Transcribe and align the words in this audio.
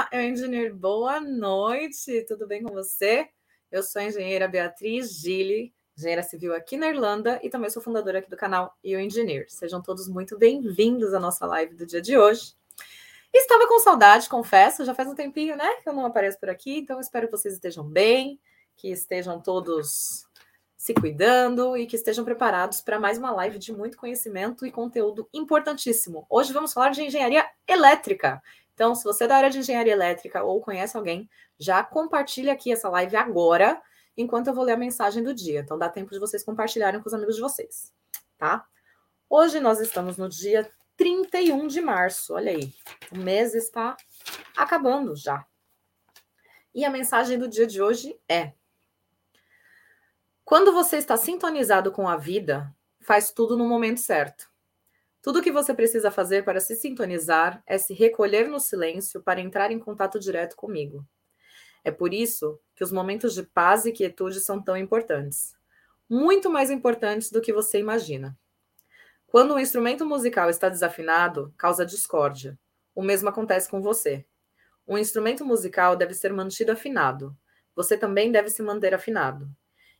Olá, 0.00 0.08
engenheiro, 0.24 0.74
boa 0.74 1.20
noite, 1.20 2.24
tudo 2.26 2.46
bem 2.46 2.62
com 2.62 2.72
você? 2.72 3.28
Eu 3.70 3.82
sou 3.82 4.00
a 4.00 4.06
engenheira 4.06 4.48
Beatriz 4.48 5.20
Gili, 5.20 5.74
engenheira 5.94 6.22
civil 6.22 6.54
aqui 6.54 6.78
na 6.78 6.88
Irlanda 6.88 7.38
e 7.42 7.50
também 7.50 7.68
sou 7.68 7.82
fundadora 7.82 8.20
aqui 8.20 8.30
do 8.30 8.36
canal 8.36 8.74
You 8.82 8.98
Engineer. 8.98 9.44
Sejam 9.50 9.82
todos 9.82 10.08
muito 10.08 10.38
bem-vindos 10.38 11.12
à 11.12 11.20
nossa 11.20 11.44
live 11.44 11.74
do 11.74 11.84
dia 11.84 12.00
de 12.00 12.16
hoje. 12.16 12.54
Estava 13.30 13.68
com 13.68 13.78
saudade, 13.78 14.26
confesso, 14.26 14.86
já 14.86 14.94
faz 14.94 15.06
um 15.06 15.14
tempinho, 15.14 15.54
né, 15.54 15.68
que 15.82 15.88
eu 15.90 15.92
não 15.92 16.06
apareço 16.06 16.40
por 16.40 16.48
aqui, 16.48 16.78
então 16.78 16.98
espero 16.98 17.26
que 17.26 17.36
vocês 17.36 17.52
estejam 17.52 17.84
bem, 17.84 18.40
que 18.76 18.88
estejam 18.88 19.38
todos 19.38 20.24
se 20.78 20.94
cuidando 20.94 21.76
e 21.76 21.86
que 21.86 21.96
estejam 21.96 22.24
preparados 22.24 22.80
para 22.80 22.98
mais 22.98 23.18
uma 23.18 23.32
live 23.32 23.58
de 23.58 23.70
muito 23.70 23.98
conhecimento 23.98 24.64
e 24.64 24.72
conteúdo 24.72 25.28
importantíssimo. 25.30 26.24
Hoje 26.30 26.54
vamos 26.54 26.72
falar 26.72 26.88
de 26.88 27.02
engenharia 27.02 27.46
elétrica. 27.68 28.42
Então, 28.80 28.94
se 28.94 29.04
você 29.04 29.24
é 29.24 29.26
da 29.26 29.36
área 29.36 29.50
de 29.50 29.58
engenharia 29.58 29.92
elétrica 29.92 30.42
ou 30.42 30.58
conhece 30.58 30.96
alguém, 30.96 31.28
já 31.58 31.84
compartilha 31.84 32.54
aqui 32.54 32.72
essa 32.72 32.88
live 32.88 33.14
agora, 33.14 33.78
enquanto 34.16 34.46
eu 34.46 34.54
vou 34.54 34.64
ler 34.64 34.72
a 34.72 34.76
mensagem 34.78 35.22
do 35.22 35.34
dia. 35.34 35.60
Então, 35.60 35.76
dá 35.76 35.86
tempo 35.86 36.10
de 36.10 36.18
vocês 36.18 36.42
compartilharem 36.42 36.98
com 36.98 37.06
os 37.06 37.12
amigos 37.12 37.34
de 37.34 37.42
vocês, 37.42 37.92
tá? 38.38 38.66
Hoje 39.28 39.60
nós 39.60 39.80
estamos 39.80 40.16
no 40.16 40.30
dia 40.30 40.72
31 40.96 41.66
de 41.66 41.82
março. 41.82 42.32
Olha 42.32 42.52
aí, 42.52 42.72
o 43.12 43.18
mês 43.18 43.54
está 43.54 43.98
acabando 44.56 45.14
já. 45.14 45.44
E 46.74 46.82
a 46.82 46.88
mensagem 46.88 47.38
do 47.38 47.48
dia 47.48 47.66
de 47.66 47.82
hoje 47.82 48.18
é: 48.26 48.54
Quando 50.42 50.72
você 50.72 50.96
está 50.96 51.18
sintonizado 51.18 51.92
com 51.92 52.08
a 52.08 52.16
vida, 52.16 52.74
faz 53.02 53.30
tudo 53.30 53.58
no 53.58 53.68
momento 53.68 54.00
certo. 54.00 54.49
Tudo 55.22 55.40
o 55.40 55.42
que 55.42 55.52
você 55.52 55.74
precisa 55.74 56.10
fazer 56.10 56.44
para 56.44 56.60
se 56.60 56.74
sintonizar 56.74 57.62
é 57.66 57.76
se 57.76 57.92
recolher 57.92 58.48
no 58.48 58.58
silêncio 58.58 59.22
para 59.22 59.40
entrar 59.40 59.70
em 59.70 59.78
contato 59.78 60.18
direto 60.18 60.56
comigo. 60.56 61.06
É 61.84 61.90
por 61.90 62.14
isso 62.14 62.58
que 62.74 62.82
os 62.82 62.90
momentos 62.90 63.34
de 63.34 63.42
paz 63.42 63.84
e 63.84 63.92
quietude 63.92 64.40
são 64.40 64.62
tão 64.62 64.76
importantes. 64.76 65.54
Muito 66.08 66.50
mais 66.50 66.70
importantes 66.70 67.30
do 67.30 67.40
que 67.40 67.52
você 67.52 67.78
imagina. 67.78 68.36
Quando 69.26 69.54
um 69.54 69.58
instrumento 69.58 70.04
musical 70.06 70.50
está 70.50 70.68
desafinado, 70.68 71.54
causa 71.56 71.84
discórdia. 71.84 72.58
O 72.94 73.02
mesmo 73.02 73.28
acontece 73.28 73.68
com 73.68 73.80
você. 73.80 74.26
Um 74.88 74.98
instrumento 74.98 75.44
musical 75.44 75.94
deve 75.96 76.14
ser 76.14 76.32
mantido 76.32 76.72
afinado. 76.72 77.36
Você 77.76 77.96
também 77.96 78.32
deve 78.32 78.50
se 78.50 78.62
manter 78.62 78.92
afinado. 78.94 79.48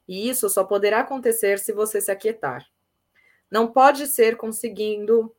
E 0.09 0.29
isso 0.29 0.49
só 0.49 0.65
poderá 0.65 1.01
acontecer 1.01 1.59
se 1.59 1.73
você 1.73 2.01
se 2.01 2.11
aquietar. 2.11 2.67
Não 3.51 3.73
pode 3.73 4.07
ser 4.07 4.37
conseguindo. 4.37 5.35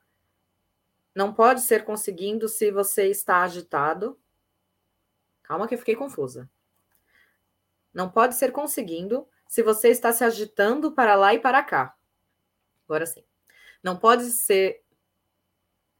Não 1.16 1.34
pode 1.34 1.62
ser 1.62 1.84
conseguindo 1.84 2.48
se 2.48 2.72
você 2.72 3.08
está 3.08 3.44
agitado. 3.44 4.20
Calma 5.44 5.68
que 5.68 5.76
eu 5.76 5.80
fiquei 5.80 5.96
confusa. 5.96 6.50
Não 7.94 8.10
pode 8.10 8.36
ser 8.36 8.52
conseguindo 8.52 9.28
se 9.48 9.62
você 9.62 9.90
está 9.90 10.14
se 10.14 10.24
agitando 10.24 10.92
para 10.92 11.16
lá 11.16 11.34
e 11.34 11.40
para 11.40 11.62
cá. 11.64 11.96
Agora 12.86 13.06
sim. 13.06 13.24
Não 13.84 13.98
pode 13.98 14.26
ser. 14.32 14.82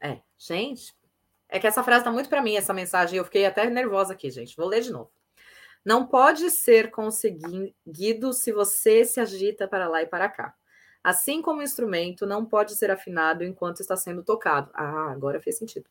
É, 0.00 0.20
gente. 0.38 0.94
É 1.48 1.58
que 1.58 1.66
essa 1.66 1.84
frase 1.84 2.00
está 2.00 2.10
muito 2.10 2.30
para 2.30 2.40
mim, 2.40 2.56
essa 2.56 2.72
mensagem. 2.72 3.18
Eu 3.18 3.24
fiquei 3.24 3.44
até 3.44 3.68
nervosa 3.68 4.14
aqui, 4.14 4.30
gente. 4.30 4.56
Vou 4.56 4.66
ler 4.66 4.80
de 4.80 4.90
novo. 4.90 5.12
Não 5.84 6.06
pode 6.06 6.48
ser 6.50 6.90
conseguido 6.90 8.32
se 8.32 8.52
você 8.52 9.04
se 9.04 9.20
agita 9.20 9.68
para 9.68 9.88
lá 9.88 10.00
e 10.00 10.06
para 10.06 10.28
cá. 10.28 10.54
Assim 11.02 11.42
como 11.42 11.60
o 11.60 11.62
instrumento 11.64 12.26
não 12.26 12.44
pode 12.44 12.76
ser 12.76 12.90
afinado 12.90 13.42
enquanto 13.42 13.80
está 13.80 13.96
sendo 13.96 14.22
tocado. 14.22 14.70
Ah, 14.74 15.10
agora 15.10 15.40
fez 15.40 15.58
sentido. 15.58 15.86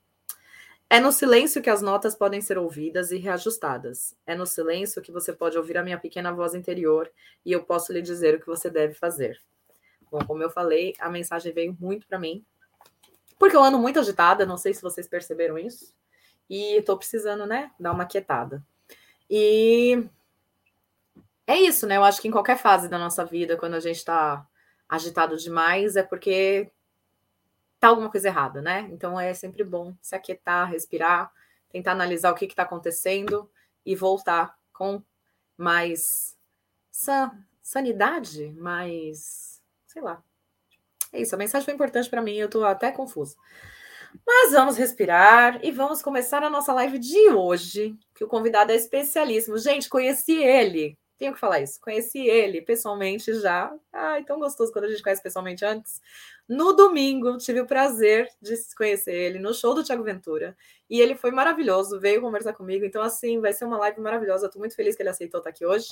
É 0.89 0.99
no 0.99 1.11
silêncio 1.11 1.61
que 1.61 1.69
as 1.69 1.81
notas 1.81 2.15
podem 2.15 2.41
ser 2.41 2.57
ouvidas 2.57 3.11
e 3.11 3.17
reajustadas. 3.17 4.15
É 4.25 4.35
no 4.35 4.45
silêncio 4.45 5.01
que 5.01 5.11
você 5.11 5.31
pode 5.31 5.57
ouvir 5.57 5.77
a 5.77 5.83
minha 5.83 5.97
pequena 5.97 6.33
voz 6.33 6.53
interior 6.53 7.09
e 7.45 7.51
eu 7.51 7.63
posso 7.63 7.93
lhe 7.93 8.01
dizer 8.01 8.35
o 8.35 8.39
que 8.39 8.47
você 8.47 8.69
deve 8.69 8.93
fazer. 8.93 9.41
Bom, 10.11 10.19
como 10.25 10.43
eu 10.43 10.49
falei, 10.49 10.93
a 10.99 11.09
mensagem 11.09 11.53
veio 11.53 11.75
muito 11.79 12.05
para 12.05 12.19
mim, 12.19 12.45
porque 13.39 13.55
eu 13.55 13.63
ando 13.63 13.79
muito 13.79 13.99
agitada, 13.99 14.45
não 14.45 14.57
sei 14.57 14.73
se 14.73 14.81
vocês 14.81 15.07
perceberam 15.07 15.57
isso, 15.57 15.95
e 16.49 16.75
estou 16.75 16.97
precisando, 16.97 17.45
né, 17.45 17.71
dar 17.79 17.93
uma 17.93 18.05
quietada. 18.05 18.61
E 19.29 20.05
é 21.47 21.55
isso, 21.55 21.87
né? 21.87 21.95
Eu 21.95 22.03
acho 22.03 22.21
que 22.21 22.27
em 22.27 22.31
qualquer 22.31 22.57
fase 22.57 22.89
da 22.89 22.99
nossa 22.99 23.23
vida, 23.23 23.55
quando 23.55 23.75
a 23.75 23.79
gente 23.79 23.95
está 23.95 24.45
agitado 24.91 25.37
demais, 25.37 25.95
é 25.95 26.03
porque 26.03 26.69
tá 27.79 27.87
alguma 27.87 28.11
coisa 28.11 28.27
errada, 28.27 28.61
né? 28.61 28.89
Então 28.91 29.17
é 29.17 29.33
sempre 29.33 29.63
bom 29.63 29.95
se 30.01 30.13
aquietar, 30.13 30.69
respirar, 30.69 31.31
tentar 31.71 31.93
analisar 31.93 32.29
o 32.29 32.35
que 32.35 32.43
está 32.43 32.63
acontecendo 32.63 33.49
e 33.85 33.95
voltar 33.95 34.59
com 34.73 35.01
mais 35.57 36.37
san 36.91 37.31
sanidade, 37.63 38.51
mais 38.51 39.61
sei 39.87 40.01
lá. 40.01 40.21
É 41.13 41.21
isso, 41.21 41.35
a 41.35 41.37
mensagem 41.37 41.63
foi 41.63 41.73
importante 41.73 42.09
para 42.09 42.21
mim, 42.21 42.35
eu 42.35 42.47
estou 42.47 42.65
até 42.65 42.91
confusa. 42.91 43.37
Mas 44.27 44.51
vamos 44.51 44.75
respirar 44.75 45.63
e 45.63 45.71
vamos 45.71 46.01
começar 46.01 46.43
a 46.43 46.49
nossa 46.49 46.73
live 46.73 46.99
de 46.99 47.29
hoje, 47.29 47.97
que 48.13 48.25
o 48.25 48.27
convidado 48.27 48.73
é 48.73 48.75
especialíssimo. 48.75 49.57
Gente, 49.57 49.87
conheci 49.87 50.33
ele 50.33 50.97
tenho 51.21 51.35
que 51.35 51.39
falar 51.39 51.59
isso. 51.59 51.79
Conheci 51.79 52.17
ele 52.17 52.63
pessoalmente 52.63 53.31
já. 53.35 53.71
Ai, 53.93 54.23
tão 54.23 54.39
gostoso 54.39 54.73
quando 54.73 54.85
a 54.85 54.89
gente 54.89 55.03
conhece 55.03 55.21
pessoalmente 55.21 55.63
antes. 55.63 56.01
No 56.49 56.73
domingo, 56.73 57.37
tive 57.37 57.61
o 57.61 57.67
prazer 57.67 58.27
de 58.41 58.55
conhecer 58.75 59.13
ele 59.13 59.37
no 59.37 59.53
show 59.53 59.75
do 59.75 59.83
Tiago 59.83 60.03
Ventura. 60.03 60.57
E 60.89 60.99
ele 60.99 61.13
foi 61.13 61.29
maravilhoso, 61.29 61.99
veio 61.99 62.21
conversar 62.21 62.53
comigo. 62.53 62.83
Então, 62.83 63.03
assim, 63.03 63.39
vai 63.39 63.53
ser 63.53 63.65
uma 63.65 63.77
live 63.77 64.01
maravilhosa. 64.01 64.47
Estou 64.47 64.59
muito 64.59 64.75
feliz 64.75 64.95
que 64.95 65.03
ele 65.03 65.09
aceitou 65.09 65.37
estar 65.37 65.51
aqui 65.51 65.63
hoje. 65.63 65.89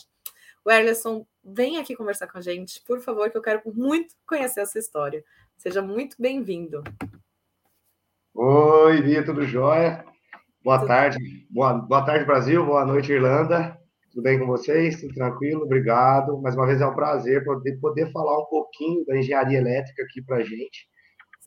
O 0.65 0.71
Erlerson, 0.71 1.23
vem 1.43 1.77
aqui 1.77 1.95
conversar 1.95 2.25
com 2.25 2.39
a 2.39 2.41
gente, 2.41 2.81
por 2.81 2.99
favor, 2.99 3.29
que 3.29 3.37
eu 3.37 3.41
quero 3.43 3.61
muito 3.67 4.15
conhecer 4.25 4.61
essa 4.61 4.79
história. 4.79 5.23
Seja 5.57 5.79
muito 5.79 6.15
bem-vindo. 6.19 6.83
Oi, 8.33 8.99
Via, 9.03 9.23
tudo 9.23 9.45
jóia? 9.45 10.03
Boa 10.63 10.79
tudo 10.79 10.87
tarde. 10.87 11.47
Boa, 11.51 11.73
boa 11.73 12.03
tarde, 12.03 12.25
Brasil. 12.25 12.65
Boa 12.65 12.83
noite, 12.83 13.11
Irlanda. 13.11 13.78
Tudo 14.19 14.23
bem 14.23 14.37
com 14.37 14.47
vocês? 14.47 14.99
Tudo 14.99 15.13
tranquilo? 15.13 15.63
Obrigado. 15.63 16.41
Mais 16.41 16.53
uma 16.53 16.65
vez 16.65 16.81
é 16.81 16.85
um 16.85 16.93
prazer 16.93 17.41
poder, 17.45 17.79
poder 17.79 18.11
falar 18.11 18.37
um 18.37 18.45
pouquinho 18.47 19.05
da 19.05 19.17
engenharia 19.17 19.59
elétrica 19.59 20.03
aqui 20.03 20.21
para 20.21 20.37
a 20.37 20.43
gente, 20.43 20.89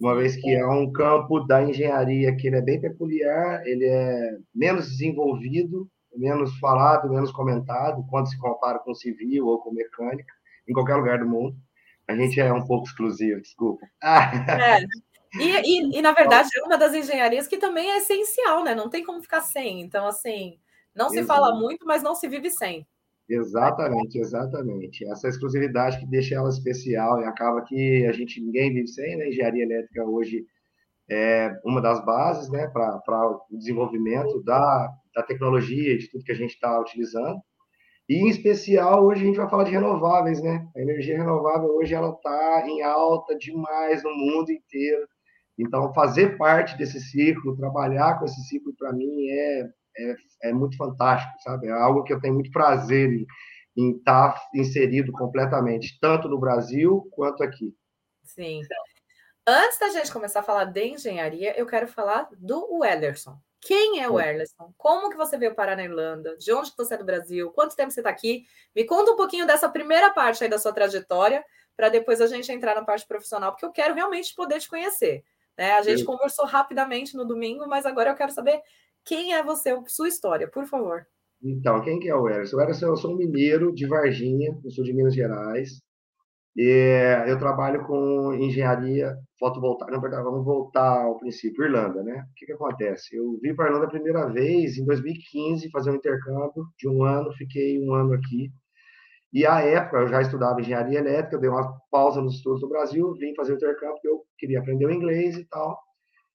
uma 0.01 0.15
vez 0.17 0.37
que 0.37 0.55
é 0.55 0.67
um 0.67 0.91
campo 0.91 1.41
da 1.41 1.63
engenharia 1.63 2.35
que 2.35 2.47
ele 2.47 2.57
é 2.57 2.63
bem 2.63 2.81
peculiar, 2.81 3.63
ele 3.67 3.85
é 3.85 4.39
menos 4.55 4.89
desenvolvido, 4.89 5.87
menos 6.17 6.59
falado, 6.61 7.11
menos 7.11 7.31
comentado, 7.31 8.07
quando 8.09 8.31
se 8.31 8.39
compara 8.39 8.79
com 8.79 8.95
civil 8.95 9.49
ou 9.49 9.59
com 9.59 9.71
mecânica, 9.71 10.33
em 10.67 10.73
qualquer 10.73 10.95
lugar 10.95 11.19
do 11.19 11.29
mundo. 11.29 11.55
A 12.09 12.17
gente 12.17 12.41
é 12.41 12.51
um 12.55 12.65
pouco 12.65 12.87
exclusivo, 12.87 13.43
desculpa. 13.43 13.85
É. 14.03 14.09
E, 15.35 15.49
e, 15.49 15.99
e, 15.99 16.03
na 16.03 16.13
verdade, 16.13 16.51
é 16.55 16.63
uma 16.63 16.77
das 16.77 16.93
engenharias 16.93 17.49
que 17.49 17.57
também 17.57 17.91
é 17.91 17.97
essencial, 17.97 18.63
né? 18.63 18.75
Não 18.75 18.91
tem 18.91 19.03
como 19.03 19.23
ficar 19.23 19.41
sem. 19.41 19.81
Então, 19.81 20.07
assim, 20.07 20.59
não 20.95 21.09
se 21.09 21.23
fala 21.23 21.55
muito, 21.55 21.87
mas 21.87 22.03
não 22.03 22.15
se 22.15 22.29
vive 22.29 22.51
sem. 22.51 22.87
Exatamente, 23.29 24.19
exatamente. 24.19 25.09
Essa 25.09 25.29
exclusividade 25.29 25.99
que 25.99 26.07
deixa 26.07 26.35
ela 26.35 26.49
especial 26.49 27.21
e 27.21 27.25
acaba 27.25 27.63
que 27.63 28.05
a 28.07 28.13
gente 28.13 28.41
ninguém 28.41 28.75
vive 28.75 28.89
sem, 28.89 29.17
né? 29.17 29.29
Engenharia 29.29 29.65
elétrica 29.65 30.05
hoje 30.05 30.45
é 31.11 31.51
uma 31.65 31.81
das 31.81 32.05
bases, 32.05 32.51
né, 32.51 32.69
para 32.69 33.01
o 33.51 33.57
desenvolvimento 33.57 34.43
da, 34.45 34.89
da 35.15 35.23
tecnologia, 35.23 35.99
de 35.99 36.09
tudo 36.09 36.25
que 36.25 36.33
a 36.33 36.37
gente 36.37 36.53
está 36.53 36.79
utilizando. 36.81 37.41
E 38.09 38.17
em 38.17 38.29
especial 38.29 39.05
hoje 39.05 39.23
a 39.23 39.27
gente 39.27 39.37
vai 39.37 39.49
falar 39.49 39.65
de 39.65 39.71
renováveis, 39.71 40.43
né? 40.43 40.67
A 40.77 40.81
energia 40.81 41.17
renovável 41.17 41.69
hoje 41.77 41.95
ela 41.95 42.11
está 42.11 42.65
em 42.67 42.83
alta 42.83 43.37
demais 43.37 44.03
no 44.03 44.11
mundo 44.11 44.51
inteiro. 44.51 45.07
Então 45.59 45.93
fazer 45.95 46.37
parte 46.37 46.77
desse 46.77 47.01
ciclo, 47.01 47.57
trabalhar 47.57 48.19
com 48.19 48.25
esse 48.25 48.43
ciclo 48.49 48.75
para 48.77 48.93
mim 48.93 49.29
é 49.29 49.69
é, 49.97 50.15
é 50.51 50.53
muito 50.53 50.77
fantástico, 50.77 51.33
sabe? 51.43 51.69
É 51.69 51.73
algo 51.73 52.05
que 52.05 52.13
eu 52.13 52.21
tenho 52.21 52.35
muito 52.35 52.51
prazer 52.51 53.11
em, 53.13 53.27
em 53.77 53.97
estar 53.97 54.33
tá 54.33 54.41
inserido 54.55 55.13
completamente, 55.13 55.99
tanto 56.01 56.29
no 56.29 56.39
Brasil 56.39 57.09
quanto 57.13 57.43
aqui. 57.43 57.75
Sim. 58.25 58.63
Antes 59.47 59.79
da 59.79 59.89
gente 59.89 60.13
começar 60.13 60.41
a 60.41 60.45
falar 60.45 60.65
de 60.65 60.85
engenharia, 60.85 61.59
eu 61.59 61.67
quero 61.67 61.89
falar 61.89 62.29
do 62.39 62.79
Wellerson. 62.79 63.37
Quem 63.63 64.03
é 64.03 64.09
o 64.11 64.19
Erlerson? 64.19 64.75
Como 64.77 65.09
que 65.09 65.17
você 65.17 65.39
veio 65.39 65.55
parar 65.55 65.77
na 65.77 65.85
Irlanda? 65.85 66.37
De 66.37 66.53
onde 66.53 66.73
você 66.77 66.95
é 66.95 66.99
do 66.99 67.05
Brasil? 67.05 67.49
Quanto 67.53 67.77
tempo 67.77 67.93
você 67.93 68.01
está 68.01 68.11
aqui? 68.11 68.45
Me 68.75 68.85
conta 68.85 69.13
um 69.13 69.17
pouquinho 69.17 69.47
dessa 69.47 69.69
primeira 69.69 70.11
parte 70.11 70.43
aí 70.43 70.51
da 70.51 70.59
sua 70.59 70.73
trajetória, 70.73 71.45
para 71.77 71.89
depois 71.89 72.21
a 72.21 72.27
gente 72.27 72.51
entrar 72.51 72.75
na 72.75 72.85
parte 72.85 73.07
profissional, 73.07 73.53
porque 73.53 73.65
eu 73.65 73.71
quero 73.71 73.95
realmente 73.95 74.35
poder 74.35 74.59
te 74.59 74.69
conhecer. 74.69 75.25
Né? 75.57 75.75
A 75.75 75.83
gente 75.83 76.01
Sim. 76.01 76.05
conversou 76.05 76.45
rapidamente 76.45 77.17
no 77.17 77.25
domingo, 77.25 77.65
mas 77.69 77.87
agora 77.87 78.11
eu 78.11 78.17
quero 78.17 78.33
saber 78.33 78.61
quem 79.05 79.35
é 79.35 79.43
você, 79.43 79.77
sua 79.87 80.09
história, 80.09 80.49
por 80.49 80.67
favor. 80.67 81.07
Então, 81.43 81.81
quem 81.83 81.99
que 81.99 82.09
é 82.09 82.15
o 82.15 82.29
Erison? 82.29 82.57
O 82.57 82.61
Erison, 82.61 82.87
eu 82.87 82.97
sou 82.97 83.13
um 83.13 83.17
mineiro 83.17 83.75
de 83.75 83.87
Varginha, 83.87 84.57
no 84.63 84.71
sul 84.71 84.85
de 84.85 84.93
Minas 84.93 85.15
Gerais. 85.15 85.81
E 86.57 87.25
eu 87.27 87.39
trabalho 87.39 87.85
com 87.87 88.35
engenharia 88.35 89.17
fotovoltaica. 89.39 90.01
Verdade, 90.01 90.23
vamos 90.23 90.45
voltar 90.45 91.03
ao 91.05 91.19
princípio, 91.19 91.65
Irlanda, 91.65 92.03
né? 92.03 92.27
O 92.31 92.35
que, 92.37 92.47
que 92.47 92.53
acontece? 92.53 93.17
Eu 93.17 93.39
vim 93.43 93.55
para 93.55 93.65
a 93.65 93.69
Irlanda 93.69 93.87
a 93.87 93.91
primeira 93.91 94.27
vez 94.31 94.77
em 94.77 94.85
2015, 94.85 95.71
fazer 95.71 95.91
um 95.91 95.97
intercâmbio 95.97 96.67
de 96.79 96.89
um 96.89 97.03
ano, 97.03 97.33
fiquei 97.33 97.81
um 97.83 97.95
ano 97.95 98.13
aqui. 98.13 98.53
E 99.33 99.47
à 99.47 99.61
época 99.61 99.97
eu 99.99 100.09
já 100.09 100.21
estudava 100.21 100.61
engenharia 100.61 100.99
elétrica, 100.99 101.39
dei 101.39 101.49
uma 101.49 101.73
pausa 101.91 102.21
nos 102.21 102.35
estudos 102.37 102.61
no 102.61 102.69
Brasil, 102.69 103.15
vim 103.15 103.35
fazer 103.35 103.55
o 103.55 103.57
intercâmbio, 103.57 103.95
porque 103.95 104.09
eu 104.09 104.23
queria 104.39 104.61
aprender 104.61 104.87
o 104.87 104.93
inglês 104.93 105.37
e 105.39 105.45
tal. 105.47 105.79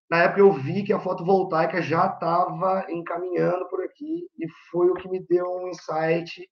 Na 0.09 0.23
época 0.23 0.39
eu 0.39 0.51
vi 0.51 0.83
que 0.83 0.93
a 0.93 0.99
fotovoltaica 0.99 1.81
já 1.81 2.07
estava 2.07 2.85
encaminhando 2.89 3.67
por 3.69 3.83
aqui 3.83 4.27
e 4.39 4.47
foi 4.71 4.89
o 4.89 4.93
que 4.93 5.09
me 5.09 5.19
deu 5.19 5.45
um 5.45 5.69
insight. 5.69 6.49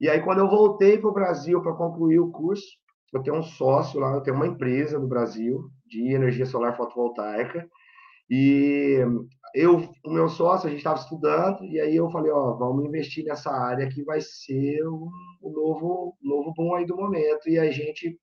E 0.00 0.08
aí 0.08 0.20
quando 0.22 0.38
eu 0.38 0.48
voltei 0.48 0.98
para 0.98 1.08
o 1.08 1.14
Brasil 1.14 1.62
para 1.62 1.74
concluir 1.74 2.18
o 2.18 2.30
curso, 2.30 2.66
eu 3.12 3.22
tenho 3.22 3.36
um 3.36 3.42
sócio 3.42 4.00
lá, 4.00 4.14
eu 4.14 4.20
tenho 4.20 4.36
uma 4.36 4.46
empresa 4.46 4.98
no 4.98 5.06
Brasil 5.06 5.70
de 5.86 6.12
energia 6.12 6.44
solar 6.44 6.76
fotovoltaica. 6.76 7.68
E 8.30 9.02
eu, 9.54 9.88
o 10.04 10.10
meu 10.10 10.28
sócio, 10.28 10.66
a 10.66 10.70
gente 10.70 10.80
estava 10.80 10.98
estudando, 10.98 11.64
e 11.64 11.80
aí 11.80 11.96
eu 11.96 12.10
falei, 12.10 12.30
ó, 12.30 12.52
vamos 12.52 12.84
investir 12.84 13.24
nessa 13.24 13.50
área 13.50 13.88
que 13.88 14.02
vai 14.04 14.20
ser 14.20 14.82
o, 14.86 15.10
novo, 15.42 16.16
novo 16.22 16.52
boom 16.54 16.74
aí 16.74 16.84
do 16.84 16.96
momento. 16.96 17.48
E 17.48 17.58
a 17.58 17.70
gente 17.70 18.18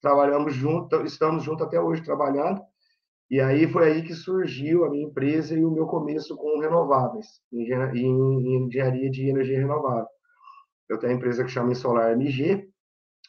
trabalhamos 0.00 0.54
junto, 0.54 1.04
estamos 1.04 1.42
juntos 1.42 1.66
até 1.66 1.80
hoje 1.80 2.02
trabalhando. 2.02 2.62
E 3.30 3.40
aí 3.40 3.70
foi 3.70 3.92
aí 3.92 4.02
que 4.02 4.14
surgiu 4.14 4.84
a 4.84 4.90
minha 4.90 5.06
empresa 5.06 5.54
e 5.54 5.62
o 5.62 5.70
meu 5.70 5.86
começo 5.86 6.34
com 6.36 6.60
renováveis, 6.60 7.26
em, 7.52 8.64
engenharia 8.64 9.10
de 9.10 9.28
energia 9.28 9.58
renovável. 9.58 10.06
Eu 10.88 10.98
tenho 10.98 11.12
a 11.12 11.16
empresa 11.16 11.44
que 11.44 11.50
chama 11.50 11.74
Solar 11.74 12.12
MG, 12.12 12.66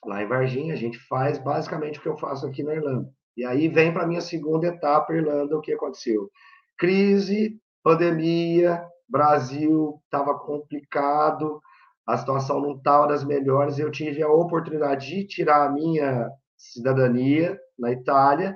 lá 0.06 0.24
em 0.24 0.28
Varginha, 0.28 0.74
a 0.74 0.78
gente 0.78 0.98
faz 1.08 1.38
basicamente 1.38 2.00
o 2.00 2.02
que 2.02 2.08
eu 2.08 2.18
faço 2.18 2.48
aqui 2.48 2.64
na 2.64 2.74
Irlanda. 2.74 3.10
E 3.36 3.46
aí 3.46 3.68
vem 3.68 3.94
para 3.94 4.04
a 4.04 4.08
minha 4.08 4.22
segunda 4.22 4.68
etapa, 4.68 5.14
Irlanda, 5.14 5.58
o 5.58 5.62
que 5.62 5.74
aconteceu? 5.74 6.30
Crise, 6.78 7.60
pandemia, 7.84 8.82
Brasil 9.10 10.00
estava 10.06 10.38
complicado, 10.38 11.60
a 12.08 12.18
situação 12.18 12.62
não 12.62 12.78
estava 12.78 13.08
das 13.08 13.24
melhores, 13.24 13.78
eu 13.78 13.92
tive 13.92 14.24
a 14.24 14.32
oportunidade 14.32 15.08
de 15.08 15.28
tirar 15.28 15.66
a 15.66 15.72
minha 15.72 16.30
cidadania 16.58 17.60
na 17.78 17.92
Itália, 17.92 18.56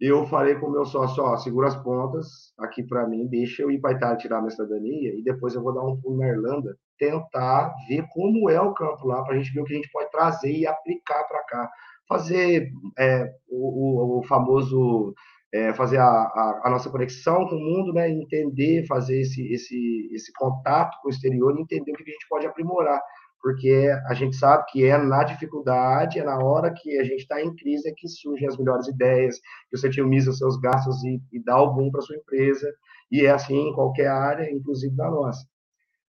eu 0.00 0.26
falei 0.26 0.56
com 0.56 0.66
o 0.66 0.72
meu 0.72 0.84
sócio, 0.84 1.22
ó, 1.22 1.36
segura 1.36 1.68
as 1.68 1.76
pontas 1.76 2.52
aqui 2.58 2.82
para 2.82 3.06
mim, 3.06 3.26
deixa 3.26 3.62
eu 3.62 3.70
ir 3.70 3.80
para 3.80 3.92
Itália 3.92 4.16
tirar 4.16 4.40
minha 4.40 4.50
cidadania 4.50 5.14
e 5.14 5.22
depois 5.22 5.54
eu 5.54 5.62
vou 5.62 5.72
dar 5.72 5.82
um 5.82 5.96
pulo 6.00 6.18
na 6.18 6.28
Irlanda, 6.28 6.76
tentar 6.98 7.72
ver 7.88 8.04
como 8.12 8.50
é 8.50 8.60
o 8.60 8.74
campo 8.74 9.06
lá, 9.06 9.22
para 9.22 9.34
a 9.34 9.38
gente 9.38 9.52
ver 9.52 9.60
o 9.60 9.64
que 9.64 9.72
a 9.72 9.76
gente 9.76 9.90
pode 9.90 10.10
trazer 10.10 10.52
e 10.52 10.66
aplicar 10.66 11.22
para 11.24 11.44
cá. 11.44 11.70
Fazer 12.08 12.70
é, 12.98 13.32
o, 13.48 14.18
o, 14.18 14.22
famoso, 14.24 15.14
é, 15.52 15.72
fazer 15.72 15.98
a, 15.98 16.04
a, 16.04 16.62
a, 16.64 16.70
nossa 16.70 16.90
conexão 16.90 17.48
com 17.48 17.56
o 17.56 17.58
mundo, 17.58 17.92
né? 17.94 18.10
entender, 18.10 18.86
fazer 18.86 19.20
esse, 19.20 19.50
esse, 19.52 20.10
esse 20.12 20.32
contato 20.34 20.98
com 21.00 21.08
o 21.08 21.10
exterior, 21.10 21.58
entender 21.58 21.92
o 21.92 21.96
que 21.96 22.02
a 22.02 22.12
gente 22.12 22.28
pode 22.28 22.46
aprimorar 22.46 23.00
porque 23.44 23.90
a 24.06 24.14
gente 24.14 24.36
sabe 24.36 24.64
que 24.70 24.86
é 24.86 24.96
na 24.96 25.22
dificuldade, 25.22 26.18
é 26.18 26.24
na 26.24 26.38
hora 26.38 26.72
que 26.72 26.98
a 26.98 27.04
gente 27.04 27.20
está 27.20 27.42
em 27.42 27.54
crise 27.54 27.86
é 27.86 27.92
que 27.94 28.08
surgem 28.08 28.48
as 28.48 28.56
melhores 28.56 28.88
ideias, 28.88 29.38
que 29.68 29.76
você 29.76 29.88
otimiza 29.88 30.30
os 30.30 30.38
seus 30.38 30.56
gastos 30.56 31.04
e, 31.04 31.20
e 31.30 31.44
dá 31.44 31.60
o 31.60 31.74
boom 31.74 31.90
para 31.90 32.00
sua 32.00 32.16
empresa, 32.16 32.74
e 33.12 33.26
é 33.26 33.30
assim 33.30 33.68
em 33.68 33.74
qualquer 33.74 34.06
área, 34.06 34.50
inclusive 34.50 34.96
na 34.96 35.10
nossa. 35.10 35.46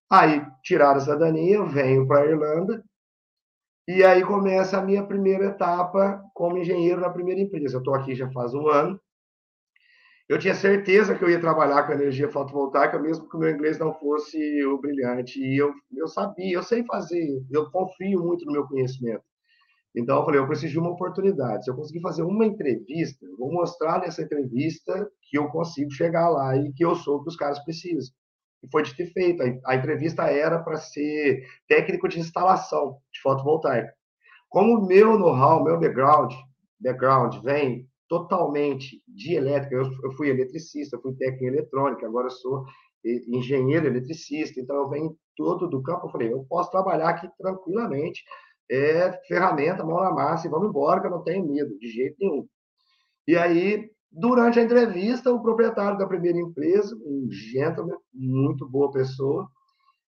Aí, 0.10 0.46
tirar 0.64 0.96
a 0.96 1.00
cidadania, 1.02 1.58
eu 1.58 1.68
venho 1.68 2.08
para 2.08 2.22
a 2.22 2.26
Irlanda, 2.26 2.82
e 3.86 4.02
aí 4.02 4.24
começa 4.24 4.78
a 4.78 4.82
minha 4.82 5.06
primeira 5.06 5.48
etapa 5.48 6.24
como 6.34 6.58
engenheiro 6.58 7.02
na 7.02 7.10
primeira 7.10 7.42
empresa. 7.42 7.76
Eu 7.76 7.80
estou 7.80 7.96
aqui 7.96 8.16
já 8.16 8.32
faz 8.32 8.54
um 8.54 8.70
ano, 8.70 8.98
eu 10.28 10.40
tinha 10.40 10.56
certeza 10.56 11.16
que 11.16 11.24
eu 11.24 11.30
ia 11.30 11.40
trabalhar 11.40 11.84
com 11.84 11.94
energia 11.94 12.30
fotovoltaica, 12.30 12.98
mesmo 12.98 13.30
que 13.30 13.38
o 13.38 13.40
meu 13.40 13.52
inglês 13.52 13.78
não 13.78 13.94
fosse 13.94 14.66
o 14.66 14.80
brilhante. 14.80 15.40
E 15.40 15.58
eu, 15.58 15.72
eu 15.96 16.08
sabia, 16.08 16.56
eu 16.56 16.64
sei 16.64 16.84
fazer, 16.84 17.44
eu 17.52 17.70
confio 17.70 18.24
muito 18.24 18.44
no 18.46 18.52
meu 18.52 18.68
conhecimento. 18.68 19.24
Então, 19.96 20.18
eu 20.18 20.26
falei, 20.26 20.40
eu 20.40 20.48
preciso 20.48 20.74
de 20.74 20.80
uma 20.80 20.90
oportunidade. 20.90 21.64
Se 21.64 21.72
eu 21.72 21.76
conseguir 21.76 22.02
fazer 22.02 22.24
uma 22.24 22.46
entrevista, 22.46 23.26
vou 23.38 23.52
mostrar 23.52 24.00
nessa 24.00 24.24
entrevista 24.24 25.10
que 25.22 25.38
eu 25.38 25.48
consigo 25.48 25.92
chegar 25.92 26.28
lá 26.30 26.58
e 26.58 26.74
que 26.74 26.84
eu 26.84 26.96
sou 26.96 27.18
o 27.18 27.24
que 27.24 27.30
os 27.30 27.38
caras 27.38 27.64
precisam. 27.64 28.14
E 28.62 28.70
foi 28.70 28.84
de 28.84 28.96
ter 28.96 29.06
feito. 29.14 29.42
A 29.66 29.76
entrevista 29.76 30.24
era 30.24 30.60
para 30.60 30.78
ser 30.78 31.46
técnico 31.68 32.10
de 32.10 32.20
instalação 32.20 32.98
de 33.14 33.22
fotovoltaica. 33.22 33.94
Como 34.50 34.80
o 34.80 34.86
meu 34.86 35.18
know-how, 35.18 35.64
meu 35.64 35.80
background, 35.80 36.34
background 36.80 37.38
vem 37.44 37.88
totalmente 38.08 39.02
de 39.08 39.34
elétrica. 39.34 39.76
Eu, 39.76 39.92
eu 40.04 40.12
fui 40.14 40.30
eletricista, 40.30 41.00
fui 41.00 41.14
técnico 41.16 41.44
em 41.46 41.48
eletrônica, 41.48 42.06
agora 42.06 42.30
sou 42.30 42.66
engenheiro 43.28 43.86
eletricista, 43.86 44.60
então 44.60 44.76
eu 44.76 44.90
venho 44.90 45.18
todo 45.36 45.68
do 45.68 45.82
campo. 45.82 46.08
Eu 46.08 46.12
falei, 46.12 46.34
eu 46.34 46.46
posso 46.50 46.72
trabalhar 46.72 47.10
aqui 47.10 47.30
tranquilamente, 47.38 48.24
é 48.70 49.12
ferramenta, 49.28 49.84
mão 49.84 50.00
na 50.00 50.12
massa, 50.12 50.48
e 50.48 50.50
vamos 50.50 50.70
embora, 50.70 51.00
que 51.02 51.08
eu 51.08 51.12
não 51.12 51.24
tenho 51.24 51.46
medo, 51.46 51.78
de 51.78 51.88
jeito 51.88 52.16
nenhum. 52.20 52.48
E 53.28 53.36
aí, 53.36 53.90
durante 54.12 54.60
a 54.60 54.64
entrevista, 54.64 55.32
o 55.32 55.42
proprietário 55.42 55.98
da 55.98 56.08
primeira 56.08 56.40
empresa, 56.40 56.96
um 56.96 57.28
gentleman, 57.30 57.98
muito 58.14 58.68
boa 58.68 58.92
pessoa, 58.92 59.48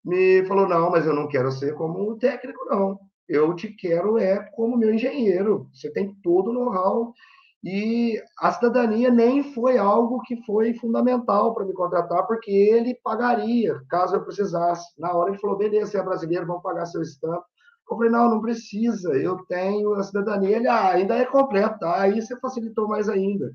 me 0.04 0.46
falou: 0.46 0.68
não, 0.68 0.90
mas 0.90 1.06
eu 1.06 1.14
não 1.14 1.28
quero 1.28 1.52
ser 1.52 1.76
como 1.76 2.12
um 2.12 2.18
técnico, 2.18 2.66
não. 2.66 3.00
Eu 3.28 3.56
te 3.56 3.70
quero 3.70 4.18
é 4.18 4.44
como 4.54 4.78
meu 4.78 4.94
engenheiro. 4.94 5.70
Você 5.74 5.92
tem 5.92 6.14
todo 6.22 6.50
o 6.50 6.54
know-how 6.54 7.14
e 7.64 8.20
a 8.40 8.52
cidadania 8.52 9.12
nem 9.12 9.54
foi 9.54 9.78
algo 9.78 10.22
que 10.22 10.36
foi 10.46 10.74
fundamental 10.74 11.54
para 11.54 11.66
me 11.66 11.74
contratar, 11.74 12.26
porque 12.26 12.50
ele 12.50 13.00
pagaria, 13.04 13.80
caso 13.88 14.16
eu 14.16 14.24
precisasse. 14.24 14.88
Na 15.00 15.14
hora 15.14 15.30
ele 15.30 15.40
falou: 15.40 15.58
beleza, 15.58 15.92
você 15.92 15.98
é 16.00 16.04
brasileiro, 16.04 16.48
vamos 16.48 16.64
pagar 16.64 16.88
seu 16.88 17.02
estampo. 17.02 17.44
Eu 17.90 17.98
falei: 17.98 18.12
não, 18.12 18.30
não 18.32 18.42
precisa, 18.42 19.12
eu 19.12 19.38
tenho 19.46 19.94
a 19.94 20.02
cidadania. 20.02 20.58
Ele 20.58 20.68
ah, 20.68 20.90
ainda 20.90 21.16
é 21.16 21.26
completo, 21.26 21.78
tá? 21.80 22.02
aí 22.02 22.20
você 22.20 22.36
facilitou 22.40 22.88
mais 22.88 23.08
ainda. 23.08 23.52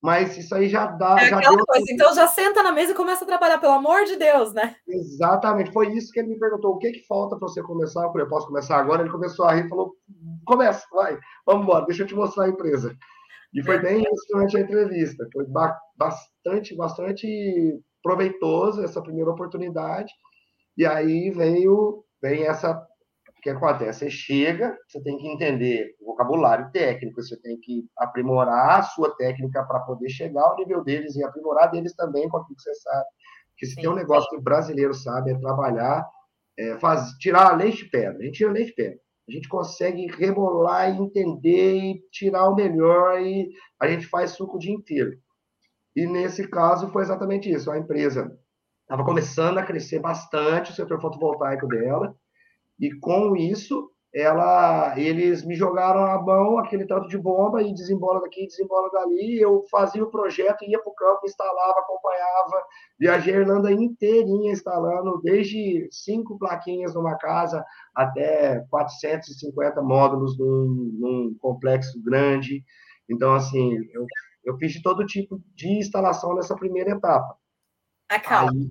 Mas 0.00 0.38
isso 0.38 0.54
aí 0.54 0.68
já 0.68 0.86
dá. 0.86 1.16
É 1.20 1.28
já 1.28 1.40
deu... 1.40 1.66
coisa, 1.66 1.84
então 1.90 2.14
já 2.14 2.28
senta 2.28 2.62
na 2.62 2.72
mesa 2.72 2.92
e 2.92 2.94
começa 2.94 3.24
a 3.24 3.26
trabalhar, 3.26 3.58
pelo 3.58 3.74
amor 3.74 4.04
de 4.04 4.16
Deus, 4.16 4.54
né? 4.54 4.76
Exatamente, 4.88 5.72
foi 5.72 5.88
isso 5.88 6.12
que 6.12 6.20
ele 6.20 6.28
me 6.28 6.38
perguntou: 6.38 6.74
o 6.74 6.78
que, 6.78 6.92
que 6.92 7.06
falta 7.06 7.36
para 7.36 7.48
você 7.48 7.60
começar? 7.62 8.04
Eu 8.04 8.12
falei: 8.12 8.24
eu 8.26 8.30
posso 8.30 8.46
começar 8.46 8.78
agora? 8.78 9.02
Ele 9.02 9.10
começou 9.10 9.44
a 9.44 9.54
rir 9.54 9.66
e 9.66 9.68
falou: 9.68 9.92
começa, 10.46 10.86
vai, 10.92 11.18
vamos 11.44 11.64
embora, 11.64 11.84
deixa 11.84 12.04
eu 12.04 12.06
te 12.06 12.14
mostrar 12.14 12.44
a 12.44 12.48
empresa. 12.48 12.96
E 13.52 13.62
foi 13.62 13.78
bem 13.80 14.02
isso 14.02 14.26
durante 14.30 14.56
a 14.56 14.60
entrevista. 14.60 15.26
Foi 15.32 15.44
bastante, 15.96 16.74
bastante 16.76 17.80
proveitoso 18.02 18.82
essa 18.82 19.02
primeira 19.02 19.30
oportunidade. 19.30 20.12
E 20.76 20.86
aí 20.86 21.30
veio, 21.30 22.04
vem 22.22 22.46
essa. 22.46 22.72
O 22.72 23.42
que 23.42 23.50
acontece? 23.50 24.00
Você 24.00 24.10
chega, 24.10 24.76
você 24.86 25.02
tem 25.02 25.16
que 25.16 25.26
entender 25.26 25.94
o 26.00 26.06
vocabulário 26.06 26.70
técnico, 26.72 27.22
você 27.22 27.40
tem 27.40 27.58
que 27.58 27.86
aprimorar 27.96 28.80
a 28.80 28.82
sua 28.82 29.16
técnica 29.16 29.64
para 29.64 29.80
poder 29.80 30.10
chegar 30.10 30.42
ao 30.42 30.56
nível 30.56 30.84
deles 30.84 31.16
e 31.16 31.24
aprimorar 31.24 31.70
deles 31.70 31.94
também 31.96 32.28
com 32.28 32.36
aquilo 32.36 32.54
que 32.54 32.62
você 32.62 32.74
sabe. 32.74 33.06
Porque 33.52 33.66
se 33.66 33.76
tem 33.76 33.88
um 33.88 33.94
negócio 33.94 34.28
que 34.28 34.36
o 34.36 34.42
brasileiro 34.42 34.92
sabe 34.92 35.32
é 35.32 35.38
trabalhar, 35.38 36.06
é, 36.58 36.78
faz, 36.78 37.12
tirar 37.18 37.56
leite 37.56 37.84
de 37.84 37.90
pedra. 37.90 38.18
A 38.18 38.22
gente 38.24 38.36
tira 38.36 38.52
leite 38.52 38.68
de 38.68 38.74
pedra 38.74 39.00
a 39.28 39.32
gente 39.32 39.48
consegue 39.48 40.06
rebolar 40.06 40.90
e 40.90 41.02
entender 41.02 41.74
e 41.76 42.02
tirar 42.10 42.48
o 42.48 42.54
melhor 42.54 43.20
e 43.20 43.50
a 43.80 43.88
gente 43.88 44.06
faz 44.06 44.32
suco 44.32 44.56
o 44.56 44.58
dia 44.58 44.72
inteiro. 44.72 45.18
E 45.94 46.06
nesse 46.06 46.48
caso 46.48 46.90
foi 46.90 47.02
exatamente 47.02 47.50
isso. 47.50 47.70
A 47.70 47.78
empresa 47.78 48.36
estava 48.82 49.04
começando 49.04 49.58
a 49.58 49.64
crescer 49.64 50.00
bastante 50.00 50.72
o 50.72 50.74
setor 50.74 51.00
fotovoltaico 51.00 51.66
dela 51.68 52.16
e 52.78 52.92
com 52.98 53.36
isso 53.36 53.90
ela, 54.12 54.98
eles 54.98 55.44
me 55.44 55.54
jogaram 55.54 56.00
na 56.00 56.20
mão 56.20 56.58
aquele 56.58 56.84
tanto 56.84 57.08
de 57.08 57.16
bomba 57.16 57.62
e 57.62 57.72
desembola 57.72 58.20
daqui, 58.20 58.44
desembola 58.44 58.90
dali. 58.90 59.40
Eu 59.40 59.64
fazia 59.70 60.02
o 60.02 60.10
projeto, 60.10 60.64
ia 60.64 60.80
para 60.80 60.90
o 60.90 60.94
campo, 60.94 61.20
instalava, 61.24 61.78
acompanhava, 61.78 62.64
viajei 62.98 63.36
a 63.36 63.40
Irlanda 63.40 63.70
inteirinha 63.70 64.50
instalando, 64.50 65.20
desde 65.22 65.88
cinco 65.92 66.36
plaquinhas 66.38 66.94
numa 66.94 67.16
casa 67.16 67.64
até 67.94 68.64
450 68.68 69.80
módulos 69.80 70.36
num, 70.36 70.90
num 70.98 71.36
complexo 71.38 72.02
grande. 72.02 72.64
Então, 73.08 73.32
assim, 73.32 73.76
eu, 73.92 74.06
eu 74.44 74.56
fiz 74.58 74.72
de 74.72 74.82
todo 74.82 75.06
tipo 75.06 75.40
de 75.54 75.68
instalação 75.78 76.34
nessa 76.34 76.56
primeira 76.56 76.90
etapa. 76.90 77.36
Acalma. 78.08 78.50
Aí, 78.50 78.69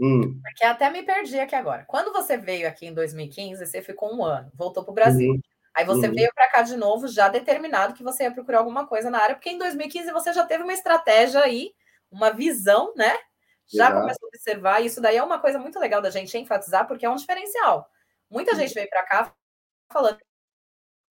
Hum. 0.00 0.40
Porque 0.42 0.64
até 0.64 0.90
me 0.90 1.02
perdi 1.02 1.38
aqui 1.38 1.54
agora. 1.54 1.84
Quando 1.86 2.12
você 2.12 2.36
veio 2.36 2.66
aqui 2.66 2.86
em 2.86 2.94
2015, 2.94 3.64
você 3.64 3.82
ficou 3.82 4.14
um 4.14 4.24
ano, 4.24 4.50
voltou 4.54 4.82
para 4.82 4.90
o 4.90 4.94
Brasil. 4.94 5.32
Uhum. 5.32 5.40
Aí 5.74 5.84
você 5.84 6.08
uhum. 6.08 6.14
veio 6.14 6.30
para 6.34 6.50
cá 6.50 6.62
de 6.62 6.76
novo, 6.76 7.08
já 7.08 7.28
determinado 7.28 7.94
que 7.94 8.02
você 8.02 8.24
ia 8.24 8.32
procurar 8.32 8.58
alguma 8.58 8.86
coisa 8.86 9.08
na 9.08 9.18
área, 9.18 9.34
porque 9.34 9.50
em 9.50 9.58
2015 9.58 10.12
você 10.12 10.32
já 10.32 10.44
teve 10.44 10.62
uma 10.62 10.72
estratégia 10.72 11.40
aí, 11.40 11.72
uma 12.10 12.30
visão, 12.30 12.92
né? 12.94 13.16
Já 13.66 13.86
Exato. 13.86 14.00
começou 14.00 14.26
a 14.26 14.28
observar. 14.28 14.82
E 14.82 14.86
isso 14.86 15.00
daí 15.00 15.16
é 15.16 15.22
uma 15.22 15.38
coisa 15.38 15.58
muito 15.58 15.78
legal 15.78 16.02
da 16.02 16.10
gente 16.10 16.36
enfatizar, 16.36 16.86
porque 16.86 17.06
é 17.06 17.10
um 17.10 17.16
diferencial. 17.16 17.88
Muita 18.28 18.52
uhum. 18.52 18.58
gente 18.58 18.74
veio 18.74 18.88
para 18.88 19.04
cá 19.04 19.34
falando, 19.90 20.18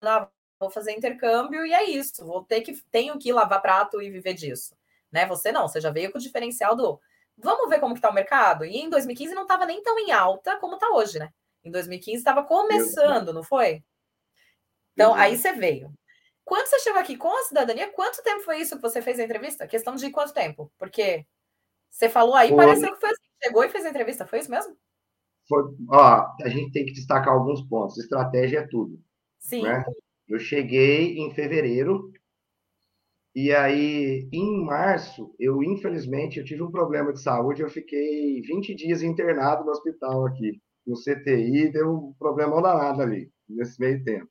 ah, 0.03 0.29
vou 0.59 0.69
fazer 0.69 0.91
intercâmbio 0.91 1.65
e 1.65 1.73
é 1.73 1.83
isso. 1.89 2.25
Vou 2.25 2.43
ter 2.43 2.61
que 2.61 2.73
tenho 2.91 3.17
que 3.17 3.33
lavar 3.33 3.61
prato 3.61 4.01
e 4.01 4.11
viver 4.11 4.33
disso, 4.33 4.75
né? 5.11 5.25
Você 5.25 5.51
não, 5.51 5.67
você 5.67 5.81
já 5.81 5.89
veio 5.89 6.11
com 6.11 6.19
o 6.19 6.21
diferencial 6.21 6.75
do 6.75 6.99
vamos 7.41 7.69
ver 7.69 7.79
como 7.79 7.95
que 7.95 8.01
tá 8.01 8.09
o 8.09 8.13
mercado. 8.13 8.65
E 8.65 8.77
em 8.77 8.89
2015 8.89 9.33
não 9.33 9.43
estava 9.43 9.65
nem 9.65 9.81
tão 9.81 9.97
em 9.99 10.11
alta 10.11 10.57
como 10.57 10.75
está 10.75 10.89
hoje, 10.89 11.19
né? 11.19 11.29
Em 11.63 11.71
2015 11.71 12.17
estava 12.17 12.43
começando, 12.43 13.33
não 13.33 13.43
foi? 13.43 13.83
Então, 14.93 15.13
aí 15.13 15.37
você 15.37 15.53
veio. 15.53 15.91
Quando 16.43 16.67
você 16.67 16.79
chegou 16.79 16.99
aqui 16.99 17.15
com 17.15 17.33
a 17.35 17.43
cidadania, 17.43 17.91
quanto 17.91 18.23
tempo 18.23 18.41
foi 18.41 18.57
isso 18.57 18.75
que 18.75 18.81
você 18.81 19.01
fez 19.01 19.19
a 19.19 19.23
entrevista? 19.23 19.67
Questão 19.67 19.95
de 19.95 20.09
quanto 20.09 20.33
tempo? 20.33 20.71
Porque 20.77 21.25
você 21.89 22.09
falou 22.09 22.35
aí, 22.35 22.49
foi. 22.49 22.57
pareceu 22.57 22.93
que 22.93 22.99
foi 22.99 23.09
assim. 23.09 23.21
Chegou 23.43 23.63
e 23.63 23.69
fez 23.69 23.85
a 23.85 23.89
entrevista, 23.89 24.25
foi 24.25 24.39
isso 24.39 24.51
mesmo? 24.51 24.75
Foi, 25.47 25.63
ó, 25.89 26.27
a 26.41 26.49
gente 26.49 26.71
tem 26.71 26.85
que 26.85 26.93
destacar 26.93 27.33
alguns 27.33 27.61
pontos. 27.67 27.97
Estratégia 27.97 28.59
é 28.59 28.67
tudo. 28.67 28.99
Sim. 29.39 29.63
Né? 29.63 29.83
Eu 30.27 30.39
cheguei 30.39 31.17
em 31.17 31.33
fevereiro 31.33 32.11
e 33.33 33.51
aí 33.51 34.27
em 34.31 34.65
março 34.65 35.33
eu 35.39 35.63
infelizmente 35.63 36.39
eu 36.39 36.45
tive 36.45 36.61
um 36.63 36.71
problema 36.71 37.13
de 37.13 37.21
saúde. 37.21 37.61
Eu 37.61 37.69
fiquei 37.69 38.41
20 38.41 38.75
dias 38.75 39.01
internado 39.01 39.63
no 39.63 39.71
hospital 39.71 40.27
aqui, 40.27 40.61
no 40.85 40.95
CTI. 40.95 41.71
Deu 41.71 41.89
um 41.89 42.13
problema 42.19 42.61
danado 42.61 43.01
ali 43.01 43.31
nesse 43.47 43.79
meio 43.79 44.03
tempo. 44.03 44.29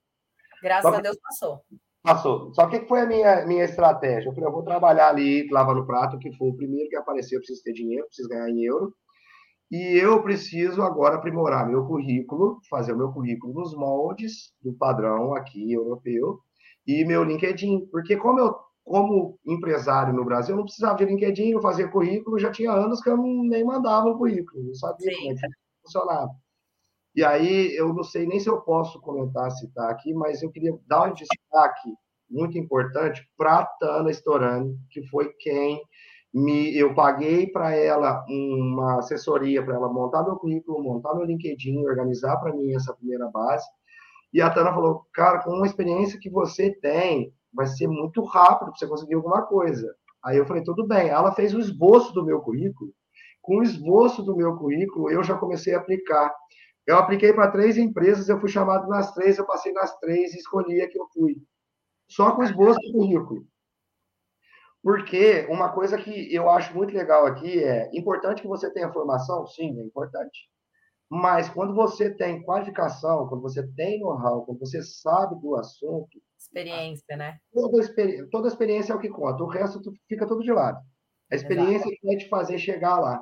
Graças 0.62 0.92
a 0.92 1.00
Deus 1.00 1.16
passou. 1.22 1.60
Passou. 2.02 2.54
Só 2.54 2.66
que 2.66 2.86
foi 2.86 3.00
a 3.00 3.06
minha, 3.06 3.46
minha 3.46 3.64
estratégia? 3.64 4.28
Eu 4.28 4.34
falei, 4.34 4.48
eu 4.48 4.52
vou 4.52 4.62
trabalhar 4.62 5.08
ali, 5.08 5.46
lavando 5.50 5.86
prato, 5.86 6.18
que 6.18 6.34
foi 6.36 6.48
o 6.48 6.56
primeiro 6.56 6.88
que 6.88 6.96
apareceu, 6.96 7.36
eu 7.36 7.40
preciso 7.40 7.62
ter 7.62 7.72
dinheiro, 7.72 8.06
preciso 8.06 8.28
ganhar 8.28 8.48
em 8.48 8.64
euro. 8.64 8.94
E 9.70 9.98
eu 10.02 10.22
preciso 10.22 10.82
agora 10.82 11.16
aprimorar 11.16 11.68
meu 11.68 11.86
currículo, 11.86 12.58
fazer 12.68 12.92
o 12.92 12.96
meu 12.96 13.12
currículo 13.12 13.52
nos 13.52 13.74
moldes 13.74 14.52
do 14.60 14.72
padrão 14.72 15.34
aqui 15.34 15.72
europeu 15.72 16.40
e 16.86 17.04
meu 17.04 17.22
LinkedIn. 17.22 17.86
Porque 17.92 18.16
como 18.16 18.40
eu, 18.40 18.56
como 18.90 19.38
empresário 19.46 20.12
no 20.12 20.24
Brasil, 20.24 20.52
eu 20.52 20.56
não 20.56 20.64
precisava 20.64 20.96
de 20.96 21.04
LinkedIn, 21.04 21.50
eu 21.50 21.62
fazia 21.62 21.86
currículo, 21.86 22.40
já 22.40 22.50
tinha 22.50 22.72
anos 22.72 23.00
que 23.00 23.08
eu 23.08 23.16
nem 23.16 23.62
mandava 23.62 24.08
o 24.08 24.18
currículo, 24.18 24.64
não 24.64 24.74
sabia 24.74 25.12
Sim. 25.12 25.16
como 25.16 25.30
é 25.30 25.34
que 25.36 25.48
funcionava. 25.84 26.30
E 27.14 27.24
aí, 27.24 27.72
eu 27.76 27.94
não 27.94 28.02
sei 28.02 28.26
nem 28.26 28.40
se 28.40 28.50
eu 28.50 28.60
posso 28.62 29.00
comentar, 29.00 29.48
citar 29.52 29.90
aqui, 29.90 30.12
mas 30.12 30.42
eu 30.42 30.50
queria 30.50 30.76
dar 30.88 31.08
um 31.08 31.14
destaque 31.14 31.94
muito 32.28 32.58
importante 32.58 33.24
para 33.38 33.60
a 33.60 33.64
Tana 33.64 34.10
Storani, 34.10 34.76
que 34.90 35.06
foi 35.06 35.32
quem 35.38 35.80
me, 36.34 36.76
eu 36.76 36.92
paguei 36.92 37.46
para 37.46 37.72
ela 37.72 38.24
uma 38.28 38.98
assessoria 38.98 39.64
para 39.64 39.76
ela 39.76 39.88
montar 39.88 40.24
meu 40.24 40.34
currículo, 40.34 40.82
montar 40.82 41.14
meu 41.14 41.26
LinkedIn, 41.26 41.78
organizar 41.86 42.38
para 42.38 42.52
mim 42.52 42.74
essa 42.74 42.92
primeira 42.94 43.28
base. 43.28 43.64
E 44.32 44.42
a 44.42 44.50
Tana 44.50 44.74
falou, 44.74 45.06
cara, 45.12 45.44
com 45.44 45.50
uma 45.50 45.66
experiência 45.66 46.18
que 46.20 46.28
você 46.28 46.72
tem, 46.72 47.32
vai 47.52 47.66
ser 47.66 47.88
muito 47.88 48.22
rápido 48.24 48.70
para 48.70 48.78
você 48.78 48.86
conseguir 48.86 49.14
alguma 49.14 49.42
coisa. 49.42 49.94
Aí 50.24 50.36
eu 50.36 50.46
falei, 50.46 50.62
tudo 50.62 50.86
bem. 50.86 51.08
Ela 51.08 51.34
fez 51.34 51.54
o 51.54 51.58
esboço 51.60 52.12
do 52.12 52.24
meu 52.24 52.40
currículo. 52.40 52.92
Com 53.40 53.58
o 53.58 53.62
esboço 53.62 54.22
do 54.22 54.36
meu 54.36 54.56
currículo, 54.56 55.10
eu 55.10 55.22
já 55.22 55.36
comecei 55.36 55.74
a 55.74 55.78
aplicar. 55.78 56.32
Eu 56.86 56.96
apliquei 56.96 57.32
para 57.32 57.50
três 57.50 57.76
empresas, 57.76 58.28
eu 58.28 58.40
fui 58.40 58.48
chamado 58.48 58.88
nas 58.88 59.14
três, 59.14 59.38
eu 59.38 59.46
passei 59.46 59.72
nas 59.72 59.96
três 59.98 60.34
e 60.34 60.38
escolhi 60.38 60.80
a 60.82 60.88
que 60.88 60.98
eu 60.98 61.06
fui. 61.12 61.36
Só 62.08 62.32
com 62.32 62.42
esboço 62.42 62.78
do 62.80 62.92
currículo. 62.92 63.46
Porque 64.82 65.46
uma 65.50 65.70
coisa 65.72 65.98
que 65.98 66.34
eu 66.34 66.48
acho 66.48 66.74
muito 66.74 66.94
legal 66.94 67.26
aqui 67.26 67.62
é 67.62 67.90
importante 67.94 68.42
que 68.42 68.48
você 68.48 68.70
tenha 68.72 68.92
formação, 68.92 69.46
sim, 69.46 69.78
é 69.78 69.84
importante. 69.84 70.48
Mas 71.10 71.48
quando 71.48 71.74
você 71.74 72.14
tem 72.14 72.40
qualificação, 72.42 73.26
quando 73.26 73.42
você 73.42 73.66
tem 73.74 73.98
know-how, 73.98 74.44
quando 74.46 74.60
você 74.60 74.80
sabe 74.80 75.40
do 75.40 75.56
assunto. 75.56 76.22
Experiência, 76.38 77.16
né? 77.16 77.36
Toda, 77.52 77.80
experiência, 77.80 78.28
toda 78.30 78.48
experiência 78.48 78.92
é 78.92 78.96
o 78.96 79.00
que 79.00 79.08
conta, 79.08 79.42
o 79.42 79.48
resto 79.48 79.80
fica 80.08 80.26
tudo 80.26 80.42
de 80.42 80.52
lado. 80.52 80.78
A 81.30 81.34
experiência 81.34 81.88
Exato. 81.88 81.90
que 81.90 82.06
vai 82.06 82.16
te 82.16 82.28
fazer 82.28 82.58
chegar 82.58 83.00
lá. 83.00 83.20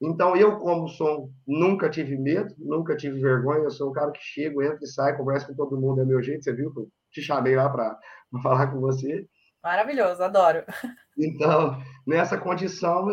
Então, 0.00 0.36
eu, 0.36 0.58
como 0.58 0.88
sou, 0.88 1.30
nunca 1.46 1.88
tive 1.88 2.16
medo, 2.16 2.54
nunca 2.58 2.96
tive 2.96 3.18
vergonha, 3.20 3.64
eu 3.64 3.70
sou 3.70 3.90
um 3.90 3.92
cara 3.92 4.12
que 4.12 4.20
chego, 4.20 4.62
entra 4.62 4.78
e 4.82 4.86
sai, 4.86 5.16
conversa 5.16 5.46
com 5.46 5.54
todo 5.54 5.80
mundo, 5.80 6.02
é 6.02 6.04
meu 6.04 6.22
jeito, 6.22 6.44
você 6.44 6.52
viu? 6.52 6.72
Eu 6.76 6.88
te 7.10 7.22
chamei 7.22 7.56
lá 7.56 7.68
para 7.68 7.98
falar 8.42 8.68
com 8.68 8.78
você. 8.78 9.26
Maravilhoso, 9.62 10.22
adoro. 10.22 10.64
Então, 11.18 11.80
nessa 12.06 12.36
condição, 12.36 13.08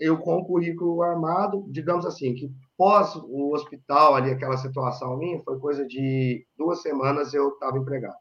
eu 0.00 0.16
com 0.16 0.36
o 0.38 0.46
currículo 0.46 1.02
armado, 1.02 1.66
digamos 1.70 2.06
assim, 2.06 2.34
que 2.34 2.50
pós 2.76 3.14
o 3.16 3.52
hospital 3.54 4.14
ali, 4.14 4.30
aquela 4.30 4.56
situação 4.56 5.16
minha, 5.16 5.42
foi 5.42 5.58
coisa 5.58 5.86
de 5.86 6.46
duas 6.56 6.82
semanas 6.82 7.32
eu 7.32 7.50
estava 7.50 7.78
empregado. 7.78 8.16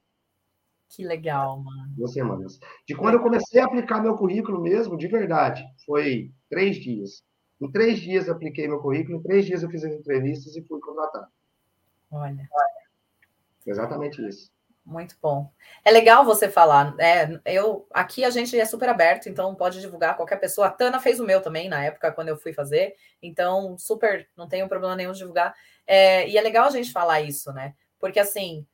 Que 0.90 1.04
legal, 1.04 1.60
mano. 1.60 1.92
Duas 1.96 2.14
semanas. 2.14 2.60
De 2.88 2.96
quando 2.96 3.16
eu 3.16 3.22
comecei 3.22 3.60
a 3.60 3.66
aplicar 3.66 4.02
meu 4.02 4.16
currículo 4.16 4.62
mesmo, 4.62 4.96
de 4.96 5.08
verdade, 5.08 5.64
foi 5.86 6.32
três 6.50 6.76
dias. 6.78 7.24
Em 7.60 7.72
três 7.72 8.00
dias 8.00 8.28
eu 8.28 8.36
apliquei 8.36 8.68
meu 8.68 8.80
currículo, 8.80 9.18
em 9.18 9.24
três 9.24 9.46
dias 9.46 9.64
eu 9.64 9.70
fiz 9.70 9.84
as 9.84 9.94
entrevistas 9.94 10.56
e 10.56 10.62
fui 10.68 10.80
contratado. 10.80 11.28
Olha. 12.12 12.48
Exatamente 13.66 14.22
isso. 14.28 14.53
Muito 14.86 15.16
bom. 15.22 15.50
É 15.84 15.92
legal 15.92 16.26
você 16.26 16.50
falar. 16.50 16.94
É, 17.00 17.40
eu 17.46 17.88
aqui 17.92 18.26
a 18.26 18.30
gente 18.30 18.60
é 18.60 18.66
super 18.66 18.90
aberto, 18.90 19.30
então 19.30 19.56
pode 19.56 19.80
divulgar 19.80 20.18
qualquer 20.18 20.38
pessoa. 20.38 20.68
A 20.68 20.70
Tana 20.72 21.00
fez 21.00 21.20
o 21.22 21.26
meu 21.26 21.42
também 21.42 21.70
na 21.70 21.86
época 21.86 22.12
quando 22.12 22.28
eu 22.30 22.38
fui 22.38 22.52
fazer, 22.52 22.96
então 23.22 23.78
super, 23.78 24.28
não 24.36 24.48
tenho 24.48 24.68
problema 24.68 24.96
nenhum 24.96 25.14
de 25.14 25.20
divulgar. 25.20 25.56
É, 25.88 26.28
e 26.28 26.38
é 26.38 26.42
legal 26.42 26.66
a 26.68 26.70
gente 26.70 26.92
falar 26.92 27.22
isso, 27.22 27.54
né? 27.54 27.74
Porque 27.98 28.20
assim, 28.20 28.68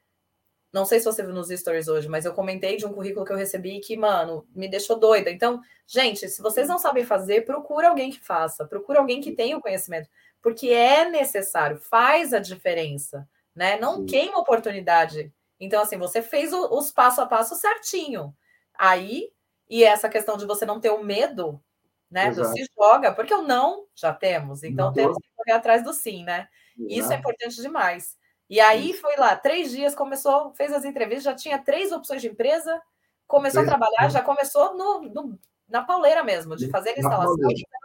não 0.74 0.86
sei 0.86 1.00
se 1.00 1.06
você 1.06 1.24
viu 1.24 1.34
nos 1.34 1.50
stories 1.50 1.88
hoje, 1.88 2.08
mas 2.08 2.26
eu 2.26 2.34
comentei 2.34 2.78
de 2.78 2.86
um 2.86 2.94
currículo 2.94 3.26
que 3.26 3.32
eu 3.32 3.38
recebi 3.38 3.80
que, 3.80 3.98
mano, 3.98 4.48
me 4.56 4.68
deixou 4.68 5.00
doida. 5.00 5.32
Então, 5.32 5.62
gente, 5.88 6.28
se 6.30 6.42
vocês 6.42 6.68
não 6.68 6.78
sabem 6.78 7.04
fazer, 7.06 7.42
procura 7.46 7.90
alguém 7.90 8.12
que 8.12 8.20
faça, 8.20 8.66
procura 8.66 9.00
alguém 9.00 9.20
que 9.22 9.32
tenha 9.32 9.58
o 9.58 9.62
conhecimento, 9.62 10.10
porque 10.42 10.70
é 10.70 11.10
necessário, 11.10 11.78
faz 11.78 12.34
a 12.34 12.40
diferença, 12.40 13.28
né? 13.56 13.80
Não 13.80 14.06
queima 14.06 14.40
oportunidade. 14.40 15.32
Então, 15.60 15.82
assim, 15.82 15.98
você 15.98 16.22
fez 16.22 16.54
o, 16.54 16.78
os 16.78 16.92
passo 16.92 17.22
a 17.22 17.26
passo 17.26 17.56
certinho. 17.56 18.36
Aí, 18.74 19.32
e 19.70 19.84
essa 19.84 20.10
questão 20.10 20.38
de 20.38 20.46
você 20.46 20.66
não 20.66 20.80
ter 20.80 20.90
o 20.90 21.04
medo, 21.04 21.62
né? 22.10 22.30
Exato. 22.30 22.50
Do 22.50 22.54
se 22.54 22.70
joga, 22.78 23.14
porque 23.14 23.34
o 23.34 23.42
não 23.42 23.86
já 23.96 24.14
temos, 24.14 24.64
então 24.64 24.88
não 24.88 24.94
temos 24.94 25.18
que 25.18 25.30
correr 25.36 25.52
atrás 25.52 25.84
do 25.84 25.94
sim, 25.94 26.24
né? 26.24 26.48
Exato. 26.78 26.94
Isso 26.94 27.14
é 27.14 27.16
importante 27.18 27.62
demais. 27.62 28.18
E 28.50 28.60
aí 28.60 28.94
foi 28.94 29.16
lá, 29.16 29.36
três 29.36 29.70
dias, 29.70 29.94
começou, 29.94 30.52
fez 30.56 30.74
as 30.74 30.84
entrevistas, 30.84 31.24
já 31.24 31.36
tinha 31.36 31.60
três 31.60 31.92
opções 31.92 32.22
de 32.22 32.30
empresa, 32.30 32.82
começou 33.28 33.62
a 33.62 33.66
trabalhar, 33.66 34.10
já 34.10 34.24
começou 34.24 34.76
no, 34.76 35.02
no, 35.02 35.40
na 35.68 35.84
pauleira 35.84 36.24
mesmo, 36.24 36.56
de 36.56 36.68
fazer 36.70 36.92
a 36.92 37.00
instalação 37.00 37.36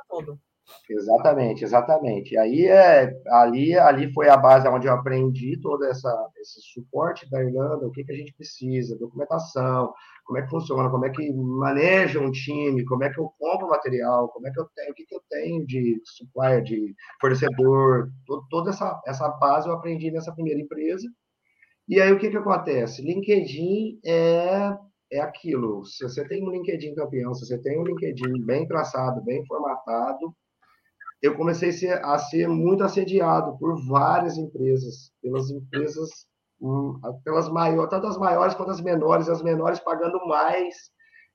tudo. 0.09 0.41
Exatamente, 0.89 1.65
exatamente. 1.65 2.37
Aí 2.37 2.67
é 2.67 3.11
ali, 3.29 3.77
ali 3.79 4.13
foi 4.13 4.29
a 4.29 4.37
base 4.37 4.69
onde 4.69 4.87
eu 4.87 4.93
aprendi 4.93 5.59
todo 5.61 5.85
essa, 5.85 6.11
esse 6.37 6.61
suporte 6.73 7.29
da 7.31 7.43
Irlanda, 7.43 7.87
o 7.87 7.91
que, 7.91 8.05
que 8.05 8.13
a 8.13 8.17
gente 8.17 8.35
precisa, 8.35 8.99
documentação, 8.99 9.93
como 10.25 10.39
é 10.39 10.43
que 10.43 10.51
funciona, 10.51 10.91
como 10.91 11.05
é 11.07 11.11
que 11.11 11.33
maneja 11.33 12.21
um 12.21 12.31
time, 12.31 12.85
como 12.85 13.05
é 13.05 13.11
que 13.11 13.19
eu 13.21 13.31
compro 13.39 13.69
material, 13.69 14.29
como 14.29 14.47
é 14.49 14.51
que 14.51 14.61
eu 14.61 14.67
tenho, 14.75 14.91
o 14.91 14.95
que, 14.95 15.05
que 15.07 15.15
eu 15.15 15.23
tenho 15.29 15.67
de 15.67 16.01
supplier, 16.05 16.63
de 16.63 16.95
fornecedor, 17.21 18.11
todo, 18.27 18.47
toda 18.51 18.71
essa, 18.71 19.01
essa 19.07 19.29
base 19.29 19.69
eu 19.69 19.75
aprendi 19.75 20.11
nessa 20.11 20.33
primeira 20.33 20.61
empresa. 20.61 21.09
E 21.89 22.01
aí 22.01 22.13
o 22.13 22.19
que, 22.19 22.31
que 22.31 22.37
acontece? 22.37 23.03
LinkedIn 23.03 24.01
é, 24.05 24.77
é 25.13 25.21
aquilo. 25.21 25.85
Se 25.85 26.03
você 26.05 26.27
tem 26.27 26.43
um 26.43 26.51
LinkedIn 26.51 26.95
campeão, 26.95 27.35
se 27.35 27.47
você 27.47 27.59
tem 27.59 27.79
um 27.79 27.85
LinkedIn 27.85 28.45
bem 28.45 28.67
traçado, 28.67 29.23
bem 29.23 29.45
formatado, 29.47 30.35
eu 31.27 31.37
comecei 31.37 31.71
a 31.71 31.73
ser, 31.73 32.05
a 32.05 32.19
ser 32.19 32.49
muito 32.49 32.85
assediado 32.85 33.57
por 33.59 33.77
várias 33.87 34.37
empresas, 34.37 35.13
pelas 35.23 35.51
empresas 35.51 36.11
Hum, 36.61 36.99
pelas 37.23 37.49
maiores, 37.51 37.91
tanto 37.91 38.07
as 38.07 38.17
maiores 38.17 38.55
quanto 38.55 38.71
as 38.71 38.81
menores, 38.81 39.29
as 39.29 39.43
menores 39.43 39.81
pagando 39.81 40.19
mais, 40.27 40.91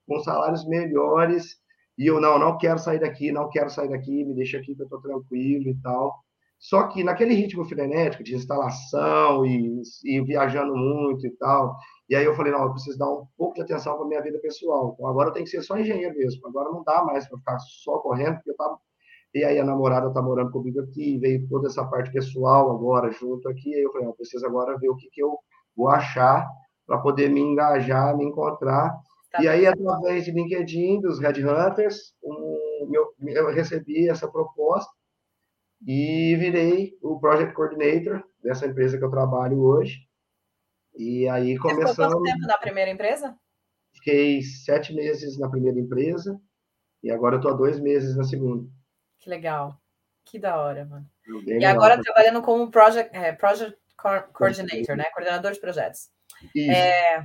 com 0.06 0.18
salários 0.20 0.66
melhores, 0.66 1.56
e 1.96 2.06
eu 2.06 2.20
não, 2.20 2.38
não 2.38 2.58
quero 2.58 2.78
sair 2.80 2.98
daqui, 2.98 3.30
não 3.30 3.48
quero 3.48 3.70
sair 3.70 3.88
daqui, 3.88 4.24
me 4.24 4.34
deixa 4.34 4.58
aqui 4.58 4.74
que 4.74 4.82
eu 4.82 4.86
estou 4.86 5.00
tranquilo 5.00 5.68
e 5.68 5.74
tal. 5.82 6.14
Só 6.58 6.88
que 6.88 7.04
naquele 7.04 7.34
ritmo 7.34 7.64
frenético 7.64 8.24
de 8.24 8.34
instalação 8.34 9.46
e, 9.46 9.82
e, 10.04 10.20
viajando 10.22 10.74
muito 10.74 11.26
e 11.26 11.30
tal, 11.36 11.76
e 12.08 12.16
aí 12.16 12.24
eu 12.24 12.34
falei, 12.34 12.52
não, 12.52 12.64
eu 12.64 12.72
preciso 12.72 12.98
dar 12.98 13.08
um 13.08 13.26
pouco 13.36 13.54
de 13.54 13.62
atenção 13.62 13.96
para 13.96 14.06
minha 14.06 14.22
vida 14.22 14.38
pessoal. 14.40 14.92
Então 14.94 15.06
agora 15.06 15.28
eu 15.30 15.32
tenho 15.32 15.44
que 15.44 15.50
ser 15.50 15.62
só 15.62 15.78
engenheiro 15.78 16.16
mesmo. 16.16 16.46
Agora 16.48 16.70
não 16.70 16.82
dá 16.82 17.04
mais 17.04 17.28
para 17.28 17.38
ficar 17.38 17.58
só 17.60 17.98
correndo, 17.98 18.36
porque 18.36 18.50
eu 18.50 18.56
tava 18.56 18.78
e 19.32 19.44
aí 19.44 19.58
a 19.58 19.64
namorada 19.64 20.08
está 20.08 20.20
morando 20.20 20.50
comigo 20.50 20.80
aqui, 20.80 21.18
veio 21.18 21.46
toda 21.48 21.68
essa 21.68 21.84
parte 21.84 22.10
pessoal 22.12 22.70
agora 22.70 23.10
junto 23.10 23.48
aqui, 23.48 23.74
aí 23.74 23.82
eu 23.82 23.92
falei, 23.92 24.08
eu 24.08 24.14
preciso 24.14 24.44
agora 24.46 24.78
ver 24.78 24.88
o 24.88 24.96
que, 24.96 25.08
que 25.10 25.22
eu 25.22 25.38
vou 25.76 25.88
achar 25.88 26.48
para 26.86 26.98
poder 26.98 27.30
me 27.30 27.40
engajar, 27.40 28.16
me 28.16 28.24
encontrar. 28.24 28.92
Tá 29.30 29.42
e 29.42 29.46
aí, 29.46 29.64
através 29.64 30.24
de 30.24 30.32
LinkedIn, 30.32 31.00
dos 31.00 31.20
Headhunters, 31.20 32.16
um, 32.20 32.88
meu, 32.88 33.14
eu 33.20 33.52
recebi 33.52 34.08
essa 34.08 34.28
proposta 34.28 34.90
e 35.86 36.34
virei 36.36 36.98
o 37.00 37.20
Project 37.20 37.54
Coordinator 37.54 38.24
dessa 38.42 38.66
empresa 38.66 38.98
que 38.98 39.04
eu 39.04 39.10
trabalho 39.10 39.62
hoje. 39.62 39.98
E 40.96 41.28
aí 41.28 41.56
começamos... 41.56 41.96
Você 41.96 42.02
ficou 42.02 42.20
quanto 42.20 42.24
tempo 42.24 42.46
na 42.48 42.58
primeira 42.58 42.90
empresa? 42.90 43.36
Fiquei 43.94 44.42
sete 44.42 44.92
meses 44.92 45.38
na 45.38 45.48
primeira 45.48 45.78
empresa 45.78 46.40
e 47.02 47.10
agora 47.10 47.36
eu 47.36 47.40
tô 47.40 47.48
há 47.48 47.52
dois 47.52 47.78
meses 47.78 48.16
na 48.16 48.24
segunda. 48.24 48.68
Que 49.20 49.30
legal. 49.30 49.80
Que 50.24 50.38
da 50.38 50.56
hora, 50.56 50.84
mano. 50.84 51.08
E 51.46 51.64
agora 51.64 52.00
trabalhando 52.00 52.42
como 52.42 52.70
project, 52.70 53.14
é, 53.16 53.32
project 53.32 53.78
coordinator, 54.32 54.96
né? 54.96 55.04
Coordenador 55.12 55.52
de 55.52 55.60
projetos. 55.60 56.10
É, 56.56 57.24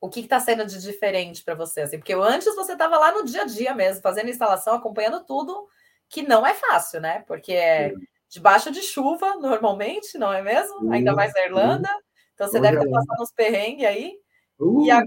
o 0.00 0.08
que 0.08 0.20
está 0.20 0.38
sendo 0.38 0.64
de 0.66 0.80
diferente 0.80 1.42
para 1.42 1.54
você? 1.54 1.82
Assim? 1.82 1.98
Porque 1.98 2.14
antes 2.14 2.54
você 2.54 2.72
estava 2.72 2.98
lá 2.98 3.12
no 3.12 3.24
dia 3.24 3.42
a 3.42 3.46
dia 3.46 3.74
mesmo, 3.74 4.02
fazendo 4.02 4.30
instalação, 4.30 4.74
acompanhando 4.74 5.24
tudo, 5.24 5.66
que 6.08 6.22
não 6.22 6.46
é 6.46 6.54
fácil, 6.54 7.00
né? 7.00 7.24
Porque 7.26 7.52
é 7.52 7.92
debaixo 8.28 8.70
de 8.70 8.82
chuva, 8.82 9.36
normalmente, 9.40 10.18
não 10.18 10.32
é 10.32 10.42
mesmo? 10.42 10.92
Ainda 10.92 11.12
mais 11.12 11.32
na 11.32 11.44
Irlanda. 11.44 11.88
Então 12.34 12.48
você 12.48 12.60
deve 12.60 12.78
ter 12.78 12.90
passado 12.90 13.22
uns 13.22 13.32
perrengues 13.32 13.86
aí. 13.86 14.12
Uh. 14.58 14.84
E 14.84 14.90
a, 14.90 15.02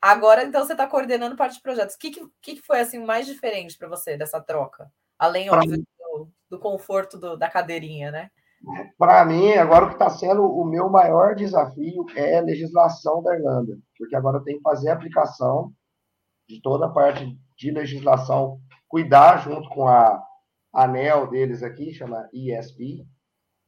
agora, 0.00 0.42
então, 0.42 0.64
você 0.64 0.72
está 0.72 0.86
coordenando 0.86 1.36
parte 1.36 1.56
de 1.56 1.62
projetos. 1.62 1.94
O 1.94 1.98
que, 1.98 2.10
que, 2.10 2.56
que 2.56 2.62
foi 2.62 2.80
assim 2.80 2.98
mais 2.98 3.26
diferente 3.26 3.78
para 3.78 3.88
você 3.88 4.16
dessa 4.16 4.40
troca? 4.40 4.90
Além, 5.22 5.48
óbvio, 5.48 5.76
do, 5.76 6.28
do, 6.50 6.58
conforto 6.58 7.16
do, 7.16 7.36
da 7.36 7.48
cadeirinha, 7.48 8.10
né? 8.10 8.28
Para 8.98 9.24
mim, 9.24 9.52
agora 9.52 9.84
o 9.84 9.88
que 9.88 9.94
está 9.94 10.10
sendo 10.10 10.42
o 10.42 10.64
meu 10.64 10.90
maior 10.90 11.36
desafio 11.36 12.04
é 12.16 12.38
a 12.38 12.42
legislação 12.42 13.22
da 13.22 13.32
Irlanda, 13.36 13.78
porque 13.96 14.16
agora 14.16 14.38
eu 14.38 14.42
tenho 14.42 14.56
que 14.56 14.64
fazer 14.64 14.90
a 14.90 14.94
aplicação 14.94 15.72
de 16.48 16.60
toda 16.60 16.86
a 16.86 16.88
parte 16.88 17.38
de 17.56 17.70
legislação, 17.70 18.60
cuidar 18.88 19.36
junto 19.36 19.68
com 19.68 19.86
a 19.86 20.20
ANEL 20.74 21.30
deles 21.30 21.62
aqui, 21.62 21.94
chama 21.94 22.28
ESP. 22.32 23.06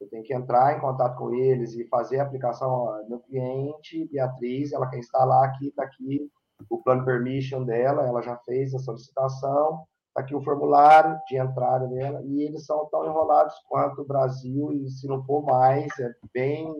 Eu 0.01 0.09
tenho 0.09 0.25
que 0.25 0.35
entrar 0.35 0.77
em 0.77 0.81
contato 0.81 1.17
com 1.17 1.33
eles 1.33 1.75
e 1.75 1.87
fazer 1.87 2.19
a 2.19 2.25
aplicação. 2.25 2.85
Meu 3.09 3.21
cliente, 3.21 4.09
Beatriz, 4.11 4.73
ela 4.73 4.91
quer 4.91 4.99
instalar 4.99 5.51
aqui, 5.51 5.69
está 5.69 5.85
aqui 5.85 6.29
o 6.69 6.83
plano 6.83 7.05
permission 7.05 7.63
dela, 7.63 8.05
ela 8.05 8.23
já 8.23 8.37
fez 8.39 8.75
a 8.75 8.81
solicitação, 8.81 9.87
aqui 10.15 10.35
o 10.35 10.43
formulário 10.43 11.19
de 11.29 11.37
entrada 11.37 11.87
dela, 11.89 12.23
e 12.25 12.43
eles 12.43 12.65
são 12.65 12.87
tão 12.91 13.05
enrolados 13.05 13.55
quanto 13.69 14.03
o 14.03 14.07
Brasil, 14.07 14.73
e 14.73 14.89
se 14.89 15.09
não 15.09 15.25
for 15.25 15.43
mais, 15.45 15.87
é 15.99 16.13
bem 16.33 16.73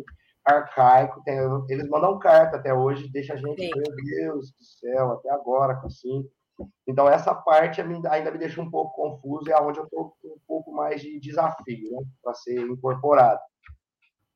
arcaico. 0.45 1.23
Tem, 1.25 1.39
eles 1.69 1.89
mandam 1.89 2.19
carta 2.19 2.57
até 2.57 2.73
hoje, 2.73 3.11
deixa 3.11 3.35
a 3.35 3.37
gente, 3.37 3.61
Sim. 3.61 3.71
meu 3.75 3.97
Deus 3.97 4.53
do 4.53 4.65
céu, 4.65 5.13
até 5.13 5.31
agora, 5.31 5.81
assim. 5.85 6.25
Então, 6.87 7.09
essa 7.09 7.35
parte 7.35 7.81
ainda 7.81 8.31
me 8.31 8.39
deixa 8.39 8.61
um 8.61 8.71
pouco 8.71 8.95
confuso, 8.95 9.51
é 9.51 9.61
onde 9.61 9.81
eu 9.81 9.85
estou 9.85 10.15
com 10.23 10.29
um 10.29 10.41
pouco 10.47 10.73
mais 10.73 11.01
de 11.01 11.19
desafio, 11.19 11.91
né, 11.91 12.07
para 12.23 12.35
ser 12.35 12.61
incorporado. 12.61 13.41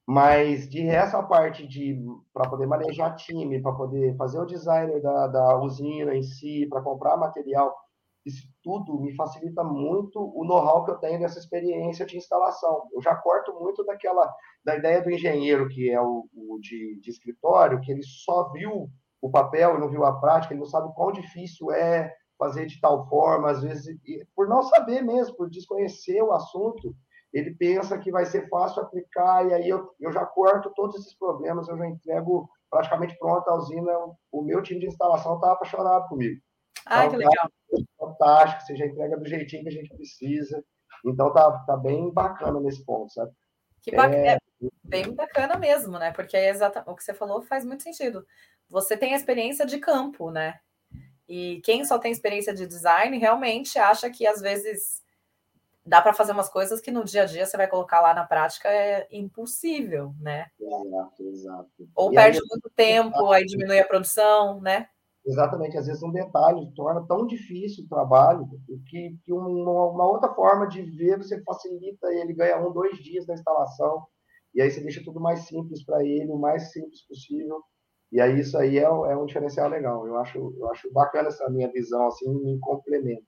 Mas 0.04 0.68
de 0.68 0.88
essa 0.88 1.22
parte 1.22 1.66
de 1.66 2.02
para 2.32 2.48
poder 2.48 2.66
manejar 2.66 3.14
time, 3.14 3.60
para 3.60 3.72
poder 3.72 4.16
fazer 4.16 4.40
o 4.40 4.46
designer 4.46 5.02
da, 5.02 5.26
da 5.26 5.58
usina 5.60 6.14
em 6.14 6.22
si, 6.22 6.66
para 6.66 6.80
comprar 6.80 7.16
material, 7.18 7.76
isso 8.24 8.46
tudo 8.62 9.00
me 9.00 9.14
facilita 9.14 9.64
muito 9.64 10.20
o 10.20 10.44
know-how 10.44 10.84
que 10.84 10.90
eu 10.90 10.98
tenho 10.98 11.18
dessa 11.18 11.38
experiência 11.38 12.04
de 12.04 12.16
instalação. 12.16 12.88
Eu 12.92 13.00
já 13.00 13.14
corto 13.14 13.54
muito 13.54 13.84
daquela 13.84 14.30
da 14.64 14.76
ideia 14.76 15.02
do 15.02 15.10
engenheiro 15.10 15.68
que 15.68 15.90
é 15.90 16.00
o, 16.00 16.28
o 16.34 16.58
de, 16.60 17.00
de, 17.00 17.10
escritório, 17.10 17.80
que 17.80 17.90
ele 17.90 18.02
só 18.02 18.50
viu 18.50 18.90
o 19.20 19.30
papel 19.30 19.76
e 19.76 19.80
não 19.80 19.88
viu 19.88 20.04
a 20.04 20.20
prática, 20.20 20.52
ele 20.52 20.60
não 20.60 20.66
sabe 20.66 20.92
quão 20.94 21.10
difícil 21.10 21.72
é 21.72 22.14
fazer 22.38 22.66
de 22.66 22.80
tal 22.80 23.08
forma, 23.08 23.50
às 23.50 23.62
vezes, 23.62 23.96
por 24.34 24.48
não 24.48 24.62
saber 24.62 25.02
mesmo, 25.02 25.34
por 25.36 25.50
desconhecer 25.50 26.22
o 26.22 26.32
assunto, 26.32 26.94
ele 27.32 27.54
pensa 27.54 27.98
que 27.98 28.12
vai 28.12 28.24
ser 28.24 28.48
fácil 28.48 28.82
aplicar, 28.82 29.46
e 29.46 29.54
aí 29.54 29.68
eu, 29.68 29.90
eu 29.98 30.12
já 30.12 30.24
corto 30.24 30.72
todos 30.74 30.96
esses 30.96 31.14
problemas, 31.18 31.68
eu 31.68 31.76
já 31.76 31.86
entrego 31.86 32.48
praticamente 32.70 33.18
pronta 33.18 33.50
a 33.50 33.56
usina, 33.56 33.92
o 34.30 34.42
meu 34.42 34.62
time 34.62 34.80
de 34.80 34.86
instalação 34.86 35.34
estava 35.34 35.54
apaixonado 35.54 36.08
comigo. 36.08 36.40
Ah, 36.86 37.06
então, 37.06 37.18
que 37.18 37.26
legal. 37.26 37.50
Tá 37.70 37.76
fantástico, 37.98 38.62
você 38.62 38.76
já 38.76 38.86
entrega 38.86 39.16
do 39.16 39.26
jeitinho 39.26 39.62
que 39.62 39.68
a 39.68 39.72
gente 39.72 39.94
precisa. 39.94 40.64
Então 41.04 41.32
tá, 41.32 41.50
tá 41.66 41.76
bem 41.76 42.10
bacana 42.10 42.60
nesse 42.60 42.84
ponto, 42.84 43.12
sabe? 43.12 43.32
Que 43.82 43.94
bacana, 43.94 44.16
é... 44.16 44.34
é 44.34 44.38
bem 44.82 45.14
bacana 45.14 45.56
mesmo, 45.56 45.98
né? 45.98 46.12
Porque 46.12 46.36
é 46.36 46.48
exatamente 46.48 46.90
o 46.90 46.96
que 46.96 47.04
você 47.04 47.14
falou 47.14 47.42
faz 47.42 47.64
muito 47.64 47.82
sentido. 47.82 48.26
Você 48.68 48.96
tem 48.96 49.14
a 49.14 49.16
experiência 49.16 49.64
de 49.64 49.78
campo, 49.78 50.30
né? 50.30 50.58
E 51.28 51.60
quem 51.62 51.84
só 51.84 51.98
tem 51.98 52.10
experiência 52.10 52.54
de 52.54 52.66
design 52.66 53.16
realmente 53.18 53.78
acha 53.78 54.10
que 54.10 54.26
às 54.26 54.40
vezes 54.40 55.02
dá 55.84 56.02
para 56.02 56.12
fazer 56.12 56.32
umas 56.32 56.48
coisas 56.48 56.80
que 56.80 56.90
no 56.90 57.04
dia 57.04 57.22
a 57.22 57.26
dia 57.26 57.46
você 57.46 57.56
vai 57.56 57.66
colocar 57.66 58.00
lá 58.00 58.12
na 58.12 58.24
prática 58.24 58.68
é 58.68 59.06
impossível, 59.10 60.14
né? 60.20 60.46
Exato, 60.60 61.22
exato. 61.22 61.88
Ou 61.94 62.12
e 62.12 62.14
perde 62.14 62.38
aí, 62.38 62.44
muito 62.48 62.70
tempo, 62.74 63.30
aí 63.30 63.44
diminui 63.44 63.78
a 63.78 63.86
produção, 63.86 64.60
né? 64.60 64.88
Exatamente, 65.28 65.76
às 65.76 65.86
vezes 65.86 66.02
um 66.02 66.10
detalhe 66.10 66.72
torna 66.74 67.06
tão 67.06 67.26
difícil 67.26 67.84
o 67.84 67.88
trabalho 67.88 68.48
que, 68.86 69.14
que 69.22 69.30
uma, 69.30 69.46
uma, 69.90 70.08
outra 70.08 70.32
forma 70.34 70.66
de 70.66 70.80
ver 70.80 71.18
você 71.18 71.38
facilita 71.42 72.10
ele, 72.14 72.32
ganha 72.32 72.58
um, 72.58 72.72
dois 72.72 72.96
dias 72.96 73.26
da 73.26 73.34
instalação, 73.34 74.06
e 74.54 74.62
aí 74.62 74.70
você 74.70 74.80
deixa 74.80 75.04
tudo 75.04 75.20
mais 75.20 75.40
simples 75.40 75.84
para 75.84 76.02
ele, 76.02 76.32
o 76.32 76.38
mais 76.38 76.72
simples 76.72 77.06
possível, 77.06 77.62
e 78.10 78.22
aí 78.22 78.40
isso 78.40 78.56
aí 78.56 78.78
é, 78.78 78.84
é 78.84 79.16
um 79.16 79.26
diferencial 79.26 79.68
legal. 79.68 80.06
Eu 80.06 80.16
acho, 80.16 80.38
eu 80.56 80.70
acho 80.70 80.90
bacana 80.94 81.28
essa 81.28 81.46
minha 81.50 81.70
visão, 81.70 82.06
assim, 82.06 82.26
me 82.42 82.58
complementa. 82.60 83.22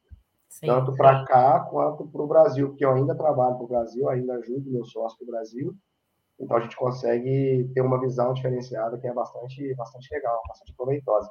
Sim, 0.49 0.69
tanto 0.69 0.95
para 0.95 1.23
cá 1.27 1.61
quanto 1.61 2.09
para 2.09 2.23
o 2.23 2.27
Brasil, 2.27 2.69
porque 2.69 2.85
eu 2.85 2.93
ainda 2.93 3.15
trabalho 3.15 3.57
para 3.57 3.65
o 3.65 3.69
Brasil, 3.69 4.09
ainda 4.09 4.37
ajudo 4.37 4.71
meu 4.71 4.87
sócio 4.87 5.19
para 5.19 5.25
o 5.25 5.31
Brasil, 5.31 5.77
então 6.41 6.57
a 6.57 6.61
gente 6.61 6.77
consegue 6.77 7.71
ter 7.75 7.83
uma 7.83 8.01
visão 8.01 8.33
diferenciada 8.33 8.99
que 8.99 9.07
é 9.07 9.13
bastante, 9.13 9.75
bastante 9.75 10.09
legal, 10.15 10.41
bastante 10.49 10.75
proveitosa. 10.75 11.31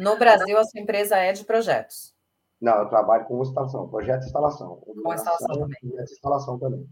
No 0.00 0.16
Brasil, 0.16 0.58
a 0.58 0.64
sua 0.64 0.80
empresa 0.80 1.16
é 1.16 1.32
de 1.32 1.44
projetos? 1.44 2.14
Não, 2.58 2.74
eu 2.78 2.88
trabalho 2.88 3.26
com 3.26 3.42
instalação, 3.42 3.88
projeto 3.88 4.20
de 4.20 4.26
instalação. 4.26 4.76
Com 4.76 5.14
instalação 5.14 5.58
também. 5.58 5.78
Projeto 5.80 6.12
instalação 6.12 6.58
também. 6.58 6.88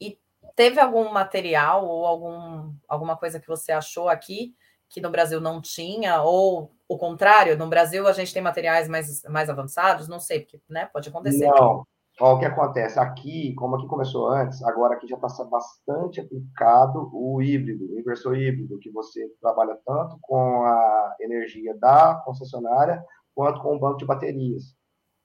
E 0.00 0.18
teve 0.54 0.80
algum 0.80 1.12
material 1.12 1.84
ou 1.84 2.06
algum, 2.06 2.72
alguma 2.88 3.16
coisa 3.16 3.40
que 3.40 3.48
você 3.48 3.72
achou 3.72 4.08
aqui 4.08 4.54
que 4.88 5.00
no 5.00 5.10
Brasil 5.10 5.40
não 5.40 5.60
tinha, 5.60 6.22
ou 6.22 6.72
o 6.88 6.96
contrário, 6.96 7.58
no 7.58 7.68
Brasil 7.68 8.06
a 8.06 8.12
gente 8.12 8.32
tem 8.32 8.40
materiais 8.40 8.88
mais, 8.88 9.22
mais 9.24 9.50
avançados? 9.50 10.06
Não 10.06 10.20
sei, 10.20 10.40
porque 10.40 10.60
né, 10.68 10.86
pode 10.86 11.08
acontecer. 11.08 11.48
Não, 11.48 11.84
o 12.18 12.38
que 12.38 12.46
acontece? 12.46 12.98
Aqui, 12.98 13.54
como 13.54 13.76
aqui 13.76 13.86
começou 13.86 14.28
antes, 14.28 14.62
agora 14.62 14.94
aqui 14.94 15.06
já 15.06 15.16
está 15.16 15.44
bastante 15.44 16.20
aplicado 16.20 17.10
o 17.12 17.42
híbrido, 17.42 17.84
o 17.92 17.98
inversor 17.98 18.36
híbrido, 18.36 18.78
que 18.78 18.90
você 18.90 19.28
trabalha 19.40 19.78
tanto 19.84 20.16
com 20.22 20.62
a 20.62 21.16
energia 21.20 21.76
da 21.78 22.14
concessionária 22.24 23.04
quanto 23.34 23.60
com 23.60 23.76
o 23.76 23.78
banco 23.78 23.98
de 23.98 24.06
baterias. 24.06 24.74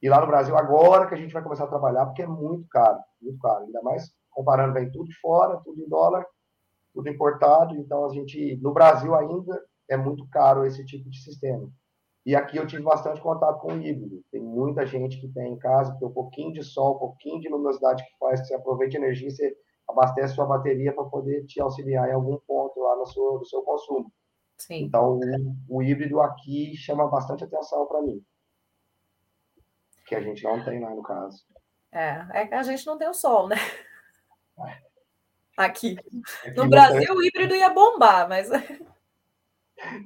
E 0.02 0.08
lá 0.08 0.20
no 0.20 0.26
Brasil, 0.26 0.54
agora 0.56 1.06
que 1.06 1.14
a 1.14 1.16
gente 1.16 1.32
vai 1.32 1.42
começar 1.42 1.64
a 1.64 1.68
trabalhar, 1.68 2.04
porque 2.06 2.22
é 2.22 2.26
muito 2.26 2.68
caro, 2.68 2.98
muito 3.22 3.38
caro, 3.38 3.64
ainda 3.64 3.80
mais 3.82 4.12
comparando, 4.30 4.74
vem 4.74 4.90
tudo 4.90 5.08
de 5.08 5.18
fora, 5.18 5.60
tudo 5.64 5.80
em 5.80 5.88
dólar, 5.88 6.26
tudo 6.92 7.08
importado, 7.08 7.74
então 7.76 8.04
a 8.04 8.12
gente, 8.12 8.58
no 8.60 8.72
Brasil 8.72 9.14
ainda, 9.14 9.58
é 9.88 9.96
muito 9.96 10.26
caro 10.28 10.66
esse 10.66 10.84
tipo 10.84 11.08
de 11.08 11.22
sistema. 11.22 11.70
E 12.24 12.36
aqui 12.36 12.56
eu 12.56 12.66
tive 12.66 12.82
bastante 12.82 13.20
contato 13.20 13.58
com 13.58 13.74
o 13.74 13.82
híbrido. 13.82 14.22
Tem 14.30 14.40
muita 14.40 14.86
gente 14.86 15.20
que 15.20 15.28
tem 15.28 15.52
em 15.52 15.58
casa, 15.58 15.96
tem 15.98 16.06
um 16.06 16.12
pouquinho 16.12 16.52
de 16.52 16.62
sol, 16.62 16.96
um 16.96 16.98
pouquinho 16.98 17.40
de 17.40 17.48
luminosidade 17.48 18.04
que 18.04 18.18
faz 18.18 18.40
que 18.40 18.46
você 18.46 18.54
aproveite 18.54 18.96
a 18.96 19.00
energia 19.00 19.28
e 19.28 19.30
você 19.32 19.56
abastece 19.88 20.34
sua 20.34 20.46
bateria 20.46 20.92
para 20.92 21.04
poder 21.04 21.44
te 21.46 21.60
auxiliar 21.60 22.08
em 22.08 22.12
algum 22.12 22.38
ponto 22.38 22.80
lá 22.80 22.96
no 22.96 23.06
seu, 23.06 23.38
no 23.38 23.44
seu 23.44 23.62
consumo. 23.62 24.12
Sim. 24.56 24.84
Então, 24.84 25.18
o, 25.68 25.78
o 25.78 25.82
híbrido 25.82 26.20
aqui 26.20 26.76
chama 26.76 27.08
bastante 27.08 27.42
atenção 27.42 27.86
para 27.86 28.02
mim. 28.02 28.24
Que 30.06 30.14
a 30.14 30.20
gente 30.20 30.44
não 30.44 30.64
tem 30.64 30.80
lá 30.80 30.90
no 30.90 31.02
caso. 31.02 31.44
É, 31.90 32.24
é 32.32 32.46
que 32.46 32.54
a 32.54 32.62
gente 32.62 32.86
não 32.86 32.96
tem 32.96 33.08
o 33.08 33.14
sol, 33.14 33.48
né? 33.48 33.56
É. 34.68 34.92
Aqui. 35.56 35.96
aqui 36.44 36.56
no 36.56 36.68
Brasil, 36.68 37.12
o 37.14 37.22
híbrido 37.22 37.54
ia 37.54 37.70
bombar, 37.70 38.28
mas 38.28 38.48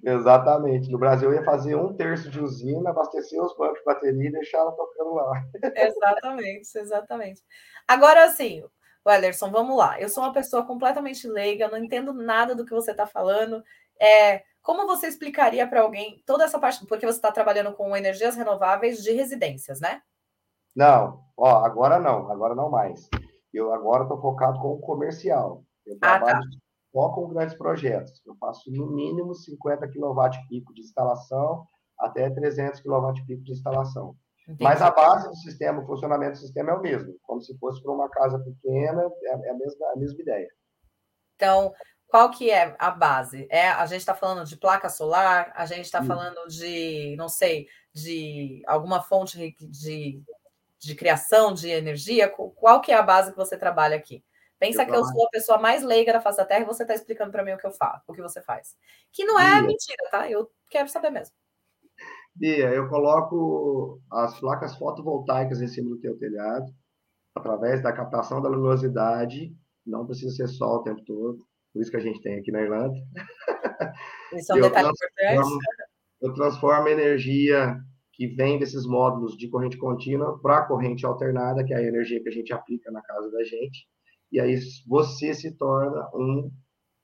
Exatamente. 0.03 0.91
No 0.91 0.99
Brasil, 0.99 1.31
eu 1.31 1.39
ia 1.39 1.45
fazer 1.45 1.75
um 1.75 1.95
terço 1.95 2.31
de 2.31 2.41
usina, 2.41 2.91
abastecer 2.91 3.43
os 3.43 3.57
bancos 3.57 3.79
de 3.79 3.85
bateria 3.85 4.29
e 4.29 4.33
deixar 4.33 4.59
ela 4.59 4.73
tocando 4.73 5.15
lá. 5.15 5.45
Exatamente, 5.77 6.79
exatamente. 6.79 7.43
Agora, 7.87 8.25
assim, 8.25 8.65
Wellerson, 9.07 9.51
vamos 9.51 9.77
lá. 9.77 10.01
Eu 10.01 10.09
sou 10.09 10.25
uma 10.25 10.33
pessoa 10.33 10.65
completamente 10.65 11.29
leiga, 11.29 11.69
não 11.69 11.79
entendo 11.79 12.13
nada 12.13 12.55
do 12.55 12.65
que 12.65 12.75
você 12.75 12.91
está 12.91 13.07
falando. 13.07 13.63
É, 14.01 14.43
como 14.63 14.87
você 14.87 15.07
explicaria 15.07 15.67
para 15.67 15.83
alguém 15.83 16.23
toda 16.27 16.45
essa 16.45 16.59
parte? 16.59 16.85
Porque 16.87 17.07
você 17.07 17.19
está 17.19 17.31
trabalhando 17.31 17.73
com 17.73 17.97
energias 17.97 18.35
renováveis 18.35 19.03
de 19.03 19.13
residências, 19.13 19.81
né? 19.81 20.03
Não, 20.75 21.25
ó, 21.37 21.65
agora 21.65 21.99
não, 21.99 22.31
agora 22.31 22.55
não 22.55 22.69
mais. 22.69 23.09
Eu 23.53 23.73
agora 23.73 24.03
estou 24.03 24.21
focado 24.21 24.61
com 24.61 24.73
o 24.73 24.81
comercial. 24.81 25.65
Eu 25.87 25.99
trabalho 25.99 26.37
ah, 26.37 26.41
tá 26.41 26.66
com 27.15 27.29
grandes 27.29 27.57
projetos. 27.57 28.23
Eu 28.27 28.35
faço 28.37 28.71
no 28.73 28.91
mínimo 28.91 29.35
50 29.35 29.87
kW 29.89 30.49
pico 30.49 30.73
de 30.73 30.81
instalação 30.81 31.67
até 31.99 32.29
300 32.31 32.81
kW 32.81 33.13
pico 33.27 33.43
de 33.43 33.53
instalação. 33.53 34.17
Entendi. 34.45 34.63
Mas 34.63 34.81
a 34.81 34.91
base 34.91 35.29
do 35.29 35.37
sistema, 35.37 35.83
o 35.83 35.87
funcionamento 35.87 36.33
do 36.33 36.39
sistema 36.39 36.71
é 36.71 36.75
o 36.75 36.81
mesmo, 36.81 37.17
como 37.23 37.41
se 37.41 37.57
fosse 37.59 37.83
para 37.83 37.93
uma 37.93 38.09
casa 38.09 38.39
pequena, 38.39 39.03
é, 39.25 39.49
é 39.49 39.51
a 39.51 39.55
mesma, 39.55 39.87
a 39.93 39.97
mesma 39.97 40.21
ideia. 40.21 40.49
Então, 41.35 41.73
qual 42.07 42.31
que 42.31 42.51
é 42.51 42.77
a 42.79 42.91
base? 42.91 43.47
É, 43.51 43.69
a 43.69 43.85
gente 43.87 44.01
está 44.01 44.15
falando 44.15 44.47
de 44.47 44.57
placa 44.57 44.89
solar, 44.89 45.53
a 45.55 45.67
gente 45.67 45.85
está 45.85 46.03
falando 46.03 46.47
de, 46.49 47.17
não 47.19 47.29
sei, 47.29 47.67
de 47.93 48.63
alguma 48.67 49.03
fonte 49.03 49.57
de, 49.61 50.23
de 50.79 50.95
criação 50.95 51.53
de 51.53 51.69
energia. 51.69 52.29
Qual 52.29 52.81
que 52.81 52.93
é 52.93 52.95
a 52.95 53.03
base 53.03 53.33
que 53.33 53.37
você 53.37 53.59
trabalha 53.59 53.97
aqui? 53.97 54.25
Pensa 54.59 54.83
eu 54.83 54.87
que 54.87 54.93
eu 54.93 55.05
sou 55.05 55.27
a 55.27 55.31
pessoa 55.31 55.59
mais 55.59 55.83
leiga 55.83 56.13
da 56.13 56.21
face 56.21 56.39
da 56.39 56.45
Terra 56.45 56.63
e 56.63 56.67
você 56.67 56.83
está 56.83 56.95
explicando 56.95 57.31
para 57.31 57.45
mim 57.45 57.53
o 57.53 57.59
que 57.59 57.67
eu 57.67 57.73
faço, 57.73 58.05
o 58.09 58.15
que 58.15 58.23
você 58.23 58.41
faz. 58.43 58.77
Que 59.13 59.25
não 59.25 59.39
é 59.39 59.57
Bia. 59.57 59.63
mentira, 59.63 60.11
tá? 60.11 60.31
Eu 60.31 60.51
quero 60.71 60.89
saber 60.89 61.11
mesmo. 61.11 61.35
Bia, 62.35 62.71
eu 62.71 62.89
coloco 62.89 64.01
as 64.11 64.39
placas 64.39 64.77
fotovoltaicas 64.77 65.61
em 65.61 65.69
cima 65.69 65.91
do 65.91 66.01
teu 66.01 66.19
telhado, 66.19 66.73
através 67.35 67.83
da 67.83 67.93
captação 67.93 68.41
da 68.41 68.49
luminosidade, 68.49 69.55
não 69.87 70.07
precisa 70.07 70.35
ser 70.35 70.49
sol 70.49 70.77
o 70.77 70.83
tempo 70.83 71.03
todo, 71.05 71.47
por 71.73 71.81
isso 71.81 71.91
que 71.91 71.97
a 71.97 72.01
gente 72.01 72.21
tem 72.21 72.39
aqui 72.39 72.51
na 72.51 72.63
Irlanda. 72.63 72.95
Isso 74.33 74.53
é 74.53 74.57
um 74.57 74.61
detalhe 74.61 74.89
importante. 74.89 75.59
Eu 76.21 76.33
transformo 76.33 76.89
a 76.89 76.91
energia 76.91 77.79
que 78.13 78.27
vem 78.27 78.59
desses 78.59 78.87
módulos 78.87 79.37
de 79.37 79.49
corrente 79.49 79.77
contínua 79.77 80.39
para 80.41 80.65
corrente 80.67 81.05
alternada, 81.05 81.63
que 81.63 81.75
é 81.75 81.77
a 81.77 81.83
energia 81.83 82.23
que 82.23 82.29
a 82.29 82.33
gente 82.33 82.53
aplica 82.53 82.91
na 82.91 83.03
casa 83.03 83.31
da 83.31 83.45
gente, 83.45 83.87
e 84.31 84.41
aí 84.41 84.59
você 84.87 85.35
se 85.35 85.53
torna 85.57 86.09
um 86.15 86.51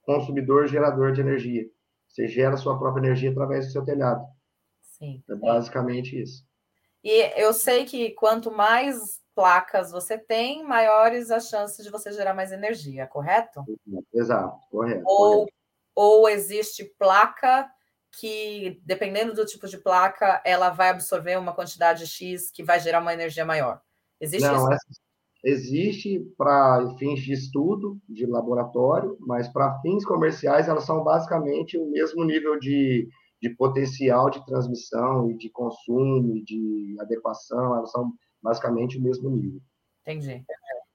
consumidor 0.02 0.66
gerador 0.66 1.12
de 1.12 1.20
energia. 1.20 1.64
Você 2.08 2.28
gera 2.28 2.56
sua 2.56 2.78
própria 2.78 3.04
energia 3.04 3.30
através 3.30 3.66
do 3.66 3.72
seu 3.72 3.84
telhado. 3.84 4.24
Sim. 4.82 5.22
É 5.28 5.34
basicamente 5.34 6.20
isso. 6.20 6.44
E 7.02 7.40
eu 7.40 7.52
sei 7.52 7.84
que 7.84 8.10
quanto 8.10 8.50
mais 8.50 9.20
placas 9.34 9.90
você 9.90 10.18
tem, 10.18 10.62
maiores 10.62 11.30
as 11.30 11.48
chances 11.48 11.84
de 11.84 11.90
você 11.90 12.12
gerar 12.12 12.34
mais 12.34 12.52
energia, 12.52 13.06
correto? 13.06 13.64
Exato, 14.12 14.60
correto. 14.70 15.02
Ou, 15.06 15.30
correto. 15.38 15.52
ou 15.94 16.28
existe 16.28 16.84
placa 16.98 17.68
que, 18.18 18.80
dependendo 18.84 19.34
do 19.34 19.46
tipo 19.46 19.66
de 19.66 19.78
placa, 19.78 20.42
ela 20.44 20.70
vai 20.70 20.90
absorver 20.90 21.38
uma 21.38 21.54
quantidade 21.54 22.06
X 22.06 22.50
que 22.50 22.62
vai 22.62 22.78
gerar 22.78 23.00
uma 23.00 23.14
energia 23.14 23.44
maior. 23.44 23.80
Existe 24.20 24.46
Não, 24.46 24.70
isso? 24.70 25.01
Existe 25.44 26.20
para 26.36 26.94
fins 26.98 27.20
de 27.20 27.32
estudo, 27.32 27.98
de 28.08 28.26
laboratório, 28.26 29.16
mas 29.20 29.48
para 29.48 29.80
fins 29.80 30.04
comerciais 30.04 30.68
elas 30.68 30.84
são 30.84 31.02
basicamente 31.02 31.76
o 31.76 31.90
mesmo 31.90 32.24
nível 32.24 32.58
de, 32.58 33.08
de 33.40 33.50
potencial 33.50 34.30
de 34.30 34.44
transmissão 34.46 35.30
e 35.30 35.36
de 35.36 35.50
consumo 35.50 36.36
e 36.36 36.44
de 36.44 36.96
adequação, 37.00 37.76
elas 37.76 37.90
são 37.90 38.12
basicamente 38.42 38.98
o 38.98 39.02
mesmo 39.02 39.30
nível. 39.30 39.60
Entendi. 40.02 40.44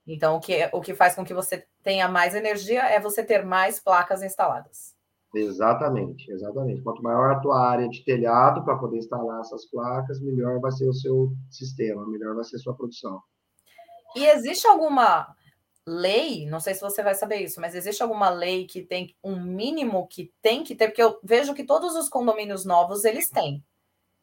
Então, 0.06 0.36
o 0.36 0.40
que, 0.40 0.68
o 0.72 0.80
que 0.80 0.94
faz 0.94 1.14
com 1.14 1.24
que 1.24 1.34
você 1.34 1.66
tenha 1.82 2.08
mais 2.08 2.34
energia 2.34 2.82
é 2.82 2.98
você 2.98 3.22
ter 3.22 3.44
mais 3.44 3.78
placas 3.78 4.22
instaladas. 4.22 4.96
Exatamente, 5.34 6.30
exatamente. 6.32 6.82
Quanto 6.82 7.02
maior 7.02 7.30
a 7.32 7.40
tua 7.40 7.60
área 7.60 7.86
de 7.86 8.02
telhado 8.02 8.64
para 8.64 8.78
poder 8.78 8.96
instalar 8.96 9.40
essas 9.40 9.68
placas, 9.70 10.18
melhor 10.20 10.58
vai 10.60 10.72
ser 10.72 10.88
o 10.88 10.94
seu 10.94 11.32
sistema, 11.50 12.06
melhor 12.08 12.34
vai 12.34 12.44
ser 12.44 12.56
a 12.56 12.60
sua 12.60 12.74
produção. 12.74 13.20
E 14.16 14.24
existe 14.26 14.66
alguma 14.66 15.34
lei, 15.86 16.46
não 16.46 16.60
sei 16.60 16.74
se 16.74 16.80
você 16.80 17.02
vai 17.02 17.14
saber 17.14 17.36
isso, 17.36 17.60
mas 17.60 17.74
existe 17.74 18.02
alguma 18.02 18.28
lei 18.28 18.66
que 18.66 18.82
tem 18.82 19.16
um 19.24 19.40
mínimo 19.40 20.06
que 20.06 20.32
tem 20.42 20.62
que 20.62 20.74
ter, 20.74 20.88
porque 20.88 21.02
eu 21.02 21.18
vejo 21.22 21.54
que 21.54 21.64
todos 21.64 21.94
os 21.96 22.08
condomínios 22.08 22.64
novos 22.64 23.04
eles 23.04 23.30
têm, 23.30 23.64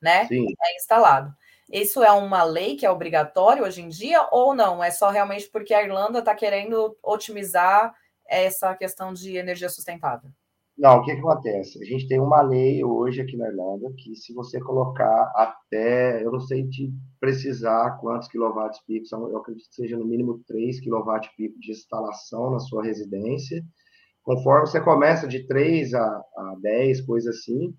né? 0.01 0.27
Sim. 0.27 0.45
É 0.63 0.75
instalado. 0.75 1.35
Isso 1.71 2.03
é 2.03 2.11
uma 2.11 2.43
lei 2.43 2.75
que 2.75 2.85
é 2.85 2.91
obrigatório 2.91 3.63
hoje 3.63 3.81
em 3.81 3.89
dia 3.89 4.27
ou 4.31 4.53
não? 4.53 4.83
É 4.83 4.91
só 4.91 5.09
realmente 5.09 5.49
porque 5.49 5.73
a 5.73 5.83
Irlanda 5.83 6.19
está 6.19 6.35
querendo 6.35 6.95
otimizar 7.01 7.95
essa 8.27 8.75
questão 8.75 9.13
de 9.13 9.35
energia 9.35 9.69
sustentável? 9.69 10.29
Não, 10.77 10.97
o 10.97 11.03
que, 11.03 11.13
que 11.13 11.19
acontece? 11.19 11.81
A 11.81 11.85
gente 11.85 12.07
tem 12.07 12.19
uma 12.19 12.41
lei 12.41 12.83
hoje 12.83 13.21
aqui 13.21 13.37
na 13.37 13.47
Irlanda 13.47 13.93
que 13.97 14.13
se 14.15 14.33
você 14.33 14.59
colocar 14.59 15.31
até, 15.33 16.21
eu 16.23 16.31
não 16.31 16.39
sei 16.41 16.67
te 16.67 16.91
precisar 17.17 17.97
quantos 18.01 18.27
quilowatts 18.27 18.81
pico, 18.85 19.05
eu 19.13 19.37
acredito 19.37 19.69
que 19.69 19.75
seja 19.75 19.97
no 19.97 20.05
mínimo 20.05 20.43
3 20.45 20.81
quilowatts 20.81 21.33
pico 21.37 21.57
de 21.59 21.71
instalação 21.71 22.51
na 22.51 22.59
sua 22.59 22.83
residência, 22.83 23.63
conforme 24.21 24.67
você 24.67 24.81
começa 24.81 25.25
de 25.25 25.47
3 25.47 25.93
a, 25.93 26.05
a 26.05 26.55
10, 26.61 27.01
coisa 27.01 27.29
assim, 27.29 27.73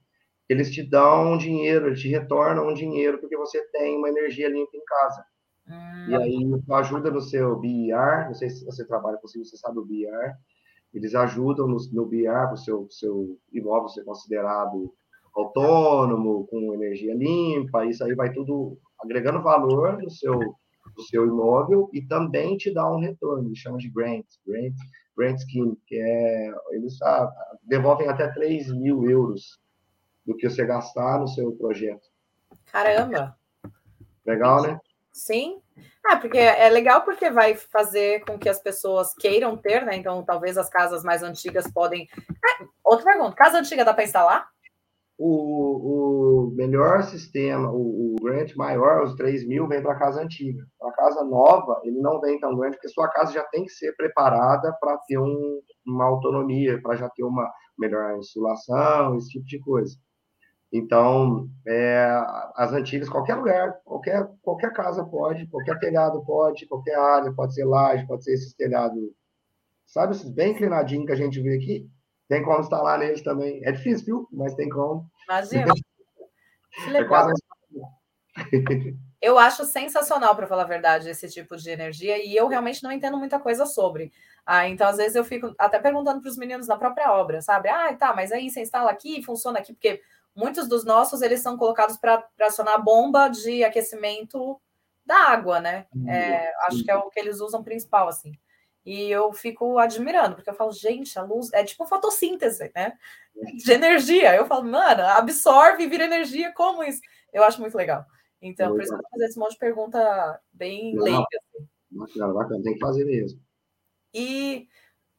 eles 0.49 0.71
te 0.71 0.83
dão 0.83 1.37
dinheiro, 1.37 1.89
eles 1.89 2.01
te 2.01 2.09
retornam 2.09 2.69
um 2.69 2.75
dinheiro 2.75 3.19
porque 3.21 3.37
você 3.37 3.61
tem 3.73 3.99
uma 3.99 4.09
energia 4.09 4.49
limpa 4.49 4.75
em 4.75 4.85
casa. 4.85 5.25
Hum. 5.69 6.11
E 6.11 6.15
aí 6.15 6.63
ajuda 6.71 7.11
no 7.11 7.21
seu 7.21 7.59
BIR, 7.59 8.27
não 8.27 8.35
sei 8.35 8.49
se 8.49 8.65
você 8.65 8.87
trabalha 8.87 9.19
com 9.19 9.27
isso, 9.27 9.45
você 9.45 9.57
sabe 9.59 9.81
o 9.81 9.85
BIR, 9.85 10.35
eles 10.97 11.15
ajudam 11.15 11.69
no, 11.69 11.77
no 11.93 12.07
BIR, 12.07 12.53
o 12.53 12.57
seu, 12.57 12.87
seu 12.91 13.39
imóvel 13.53 13.89
ser 13.89 14.05
considerado 14.05 14.93
autônomo, 15.35 16.47
com 16.47 16.73
energia 16.73 17.15
limpa, 17.15 17.85
isso 17.85 18.03
aí 18.03 18.15
vai 18.15 18.33
tudo 18.33 18.79
agregando 18.99 19.43
valor 19.43 20.03
no 20.03 20.11
seu, 20.11 20.39
no 20.39 21.03
seu 21.11 21.27
imóvel 21.27 21.91
e 21.93 22.01
também 22.01 22.57
te 22.57 22.73
dá 22.73 22.91
um 22.91 22.99
retorno, 22.99 23.47
eles 23.47 23.59
chamam 23.59 23.77
de 23.77 23.91
grant, 23.91 24.25
grant, 24.47 24.75
grant 25.15 25.39
scheme, 25.39 25.77
que 25.87 25.97
é, 25.97 26.55
eles 26.71 27.01
ah, 27.03 27.31
devolvem 27.63 28.09
até 28.09 28.29
3 28.29 28.73
mil 28.73 29.09
euros 29.09 29.61
do 30.25 30.35
que 30.35 30.49
você 30.49 30.65
gastar 30.65 31.21
no 31.21 31.29
seu 31.29 31.53
projeto. 31.53 32.09
Caramba! 32.65 33.37
Legal, 34.25 34.63
né? 34.63 34.81
Sim. 35.13 35.61
Ah, 36.05 36.17
porque 36.17 36.39
é 36.39 36.69
legal 36.69 37.03
porque 37.03 37.31
vai 37.31 37.57
fazer 37.57 38.25
com 38.25 38.39
que 38.39 38.49
as 38.49 38.61
pessoas 38.61 39.12
queiram 39.15 39.57
ter, 39.57 39.85
né? 39.85 39.97
Então, 39.97 40.25
talvez 40.25 40.57
as 40.57 40.69
casas 40.69 41.03
mais 41.03 41.23
antigas 41.23 41.71
podem. 41.73 42.07
Ah, 42.45 42.65
outra 42.85 43.05
pergunta: 43.05 43.35
casa 43.35 43.59
antiga 43.59 43.85
dá 43.85 43.93
para 43.93 44.05
instalar? 44.05 44.49
O, 45.19 46.51
o 46.51 46.55
melhor 46.55 47.03
sistema, 47.03 47.71
o, 47.73 48.15
o 48.15 48.17
grant 48.23 48.55
maior, 48.55 49.03
os 49.03 49.15
3 49.15 49.49
mil, 49.49 49.67
vem 49.67 49.83
para 49.83 49.99
casa 49.99 50.23
antiga. 50.23 50.62
Para 50.79 50.93
casa 50.93 51.25
nova, 51.25 51.81
ele 51.85 51.99
não 52.01 52.21
vem 52.21 52.39
tão 52.39 52.55
grande, 52.55 52.77
porque 52.77 52.89
sua 52.89 53.09
casa 53.09 53.33
já 53.33 53.43
tem 53.45 53.65
que 53.65 53.71
ser 53.71 53.97
preparada 53.97 54.77
para 54.79 54.97
ter 55.09 55.19
um, 55.19 55.61
uma 55.87 56.05
autonomia, 56.05 56.81
para 56.83 56.97
já 56.97 57.09
ter 57.09 57.25
uma 57.25 57.51
melhor 57.79 58.17
insulação, 58.19 59.17
esse 59.17 59.31
tipo 59.31 59.47
de 59.47 59.59
coisa. 59.59 59.97
Então, 60.77 61.49
é, 61.67 62.07
as 62.55 62.73
antigas, 62.73 63.09
qualquer 63.09 63.37
lugar, 63.37 63.81
qualquer, 63.85 64.29
qualquer 64.43 64.73
casa 64.73 65.03
pode, 65.05 65.47
qualquer 65.47 65.79
telhado 65.79 66.23
pode, 66.25 66.67
qualquer 66.67 66.99
área, 66.99 67.33
pode 67.33 67.55
ser 67.55 67.65
laje, 67.65 68.07
pode 68.07 68.25
ser 68.25 68.35
esses 68.35 68.53
telhados, 68.53 69.03
sabe, 69.87 70.15
esses 70.15 70.29
bem 70.31 70.53
inclinadinhos 70.53 71.07
que 71.07 71.12
a 71.12 71.17
gente 71.17 71.41
vê 71.41 71.57
aqui, 71.57 71.89
tem 72.29 72.43
como 72.43 72.61
instalar 72.61 72.99
neles 72.99 73.23
também. 73.23 73.65
É 73.65 73.73
difícil, 73.73 74.05
viu? 74.05 74.29
Mas 74.33 74.55
tem 74.55 74.69
como. 74.69 75.09
Imagina. 75.29 75.73
Que 76.85 76.91
legal. 76.91 77.29
Eu 79.23 79.39
acho 79.39 79.65
sensacional, 79.65 80.37
para 80.37 80.47
falar 80.47 80.62
a 80.62 80.67
verdade, 80.67 81.09
esse 81.09 81.29
tipo 81.29 81.57
de 81.57 81.71
energia, 81.71 82.23
e 82.23 82.37
eu 82.37 82.47
realmente 82.49 82.83
não 82.83 82.93
entendo 82.93 83.17
muita 83.17 83.41
coisa 83.41 83.65
sobre. 83.65 84.12
Ah, 84.45 84.69
então, 84.69 84.87
às 84.87 84.99
vezes, 84.99 85.17
eu 85.17 85.25
fico 85.25 85.55
até 85.59 85.79
perguntando 85.79 86.21
para 86.21 86.29
os 86.29 86.37
meninos 86.37 86.69
na 86.69 86.77
própria 86.77 87.11
obra, 87.11 87.41
sabe? 87.41 87.69
Ah, 87.69 87.93
tá, 87.97 88.15
mas 88.15 88.31
aí 88.31 88.51
você 88.51 88.61
instala 88.61 88.91
aqui, 88.91 89.23
funciona 89.25 89.59
aqui, 89.59 89.73
porque 89.73 90.01
muitos 90.37 90.68
dos 90.68 90.85
nossos 90.85 91.22
eles 91.22 91.40
são 91.40 91.57
colocados 91.57 91.96
para 91.96 92.25
acionar 92.42 92.75
a 92.75 92.79
bomba 92.79 93.29
de 93.29 93.64
aquecimento 93.64 94.61
da 95.05 95.31
água, 95.31 95.61
né? 95.61 95.87
É, 96.07 96.53
acho 96.66 96.85
que 96.85 96.90
é 96.90 96.96
o 96.96 97.09
que 97.09 97.18
eles 97.18 97.40
usam 97.40 97.64
principal, 97.64 98.09
assim. 98.09 98.33
E 98.85 99.11
eu 99.11 99.33
fico 99.33 99.79
admirando, 99.79 100.37
porque 100.37 100.51
eu 100.51 100.55
falo, 100.55 100.70
gente, 100.72 101.18
a 101.18 101.22
luz 101.22 101.53
é 101.53 101.64
tipo 101.64 101.87
fotossíntese, 101.87 102.70
né? 102.75 102.92
De 103.35 103.72
energia. 103.72 104.35
Eu 104.37 104.46
falo, 104.46 104.64
mano, 104.64 105.03
absorve 105.03 105.85
e 105.85 105.88
vira 105.88 106.05
energia, 106.05 106.53
como 106.53 106.85
isso? 106.85 107.01
Eu 107.33 107.42
acho 107.42 107.61
muito 107.61 107.77
legal. 107.77 108.05
Então, 108.40 108.72
por 108.72 108.83
isso 108.83 108.90
que 108.92 108.99
eu 108.99 109.03
vou 109.03 109.11
fazer 109.11 109.25
esse 109.25 109.38
monte 109.38 109.53
de 109.53 109.59
pergunta 109.59 110.40
bem 110.53 110.94
Não, 110.94 111.03
leiga. 111.03 111.18
Assim. 111.20 111.68
Bacana, 111.90 112.33
bacana, 112.33 112.62
tem 112.62 112.75
que 112.75 112.81
fazer 112.81 113.05
mesmo. 113.05 113.40
E 114.12 114.68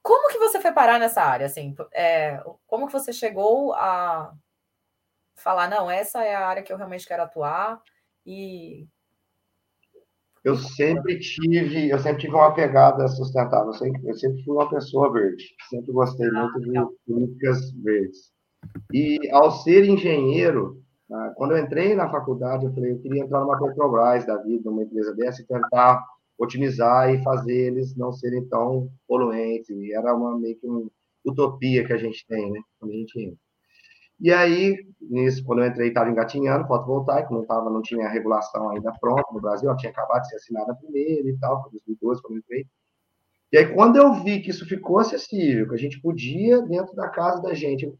como 0.01 0.30
que 0.32 0.38
você 0.38 0.62
foi 0.62 0.71
parar 0.71 0.99
nessa 0.99 1.21
área, 1.21 1.45
assim? 1.45 1.75
É, 1.91 2.41
como 2.67 2.88
que 2.88 2.93
você 2.93 3.12
chegou 3.12 3.73
a 3.73 4.34
falar, 5.38 5.69
não, 5.69 5.89
essa 5.89 6.23
é 6.23 6.36
a 6.36 6.47
área 6.47 6.63
que 6.63 6.71
eu 6.71 6.78
realmente 6.78 7.08
quero 7.08 7.23
atuar 7.23 7.82
e 8.26 8.88
eu 10.43 10.56
sempre 10.56 11.19
tive, 11.19 11.89
eu 11.89 12.00
sempre 12.00 12.21
tive 12.21 12.34
uma 12.34 12.54
pegada 12.54 13.06
sustentável, 13.10 13.67
eu 13.67 13.73
sempre, 13.73 14.08
eu 14.08 14.13
sempre 14.13 14.43
fui 14.45 14.56
uma 14.56 14.69
pessoa 14.69 15.12
verde, 15.12 15.43
sempre 15.69 15.91
gostei 15.91 16.26
ah, 16.30 16.43
muito 16.43 16.62
de 16.62 16.80
políticas 17.06 17.71
verdes. 17.84 18.32
E 18.93 19.19
ao 19.32 19.52
ser 19.52 19.84
engenheiro, 19.84 20.82
ah, 21.12 21.34
quando 21.36 21.52
eu 21.52 21.58
entrei 21.58 21.95
na 21.95 22.10
faculdade, 22.10 22.65
eu 22.65 22.73
falei, 22.73 22.93
eu 22.93 23.00
queria 23.00 23.23
entrar 23.23 23.41
numa 23.41 23.60
Petrobras 23.60 24.26
da 24.26 24.38
vida, 24.38 24.69
numa 24.69 24.84
empresa 24.84 25.13
dessa, 25.15 25.41
e 25.41 25.45
tentar 25.45 26.02
otimizar 26.38 27.13
e 27.13 27.21
fazer 27.23 27.67
eles 27.67 27.95
não 27.97 28.13
serem 28.13 28.47
tão 28.47 28.89
poluentes. 29.06 29.69
E 29.69 29.93
era 29.93 30.15
uma 30.15 30.38
meio 30.39 30.58
que 30.58 30.65
uma 30.65 30.88
utopia 31.26 31.86
que 31.86 31.91
a 31.91 31.97
gente 31.97 32.26
tem, 32.26 32.52
né? 32.52 32.62
Quando 32.80 32.91
a 32.91 32.95
gente 32.95 33.19
entra. 33.19 33.47
E 34.19 34.34
aí, 34.34 34.75
nisso, 34.99 35.43
quando 35.45 35.60
eu 35.60 35.67
entrei, 35.67 35.89
estava 35.89 36.10
engatinhando 36.10 36.67
fotovoltaico, 36.67 37.34
não, 37.34 37.45
tava, 37.45 37.69
não 37.69 37.82
tinha 37.82 38.08
a 38.08 38.10
regulação 38.10 38.69
ainda 38.69 38.91
pronta 38.99 39.25
no 39.32 39.39
Brasil, 39.39 39.75
tinha 39.77 39.91
acabado 39.91 40.23
de 40.23 40.30
ser 40.30 40.36
assinada 40.38 40.75
primeiro 40.75 41.30
e 41.30 41.38
tal, 41.38 41.62
foi 41.62 41.71
2012 41.71 42.21
quando 42.21 42.34
eu 42.34 42.39
entrei. 42.39 42.65
E 43.51 43.58
aí, 43.58 43.73
quando 43.73 43.95
eu 43.95 44.13
vi 44.23 44.41
que 44.41 44.49
isso 44.49 44.65
ficou 44.65 44.99
acessível, 44.99 45.69
que 45.69 45.75
a 45.75 45.77
gente 45.80 46.01
podia, 46.01 46.62
dentro 46.63 46.95
da 46.95 47.08
casa 47.10 47.41
da 47.41 47.53
gente, 47.53 47.93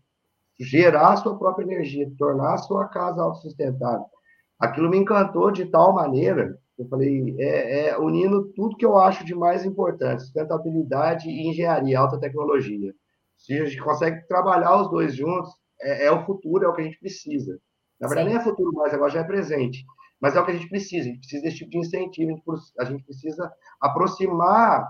gerar 0.60 1.14
a 1.14 1.18
sua 1.18 1.38
própria 1.38 1.64
energia, 1.64 2.12
tornar 2.18 2.56
a 2.56 2.58
sua 2.58 2.88
casa 2.88 3.22
autossustentável, 3.22 4.06
aquilo 4.60 4.90
me 4.90 4.98
encantou 4.98 5.52
de 5.52 5.66
tal 5.66 5.94
maneira, 5.94 6.60
eu 6.78 6.88
falei, 6.88 7.36
é, 7.40 7.88
é 7.88 7.98
unindo 7.98 8.52
tudo 8.56 8.76
que 8.76 8.86
eu 8.86 8.98
acho 8.98 9.26
de 9.26 9.34
mais 9.34 9.66
importante, 9.66 10.24
sustentabilidade 10.24 11.30
e 11.30 11.48
engenharia, 11.48 12.00
alta 12.00 12.20
tecnologia. 12.20 12.94
Se 13.36 13.54
a 13.54 13.66
gente 13.66 13.82
consegue 13.82 14.28
trabalhar 14.28 14.82
os 14.82 14.90
dois 14.90 15.16
juntos, 15.16 15.52
é, 15.82 16.06
é 16.06 16.12
o 16.12 16.26
futuro, 16.26 16.66
é 16.66 16.68
o 16.68 16.74
que 16.74 16.82
a 16.82 16.86
gente 16.86 17.00
precisa. 17.00 17.60
Na 18.00 18.08
verdade, 18.08 18.30
Sim. 18.30 18.36
nem 18.36 18.42
é 18.42 18.44
futuro 18.44 18.72
mais, 18.74 18.94
agora 18.94 19.12
já 19.12 19.22
é 19.22 19.24
presente. 19.24 19.84
Mas 20.20 20.36
é 20.36 20.40
o 20.40 20.46
que 20.46 20.52
a 20.52 20.54
gente 20.54 20.70
precisa, 20.70 21.04
a 21.04 21.12
gente 21.12 21.20
precisa 21.20 21.44
desse 21.44 21.58
tipo 21.58 21.72
de 21.72 21.78
incentivo, 21.78 22.42
a 22.80 22.86
gente 22.86 23.04
precisa 23.04 23.52
aproximar 23.80 24.88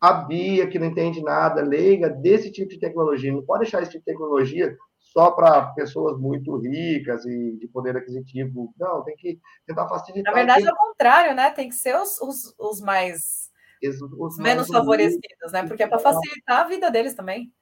a 0.00 0.12
Bia, 0.12 0.68
que 0.68 0.78
não 0.78 0.86
entende 0.86 1.20
nada, 1.22 1.60
leiga, 1.60 2.08
desse 2.08 2.50
tipo 2.52 2.68
de 2.68 2.78
tecnologia. 2.78 3.32
Não 3.32 3.44
pode 3.44 3.62
deixar 3.62 3.82
esse 3.82 3.90
tipo 3.90 4.04
de 4.04 4.12
tecnologia 4.12 4.76
só 4.98 5.32
para 5.32 5.66
pessoas 5.74 6.18
muito 6.18 6.56
ricas 6.58 7.24
e 7.26 7.56
de 7.58 7.66
poder 7.68 7.96
aquisitivo. 7.96 8.72
Não, 8.78 9.02
tem 9.02 9.16
que 9.16 9.40
tentar 9.66 9.88
facilitar. 9.88 10.32
Na 10.32 10.38
verdade, 10.38 10.66
é 10.66 10.72
o 10.72 10.76
contrário, 10.76 11.34
né? 11.34 11.50
Tem 11.50 11.68
que 11.68 11.74
ser 11.74 11.96
os, 11.96 12.20
os, 12.20 12.54
os 12.58 12.80
mais. 12.80 13.48
Os, 13.82 14.00
os 14.00 14.38
menos 14.38 14.68
mais 14.68 14.80
favorecidos, 14.80 15.52
né? 15.52 15.66
Porque 15.66 15.82
é 15.82 15.88
para 15.88 15.98
facilitar 15.98 16.60
a 16.60 16.68
vida 16.68 16.90
deles 16.90 17.14
também. 17.14 17.52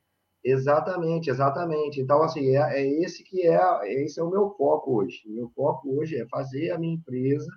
Exatamente, 0.48 1.28
exatamente. 1.28 2.00
Então, 2.00 2.22
assim, 2.22 2.56
é, 2.56 2.80
é, 2.80 3.02
esse 3.02 3.24
que 3.24 3.44
é, 3.46 3.58
esse 4.04 4.20
é 4.20 4.22
o 4.22 4.30
meu 4.30 4.50
foco 4.50 4.96
hoje. 4.98 5.22
Meu 5.26 5.50
foco 5.50 5.98
hoje 5.98 6.16
é 6.16 6.26
fazer 6.28 6.70
a 6.70 6.78
minha 6.78 6.94
empresa 6.94 7.50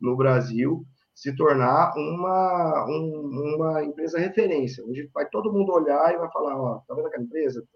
no 0.00 0.16
Brasil 0.16 0.86
se 1.12 1.34
tornar 1.34 1.92
uma, 1.96 2.86
um, 2.88 3.56
uma 3.56 3.82
empresa 3.82 4.20
referência, 4.20 4.84
onde 4.86 5.10
vai 5.12 5.28
todo 5.28 5.52
mundo 5.52 5.72
olhar 5.72 6.14
e 6.14 6.18
vai 6.18 6.30
falar, 6.30 6.56
ó, 6.56 6.78
tá 6.86 6.94
vendo 6.94 7.08
aquela 7.08 7.24
empresa? 7.24 7.66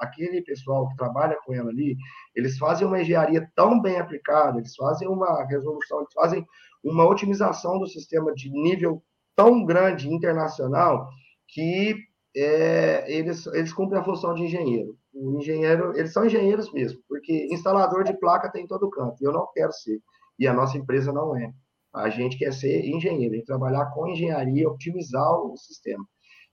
aquele 0.00 0.42
pessoal 0.42 0.88
que 0.88 0.96
trabalha 0.96 1.38
com 1.44 1.54
ela 1.54 1.70
ali, 1.70 1.96
eles 2.34 2.58
fazem 2.58 2.84
uma 2.84 3.00
engenharia 3.00 3.48
tão 3.54 3.80
bem 3.80 3.96
aplicada, 3.96 4.58
eles 4.58 4.74
fazem 4.74 5.06
uma 5.06 5.44
resolução, 5.44 6.00
eles 6.00 6.12
fazem 6.12 6.44
uma 6.82 7.06
otimização 7.06 7.78
do 7.78 7.86
sistema 7.86 8.34
de 8.34 8.50
nível 8.50 9.00
tão 9.36 9.64
grande 9.64 10.12
internacional 10.12 11.08
que 11.46 11.94
é, 12.34 13.12
eles, 13.12 13.46
eles 13.48 13.72
cumprem 13.72 14.00
a 14.00 14.04
função 14.04 14.34
de 14.34 14.44
engenheiro. 14.44 14.96
O 15.12 15.38
engenheiro, 15.38 15.96
eles 15.96 16.12
são 16.12 16.24
engenheiros 16.24 16.72
mesmo, 16.72 17.00
porque 17.08 17.48
instalador 17.52 18.04
de 18.04 18.14
placa 18.14 18.50
tem 18.50 18.64
em 18.64 18.66
todo 18.66 18.90
canto, 18.90 19.16
e 19.20 19.24
eu 19.24 19.32
não 19.32 19.46
quero 19.52 19.72
ser, 19.72 20.00
e 20.38 20.46
a 20.46 20.54
nossa 20.54 20.78
empresa 20.78 21.12
não 21.12 21.36
é. 21.36 21.52
A 21.94 22.08
gente 22.08 22.38
quer 22.38 22.52
ser 22.52 22.86
engenheiro, 22.86 23.34
e 23.34 23.44
trabalhar 23.44 23.86
com 23.86 24.08
engenharia, 24.08 24.68
otimizar 24.68 25.30
o 25.40 25.56
sistema. 25.56 26.04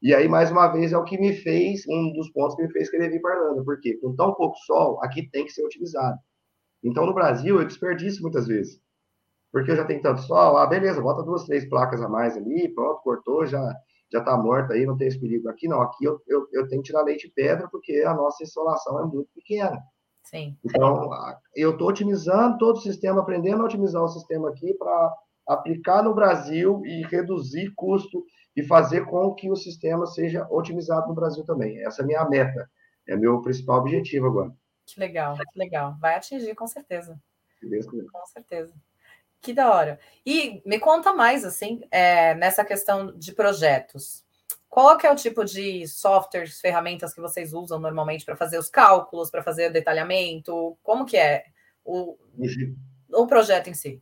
E 0.01 0.13
aí, 0.13 0.27
mais 0.27 0.51
uma 0.51 0.67
vez, 0.67 0.93
é 0.93 0.97
o 0.97 1.03
que 1.03 1.17
me 1.17 1.33
fez, 1.33 1.85
um 1.87 2.13
dos 2.13 2.29
pontos 2.31 2.55
que 2.55 2.63
me 2.63 2.71
fez 2.71 2.89
querer 2.89 3.09
vir 3.09 3.21
para 3.21 3.35
Irlanda, 3.35 3.63
porque 3.63 3.97
com 3.97 4.15
tão 4.15 4.33
pouco 4.33 4.57
sol, 4.59 5.01
aqui 5.03 5.29
tem 5.29 5.45
que 5.45 5.51
ser 5.51 5.65
utilizado. 5.65 6.17
Então, 6.83 7.05
no 7.05 7.13
Brasil, 7.13 7.59
eu 7.59 7.67
desperdício 7.67 8.21
muitas 8.21 8.47
vezes. 8.47 8.81
Porque 9.51 9.71
eu 9.71 9.75
já 9.75 9.83
tenho 9.83 10.01
tanto 10.01 10.21
sol, 10.21 10.57
ah, 10.57 10.67
beleza, 10.67 11.01
bota 11.01 11.23
duas, 11.23 11.43
três 11.43 11.67
placas 11.67 12.01
a 12.01 12.07
mais 12.07 12.37
ali, 12.37 12.69
pronto, 12.73 13.01
cortou, 13.01 13.45
já 13.45 13.75
já 14.11 14.19
está 14.19 14.37
morta 14.37 14.73
aí, 14.73 14.85
não 14.85 14.97
tem 14.97 15.07
esse 15.07 15.19
perigo. 15.19 15.49
Aqui 15.49 15.67
não, 15.67 15.81
aqui 15.81 16.03
eu, 16.03 16.21
eu, 16.27 16.47
eu 16.51 16.67
tenho 16.67 16.81
que 16.81 16.87
tirar 16.87 17.03
leite 17.03 17.27
de 17.27 17.33
pedra 17.33 17.67
porque 17.69 18.03
a 18.05 18.13
nossa 18.13 18.43
insolação 18.43 18.99
é 18.99 19.05
muito 19.05 19.29
pequena. 19.33 19.79
Sim. 20.23 20.57
Então, 20.63 21.09
eu 21.55 21.71
estou 21.71 21.89
otimizando 21.89 22.57
todo 22.57 22.77
o 22.77 22.81
sistema, 22.81 23.21
aprendendo 23.21 23.61
a 23.61 23.65
otimizar 23.65 24.03
o 24.03 24.09
sistema 24.09 24.49
aqui 24.49 24.73
para 24.75 25.15
aplicar 25.47 26.03
no 26.03 26.13
Brasil 26.13 26.81
e 26.85 27.01
reduzir 27.03 27.73
custo 27.75 28.23
e 28.55 28.63
fazer 28.63 29.05
com 29.05 29.33
que 29.33 29.49
o 29.49 29.55
sistema 29.55 30.05
seja 30.05 30.47
otimizado 30.51 31.07
no 31.07 31.15
Brasil 31.15 31.43
também. 31.45 31.83
Essa 31.83 32.01
é 32.01 32.03
a 32.03 32.07
minha 32.07 32.29
meta, 32.29 32.69
é 33.07 33.15
meu 33.15 33.41
principal 33.41 33.79
objetivo 33.79 34.27
agora. 34.27 34.53
Que 34.85 34.99
legal, 34.99 35.35
que 35.35 35.59
legal. 35.59 35.95
Vai 35.99 36.15
atingir, 36.15 36.53
com 36.55 36.67
certeza. 36.67 37.19
Com 38.11 38.25
certeza. 38.25 38.73
Que 39.41 39.53
da 39.53 39.73
hora. 39.73 39.99
E 40.25 40.61
me 40.65 40.79
conta 40.79 41.13
mais, 41.13 41.45
assim, 41.45 41.81
é, 41.91 42.35
nessa 42.35 42.63
questão 42.65 43.17
de 43.17 43.33
projetos. 43.33 44.23
Qual 44.67 44.97
que 44.97 45.07
é 45.07 45.11
o 45.11 45.15
tipo 45.15 45.43
de 45.43 45.87
softwares, 45.87 46.59
ferramentas 46.59 47.13
que 47.13 47.21
vocês 47.21 47.53
usam 47.53 47.79
normalmente 47.79 48.23
para 48.23 48.35
fazer 48.35 48.59
os 48.59 48.69
cálculos, 48.69 49.31
para 49.31 49.41
fazer 49.41 49.69
o 49.69 49.73
detalhamento? 49.73 50.77
Como 50.83 51.05
que 51.05 51.17
é 51.17 51.45
o, 51.83 52.15
o 53.11 53.25
projeto 53.25 53.67
em 53.67 53.73
si? 53.73 54.01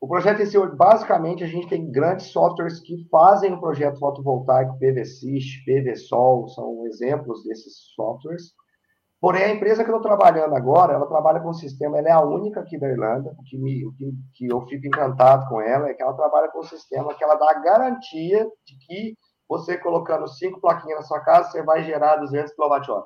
O 0.00 0.06
projeto 0.06 0.42
em 0.42 0.46
si, 0.46 0.58
basicamente, 0.76 1.42
a 1.42 1.46
gente 1.48 1.68
tem 1.68 1.90
grandes 1.90 2.26
softwares 2.26 2.78
que 2.80 3.04
fazem 3.10 3.52
o 3.52 3.60
projeto 3.60 3.98
fotovoltaico, 3.98 4.78
PVSys, 4.78 5.64
PVSol, 5.64 6.48
são 6.48 6.86
exemplos 6.86 7.42
desses 7.42 7.92
softwares. 7.94 8.54
Porém, 9.26 9.42
a 9.42 9.50
empresa 9.50 9.82
que 9.82 9.90
eu 9.90 9.96
estou 9.96 10.08
trabalhando 10.08 10.54
agora, 10.54 10.92
ela 10.92 11.08
trabalha 11.08 11.40
com 11.40 11.50
um 11.50 11.52
sistema, 11.52 11.98
ela 11.98 12.08
é 12.08 12.12
a 12.12 12.20
única 12.20 12.60
aqui 12.60 12.78
da 12.78 12.88
Irlanda, 12.88 13.36
que, 13.44 13.58
me, 13.58 13.92
que, 13.96 14.12
que 14.34 14.46
eu 14.46 14.64
fico 14.68 14.86
encantado 14.86 15.48
com 15.48 15.60
ela 15.60 15.88
é 15.88 15.94
que 15.94 16.00
ela 16.00 16.14
trabalha 16.14 16.46
com 16.46 16.60
um 16.60 16.62
sistema 16.62 17.12
que 17.12 17.24
ela 17.24 17.34
dá 17.34 17.50
a 17.50 17.58
garantia 17.58 18.48
de 18.64 18.78
que 18.86 19.18
você 19.48 19.76
colocando 19.76 20.28
cinco 20.28 20.60
plaquinhas 20.60 21.00
na 21.00 21.04
sua 21.04 21.18
casa, 21.18 21.50
você 21.50 21.60
vai 21.64 21.82
gerar 21.82 22.18
200 22.18 22.54
kWh. 22.54 23.02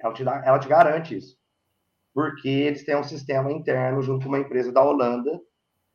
Ela 0.00 0.12
te, 0.14 0.24
dá, 0.24 0.42
ela 0.44 0.58
te 0.58 0.66
garante 0.66 1.16
isso. 1.16 1.36
Porque 2.12 2.48
eles 2.48 2.84
têm 2.84 2.96
um 2.96 3.04
sistema 3.04 3.52
interno 3.52 4.02
junto 4.02 4.24
com 4.24 4.30
uma 4.30 4.40
empresa 4.40 4.72
da 4.72 4.82
Holanda, 4.82 5.40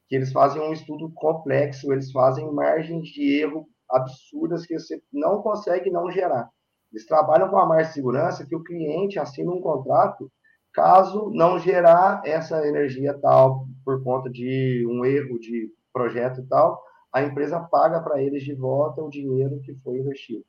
que 0.08 0.15
eles 0.15 0.32
fazem 0.32 0.62
um 0.62 0.71
estudo 0.71 1.12
complexo, 1.13 1.91
eles 1.91 2.10
fazem 2.10 2.50
margens 2.54 3.10
de 3.10 3.41
erro 3.41 3.67
absurdas 3.89 4.65
que 4.65 4.80
você 4.80 5.04
não 5.12 5.41
consegue 5.41 5.91
não 5.91 6.10
gerar. 6.10 6.50
Eles 6.95 7.05
trabalham 7.05 7.49
com 7.49 7.58
a 7.58 7.84
de 7.84 7.91
segurança 7.91 8.45
que 8.45 8.55
o 8.55 8.63
cliente 8.63 9.19
assina 9.19 9.51
um 9.51 9.60
contrato 9.60 10.31
caso 10.73 11.29
não 11.34 11.60
gerar 11.60 12.21
essa 12.23 12.65
energia 12.65 13.13
tal 13.13 13.67
por 13.84 14.01
conta 14.01 14.29
de 14.29 14.88
um 14.89 15.03
erro 15.03 15.38
de 15.38 15.69
projeto 15.91 16.39
e 16.39 16.47
tal, 16.47 16.81
a 17.12 17.21
empresa 17.21 17.60
paga 17.60 17.99
para 17.99 18.23
eles 18.23 18.43
de 18.43 18.55
volta 18.55 19.01
o 19.01 19.10
dinheiro 19.10 19.60
que 19.60 19.75
foi 19.84 19.99
investido. 19.99 20.45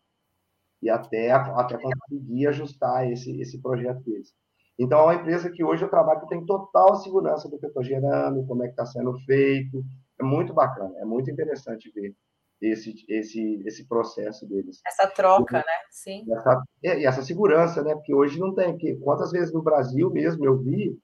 E 0.81 0.89
até, 0.89 1.33
até 1.33 1.77
conseguir 1.79 2.47
ajustar 2.47 3.11
esse, 3.11 3.41
esse 3.41 3.61
projeto 3.61 4.01
deles. 4.05 4.33
Então, 4.79 5.01
é 5.01 5.03
uma 5.03 5.15
empresa 5.17 5.51
que 5.51 5.65
hoje 5.65 5.85
eu 5.85 5.91
trabalho 5.91 6.21
que 6.21 6.29
tem 6.29 6.47
total 6.47 6.95
segurança 6.95 7.49
do 7.49 7.59
que 7.59 7.67
eu 7.67 7.71
estou 7.71 7.83
gerando, 7.83 8.47
como 8.47 8.63
é 8.63 8.67
que 8.67 8.73
está 8.73 8.87
sendo 8.87 9.19
feito. 9.21 9.85
É 10.21 10.23
muito 10.23 10.55
bacana, 10.55 10.95
é 10.99 11.05
muito 11.05 11.29
interessante 11.29 11.91
ver 11.91 12.15
esse, 12.61 12.95
esse, 13.09 13.63
esse 13.67 13.87
processo 13.87 14.47
deles. 14.47 14.81
Essa 14.87 15.07
troca, 15.09 15.59
né? 15.59 15.65
Sim. 15.91 16.25
Essa, 16.31 16.63
e 16.83 17.07
essa 17.07 17.23
segurança, 17.23 17.83
né? 17.83 17.95
Porque 17.95 18.15
hoje 18.15 18.39
não 18.39 18.55
tem. 18.55 18.73
Porque 18.73 18.97
quantas 18.97 19.31
vezes 19.31 19.53
no 19.53 19.63
Brasil 19.63 20.11
mesmo 20.11 20.45
eu 20.45 20.59
vi 20.59 20.99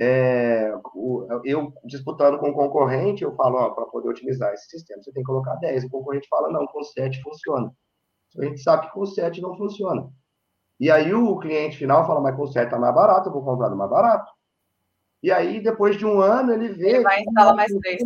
é, 0.00 0.70
eu 1.44 1.72
disputando 1.84 2.38
com 2.38 2.50
o 2.50 2.54
concorrente, 2.54 3.24
eu 3.24 3.34
falo, 3.34 3.74
para 3.74 3.86
poder 3.86 4.08
otimizar 4.08 4.52
esse 4.52 4.68
sistema, 4.68 5.02
você 5.02 5.12
tem 5.12 5.22
que 5.22 5.26
colocar 5.26 5.56
10. 5.56 5.84
O 5.84 5.90
concorrente 5.90 6.28
fala, 6.28 6.50
não, 6.50 6.66
com 6.66 6.82
7 6.82 7.20
funciona. 7.20 7.72
A 8.38 8.44
gente 8.44 8.60
sabe 8.62 8.86
que 8.86 8.92
com 8.92 9.04
7 9.04 9.40
não 9.40 9.56
funciona. 9.56 10.08
E 10.78 10.90
aí 10.90 11.12
o 11.12 11.36
cliente 11.38 11.76
final 11.76 12.06
fala, 12.06 12.20
mas 12.20 12.36
com 12.36 12.46
7 12.46 12.66
está 12.66 12.78
mais 12.78 12.94
barato, 12.94 13.28
eu 13.28 13.32
vou 13.32 13.44
comprar 13.44 13.70
mais 13.70 13.90
barato. 13.90 14.30
E 15.20 15.32
aí, 15.32 15.60
depois 15.60 15.96
de 15.96 16.06
um 16.06 16.20
ano, 16.20 16.52
ele 16.52 16.68
vê. 16.68 16.90
Ele 16.90 17.02
vai 17.02 17.20
instalar 17.20 17.56
mais 17.56 17.72
três. 17.72 18.02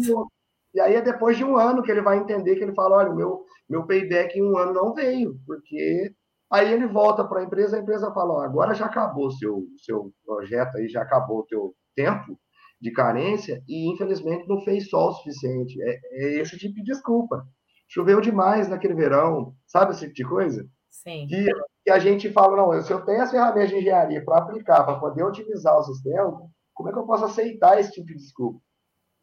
E 0.75 0.81
aí 0.81 0.95
é 0.95 1.03
depois 1.03 1.37
de 1.37 1.45
um 1.45 1.57
ano 1.57 1.83
que 1.83 1.91
ele 1.91 2.03
vai 2.03 2.19
entender 2.19 2.57
que 2.57 2.63
ele 2.63 2.75
fala, 2.75 2.97
olha, 2.97 3.15
meu, 3.15 3.45
meu 3.69 3.87
payback 3.87 4.39
em 4.39 4.43
um 4.43 4.57
ano 4.57 4.73
não 4.73 4.95
veio, 4.95 5.39
porque 5.47 6.13
aí 6.51 6.73
ele 6.73 6.87
volta 6.87 7.25
para 7.25 7.41
a 7.41 7.45
empresa, 7.45 7.77
a 7.77 7.81
empresa 7.81 8.13
fala, 8.13 8.35
ó, 8.35 8.41
agora 8.43 8.75
já 8.75 8.87
acabou 8.87 9.31
seu 9.31 9.67
seu 9.79 10.13
projeto 10.25 10.77
aí, 10.77 10.89
já 10.89 11.03
acabou 11.03 11.41
o 11.41 11.47
teu 11.47 11.75
tempo 11.95 12.39
de 12.81 12.91
carência 12.91 13.63
e 13.69 13.93
infelizmente 13.93 14.49
não 14.49 14.61
fez 14.63 14.89
sol 14.89 15.11
o 15.11 15.13
suficiente. 15.15 15.81
É, 15.83 16.01
é 16.13 16.41
esse 16.41 16.59
tipo 16.59 16.75
de 16.75 16.83
desculpa. 16.83 17.47
Choveu 17.89 18.21
demais 18.21 18.69
naquele 18.69 18.95
verão, 18.95 19.55
sabe 19.67 19.93
esse 19.93 20.01
tipo 20.01 20.15
de 20.15 20.25
coisa? 20.25 20.67
Sim. 20.91 21.27
Que, 21.27 21.47
que 21.85 21.91
a 21.91 21.99
gente 21.99 22.33
fala, 22.33 22.57
não, 22.57 22.83
se 22.83 22.93
eu 22.93 23.05
tenho 23.05 23.23
as 23.23 23.31
ferramentas 23.31 23.71
de 23.71 23.77
engenharia 23.77 24.25
para 24.25 24.39
aplicar, 24.39 24.85
para 24.85 24.99
poder 24.99 25.23
otimizar 25.23 25.79
o 25.79 25.83
sistema, 25.83 26.51
como 26.75 26.89
é 26.89 26.93
que 26.93 26.99
eu 26.99 27.07
posso 27.07 27.25
aceitar 27.25 27.79
esse 27.79 27.93
tipo 27.93 28.07
de 28.07 28.15
desculpa? 28.15 28.61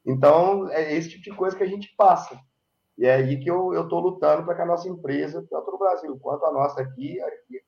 Então, 0.06 0.70
é 0.70 0.94
esse 0.94 1.10
tipo 1.10 1.24
de 1.24 1.36
coisa 1.36 1.56
que 1.56 1.64
a 1.64 1.68
gente 1.68 1.94
passa. 1.96 2.40
E 2.98 3.06
é 3.06 3.16
aí 3.16 3.40
que 3.40 3.50
eu 3.50 3.74
estou 3.82 4.00
lutando 4.00 4.44
para 4.44 4.56
que 4.56 4.62
a 4.62 4.66
nossa 4.66 4.90
empresa, 4.90 5.46
tanto 5.50 5.72
no 5.72 5.78
Brasil 5.78 6.20
quanto 6.20 6.46
a 6.46 6.52
nossa 6.52 6.82
aqui, 6.82 7.18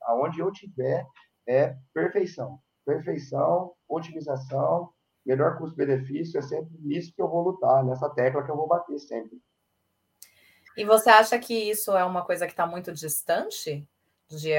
aonde 0.02 0.40
eu 0.40 0.52
tiver, 0.52 1.06
é 1.46 1.74
perfeição. 1.94 2.58
Perfeição, 2.84 3.72
otimização, 3.88 4.90
melhor 5.24 5.56
custo-benefício, 5.56 6.38
é 6.38 6.42
sempre 6.42 6.76
nisso 6.80 7.14
que 7.14 7.22
eu 7.22 7.28
vou 7.28 7.42
lutar, 7.42 7.84
nessa 7.84 8.10
tecla 8.10 8.44
que 8.44 8.50
eu 8.50 8.56
vou 8.56 8.66
bater 8.66 8.98
sempre. 8.98 9.40
E 10.76 10.84
você 10.84 11.10
acha 11.10 11.38
que 11.38 11.54
isso 11.54 11.96
é 11.96 12.04
uma 12.04 12.24
coisa 12.24 12.46
que 12.46 12.52
está 12.52 12.66
muito 12.66 12.92
distante 12.92 13.86
de 14.28 14.54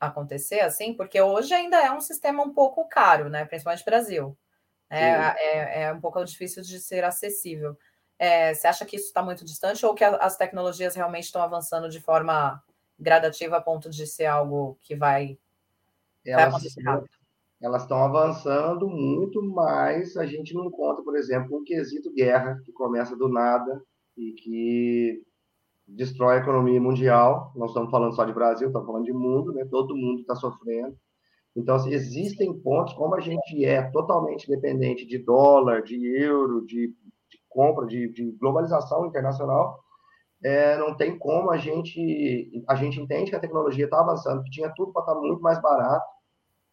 acontecer, 0.00 0.60
assim? 0.60 0.94
Porque 0.94 1.20
hoje 1.20 1.52
ainda 1.52 1.80
é 1.80 1.90
um 1.90 2.00
sistema 2.00 2.42
um 2.42 2.52
pouco 2.52 2.88
caro, 2.88 3.28
né? 3.28 3.44
Principalmente 3.44 3.80
no 3.80 3.84
Brasil. 3.84 4.38
É, 4.90 5.00
é, 5.00 5.82
é, 5.82 5.92
um 5.92 6.00
pouco 6.00 6.22
difícil 6.24 6.62
de 6.62 6.80
ser 6.80 7.04
acessível. 7.04 7.76
É, 8.18 8.52
você 8.54 8.66
acha 8.66 8.84
que 8.84 8.96
isso 8.96 9.06
está 9.06 9.22
muito 9.22 9.44
distante 9.44 9.84
ou 9.84 9.94
que 9.94 10.02
as 10.02 10.36
tecnologias 10.36 10.94
realmente 10.94 11.24
estão 11.24 11.42
avançando 11.42 11.88
de 11.88 12.00
forma 12.00 12.62
gradativa 12.98 13.58
a 13.58 13.60
ponto 13.60 13.90
de 13.90 14.06
ser 14.06 14.26
algo 14.26 14.76
que 14.80 14.96
vai, 14.96 15.38
vai 16.24 16.44
acontecer 16.44 16.82
rápido? 16.82 17.10
Elas 17.60 17.82
estão 17.82 18.04
avançando 18.04 18.88
muito, 18.88 19.42
mas 19.42 20.16
a 20.16 20.24
gente 20.24 20.54
não 20.54 20.66
encontra, 20.66 21.02
por 21.02 21.16
exemplo, 21.16 21.58
um 21.58 21.64
quesito 21.64 22.12
guerra 22.12 22.60
que 22.64 22.72
começa 22.72 23.16
do 23.16 23.28
nada 23.28 23.82
e 24.16 24.32
que 24.32 25.24
destrói 25.86 26.36
a 26.36 26.40
economia 26.40 26.80
mundial. 26.80 27.52
Nós 27.56 27.70
estamos 27.70 27.90
falando 27.90 28.14
só 28.14 28.24
de 28.24 28.32
Brasil, 28.32 28.68
estamos 28.68 28.86
falando 28.86 29.04
de 29.04 29.12
mundo, 29.12 29.52
né? 29.52 29.66
Todo 29.68 29.96
mundo 29.96 30.20
está 30.20 30.36
sofrendo. 30.36 30.96
Então, 31.58 31.74
assim, 31.74 31.90
existem 31.90 32.54
pontos, 32.60 32.94
como 32.94 33.16
a 33.16 33.20
gente 33.20 33.64
é 33.64 33.82
totalmente 33.90 34.48
dependente 34.48 35.04
de 35.04 35.18
dólar, 35.18 35.82
de 35.82 35.96
euro, 36.16 36.64
de, 36.64 36.88
de 36.88 37.40
compra, 37.48 37.84
de, 37.84 38.08
de, 38.12 38.30
globalização 38.32 39.06
internacional, 39.06 39.80
é, 40.44 40.78
não 40.78 40.96
tem 40.96 41.18
como 41.18 41.50
a 41.50 41.56
gente. 41.56 42.62
A 42.68 42.76
gente 42.76 43.00
entende 43.00 43.30
que 43.30 43.36
a 43.36 43.40
tecnologia 43.40 43.86
está 43.86 43.98
avançando, 43.98 44.44
que 44.44 44.50
tinha 44.50 44.72
tudo 44.76 44.92
para 44.92 45.02
estar 45.02 45.14
tá 45.14 45.20
muito 45.20 45.42
mais 45.42 45.60
barato, 45.60 46.06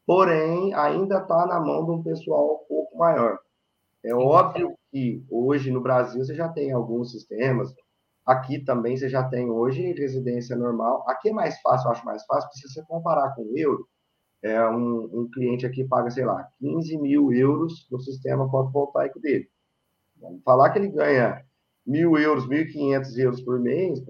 porém, 0.05 0.71
ainda 0.75 1.17
está 1.17 1.47
na 1.47 1.59
mão 1.59 1.83
de 1.83 1.91
um 1.91 2.03
pessoal 2.03 2.61
um 2.63 2.67
pouco 2.67 2.95
maior. 2.95 3.39
É 4.03 4.13
óbvio 4.13 4.77
que 4.91 5.25
hoje 5.31 5.71
no 5.71 5.81
Brasil 5.81 6.23
você 6.23 6.35
já 6.35 6.47
tem 6.47 6.71
alguns 6.71 7.11
sistemas, 7.11 7.73
aqui 8.23 8.63
também 8.63 8.95
você 8.95 9.09
já 9.09 9.23
tem 9.23 9.49
hoje 9.49 9.93
residência 9.93 10.55
normal. 10.55 11.03
Aqui 11.09 11.29
é 11.29 11.33
mais 11.33 11.59
fácil, 11.61 11.87
eu 11.87 11.91
acho 11.91 12.05
mais 12.05 12.23
fácil, 12.25 12.47
porque 12.49 12.67
se 12.67 12.71
você 12.71 12.85
comparar 12.85 13.33
com 13.33 13.41
o 13.41 13.57
euro, 13.57 13.87
é, 14.45 14.69
um, 14.69 15.09
um, 15.11 15.29
cliente 15.31 15.65
aqui 15.65 15.83
paga, 15.83 16.11
sei 16.11 16.23
lá, 16.23 16.47
15 16.59 16.97
mil 16.99 17.33
euros 17.33 17.87
no 17.91 17.99
sistema 17.99 18.47
fotovoltaico 18.47 19.19
dele. 19.19 19.49
Vamos 20.21 20.43
falar 20.43 20.69
que 20.69 20.77
ele 20.77 20.89
ganha 20.89 21.43
mil 21.85 22.15
euros, 22.15 22.47
1.500 22.47 23.17
euros 23.17 23.41
por 23.41 23.59
mês, 23.59 24.03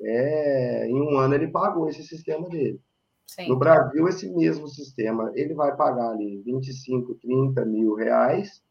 é, 0.00 0.86
em 0.88 0.94
um 0.94 1.18
ano 1.18 1.34
ele 1.34 1.48
pagou 1.48 1.88
esse 1.88 2.04
sistema 2.04 2.48
dele. 2.48 2.80
Sim. 3.26 3.48
No 3.48 3.56
Brasil, 3.56 4.08
esse 4.08 4.28
mesmo 4.30 4.68
sistema, 4.68 5.32
ele 5.34 5.54
vai 5.54 5.76
pagar 5.76 6.10
ali 6.10 6.40
25, 6.42 7.16
30 7.16 7.64
mil 7.64 7.94
reais, 7.94 8.62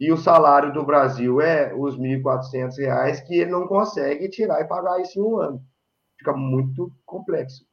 e 0.00 0.10
o 0.10 0.16
salário 0.16 0.72
do 0.72 0.84
Brasil 0.84 1.40
é 1.40 1.74
os 1.74 1.98
1.400 1.98 2.78
reais, 2.78 3.20
que 3.20 3.34
ele 3.34 3.50
não 3.50 3.66
consegue 3.66 4.28
tirar 4.30 4.62
e 4.62 4.68
pagar 4.68 5.00
isso 5.02 5.18
em 5.18 5.22
um 5.22 5.36
ano. 5.38 5.62
Fica 6.18 6.34
muito 6.34 6.90
complexo. 7.04 7.66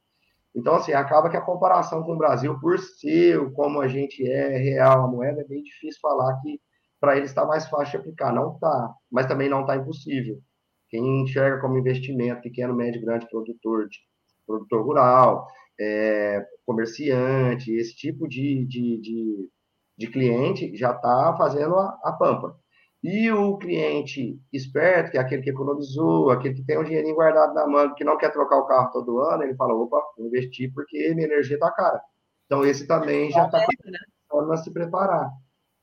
Então, 0.54 0.76
assim, 0.76 0.92
acaba 0.92 1.28
que 1.28 1.36
a 1.36 1.40
comparação 1.40 2.02
com 2.04 2.12
o 2.12 2.18
Brasil, 2.18 2.58
por 2.60 2.78
ser 2.78 3.52
como 3.52 3.80
a 3.80 3.88
gente 3.88 4.24
é 4.28 4.56
real 4.56 5.04
a 5.04 5.08
moeda, 5.08 5.40
é 5.40 5.44
bem 5.44 5.62
difícil 5.62 6.00
falar 6.00 6.40
que 6.40 6.60
para 7.00 7.16
eles 7.16 7.30
está 7.30 7.44
mais 7.44 7.68
fácil 7.68 7.90
de 7.90 7.96
aplicar. 7.98 8.32
Não 8.32 8.54
está, 8.54 8.94
mas 9.10 9.26
também 9.26 9.48
não 9.48 9.62
está 9.62 9.76
impossível. 9.76 10.38
Quem 10.88 11.22
enxerga 11.22 11.60
como 11.60 11.78
investimento, 11.78 12.42
pequeno, 12.42 12.74
médio, 12.74 13.02
grande 13.02 13.28
produtor, 13.28 13.88
de, 13.88 13.98
produtor 14.46 14.84
rural, 14.84 15.48
é, 15.80 16.46
comerciante, 16.64 17.72
esse 17.74 17.94
tipo 17.96 18.28
de, 18.28 18.64
de, 18.66 19.00
de, 19.00 19.50
de 19.98 20.06
cliente 20.08 20.76
já 20.76 20.92
está 20.92 21.34
fazendo 21.36 21.74
a, 21.76 21.98
a 22.04 22.12
pampa. 22.12 22.56
E 23.04 23.30
o 23.30 23.58
cliente 23.58 24.40
esperto, 24.50 25.10
que 25.10 25.18
é 25.18 25.20
aquele 25.20 25.42
que 25.42 25.50
economizou, 25.50 26.30
aquele 26.30 26.54
que 26.54 26.64
tem 26.64 26.78
um 26.78 26.84
dinheirinho 26.84 27.14
guardado 27.14 27.52
na 27.52 27.66
mão, 27.66 27.94
que 27.94 28.02
não 28.02 28.16
quer 28.16 28.32
trocar 28.32 28.56
o 28.56 28.66
carro 28.66 28.90
todo 28.92 29.20
ano, 29.20 29.42
ele 29.42 29.54
fala, 29.56 29.74
opa, 29.74 30.02
vou 30.16 30.26
investir 30.26 30.72
porque 30.72 31.12
minha 31.14 31.26
energia 31.26 31.56
está 31.56 31.70
cara. 31.70 32.00
Então, 32.46 32.64
esse 32.64 32.86
também 32.86 33.30
já 33.30 33.44
está 33.44 33.62
começando 34.30 34.52
a 34.52 34.56
se 34.56 34.72
preparar. 34.72 35.30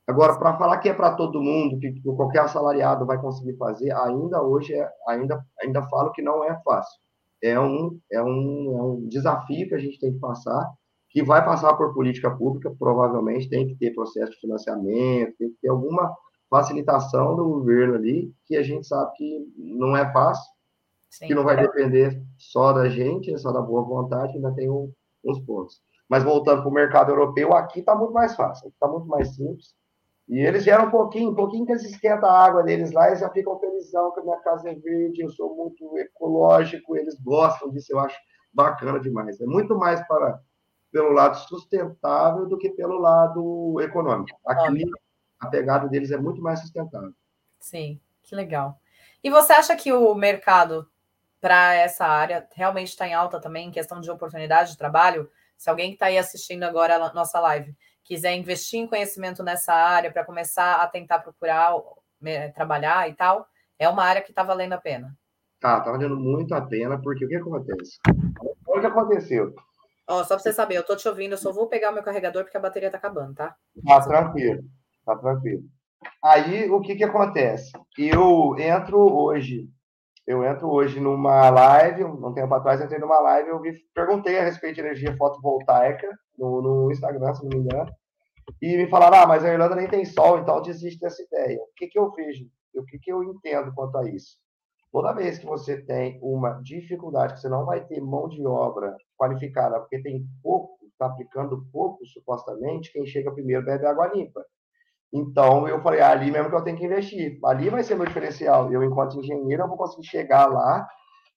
Agora, 0.04 0.36
para 0.36 0.58
falar 0.58 0.78
que 0.78 0.88
é 0.88 0.94
para 0.94 1.14
todo 1.14 1.40
mundo, 1.40 1.78
que, 1.78 1.92
que, 1.92 2.02
qualquer 2.02 2.40
assalariado 2.40 3.06
vai 3.06 3.20
conseguir 3.20 3.56
fazer, 3.56 3.92
ainda 3.92 4.42
hoje, 4.42 4.74
é, 4.74 4.90
ainda, 5.06 5.40
ainda 5.62 5.80
falo 5.82 6.10
que 6.10 6.22
não 6.22 6.42
é 6.42 6.60
fácil. 6.64 7.00
É 7.40 7.58
um, 7.60 8.00
é, 8.10 8.20
um, 8.20 8.78
é 8.78 8.82
um 8.82 9.08
desafio 9.08 9.68
que 9.68 9.76
a 9.76 9.78
gente 9.78 10.00
tem 10.00 10.12
que 10.12 10.18
passar, 10.18 10.72
que 11.08 11.22
vai 11.22 11.44
passar 11.44 11.74
por 11.74 11.94
política 11.94 12.32
pública, 12.32 12.74
provavelmente 12.76 13.48
tem 13.48 13.68
que 13.68 13.76
ter 13.76 13.94
processo 13.94 14.32
de 14.32 14.40
financiamento, 14.40 15.36
tem 15.38 15.50
que 15.50 15.58
ter 15.62 15.68
alguma 15.68 16.12
facilitação 16.52 17.34
do 17.34 17.48
governo 17.48 17.94
ali, 17.94 18.30
que 18.44 18.58
a 18.58 18.62
gente 18.62 18.86
sabe 18.86 19.10
que 19.16 19.54
não 19.56 19.96
é 19.96 20.12
fácil, 20.12 20.52
Sim. 21.08 21.28
que 21.28 21.34
não 21.34 21.44
vai 21.44 21.56
depender 21.56 22.22
só 22.36 22.74
da 22.74 22.90
gente, 22.90 23.36
só 23.38 23.50
da 23.50 23.62
boa 23.62 23.82
vontade, 23.82 24.34
ainda 24.34 24.52
tem 24.52 24.68
um, 24.68 24.92
uns 25.24 25.40
pontos. 25.40 25.82
Mas 26.06 26.22
voltando 26.22 26.60
para 26.60 26.68
o 26.68 26.74
mercado 26.74 27.10
europeu, 27.10 27.54
aqui 27.54 27.80
está 27.80 27.94
muito 27.94 28.12
mais 28.12 28.36
fácil, 28.36 28.68
está 28.68 28.86
muito 28.86 29.06
mais 29.06 29.34
simples. 29.34 29.74
E 30.28 30.40
eles 30.40 30.62
geram 30.62 30.88
um 30.88 30.90
pouquinho, 30.90 31.30
um 31.30 31.34
pouquinho 31.34 31.64
que 31.64 31.72
eles 31.72 31.84
esquentam 31.84 32.28
a 32.28 32.44
água 32.44 32.62
deles 32.62 32.92
lá, 32.92 33.06
eles 33.06 33.20
já 33.20 33.30
ficam 33.30 33.58
felizão 33.58 34.12
que 34.12 34.20
a 34.20 34.22
minha 34.22 34.38
casa 34.40 34.68
é 34.68 34.74
verde, 34.74 35.22
eu 35.22 35.30
sou 35.30 35.56
muito 35.56 35.96
ecológico, 35.96 36.98
eles 36.98 37.18
gostam 37.18 37.70
disso, 37.70 37.94
eu 37.94 37.98
acho 37.98 38.18
bacana 38.52 39.00
demais. 39.00 39.40
É 39.40 39.46
muito 39.46 39.74
mais 39.78 40.06
para 40.06 40.38
pelo 40.92 41.12
lado 41.12 41.38
sustentável 41.48 42.46
do 42.46 42.58
que 42.58 42.68
pelo 42.68 42.98
lado 42.98 43.80
econômico. 43.80 44.38
Aqui, 44.46 44.84
a 45.42 45.48
pegada 45.48 45.88
deles 45.88 46.12
é 46.12 46.16
muito 46.16 46.40
mais 46.40 46.60
sustentável. 46.60 47.12
Sim, 47.58 48.00
que 48.22 48.34
legal. 48.34 48.80
E 49.22 49.28
você 49.28 49.52
acha 49.52 49.74
que 49.74 49.92
o 49.92 50.14
mercado 50.14 50.88
para 51.40 51.74
essa 51.74 52.06
área 52.06 52.46
realmente 52.54 52.88
está 52.88 53.06
em 53.08 53.14
alta 53.14 53.40
também, 53.40 53.68
em 53.68 53.72
questão 53.72 54.00
de 54.00 54.10
oportunidade 54.10 54.70
de 54.70 54.78
trabalho? 54.78 55.28
Se 55.58 55.68
alguém 55.68 55.88
que 55.88 55.94
está 55.94 56.06
aí 56.06 56.16
assistindo 56.16 56.62
agora 56.62 56.94
a 56.94 57.12
nossa 57.12 57.40
live 57.40 57.76
quiser 58.04 58.34
investir 58.36 58.80
em 58.80 58.86
conhecimento 58.86 59.42
nessa 59.42 59.74
área 59.74 60.12
para 60.12 60.24
começar 60.24 60.76
a 60.76 60.86
tentar 60.86 61.18
procurar 61.18 61.74
trabalhar 62.54 63.08
e 63.10 63.14
tal, 63.14 63.48
é 63.76 63.88
uma 63.88 64.04
área 64.04 64.22
que 64.22 64.30
está 64.30 64.44
valendo 64.44 64.74
a 64.74 64.78
pena. 64.78 65.16
Tá, 65.58 65.80
tá 65.80 65.90
valendo 65.90 66.16
muito 66.16 66.54
a 66.54 66.60
pena, 66.60 67.00
porque 67.00 67.24
o 67.24 67.28
que 67.28 67.34
acontece? 67.34 67.98
Olha 68.66 68.78
o 68.78 68.80
que 68.80 68.86
aconteceu. 68.86 69.54
Ó, 70.06 70.22
só 70.22 70.34
para 70.34 70.38
você 70.38 70.52
saber, 70.52 70.76
eu 70.76 70.84
tô 70.84 70.94
te 70.94 71.08
ouvindo, 71.08 71.32
eu 71.32 71.38
só 71.38 71.52
vou 71.52 71.68
pegar 71.68 71.90
meu 71.90 72.02
carregador 72.02 72.44
porque 72.44 72.56
a 72.56 72.60
bateria 72.60 72.90
tá 72.90 72.98
acabando, 72.98 73.34
tá? 73.34 73.56
Tá 73.84 74.00
tranquilo. 74.00 74.64
Tá 75.04 75.16
tranquilo. 75.16 75.62
Aí, 76.22 76.70
o 76.70 76.80
que 76.80 76.96
que 76.96 77.04
acontece? 77.04 77.72
Eu 77.98 78.56
entro 78.58 78.98
hoje, 78.98 79.68
eu 80.26 80.44
entro 80.44 80.68
hoje 80.68 81.00
numa 81.00 81.50
live, 81.50 82.04
um 82.04 82.32
tempo 82.32 82.54
atrás 82.54 82.80
entrei 82.80 82.98
numa 82.98 83.20
live, 83.20 83.50
eu 83.50 83.60
perguntei 83.94 84.38
a 84.38 84.44
respeito 84.44 84.76
de 84.76 84.80
energia 84.82 85.16
fotovoltaica 85.16 86.08
no, 86.38 86.62
no 86.62 86.92
Instagram, 86.92 87.34
se 87.34 87.42
não 87.42 87.50
me 87.50 87.64
engano, 87.64 87.90
e 88.60 88.76
me 88.76 88.88
falaram, 88.88 89.18
ah, 89.18 89.26
mas 89.26 89.44
a 89.44 89.52
Irlanda 89.52 89.74
nem 89.74 89.88
tem 89.88 90.04
sol, 90.04 90.38
então 90.38 90.62
desiste 90.62 91.00
dessa 91.00 91.22
ideia. 91.22 91.58
O 91.58 91.74
que 91.76 91.88
que 91.88 91.98
eu 91.98 92.10
vejo? 92.12 92.46
O 92.74 92.84
que 92.84 92.98
que 92.98 93.12
eu 93.12 93.22
entendo 93.22 93.72
quanto 93.74 93.98
a 93.98 94.08
isso? 94.08 94.36
Toda 94.92 95.14
vez 95.14 95.38
que 95.38 95.46
você 95.46 95.80
tem 95.80 96.20
uma 96.22 96.60
dificuldade, 96.62 97.34
que 97.34 97.40
você 97.40 97.48
não 97.48 97.64
vai 97.64 97.84
ter 97.84 98.00
mão 98.00 98.28
de 98.28 98.44
obra 98.46 98.94
qualificada, 99.16 99.80
porque 99.80 100.02
tem 100.02 100.24
pouco, 100.42 100.78
está 100.86 101.06
aplicando 101.06 101.66
pouco, 101.72 102.04
supostamente, 102.06 102.92
quem 102.92 103.06
chega 103.06 103.32
primeiro 103.32 103.64
bebe 103.64 103.86
água 103.86 104.08
limpa. 104.08 104.44
Então, 105.12 105.68
eu 105.68 105.80
falei, 105.82 106.00
ah, 106.00 106.10
ali 106.10 106.30
mesmo 106.30 106.48
que 106.48 106.56
eu 106.56 106.64
tenho 106.64 106.78
que 106.78 106.86
investir. 106.86 107.38
Ali 107.44 107.68
vai 107.68 107.82
ser 107.82 107.94
meu 107.94 108.06
diferencial. 108.06 108.72
Eu, 108.72 108.82
enquanto 108.82 109.18
engenheiro, 109.18 109.62
eu 109.62 109.68
vou 109.68 109.76
conseguir 109.76 110.06
chegar 110.06 110.46
lá 110.46 110.88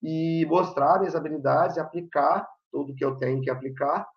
e 0.01 0.45
mostrar 0.47 0.99
minhas 0.99 1.15
habilidades, 1.15 1.77
aplicar 1.77 2.47
tudo 2.71 2.95
que 2.95 3.03
eu 3.03 3.17
tenho 3.17 3.41
que 3.41 3.49
aplicar. 3.49 4.07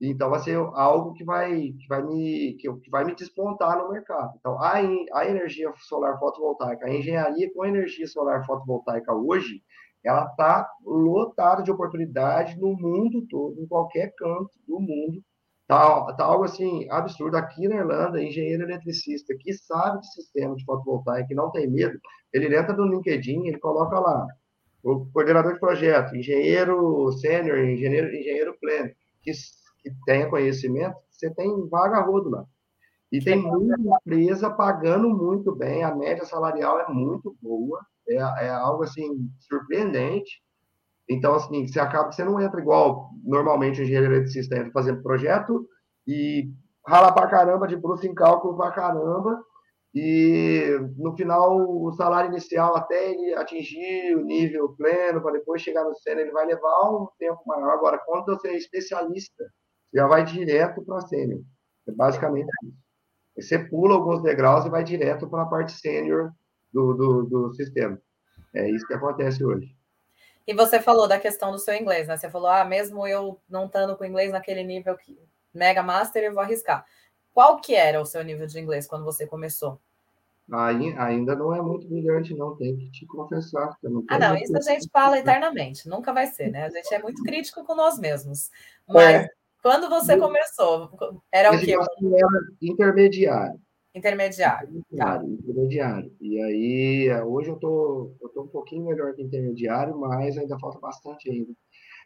Então, 0.00 0.30
vai 0.30 0.38
ser 0.38 0.56
algo 0.56 1.12
que 1.12 1.24
vai, 1.24 1.50
que 1.50 1.86
vai, 1.88 2.02
me, 2.02 2.54
que, 2.54 2.90
vai 2.90 3.04
me 3.04 3.14
despontar 3.14 3.76
no 3.78 3.90
mercado. 3.90 4.32
Então, 4.38 4.58
a, 4.62 4.74
a 4.74 5.26
energia 5.26 5.72
solar 5.76 6.18
fotovoltaica, 6.18 6.86
a 6.86 6.94
engenharia 6.94 7.52
com 7.52 7.64
energia 7.64 8.06
solar 8.06 8.46
fotovoltaica 8.46 9.12
hoje, 9.12 9.60
ela 10.04 10.24
está 10.24 10.70
lotada 10.84 11.62
de 11.62 11.70
oportunidade 11.70 12.58
no 12.58 12.74
mundo 12.74 13.26
todo, 13.28 13.60
em 13.60 13.66
qualquer 13.66 14.14
canto 14.16 14.50
do 14.66 14.80
mundo, 14.80 15.22
Tá, 15.70 16.12
tá 16.14 16.24
algo 16.24 16.42
assim 16.42 16.90
absurdo. 16.90 17.36
Aqui 17.36 17.68
na 17.68 17.76
Irlanda, 17.76 18.20
engenheiro 18.20 18.64
eletricista 18.64 19.32
que 19.38 19.52
sabe 19.52 20.00
de 20.00 20.12
sistema 20.14 20.56
de 20.56 20.64
fotovoltaica, 20.64 21.28
que 21.28 21.34
não 21.34 21.48
tem 21.52 21.70
medo, 21.70 21.96
ele 22.32 22.56
entra 22.56 22.74
no 22.74 22.86
LinkedIn, 22.86 23.46
ele 23.46 23.58
coloca 23.60 24.00
lá 24.00 24.26
o 24.82 25.06
coordenador 25.12 25.54
de 25.54 25.60
projeto, 25.60 26.16
engenheiro 26.16 27.12
sênior, 27.12 27.58
engenheiro, 27.58 28.08
engenheiro 28.08 28.56
pleno, 28.60 28.90
que, 29.22 29.30
que 29.30 29.92
tenha 30.06 30.28
conhecimento, 30.28 30.96
você 31.08 31.32
tem 31.32 31.68
vaga 31.68 32.00
rodo 32.00 32.30
lá. 32.30 32.44
E 33.12 33.20
tem 33.20 33.40
muita 33.40 33.76
empresa 33.80 34.50
pagando 34.50 35.08
muito 35.08 35.54
bem, 35.54 35.84
a 35.84 35.94
média 35.94 36.24
salarial 36.24 36.80
é 36.80 36.88
muito 36.88 37.36
boa, 37.40 37.80
é, 38.08 38.16
é 38.16 38.50
algo 38.50 38.82
assim 38.82 39.30
surpreendente. 39.38 40.42
Então, 41.10 41.34
assim, 41.34 41.66
você 41.66 41.80
acaba, 41.80 42.12
você 42.12 42.22
não 42.22 42.40
entra 42.40 42.60
igual 42.60 43.10
normalmente 43.24 43.80
o 43.80 43.82
engenheiro 43.82 44.06
eletricista 44.06 44.56
entra 44.56 44.70
fazendo 44.70 45.02
projeto 45.02 45.66
e 46.06 46.48
rala 46.86 47.12
pra 47.12 47.26
caramba 47.26 47.66
de 47.66 47.76
bruto 47.76 48.06
em 48.06 48.14
cálculo 48.14 48.56
pra 48.56 48.70
caramba 48.70 49.42
e 49.92 50.78
no 50.96 51.16
final 51.16 51.58
o 51.58 51.92
salário 51.94 52.30
inicial 52.30 52.76
até 52.76 53.10
ele 53.10 53.34
atingir 53.34 54.14
o 54.14 54.24
nível 54.24 54.68
pleno 54.76 55.20
para 55.20 55.32
depois 55.32 55.60
chegar 55.60 55.82
no 55.82 55.96
sênior 55.96 56.22
ele 56.22 56.32
vai 56.32 56.46
levar 56.46 56.90
um 56.92 57.08
tempo 57.18 57.42
maior. 57.44 57.72
Agora, 57.72 57.98
quando 57.98 58.26
você 58.26 58.48
é 58.48 58.56
especialista, 58.56 59.44
já 59.92 60.06
vai 60.06 60.24
direto 60.24 60.80
para 60.84 61.00
sênior. 61.00 61.40
É 61.88 61.92
basicamente 61.92 62.48
isso. 62.62 62.78
Você 63.36 63.58
pula 63.58 63.94
alguns 63.94 64.22
degraus 64.22 64.64
e 64.64 64.70
vai 64.70 64.84
direto 64.84 65.28
para 65.28 65.42
a 65.42 65.46
parte 65.46 65.72
sênior 65.72 66.30
do, 66.72 66.94
do, 66.94 67.22
do 67.24 67.54
sistema. 67.54 68.00
É 68.54 68.70
isso 68.70 68.86
que 68.86 68.94
acontece 68.94 69.44
hoje. 69.44 69.79
E 70.46 70.54
você 70.54 70.80
falou 70.80 71.06
da 71.06 71.18
questão 71.18 71.52
do 71.52 71.58
seu 71.58 71.74
inglês, 71.74 72.08
né? 72.08 72.16
Você 72.16 72.30
falou, 72.30 72.48
ah, 72.48 72.64
mesmo 72.64 73.06
eu 73.06 73.38
não 73.48 73.66
estando 73.66 73.96
com 73.96 74.04
inglês 74.04 74.32
naquele 74.32 74.64
nível 74.64 74.96
que 74.96 75.18
Mega 75.52 75.82
Master, 75.82 76.24
eu 76.24 76.34
vou 76.34 76.42
arriscar. 76.42 76.84
Qual 77.32 77.60
que 77.60 77.74
era 77.74 78.00
o 78.00 78.06
seu 78.06 78.22
nível 78.24 78.46
de 78.46 78.58
inglês 78.58 78.86
quando 78.86 79.04
você 79.04 79.26
começou? 79.26 79.80
ainda 80.98 81.36
não 81.36 81.54
é 81.54 81.62
muito 81.62 81.86
brilhante, 81.86 82.34
não, 82.34 82.56
tem 82.56 82.76
que 82.76 82.90
te 82.90 83.06
confessar. 83.06 83.76
Não 83.82 84.04
ah, 84.08 84.18
não, 84.18 84.36
isso 84.36 84.56
a 84.56 84.60
gente 84.60 84.88
fala 84.92 85.18
eternamente, 85.18 85.88
nunca 85.88 86.12
vai 86.12 86.26
ser, 86.26 86.50
né? 86.50 86.64
A 86.64 86.70
gente 86.70 86.92
é 86.92 86.98
muito 86.98 87.22
crítico 87.22 87.64
com 87.64 87.74
nós 87.74 87.98
mesmos. 87.98 88.50
Mas 88.88 89.26
é. 89.26 89.28
quando 89.62 89.88
você 89.88 90.16
começou, 90.16 90.90
era 91.30 91.52
o 91.54 91.60
quê? 91.60 91.74
Era 91.74 92.26
intermediário. 92.60 93.60
Intermediário. 93.94 94.68
Intermediário, 94.68 95.26
tá. 95.26 95.32
intermediário. 95.32 96.16
E 96.20 96.42
aí, 96.42 97.22
hoje 97.22 97.50
eu 97.50 97.56
tô, 97.56 98.14
eu 98.22 98.28
tô 98.28 98.42
um 98.42 98.48
pouquinho 98.48 98.86
melhor 98.86 99.14
que 99.14 99.22
intermediário, 99.22 99.98
mas 99.98 100.38
ainda 100.38 100.58
falta 100.60 100.78
bastante 100.78 101.28
ainda. 101.28 101.52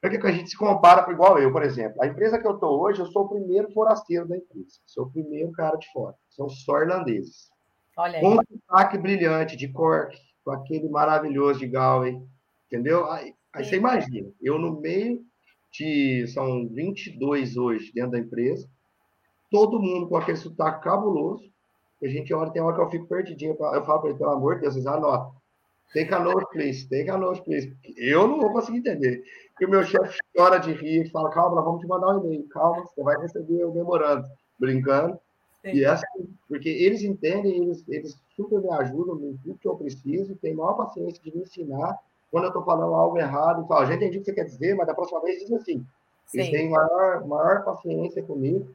É 0.03 0.09
que 0.09 0.27
a 0.27 0.33
gente 0.33 0.51
se 0.51 0.57
compara 0.57 1.03
com 1.03 1.13
igual 1.13 1.39
eu, 1.39 1.51
por 1.51 1.63
exemplo. 1.63 2.03
A 2.03 2.07
empresa 2.07 2.39
que 2.39 2.47
eu 2.47 2.55
estou 2.55 2.81
hoje, 2.81 3.01
eu 3.01 3.07
sou 3.07 3.25
o 3.25 3.29
primeiro 3.29 3.71
forasteiro 3.73 4.29
da 4.29 4.37
empresa. 4.37 4.79
Sou 4.87 5.07
o 5.07 5.11
primeiro 5.11 5.51
cara 5.53 5.77
de 5.77 5.91
fora. 5.93 6.15
São 6.29 6.49
só 6.49 6.81
irlandeses. 6.81 7.49
Olha 7.97 8.19
aí. 8.19 8.21
Com 8.21 8.35
um 8.35 8.41
destaque 8.51 8.99
brilhante 8.99 9.57
de 9.57 9.69
Cork, 9.69 10.15
com 10.45 10.51
aquele 10.51 10.89
maravilhoso 10.89 11.61
de 11.61 11.69
Galway. 11.69 12.19
Entendeu? 12.67 13.11
Aí, 13.11 13.35
aí 13.55 13.65
você 13.65 13.77
imagina, 13.77 14.31
eu 14.43 14.59
no 14.59 14.81
meio 14.81 15.23
de. 15.73 16.27
São 16.29 16.69
22 16.69 17.57
hoje 17.57 17.93
dentro 17.95 18.13
da 18.13 18.19
empresa. 18.19 18.69
Todo 19.51 19.81
mundo 19.81 20.09
com 20.09 20.17
aquele 20.17 20.37
sotaque 20.37 20.85
cabuloso 20.85 21.54
a 22.03 22.09
gente 22.09 22.35
olha, 22.35 22.51
tem 22.51 22.63
hora 22.63 22.75
que 22.75 22.83
eu 22.83 22.91
fico 22.91 23.07
perdidinho. 23.07 23.57
Eu 23.59 23.85
falo 23.85 24.01
para 24.01 24.11
ele, 24.11 24.19
pelo 24.19 24.31
amor 24.31 24.57
de 24.57 24.63
Deus, 24.63 24.75
vocês. 24.75 24.85
Take 25.95 26.13
a 26.13 26.19
note, 26.19 26.47
please. 26.51 26.89
A 27.09 27.17
note, 27.17 27.43
please. 27.43 27.77
Eu 27.97 28.27
não 28.27 28.41
vou 28.41 28.53
conseguir 28.53 28.79
entender. 28.79 29.23
Porque 29.51 29.67
o 29.67 29.71
meu 29.71 29.85
chefe 29.85 30.19
chora 30.37 30.59
de 30.59 30.73
rir 30.73 31.07
e 31.07 31.11
fala, 31.11 31.31
calma, 31.31 31.57
nós 31.57 31.65
vamos 31.65 31.81
te 31.81 31.87
mandar 31.87 32.17
um 32.17 32.25
e-mail. 32.25 32.49
Calma, 32.49 32.83
você 32.85 33.03
vai 33.03 33.17
receber 33.19 33.65
o 33.65 33.73
memorando. 33.73 34.27
Brincando. 34.59 35.19
Sim. 35.63 35.71
E 35.71 35.85
essa, 35.85 36.05
porque 36.49 36.69
eles 36.69 37.03
entendem, 37.03 37.63
eles, 37.63 37.85
eles 37.89 38.19
super 38.37 38.61
me 38.61 38.71
ajudam 38.71 39.15
no 39.15 39.39
tudo 39.39 39.59
que 39.59 39.69
eu 39.69 39.77
preciso, 39.77 40.37
tem 40.37 40.55
maior 40.55 40.75
paciência 40.75 41.23
de 41.23 41.35
me 41.35 41.43
ensinar 41.43 41.99
quando 42.31 42.45
eu 42.45 42.49
estou 42.49 42.65
falando 42.65 42.95
algo 42.95 43.17
errado. 43.17 43.67
Falo, 43.67 43.87
já 43.87 43.95
entendi 43.95 44.19
o 44.19 44.21
que 44.21 44.27
você 44.27 44.35
quer 44.35 44.45
dizer, 44.45 44.75
mas 44.75 44.87
da 44.87 44.95
próxima 44.95 45.23
vez 45.23 45.39
diz 45.39 45.53
assim. 45.53 45.87
Eles 46.35 46.47
Sim. 46.47 46.53
têm 46.53 46.71
maior, 46.71 47.27
maior 47.27 47.65
paciência 47.65 48.23
comigo. 48.23 48.75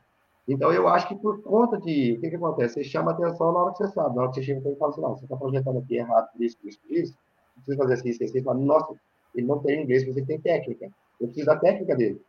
Então, 0.49 0.73
eu 0.73 0.87
acho 0.87 1.07
que 1.07 1.15
por 1.15 1.41
conta 1.43 1.79
de. 1.79 2.13
O 2.13 2.21
que, 2.21 2.29
que 2.31 2.35
acontece? 2.35 2.73
Você 2.73 2.83
chama 2.83 3.11
atenção 3.11 3.53
na 3.53 3.59
hora 3.59 3.71
que 3.71 3.77
você 3.77 3.87
sabe. 3.89 4.15
Na 4.15 4.23
hora 4.23 4.31
que 4.31 4.37
você 4.37 4.43
chega 4.43 4.67
e 4.67 4.75
fala 4.77 4.91
assim: 4.91 5.01
não, 5.01 5.15
você 5.15 5.25
está 5.25 5.37
projetando 5.37 5.77
aqui 5.77 5.97
errado 5.97 6.27
por 6.31 6.43
isso, 6.43 6.57
por 6.57 6.69
isso, 6.69 6.79
por 6.79 6.91
isso. 6.91 7.13
Precisa 7.53 7.77
fazer 7.77 7.93
assim, 7.93 8.09
assim. 8.09 8.43
Fala, 8.43 8.59
nossa, 8.59 8.93
ele 9.35 9.45
não 9.45 9.59
tem 9.59 9.83
inglês, 9.83 10.05
você 10.07 10.25
tem 10.25 10.41
técnica. 10.41 10.89
Eu 11.21 11.27
preciso 11.27 11.45
da 11.45 11.55
técnica 11.55 11.95
dele. 11.95 12.19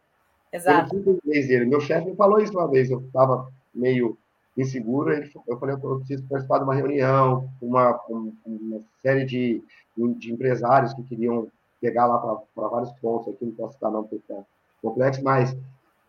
Exato. 0.53 0.95
Eu 0.97 1.21
inglês 1.25 1.49
dele. 1.49 1.64
Meu 1.64 1.81
chefe 1.81 2.11
me 2.11 2.16
falou 2.16 2.39
isso 2.41 2.53
uma 2.53 2.68
vez. 2.68 2.91
Eu 2.91 3.01
estava 3.01 3.51
meio 3.75 4.18
inseguro. 4.55 5.14
Eu 5.49 5.59
falei: 5.59 5.77
eu 5.77 5.99
preciso 5.99 6.23
participar 6.25 6.59
de 6.59 6.64
uma 6.64 6.75
reunião, 6.75 7.49
uma, 7.62 7.99
uma 8.45 8.83
série 9.01 9.25
de, 9.25 9.64
de 9.97 10.31
empresários 10.31 10.93
que 10.93 11.03
queriam 11.05 11.49
pegar 11.81 12.07
lá 12.07 12.18
para 12.55 12.68
vários 12.68 12.93
pontos 13.01 13.33
aqui, 13.33 13.47
não 13.47 13.53
posso 13.53 13.73
citar 13.73 13.91
não, 13.91 14.05
porque 14.05 14.31
é 14.31 14.43
complexo, 14.83 15.25
mas 15.25 15.57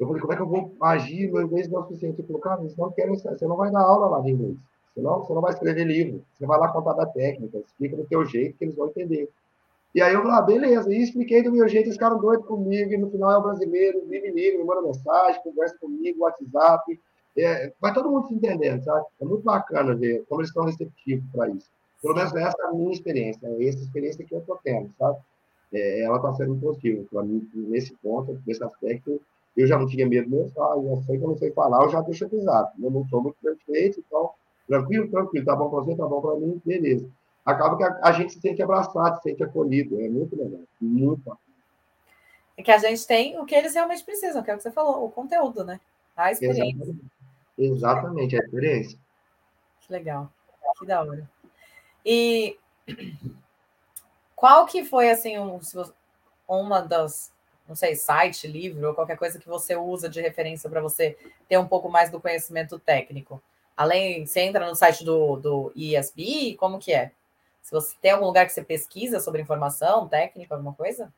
eu 0.02 0.08
falei, 0.08 0.22
como 0.22 0.34
é 0.34 0.36
que 0.36 0.42
eu 0.42 0.48
vou 0.48 0.76
agir? 0.82 1.32
Meu 1.32 1.44
inglês 1.44 1.68
não 1.70 1.80
é 1.80 1.84
suficiente. 1.84 2.20
Ele 2.20 2.28
falou, 2.28 2.42
cara, 2.42 2.62
não 2.78 2.92
querem, 2.92 3.16
você 3.16 3.46
não 3.46 3.56
vai 3.56 3.72
dar 3.72 3.82
aula 3.82 4.08
lá 4.08 4.22
de 4.22 4.32
inglês. 4.32 4.58
Senão, 4.96 5.20
você 5.20 5.34
não 5.34 5.42
vai 5.42 5.54
escrever 5.54 5.84
livro. 5.86 6.24
Você 6.34 6.46
vai 6.46 6.60
lá 6.60 6.70
contar 6.70 6.94
da 6.94 7.06
técnica, 7.06 7.60
explica 7.60 7.96
do 7.96 8.04
teu 8.06 8.26
jeito 8.26 8.58
que 8.58 8.66
eles 8.66 8.76
vão 8.76 8.88
entender. 8.88 9.30
E 9.94 10.02
aí 10.02 10.14
eu 10.14 10.22
falei, 10.22 10.38
ah, 10.38 10.42
beleza. 10.42 10.92
E 10.92 11.02
expliquei 11.02 11.44
do 11.44 11.52
meu 11.52 11.68
jeito, 11.68 11.86
eles 11.86 11.96
ficaram 11.96 12.20
doidos 12.20 12.48
comigo. 12.48 12.92
E 12.92 12.98
no 12.98 13.12
final 13.12 13.32
é 13.32 13.38
o 13.38 13.44
brasileiro, 13.44 14.02
vive 14.08 14.32
livre, 14.32 14.58
me 14.58 14.64
manda 14.64 14.82
mensagem, 14.82 15.44
conversa 15.44 15.78
comigo, 15.80 16.24
WhatsApp. 16.24 17.00
É, 17.38 17.72
vai 17.80 17.94
todo 17.94 18.10
mundo 18.10 18.28
se 18.28 18.34
entendendo, 18.34 18.84
sabe? 18.84 19.06
É 19.22 19.26
muito 19.26 19.44
bacana 19.44 19.96
ver 19.96 20.26
como 20.28 20.42
eles 20.42 20.50
estão 20.50 20.66
receptivos 20.66 21.24
para 21.32 21.48
isso. 21.50 21.70
Pelo 22.02 22.16
menos 22.16 22.34
essa 22.34 22.58
é 22.60 22.66
a 22.66 22.74
minha 22.74 22.92
experiência, 22.92 23.48
é 23.48 23.68
essa 23.68 23.80
experiência 23.80 24.26
que 24.26 24.34
eu 24.34 24.40
estou 24.40 24.60
tendo, 24.64 24.92
sabe? 24.98 25.20
É, 25.72 26.02
ela 26.02 26.18
está 26.18 26.34
sendo 26.34 26.56
positiva 26.56 27.06
para 27.12 27.24
mim 27.24 27.48
nesse 27.54 27.96
ponto, 27.98 28.42
nesse 28.46 28.64
aspecto 28.64 29.22
eu 29.56 29.68
já 29.68 29.78
não 29.78 29.88
tinha 29.88 30.08
medo 30.08 30.30
mesmo, 30.30 30.52
ah, 30.64 30.76
eu 30.76 31.04
sei 31.06 31.18
que 31.18 31.24
eu 31.24 31.30
não 31.30 31.38
sei 31.38 31.52
falar, 31.52 31.84
eu 31.84 31.90
já 31.90 32.02
deixo 32.02 32.26
avisado. 32.26 32.72
Eu 32.82 32.90
não 32.90 33.06
sou 33.08 33.22
muito 33.22 33.38
perfeito, 33.42 34.00
então, 34.00 34.32
tranquilo, 34.68 35.10
tranquilo, 35.10 35.46
tá 35.46 35.56
bom 35.56 35.70
para 35.70 35.80
você, 35.82 35.96
tá 35.96 36.06
bom 36.06 36.22
para 36.22 36.36
mim, 36.36 36.62
beleza. 36.66 37.10
Acaba 37.46 37.76
que 37.76 37.84
a, 37.84 38.00
a, 38.04 38.12
gente 38.12 38.34
se 38.34 38.40
sente 38.40 38.62
abraçado, 38.62 39.18
se 39.18 39.24
sente 39.24 39.44
acolhido, 39.44 40.00
é 40.00 40.08
muito 40.08 40.36
legal, 40.36 40.62
muito 40.80 41.22
bacana. 41.22 41.40
É 42.58 42.64
que 42.64 42.72
a 42.72 42.78
gente 42.78 43.06
tem 43.08 43.40
o 43.40 43.46
que 43.46 43.56
eles 43.56 43.74
realmente 43.74 44.04
precisam, 44.04 44.44
que 44.44 44.52
é 44.52 44.54
o 44.54 44.58
que 44.58 44.64
você 44.64 44.72
falou, 44.72 45.06
o 45.06 45.12
conteúdo, 45.12 45.64
né? 45.64 45.80
A 46.16 46.32
experiência. 46.32 46.64
Exatamente, 46.64 47.12
Exatamente 47.58 48.36
a 48.36 48.40
experiência. 48.40 49.00
Que 49.82 49.92
legal, 49.92 50.32
que 50.80 50.86
da 50.86 51.02
hora. 51.02 51.30
E 52.06 52.58
qual 54.36 54.66
que 54.66 54.86
foi, 54.86 55.10
assim, 55.10 55.38
um, 55.40 55.60
uma 56.48 56.82
das 56.82 57.32
não 57.68 57.76
sei, 57.76 57.96
site, 57.96 58.48
livro 58.48 58.88
ou 58.88 58.94
qualquer 58.94 59.18
coisa 59.18 59.40
que 59.40 59.48
você 59.48 59.76
usa 59.76 60.10
de 60.10 60.22
referência 60.22 60.70
para 60.70 60.82
você 60.82 61.18
ter 61.48 61.58
um 61.58 61.68
pouco 61.68 61.90
mais 61.90 62.10
do 62.10 62.20
conhecimento 62.20 62.78
técnico? 62.80 63.42
Além, 63.76 64.26
você 64.26 64.42
entra 64.42 64.68
no 64.68 64.76
site 64.76 65.04
do, 65.04 65.38
do 65.38 65.72
ISB, 65.76 66.56
como 66.56 66.80
que 66.80 66.94
é? 66.94 67.12
Se 67.62 67.72
você 67.72 67.96
tem 68.02 68.12
algum 68.12 68.26
lugar 68.26 68.46
que 68.46 68.52
você 68.52 68.64
pesquisa 68.64 69.20
sobre 69.20 69.42
informação 69.42 70.08
técnica, 70.08 70.56
alguma 70.56 70.74
coisa? 70.74 71.12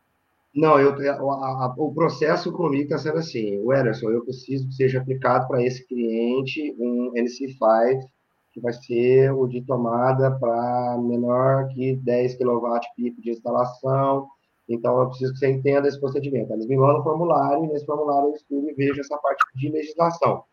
Não, 0.53 0.79
eu, 0.79 0.93
a, 1.09 1.65
a, 1.65 1.73
o 1.77 1.91
processo 1.93 2.51
comigo 2.51 2.83
está 2.83 2.97
sendo 2.99 3.17
assim, 3.17 3.57
o 3.59 3.73
Ederson, 3.73 4.11
eu 4.11 4.23
preciso 4.23 4.67
que 4.67 4.75
seja 4.75 4.99
aplicado 4.99 5.47
para 5.47 5.63
esse 5.63 5.85
cliente 5.87 6.75
um 6.77 7.11
NC5, 7.15 8.07
que 8.53 8.59
vai 8.59 8.71
ser 8.71 9.33
o 9.33 9.47
de 9.47 9.61
tomada 9.61 10.31
para 10.39 10.97
menor 10.99 11.67
que 11.69 11.95
10 11.95 12.37
kW 12.37 12.79
de 13.17 13.31
instalação, 13.31 14.27
então, 14.67 14.99
eu 14.99 15.07
preciso 15.09 15.33
que 15.33 15.39
você 15.39 15.51
entenda 15.51 15.87
esse 15.87 15.99
procedimento. 15.99 16.53
Eles 16.53 16.67
me 16.67 16.77
mandam 16.77 17.01
um 17.01 17.03
formulário, 17.03 17.65
e 17.65 17.67
nesse 17.67 17.85
formulário 17.85 18.29
eu 18.29 18.35
estudo 18.35 18.69
e 18.69 18.73
vejo 18.73 19.01
essa 19.01 19.17
parte 19.17 19.43
de 19.55 19.69
legislação. 19.69 20.43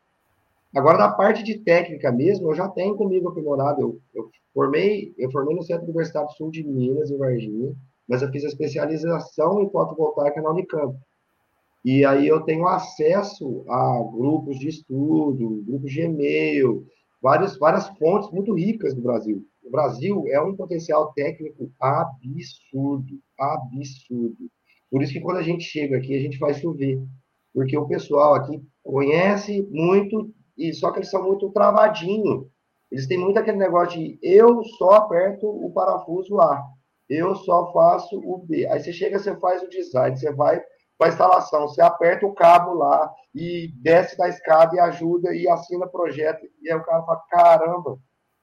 Agora, 0.75 0.99
da 0.99 1.09
parte 1.11 1.43
de 1.43 1.59
técnica 1.59 2.13
mesmo, 2.13 2.51
eu 2.51 2.55
já 2.55 2.69
tenho 2.69 2.97
comigo 2.97 3.29
aprimorado. 3.29 3.81
Eu, 3.81 4.01
eu, 4.15 4.31
formei, 4.53 5.15
eu 5.19 5.31
formei 5.31 5.55
no 5.55 5.63
Centro 5.63 5.85
Universitário 5.85 6.31
Sul 6.31 6.51
de 6.51 6.65
Minas, 6.65 7.11
em 7.11 7.19
Varginha, 7.19 7.75
mas 8.09 8.23
eu 8.23 8.31
fiz 8.31 8.45
a 8.45 8.49
especialização 8.49 9.63
em 9.63 9.71
fotovoltaica 9.71 10.41
na 10.41 10.51
Unicamp. 10.51 10.97
E 11.85 12.05
aí 12.05 12.27
eu 12.29 12.43
tenho 12.43 12.67
acesso 12.67 13.65
a 13.69 14.03
grupos 14.13 14.59
de 14.59 14.69
estudo, 14.69 15.63
grupos 15.67 15.91
de 15.91 16.03
e-mail, 16.03 16.87
várias, 17.23 17.57
várias 17.59 17.89
fontes 17.99 18.31
muito 18.31 18.53
ricas 18.55 18.95
do 18.95 19.01
Brasil. 19.01 19.45
O 19.63 19.71
Brasil 19.71 20.25
é 20.29 20.41
um 20.41 20.57
potencial 20.57 21.13
técnico 21.13 21.71
absurdo, 21.81 23.21
absurdo. 23.39 24.51
Por 24.91 25.03
isso 25.03 25.13
que 25.13 25.21
quando 25.21 25.39
a 25.39 25.43
gente 25.43 25.65
chega 25.65 25.97
aqui, 25.97 26.15
a 26.15 26.21
gente 26.21 26.39
faz 26.39 26.59
chover. 26.59 27.01
Porque 27.53 27.77
o 27.77 27.87
pessoal 27.87 28.35
aqui 28.35 28.63
conhece 28.83 29.63
muito, 29.71 30.33
e 30.57 30.73
só 30.73 30.91
que 30.91 30.99
eles 30.99 31.11
são 31.11 31.23
muito 31.23 31.51
travadinhos. 31.51 32.47
Eles 32.91 33.07
têm 33.07 33.19
muito 33.19 33.39
aquele 33.39 33.59
negócio 33.59 33.99
de 33.99 34.19
eu 34.23 34.65
só 34.65 34.93
aperto 34.93 35.47
o 35.47 35.73
parafuso 35.73 36.41
A, 36.41 36.61
eu 37.09 37.35
só 37.37 37.73
faço 37.73 38.19
o 38.19 38.39
B. 38.39 38.67
Aí 38.67 38.81
você 38.81 38.93
chega, 38.93 39.19
você 39.19 39.37
faz 39.37 39.63
o 39.63 39.69
design, 39.69 40.17
você 40.17 40.33
vai 40.33 40.61
para 40.99 41.09
a 41.09 41.11
instalação, 41.11 41.69
você 41.69 41.81
aperta 41.81 42.27
o 42.27 42.35
cabo 42.35 42.75
lá 42.75 43.13
e 43.35 43.73
desce 43.77 44.17
da 44.19 44.29
escada 44.29 44.75
e 44.75 44.81
ajuda 44.81 45.35
e 45.35 45.49
assina 45.49 45.87
projeto. 45.87 46.47
E 46.61 46.71
aí 46.71 46.77
o 46.77 46.85
cara 46.85 47.03
fala: 47.05 47.23
caramba, 47.31 47.99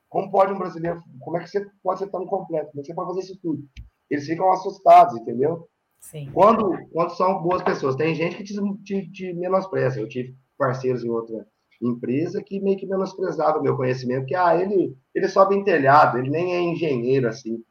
como 0.09 0.31
pode 0.31 0.53
um 0.53 0.57
brasileiro, 0.57 1.03
como 1.19 1.37
é 1.37 1.41
que 1.41 1.49
você 1.49 1.65
pode 1.83 1.99
ser 1.99 2.09
tão 2.09 2.25
completo? 2.25 2.71
Como 2.71 2.79
é 2.79 2.81
que 2.81 2.87
você 2.87 2.93
pode 2.93 3.09
fazer 3.09 3.19
isso 3.21 3.39
tudo? 3.41 3.63
Eles 4.09 4.25
ficam 4.25 4.51
assustados, 4.51 5.19
entendeu? 5.19 5.67
Sim. 5.99 6.29
Quando, 6.31 6.77
quando 6.91 7.15
são 7.15 7.41
boas 7.41 7.61
pessoas. 7.61 7.95
Tem 7.95 8.15
gente 8.15 8.37
que 8.37 8.43
te, 8.43 8.53
te, 8.83 9.11
te 9.11 9.33
menospreza. 9.33 9.99
Eu 9.99 10.07
tive 10.07 10.35
parceiros 10.57 11.03
em 11.03 11.09
outra 11.09 11.45
empresa 11.81 12.41
que 12.41 12.59
meio 12.59 12.77
que 12.77 12.87
menosprezavam 12.87 13.59
o 13.59 13.63
meu 13.63 13.75
conhecimento, 13.75 14.25
que 14.25 14.33
ah, 14.33 14.55
ele, 14.55 14.97
ele 15.13 15.27
sobe 15.27 15.55
em 15.55 15.63
telhado, 15.63 16.17
ele 16.17 16.29
nem 16.29 16.55
é 16.55 16.59
engenheiro 16.59 17.27
assim, 17.27 17.63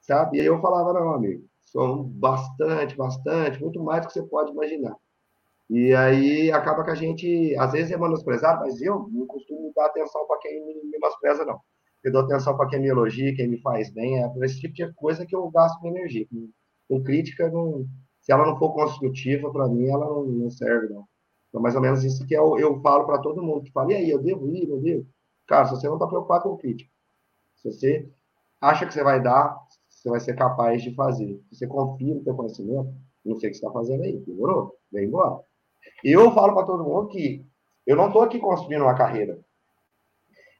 sabe? 0.00 0.38
E 0.38 0.40
aí 0.40 0.46
eu 0.46 0.60
falava, 0.60 0.92
não, 0.92 1.12
amigo, 1.14 1.44
sou 1.64 2.04
bastante, 2.04 2.96
bastante, 2.96 3.60
muito 3.60 3.82
mais 3.82 4.02
do 4.02 4.06
que 4.06 4.12
você 4.12 4.22
pode 4.22 4.52
imaginar. 4.52 4.94
E 5.68 5.92
aí 5.92 6.52
acaba 6.52 6.84
que 6.84 6.90
a 6.90 6.94
gente, 6.94 7.56
às 7.58 7.72
vezes, 7.72 7.90
é 7.90 7.96
menosprezado, 7.96 8.60
mas 8.60 8.80
eu 8.80 9.08
não 9.10 9.26
costumo 9.26 9.72
dar 9.74 9.86
atenção 9.86 10.24
para 10.28 10.38
quem 10.38 10.64
me 10.64 10.80
menospreza, 10.84 11.44
não 11.44 11.60
eu 12.04 12.12
dou 12.12 12.22
atenção 12.22 12.56
para 12.56 12.68
quem 12.68 12.80
me 12.80 12.88
elogia, 12.88 13.34
quem 13.34 13.48
me 13.48 13.60
faz 13.60 13.90
bem, 13.90 14.22
é 14.22 14.32
esse 14.42 14.60
tipo 14.60 14.74
de 14.74 14.92
coisa 14.94 15.26
que 15.26 15.34
eu 15.34 15.50
gasto 15.50 15.80
minha 15.80 15.98
energia. 15.98 16.26
Com, 16.30 16.50
com 16.88 17.02
crítica, 17.02 17.50
não, 17.50 17.86
se 18.20 18.32
ela 18.32 18.46
não 18.46 18.58
for 18.58 18.72
construtiva, 18.72 19.50
para 19.50 19.68
mim, 19.68 19.88
ela 19.88 20.06
não, 20.06 20.24
não, 20.24 20.50
serve, 20.50 20.92
não. 20.92 21.04
Então, 21.48 21.60
mais 21.60 21.74
ou 21.74 21.80
menos 21.80 22.04
isso 22.04 22.26
que 22.26 22.34
eu, 22.34 22.58
eu 22.58 22.80
falo 22.82 23.06
para 23.06 23.18
todo 23.18 23.42
mundo, 23.42 23.64
que 23.64 23.72
fala, 23.72 23.92
e 23.92 23.96
aí, 23.96 24.10
eu 24.10 24.22
devo 24.22 24.48
ir, 24.48 24.68
eu 24.68 24.80
devo? 24.80 25.06
Cara, 25.46 25.64
se 25.66 25.70
você 25.72 25.86
não 25.86 25.94
está 25.94 26.06
preocupado 26.06 26.44
com 26.44 26.56
crítica, 26.56 26.90
se 27.56 27.72
você 27.72 28.08
acha 28.60 28.86
que 28.86 28.92
você 28.92 29.02
vai 29.02 29.22
dar, 29.22 29.58
você 29.88 30.10
vai 30.10 30.20
ser 30.20 30.34
capaz 30.36 30.82
de 30.82 30.94
fazer. 30.94 31.40
Você 31.50 31.66
confia 31.66 32.14
no 32.14 32.22
seu 32.22 32.34
conhecimento, 32.34 32.94
não 33.24 33.36
sei 33.36 33.48
o 33.48 33.52
que 33.52 33.58
você 33.58 33.64
está 33.64 33.70
fazendo 33.70 34.02
aí, 34.02 34.18
demorou? 34.18 34.76
Vem 34.92 35.06
embora. 35.06 35.40
Eu 36.04 36.32
falo 36.32 36.54
para 36.54 36.66
todo 36.66 36.84
mundo 36.84 37.08
que 37.08 37.44
eu 37.86 37.96
não 37.96 38.08
estou 38.08 38.22
aqui 38.22 38.38
construindo 38.38 38.82
uma 38.82 38.94
carreira. 38.94 39.40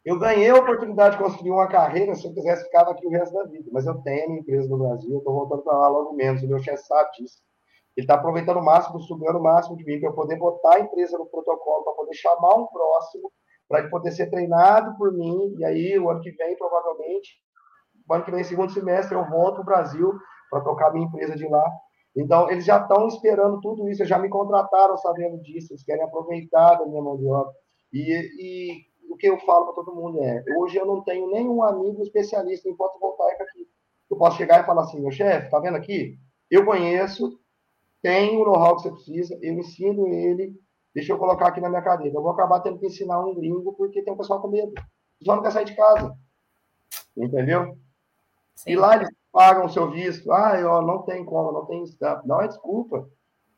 Eu 0.09 0.19
ganhei 0.19 0.49
a 0.49 0.55
oportunidade 0.55 1.19
de 1.19 1.23
construir 1.23 1.51
uma 1.51 1.69
carreira 1.69 2.15
se 2.15 2.27
eu 2.27 2.33
quisesse 2.33 2.65
ficar 2.65 2.89
aqui 2.89 3.07
o 3.07 3.11
resto 3.11 3.35
da 3.35 3.45
vida. 3.45 3.69
Mas 3.71 3.85
eu 3.85 3.95
tenho 4.01 4.25
a 4.25 4.29
minha 4.29 4.41
empresa 4.41 4.67
no 4.67 4.79
Brasil, 4.79 5.19
estou 5.19 5.35
voltando 5.35 5.63
para 5.63 5.77
lá 5.77 5.89
logo 5.89 6.15
menos. 6.15 6.43
O 6.43 6.49
meu 6.49 6.59
chefe 6.61 6.83
sabe 6.85 7.11
disso. 7.19 7.43
Ele 7.95 8.05
está 8.07 8.15
aproveitando 8.15 8.57
o 8.57 8.65
máximo, 8.65 9.03
sugando 9.03 9.39
o 9.39 9.43
máximo 9.43 9.77
de 9.77 9.85
mim 9.85 10.01
para 10.01 10.09
eu 10.09 10.15
poder 10.15 10.37
botar 10.37 10.77
a 10.77 10.81
empresa 10.81 11.19
no 11.19 11.27
protocolo, 11.27 11.85
para 11.85 11.93
poder 11.93 12.15
chamar 12.15 12.55
um 12.55 12.67
próximo, 12.69 13.31
para 13.69 13.81
ele 13.81 13.91
poder 13.91 14.11
ser 14.13 14.31
treinado 14.31 14.97
por 14.97 15.13
mim. 15.13 15.55
E 15.59 15.65
aí, 15.67 15.99
o 15.99 16.09
ano 16.09 16.23
que 16.23 16.31
vem, 16.31 16.57
provavelmente, 16.57 17.35
o 18.09 18.15
ano 18.15 18.25
que 18.25 18.31
vem, 18.31 18.43
segundo 18.45 18.73
semestre, 18.73 19.15
eu 19.15 19.29
volto 19.29 19.57
para 19.57 19.61
o 19.61 19.67
Brasil 19.67 20.19
para 20.51 20.63
tocar 20.63 20.91
minha 20.91 21.07
empresa 21.07 21.37
de 21.37 21.47
lá. 21.47 21.71
Então, 22.17 22.51
eles 22.51 22.65
já 22.65 22.81
estão 22.81 23.09
esperando 23.09 23.61
tudo 23.61 23.87
isso, 23.91 24.07
já 24.07 24.19
me 24.19 24.31
contrataram 24.31 24.97
sabendo 24.97 25.39
disso, 25.43 25.75
eles 25.75 25.85
querem 25.85 26.03
aproveitar 26.03 26.77
da 26.77 26.87
minha 26.87 27.03
mão 27.03 27.19
de 27.19 27.27
obra. 27.27 27.53
E, 27.93 28.01
e 28.41 28.88
o 29.09 29.17
que 29.17 29.27
eu 29.27 29.39
falo 29.41 29.67
para 29.67 29.75
todo 29.75 29.95
mundo 29.95 30.23
é: 30.23 30.45
hoje 30.57 30.77
eu 30.77 30.87
não 30.87 31.03
tenho 31.03 31.31
nenhum 31.31 31.63
amigo 31.63 32.03
especialista 32.03 32.69
em 32.69 32.77
fotovoltaica 32.77 33.45
aqui. 33.45 33.69
Eu 34.11 34.17
posso 34.17 34.37
chegar 34.37 34.63
e 34.63 34.67
falar 34.67 34.83
assim, 34.83 35.01
meu 35.01 35.11
chefe, 35.11 35.51
tá 35.51 35.59
vendo 35.59 35.77
aqui? 35.77 36.19
Eu 36.51 36.65
conheço, 36.65 37.39
tenho 38.01 38.41
o 38.41 38.45
know-how 38.45 38.77
que 38.77 38.83
você 38.83 38.91
precisa, 38.91 39.39
eu 39.43 39.55
ensino 39.55 40.07
ele, 40.09 40.59
deixa 40.95 41.13
eu 41.13 41.19
colocar 41.19 41.49
aqui 41.49 41.61
na 41.61 41.69
minha 41.69 41.83
cadeira. 41.83 42.17
Eu 42.17 42.23
vou 42.23 42.31
acabar 42.31 42.61
tendo 42.61 42.79
que 42.79 42.87
ensinar 42.87 43.21
um 43.25 43.35
gringo 43.35 43.75
porque 43.75 44.03
tem 44.03 44.13
um 44.13 44.17
pessoal 44.17 44.41
com 44.41 44.49
medo. 44.49 44.71
O 44.71 45.19
pessoal 45.19 45.37
não 45.37 45.43
quer 45.43 45.53
sair 45.53 45.65
de 45.67 45.77
casa. 45.77 46.17
Entendeu? 47.17 47.77
Sim. 48.55 48.71
E 48.71 48.77
lá 48.77 48.97
eles 48.97 49.11
pagam 49.33 49.67
o 49.67 49.69
seu 49.69 49.91
visto. 49.91 50.33
Ah, 50.33 50.59
eu 50.59 50.81
não 50.83 51.03
tem 51.03 51.25
como, 51.25 51.53
não 51.53 51.67
tem 51.67 51.83
stamp. 51.85 52.25
Não 52.25 52.41
é 52.41 52.49
desculpa. 52.49 53.09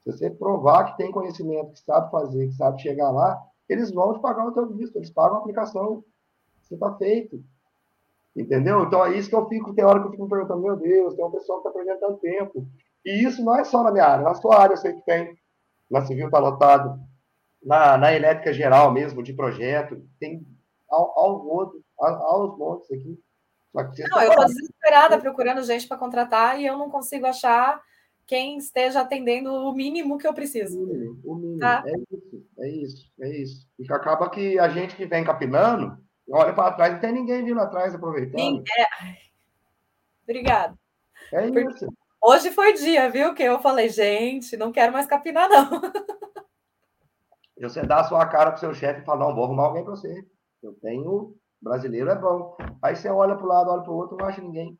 Se 0.02 0.12
você 0.12 0.30
provar 0.30 0.84
que 0.86 0.96
tem 0.96 1.12
conhecimento, 1.12 1.72
que 1.72 1.80
sabe 1.80 2.10
fazer, 2.10 2.48
que 2.48 2.54
sabe 2.54 2.80
chegar 2.82 3.10
lá, 3.10 3.40
eles 3.72 3.90
vão 3.92 4.14
te 4.14 4.20
pagar 4.20 4.46
o 4.46 4.52
teu 4.52 4.66
visto, 4.68 4.96
eles 4.96 5.10
pagam 5.10 5.36
a 5.36 5.40
aplicação. 5.40 6.04
Você 6.62 6.74
está 6.74 6.92
feito. 6.94 7.42
Entendeu? 8.36 8.84
Então 8.84 9.04
é 9.04 9.16
isso 9.16 9.28
que 9.28 9.34
eu 9.34 9.46
fico, 9.48 9.74
tem 9.74 9.84
hora 9.84 10.00
que 10.00 10.06
eu 10.06 10.10
fico 10.10 10.24
me 10.24 10.28
perguntando, 10.28 10.62
meu 10.62 10.76
Deus, 10.76 11.14
tem 11.14 11.24
um 11.24 11.30
pessoal 11.30 11.60
que 11.60 11.68
está 11.68 11.78
perdendo 11.78 12.00
tanto 12.00 12.20
tempo. 12.20 12.66
E 13.04 13.24
isso 13.24 13.44
não 13.44 13.56
é 13.56 13.64
só 13.64 13.82
na 13.82 13.90
minha 13.90 14.04
área, 14.04 14.24
na 14.24 14.34
sua 14.34 14.60
área 14.60 14.74
eu 14.74 14.78
sei 14.78 14.92
que 14.92 15.04
tem. 15.04 15.36
Na 15.90 16.04
civil 16.04 16.26
está 16.26 16.38
lotado. 16.38 17.00
Na, 17.62 17.98
na 17.98 18.12
elétrica 18.12 18.52
geral 18.52 18.92
mesmo, 18.92 19.22
de 19.22 19.32
projeto, 19.32 20.02
tem 20.18 20.46
ao, 20.88 21.18
ao 21.18 21.46
outro, 21.46 21.82
aos 21.98 22.56
montes 22.56 22.90
aqui. 22.90 23.18
Não, 23.72 24.22
eu 24.22 24.30
estou 24.30 24.46
desesperada 24.46 25.18
procurando 25.18 25.62
gente 25.62 25.86
para 25.86 25.96
contratar 25.96 26.58
e 26.58 26.66
eu 26.66 26.76
não 26.76 26.90
consigo 26.90 27.26
achar 27.26 27.80
quem 28.30 28.58
esteja 28.58 29.00
atendendo 29.00 29.52
o 29.52 29.74
mínimo 29.74 30.16
que 30.16 30.24
eu 30.24 30.32
preciso. 30.32 30.80
O 30.80 30.86
mínimo, 30.86 31.20
o 31.24 31.34
mínimo. 31.34 31.58
Tá? 31.58 31.82
É 31.84 31.98
isso, 31.98 32.46
é 32.60 32.68
isso, 32.68 33.12
é 33.20 33.28
isso. 33.28 33.68
E 33.76 33.92
acaba 33.92 34.30
que 34.30 34.56
a 34.56 34.68
gente 34.68 34.94
que 34.94 35.04
vem 35.04 35.24
capinando, 35.24 35.98
olha 36.30 36.52
para 36.52 36.70
trás, 36.70 36.92
não 36.92 37.00
tem 37.00 37.10
ninguém 37.10 37.44
vindo 37.44 37.58
atrás 37.58 37.92
aproveitando. 37.92 38.62
É... 38.78 38.86
Obrigada. 40.22 40.78
É 41.32 41.48
isso. 41.48 41.92
Hoje 42.22 42.52
foi 42.52 42.74
dia, 42.74 43.10
viu? 43.10 43.34
Que 43.34 43.42
eu 43.42 43.58
falei, 43.58 43.88
gente, 43.88 44.56
não 44.56 44.70
quero 44.70 44.92
mais 44.92 45.08
capinar, 45.08 45.48
não. 45.48 45.82
E 47.56 47.62
você 47.66 47.82
dá 47.82 48.00
a 48.00 48.04
sua 48.04 48.24
cara 48.26 48.52
pro 48.52 48.60
seu 48.60 48.72
chefe 48.72 49.00
e 49.00 49.04
fala, 49.04 49.26
não, 49.26 49.34
vou 49.34 49.42
arrumar 49.42 49.64
alguém 49.64 49.82
para 49.82 49.96
você. 49.96 50.24
Eu 50.62 50.74
tenho 50.74 51.34
Brasileiro 51.60 52.08
é 52.10 52.14
bom. 52.14 52.56
Aí 52.80 52.96
você 52.96 53.08
olha 53.08 53.34
para 53.34 53.44
o 53.44 53.48
lado, 53.48 53.70
olha 53.70 53.82
para 53.82 53.92
o 53.92 53.96
outro, 53.96 54.16
não 54.16 54.26
acha 54.26 54.40
ninguém. 54.40 54.78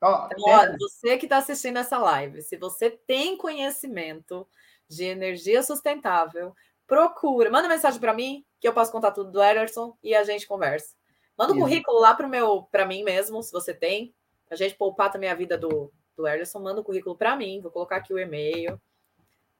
Ó, 0.00 0.26
então, 0.26 0.44
olha, 0.46 0.76
você 0.78 1.16
que 1.18 1.26
está 1.26 1.38
assistindo 1.38 1.78
essa 1.78 1.98
live, 1.98 2.42
se 2.42 2.56
você 2.56 2.90
tem 2.90 3.36
conhecimento 3.36 4.46
de 4.88 5.04
energia 5.04 5.62
sustentável, 5.62 6.54
procura, 6.86 7.50
manda 7.50 7.68
mensagem 7.68 8.00
para 8.00 8.14
mim, 8.14 8.44
que 8.60 8.66
eu 8.66 8.72
posso 8.72 8.92
contar 8.92 9.10
tudo 9.10 9.30
do 9.30 9.42
Ederson 9.42 9.96
e 10.02 10.14
a 10.14 10.24
gente 10.24 10.46
conversa. 10.46 10.96
Manda 11.36 11.52
o 11.52 11.56
um 11.56 11.60
currículo 11.60 12.00
lá 12.00 12.14
para 12.14 12.26
meu, 12.26 12.62
para 12.70 12.86
mim 12.86 13.02
mesmo, 13.02 13.42
se 13.42 13.52
você 13.52 13.74
tem, 13.74 14.14
a 14.50 14.56
gente 14.56 14.74
poupar 14.76 15.10
também 15.10 15.28
a 15.28 15.34
vida 15.34 15.58
do, 15.58 15.92
do 16.16 16.26
Ederson, 16.26 16.60
manda 16.60 16.78
o 16.78 16.80
um 16.80 16.84
currículo 16.84 17.16
para 17.16 17.36
mim, 17.36 17.60
vou 17.60 17.70
colocar 17.70 17.96
aqui 17.96 18.14
o 18.14 18.18
e-mail, 18.18 18.80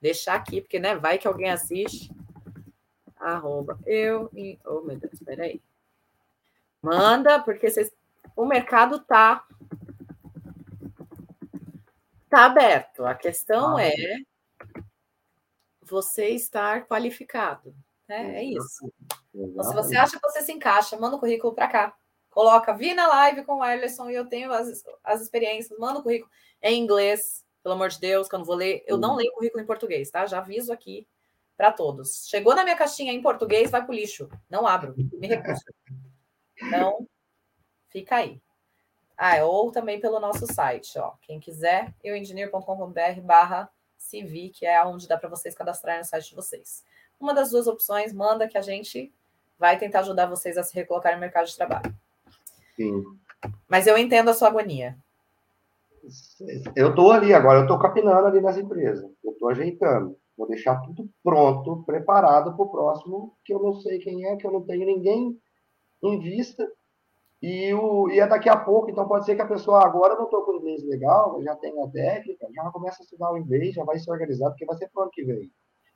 deixar 0.01 0.35
aqui, 0.35 0.61
porque 0.61 0.79
né, 0.79 0.95
vai 0.95 1.17
que 1.17 1.27
alguém 1.27 1.49
assiste. 1.49 2.11
Arroba 3.17 3.77
eu. 3.85 4.31
Oh, 4.65 4.81
meu 4.81 4.97
Deus, 4.97 5.19
peraí. 5.25 5.61
Manda, 6.81 7.39
porque 7.41 7.69
vocês, 7.69 7.91
o 8.35 8.45
mercado 8.45 8.99
tá 8.99 9.45
tá 12.29 12.45
aberto. 12.45 13.05
A 13.05 13.15
questão 13.15 13.77
ah, 13.77 13.83
é 13.83 13.93
você 15.83 16.29
estar 16.29 16.85
qualificado. 16.87 17.75
Né? 18.07 18.39
É 18.39 18.43
isso. 18.43 18.91
Então, 19.33 19.63
se 19.63 19.73
você 19.73 19.95
acha 19.95 20.19
que 20.19 20.27
você 20.27 20.41
se 20.41 20.51
encaixa, 20.51 20.97
manda 20.97 21.15
o 21.15 21.19
currículo 21.19 21.53
para 21.53 21.67
cá. 21.67 21.95
Coloca, 22.29 22.73
vi 22.73 22.93
na 22.93 23.07
live 23.07 23.43
com 23.43 23.55
o 23.55 23.65
Erlerson 23.65 24.09
e 24.09 24.15
eu 24.15 24.27
tenho 24.27 24.51
as, 24.51 24.83
as 25.03 25.21
experiências, 25.21 25.77
manda 25.79 25.99
o 25.99 26.03
currículo 26.03 26.31
em 26.61 26.81
inglês, 26.81 27.43
pelo 27.63 27.75
amor 27.75 27.89
de 27.89 27.99
Deus, 27.99 28.27
que 28.29 28.35
eu 28.35 28.39
não 28.39 28.45
vou 28.45 28.55
ler. 28.55 28.83
Eu 28.87 28.97
não 28.97 29.15
leio 29.15 29.33
currículo 29.33 29.61
em 29.61 29.65
português, 29.65 30.09
tá? 30.09 30.25
Já 30.25 30.39
aviso 30.39 30.71
aqui 30.71 31.07
para 31.57 31.71
todos. 31.71 32.27
Chegou 32.27 32.55
na 32.55 32.63
minha 32.63 32.75
caixinha 32.75 33.11
em 33.11 33.21
português, 33.21 33.71
vai 33.71 33.83
para 33.83 33.91
o 33.91 33.95
lixo. 33.95 34.29
Não 34.49 34.65
abro, 34.65 34.95
me 35.13 35.27
recuso. 35.27 35.61
Então, 36.61 37.07
fica 37.89 38.17
aí. 38.17 38.41
Ah, 39.21 39.43
ou 39.43 39.69
também 39.69 39.99
pelo 39.99 40.17
nosso 40.17 40.47
site, 40.47 40.97
ó. 40.97 41.11
Quem 41.23 41.41
quiser, 41.41 41.93
euengineer.com.br 42.01 43.21
barra 43.21 43.69
CV, 43.97 44.49
que 44.53 44.65
é 44.65 44.81
onde 44.85 45.09
dá 45.09 45.17
para 45.17 45.27
vocês 45.27 45.53
cadastrarem 45.53 45.99
no 45.99 46.05
site 46.05 46.29
de 46.29 46.35
vocês. 46.35 46.85
Uma 47.19 47.33
das 47.33 47.51
duas 47.51 47.67
opções, 47.67 48.13
manda 48.13 48.47
que 48.47 48.57
a 48.57 48.61
gente 48.61 49.11
vai 49.59 49.77
tentar 49.77 49.99
ajudar 49.99 50.27
vocês 50.27 50.57
a 50.57 50.63
se 50.63 50.73
recolocar 50.73 51.13
no 51.13 51.19
mercado 51.19 51.47
de 51.47 51.55
trabalho. 51.57 51.93
Sim. 52.77 53.03
Mas 53.67 53.87
eu 53.87 53.97
entendo 53.97 54.29
a 54.29 54.33
sua 54.33 54.47
agonia. 54.47 54.97
Eu 56.73 56.91
estou 56.91 57.11
ali 57.11 57.33
agora, 57.33 57.59
eu 57.59 57.63
estou 57.63 57.77
capinando 57.77 58.25
ali 58.25 58.39
nas 58.39 58.57
empresas. 58.57 59.11
Eu 59.21 59.33
estou 59.33 59.49
ajeitando. 59.49 60.17
Vou 60.37 60.47
deixar 60.47 60.79
tudo 60.79 61.09
pronto, 61.21 61.83
preparado 61.85 62.55
para 62.55 62.63
o 62.63 62.69
próximo, 62.69 63.35
que 63.43 63.53
eu 63.53 63.61
não 63.61 63.75
sei 63.81 63.99
quem 63.99 64.25
é, 64.27 64.37
que 64.37 64.47
eu 64.47 64.51
não 64.51 64.61
tenho 64.61 64.85
ninguém 64.85 65.37
em 66.01 66.19
vista. 66.21 66.71
E, 67.41 67.73
o, 67.73 68.09
e 68.09 68.19
é 68.19 68.27
daqui 68.27 68.49
a 68.49 68.57
pouco, 68.57 68.89
então 68.89 69.07
pode 69.07 69.25
ser 69.25 69.35
que 69.35 69.41
a 69.41 69.47
pessoa 69.47 69.85
agora 69.85 70.15
não 70.15 70.25
estou 70.25 70.43
com 70.43 70.55
inglês 70.55 70.83
legal, 70.83 71.41
já 71.41 71.55
tem 71.55 71.71
a 71.81 71.87
técnica, 71.87 72.47
já 72.53 72.63
começa 72.69 73.01
a 73.01 73.03
estudar 73.03 73.31
o 73.31 73.37
inglês, 73.37 73.75
já 73.75 73.83
vai 73.85 73.97
se 73.97 74.11
organizar, 74.11 74.49
porque 74.49 74.65
vai 74.65 74.75
ser 74.75 74.89
para 74.89 74.99
o 74.99 75.03
ano 75.03 75.11
que 75.11 75.23
vem. 75.23 75.49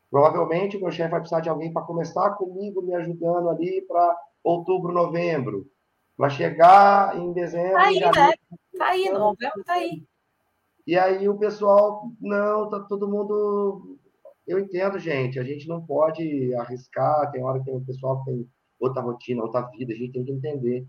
Provavelmente 0.09 0.77
o 0.77 0.79
meu 0.79 0.91
chefe 0.91 1.11
vai 1.11 1.19
precisar 1.19 1.41
de 1.41 1.49
alguém 1.49 1.73
para 1.73 1.81
começar 1.81 2.29
comigo, 2.35 2.81
me 2.81 2.95
ajudando 2.95 3.49
ali 3.49 3.81
para 3.87 4.15
outubro, 4.43 4.93
novembro. 4.93 5.67
Para 6.15 6.29
chegar 6.29 7.17
em 7.17 7.33
dezembro. 7.33 7.73
Tá 7.73 7.87
aí, 7.87 7.99
né? 7.99 8.33
Tá 8.77 8.85
aí, 8.89 9.09
novembro 9.09 9.63
tá 9.65 9.73
aí. 9.73 10.03
E 10.85 10.97
aí 10.97 11.27
o 11.27 11.37
pessoal, 11.37 12.03
não, 12.21 12.69
tá 12.69 12.79
todo 12.81 13.09
mundo. 13.09 13.97
Eu 14.45 14.59
entendo, 14.59 14.99
gente, 14.99 15.39
a 15.39 15.43
gente 15.43 15.67
não 15.67 15.83
pode 15.83 16.53
arriscar, 16.55 17.31
tem 17.31 17.43
hora 17.43 17.63
que 17.63 17.71
o 17.71 17.81
pessoal 17.81 18.23
tem 18.23 18.47
outra 18.79 19.01
rotina, 19.01 19.41
outra 19.41 19.61
vida, 19.61 19.93
a 19.93 19.95
gente 19.95 20.11
tem 20.11 20.23
que 20.23 20.31
entender. 20.31 20.85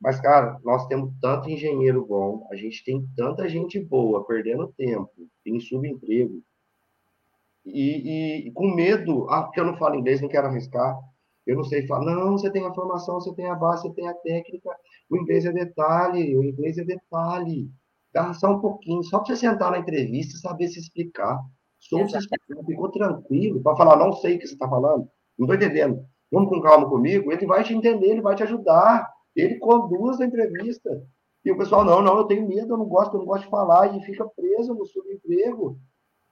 Mas, 0.00 0.20
cara, 0.20 0.58
nós 0.62 0.86
temos 0.86 1.12
tanto 1.20 1.48
engenheiro 1.48 2.04
bom, 2.04 2.46
a 2.50 2.56
gente 2.56 2.84
tem 2.84 3.06
tanta 3.16 3.48
gente 3.48 3.80
boa 3.80 4.24
perdendo 4.24 4.72
tempo 4.76 5.10
em 5.46 5.60
subemprego 5.60 6.42
e, 7.64 8.46
e, 8.46 8.50
com 8.52 8.74
medo, 8.74 9.26
ah, 9.30 9.42
porque 9.42 9.58
eu 9.58 9.64
não 9.64 9.76
falo 9.76 9.94
inglês, 9.94 10.20
não 10.20 10.28
quero 10.28 10.48
arriscar, 10.48 10.98
eu 11.46 11.56
não 11.56 11.64
sei 11.64 11.86
falar, 11.86 12.14
não, 12.14 12.32
você 12.32 12.50
tem 12.50 12.66
a 12.66 12.74
formação, 12.74 13.14
você 13.14 13.34
tem 13.34 13.46
a 13.46 13.54
base, 13.54 13.82
você 13.82 13.94
tem 13.94 14.06
a 14.06 14.14
técnica, 14.14 14.70
o 15.08 15.16
inglês 15.16 15.46
é 15.46 15.52
detalhe, 15.52 16.36
o 16.36 16.44
inglês 16.44 16.76
é 16.76 16.84
detalhe. 16.84 17.70
Dá 18.12 18.32
só 18.34 18.52
um 18.52 18.60
pouquinho, 18.60 19.02
só 19.02 19.18
para 19.18 19.34
você 19.34 19.36
sentar 19.36 19.70
na 19.70 19.78
entrevista 19.78 20.36
e 20.36 20.40
saber 20.40 20.68
se 20.68 20.78
explicar. 20.78 21.40
Só 21.78 22.06
se 22.06 22.16
explicar, 22.16 22.64
ficou 22.64 22.90
tranquilo, 22.90 23.62
para 23.62 23.76
falar, 23.76 23.96
não 23.96 24.12
sei 24.12 24.36
o 24.36 24.38
que 24.38 24.46
você 24.46 24.54
está 24.54 24.68
falando, 24.68 25.08
não 25.38 25.46
estou 25.46 25.54
entendendo 25.54 26.06
vamos 26.34 26.48
com 26.48 26.60
calma 26.60 26.88
comigo, 26.88 27.32
ele 27.32 27.46
vai 27.46 27.62
te 27.62 27.72
entender, 27.72 28.08
ele 28.08 28.20
vai 28.20 28.34
te 28.34 28.42
ajudar, 28.42 29.08
ele 29.34 29.58
conduz 29.58 30.20
a 30.20 30.26
entrevista. 30.26 31.02
E 31.44 31.50
o 31.50 31.58
pessoal, 31.58 31.84
não, 31.84 32.00
não, 32.00 32.18
eu 32.18 32.24
tenho 32.24 32.48
medo, 32.48 32.72
eu 32.72 32.78
não 32.78 32.86
gosto, 32.86 33.14
eu 33.14 33.18
não 33.20 33.26
gosto 33.26 33.44
de 33.44 33.50
falar, 33.50 33.94
e 33.94 34.02
fica 34.02 34.26
preso 34.26 34.74
no 34.74 34.86
subemprego 34.86 35.78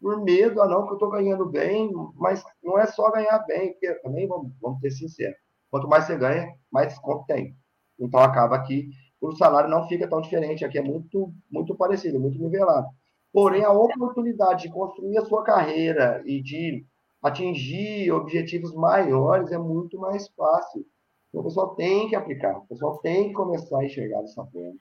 por 0.00 0.22
medo, 0.22 0.60
ah, 0.60 0.66
não, 0.66 0.84
que 0.84 0.90
eu 0.90 0.94
estou 0.94 1.10
ganhando 1.10 1.46
bem, 1.46 1.92
mas 2.16 2.42
não 2.62 2.78
é 2.78 2.86
só 2.86 3.10
ganhar 3.10 3.38
bem, 3.46 3.72
porque 3.72 3.94
também, 3.96 4.26
vamos, 4.26 4.52
vamos 4.60 4.80
ser 4.80 4.90
sinceros, 4.90 5.36
quanto 5.70 5.86
mais 5.86 6.04
você 6.04 6.16
ganha, 6.16 6.52
mais 6.72 6.88
desconto 6.88 7.24
tem. 7.26 7.56
Então, 7.98 8.20
acaba 8.20 8.60
que 8.62 8.88
o 9.20 9.32
salário 9.36 9.70
não 9.70 9.86
fica 9.86 10.08
tão 10.08 10.20
diferente, 10.20 10.64
aqui 10.64 10.78
é 10.78 10.82
muito, 10.82 11.32
muito 11.48 11.76
parecido, 11.76 12.18
muito 12.18 12.38
nivelado. 12.42 12.88
Porém, 13.32 13.64
a 13.64 13.70
oportunidade 13.70 14.64
de 14.64 14.72
construir 14.72 15.16
a 15.16 15.24
sua 15.24 15.44
carreira 15.44 16.20
e 16.26 16.42
de 16.42 16.84
atingir 17.22 18.10
objetivos 18.10 18.74
maiores 18.74 19.52
é 19.52 19.58
muito 19.58 19.98
mais 19.98 20.28
fácil. 20.28 20.84
Então, 21.32 21.40
o 21.40 21.44
pessoal 21.44 21.74
tem 21.74 22.08
que 22.10 22.14
aplicar, 22.14 22.58
o 22.58 22.66
pessoal 22.66 22.98
tem 22.98 23.28
que 23.28 23.32
começar 23.32 23.80
a 23.80 23.84
enxergar 23.86 24.20
dessa 24.20 24.44
forma. 24.44 24.76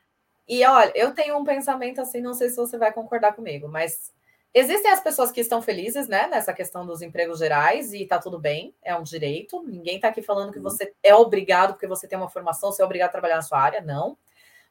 E 0.48 0.66
olha, 0.66 0.92
eu 0.94 1.14
tenho 1.14 1.38
um 1.38 1.46
pensamento 1.46 2.02
assim, 2.02 2.20
não 2.20 2.34
sei 2.34 2.50
se 2.50 2.58
você 2.58 2.78
vai 2.78 2.92
concordar 2.92 3.34
comigo, 3.34 3.70
mas 3.70 4.12
existem 4.54 4.92
as 4.92 5.00
pessoas 5.00 5.32
que 5.32 5.40
estão 5.40 5.62
felizes, 5.62 6.10
né, 6.10 6.28
nessa 6.28 6.52
questão 6.52 6.86
dos 6.86 7.02
empregos 7.02 7.40
gerais 7.40 7.94
e 7.94 8.06
tá 8.06 8.20
tudo 8.20 8.38
bem, 8.38 8.76
é 8.84 8.94
um 8.94 9.04
direito. 9.04 9.64
Ninguém 9.64 9.98
tá 9.98 10.10
aqui 10.10 10.22
falando 10.22 10.52
que 10.52 10.58
uhum. 10.58 10.64
você 10.64 10.94
é 11.02 11.16
obrigado 11.16 11.72
porque 11.72 11.88
você 11.88 12.06
tem 12.06 12.18
uma 12.18 12.30
formação, 12.30 12.70
você 12.70 12.82
é 12.82 12.86
obrigado 12.86 13.08
a 13.08 13.14
trabalhar 13.14 13.38
na 13.38 13.42
sua 13.44 13.60
área, 13.60 13.80
não. 13.80 14.18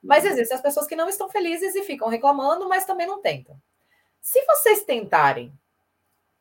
Mas 0.03 0.25
uhum. 0.25 0.33
existem 0.33 0.55
as 0.55 0.63
pessoas 0.63 0.87
que 0.87 0.95
não 0.95 1.09
estão 1.09 1.31
felizes 1.31 1.75
e 1.75 1.83
ficam 1.83 2.09
reclamando, 2.09 2.69
mas 2.69 2.85
também 2.85 3.07
não 3.07 3.23
tentam. 3.23 3.57
Se 4.21 4.45
vocês 4.45 4.85
tentarem 4.85 5.51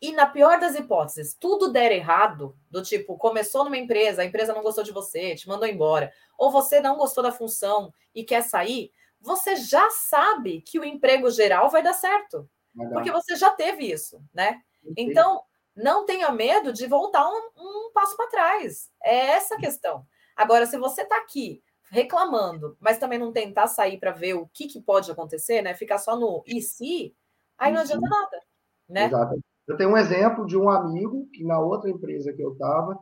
e 0.02 0.12
na 0.14 0.26
pior 0.26 0.60
das 0.60 0.76
hipóteses, 0.76 1.34
tudo 1.34 1.72
der 1.72 1.92
errado, 1.92 2.56
do 2.70 2.82
tipo, 2.82 3.18
começou 3.18 3.66
numa 3.66 3.78
empresa, 3.78 4.22
a 4.22 4.26
empresa 4.26 4.54
não 4.54 4.64
gostou 4.64 4.84
de 4.84 4.94
você, 4.94 5.36
te 5.36 5.48
mandou 5.48 5.68
embora, 5.68 6.12
ou 6.38 6.52
você 6.52 6.80
não 6.80 6.98
gostou 6.98 7.24
da 7.24 7.32
função 7.32 7.94
e 8.16 8.24
quer 8.24 8.42
sair, 8.42 8.92
você 9.20 9.58
já 9.58 9.90
sabe 9.92 10.62
que 10.62 10.80
o 10.80 10.86
emprego 10.86 11.30
geral 11.30 11.70
vai 11.70 11.84
dar 11.84 11.94
certo. 11.94 12.50
Porque 12.94 13.12
você 13.12 13.36
já 13.36 13.52
teve 13.52 13.92
isso, 13.92 14.24
né? 14.34 14.62
Então, 14.96 15.44
não 15.76 16.06
tenha 16.06 16.32
medo 16.32 16.72
de 16.72 16.88
voltar 16.88 17.28
um, 17.28 17.50
um 17.58 17.92
passo 17.94 18.16
para 18.16 18.30
trás. 18.30 18.90
É 19.04 19.32
essa 19.32 19.56
a 19.56 19.60
questão. 19.60 20.06
Agora, 20.36 20.66
se 20.66 20.78
você 20.78 21.02
está 21.02 21.18
aqui 21.18 21.62
reclamando, 21.92 22.78
mas 22.80 22.98
também 22.98 23.20
não 23.20 23.34
tentar 23.34 23.68
sair 23.68 24.00
para 24.00 24.12
ver 24.12 24.36
o 24.36 24.48
que, 24.54 24.68
que, 24.68 24.80
pode 24.80 25.12
acontecer, 25.12 25.62
né? 25.62 25.74
Ficar 25.74 25.98
só 25.98 26.16
no 26.16 26.44
e 26.46 26.62
se, 26.62 27.16
aí 27.58 27.74
não 27.74 27.82
adianta 27.82 28.08
nada, 28.08 28.42
né? 28.88 29.06
Exato. 29.06 29.49
Eu 29.70 29.78
tenho 29.78 29.92
um 29.92 29.98
exemplo 29.98 30.48
de 30.48 30.58
um 30.58 30.68
amigo 30.68 31.30
que 31.32 31.44
na 31.44 31.60
outra 31.60 31.92
empresa 31.92 32.34
que 32.34 32.42
eu 32.42 32.54
estava, 32.54 32.98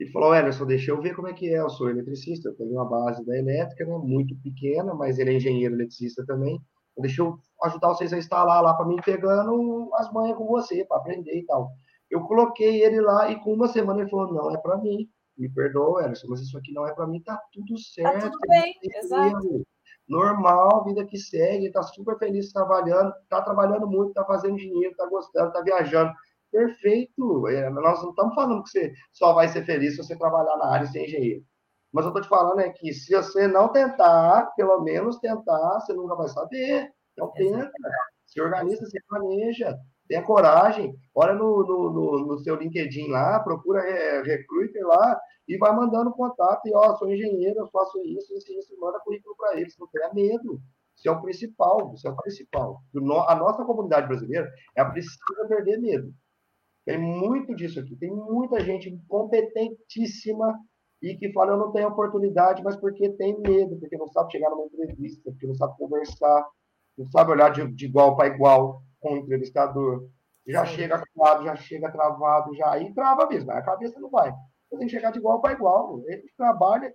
ele 0.00 0.10
falou, 0.10 0.34
Emerson, 0.34 0.64
deixa 0.64 0.90
eu 0.90 1.00
ver 1.00 1.14
como 1.14 1.28
é 1.28 1.34
que 1.34 1.54
é, 1.54 1.60
eu 1.60 1.68
sou 1.68 1.90
eletricista, 1.90 2.48
eu 2.48 2.56
tenho 2.56 2.72
uma 2.72 2.88
base 2.88 3.24
da 3.26 3.36
elétrica, 3.36 3.84
né, 3.84 3.98
muito 3.98 4.34
pequena, 4.42 4.94
mas 4.94 5.18
ele 5.18 5.30
é 5.30 5.34
engenheiro 5.34 5.74
eletricista 5.74 6.24
também, 6.24 6.58
deixa 6.98 7.20
eu 7.20 7.38
ajudar 7.64 7.88
vocês 7.88 8.14
a 8.14 8.18
instalar 8.18 8.62
lá 8.62 8.72
para 8.72 8.86
mim, 8.86 8.96
pegando 9.04 9.90
as 9.94 10.10
manhas 10.10 10.38
com 10.38 10.46
você, 10.46 10.86
para 10.86 10.96
aprender 10.96 11.38
e 11.38 11.44
tal. 11.44 11.70
Eu 12.10 12.22
coloquei 12.22 12.82
ele 12.82 13.00
lá 13.02 13.30
e 13.30 13.38
com 13.40 13.52
uma 13.52 13.68
semana 13.68 14.00
ele 14.00 14.10
falou, 14.10 14.32
não, 14.32 14.50
é 14.50 14.56
para 14.56 14.78
mim, 14.78 15.06
me 15.36 15.50
perdoa, 15.50 16.04
Emerson, 16.04 16.28
mas 16.30 16.40
isso 16.40 16.56
aqui 16.56 16.72
não 16.72 16.86
é 16.86 16.94
para 16.94 17.06
mim, 17.06 17.20
tá 17.20 17.38
tudo 17.52 17.78
certo. 17.78 18.20
Tá 18.20 18.30
tudo 18.30 18.48
bem, 18.48 18.74
exato. 18.82 19.66
Normal, 20.08 20.84
vida 20.84 21.04
que 21.04 21.18
segue, 21.18 21.70
tá 21.70 21.82
super 21.82 22.16
feliz 22.18 22.52
trabalhando, 22.52 23.12
tá 23.28 23.42
trabalhando 23.42 23.86
muito, 23.86 24.12
tá 24.12 24.24
fazendo 24.24 24.56
dinheiro, 24.56 24.94
tá 24.96 25.06
gostando, 25.06 25.52
tá 25.52 25.60
viajando 25.62 26.12
perfeito. 26.50 27.48
É, 27.48 27.68
nós 27.70 28.02
não 28.02 28.10
estamos 28.10 28.34
falando 28.34 28.62
que 28.62 28.70
você 28.70 28.92
só 29.12 29.34
vai 29.34 29.48
ser 29.48 29.64
feliz 29.64 29.96
se 29.96 30.02
você 30.02 30.16
trabalhar 30.16 30.56
na 30.56 30.66
área 30.72 30.86
de 30.86 30.92
ser 30.92 31.04
engenheiro. 31.04 31.44
Mas 31.92 32.04
eu 32.04 32.10
estou 32.10 32.22
te 32.22 32.28
falando 32.28 32.60
é 32.60 32.70
que 32.70 32.92
se 32.92 33.14
você 33.14 33.46
não 33.48 33.68
tentar, 33.68 34.52
pelo 34.56 34.80
menos 34.82 35.18
tentar, 35.18 35.80
você 35.80 35.92
nunca 35.92 36.14
vai 36.14 36.28
saber. 36.28 36.90
Então 37.12 37.32
tenta, 37.32 37.70
se 38.26 38.40
organiza, 38.40 38.84
se 38.86 39.00
planeja, 39.08 39.76
tenha 40.08 40.22
coragem, 40.22 40.94
olha 41.14 41.34
no, 41.34 41.64
no, 41.64 41.90
no, 41.90 42.26
no 42.26 42.38
seu 42.38 42.56
LinkedIn 42.56 43.08
lá, 43.08 43.40
procura 43.40 43.80
é, 43.80 44.22
recruiter 44.22 44.86
lá 44.86 45.18
e 45.48 45.56
vai 45.58 45.74
mandando 45.74 46.12
contato 46.12 46.66
e 46.66 46.74
ó, 46.74 46.96
sou 46.96 47.10
engenheiro, 47.10 47.60
eu 47.60 47.68
faço 47.68 47.98
isso, 48.02 48.34
isso, 48.34 48.52
isso, 48.52 48.80
manda 48.80 49.00
currículo 49.00 49.36
para 49.36 49.60
eles, 49.60 49.76
não 49.78 49.86
tenha 49.88 50.12
medo. 50.12 50.60
Isso 50.96 51.08
é 51.08 51.12
o 51.12 51.20
principal, 51.20 51.92
isso 51.94 52.08
é 52.08 52.10
o 52.10 52.16
principal. 52.16 52.80
A 53.28 53.34
nossa 53.34 53.64
comunidade 53.64 54.08
brasileira 54.08 54.50
é 54.74 54.82
precisa 54.84 55.46
perder 55.46 55.78
medo. 55.78 56.12
Tem 56.86 56.98
muito 56.98 57.54
disso 57.54 57.80
aqui. 57.80 57.96
Tem 57.96 58.10
muita 58.10 58.60
gente 58.60 58.96
competentíssima 59.06 60.58
e 61.02 61.14
que 61.16 61.32
fala, 61.32 61.52
eu 61.52 61.58
não 61.58 61.72
tenho 61.72 61.88
oportunidade, 61.88 62.62
mas 62.62 62.76
porque 62.76 63.10
tem 63.10 63.38
medo, 63.40 63.76
porque 63.78 63.98
não 63.98 64.08
sabe 64.08 64.32
chegar 64.32 64.48
numa 64.50 64.64
entrevista, 64.64 65.30
porque 65.30 65.46
não 65.46 65.54
sabe 65.54 65.76
conversar, 65.76 66.46
não 66.96 67.06
sabe 67.10 67.32
olhar 67.32 67.50
de, 67.50 67.66
de 67.74 67.84
igual 67.86 68.16
para 68.16 68.28
igual 68.28 68.82
com 69.06 69.14
o 69.14 69.16
entrevistador. 69.18 70.08
Já 70.46 70.66
Sim. 70.66 70.74
chega 70.74 71.02
travado, 71.14 71.44
já 71.44 71.56
chega 71.56 71.92
travado, 71.92 72.54
já 72.54 72.72
aí 72.72 72.92
trava 72.94 73.26
mesmo, 73.26 73.50
a 73.50 73.62
cabeça 73.62 73.98
não 74.00 74.10
vai. 74.10 74.32
Você 74.68 74.78
tem 74.78 74.86
que 74.86 74.92
chegar 74.92 75.10
de 75.10 75.18
igual 75.18 75.40
para 75.40 75.52
igual. 75.52 76.02
Ele 76.06 76.24
trabalha, 76.36 76.92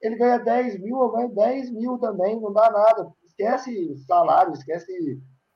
ele 0.00 0.16
ganha 0.16 0.38
10 0.38 0.80
mil, 0.80 1.00
eu 1.00 1.10
ganho 1.10 1.34
10 1.34 1.70
mil 1.70 1.98
também, 1.98 2.40
não 2.40 2.52
dá 2.52 2.70
nada. 2.70 3.10
Esquece 3.24 3.96
salário, 4.06 4.52
esquece 4.52 4.86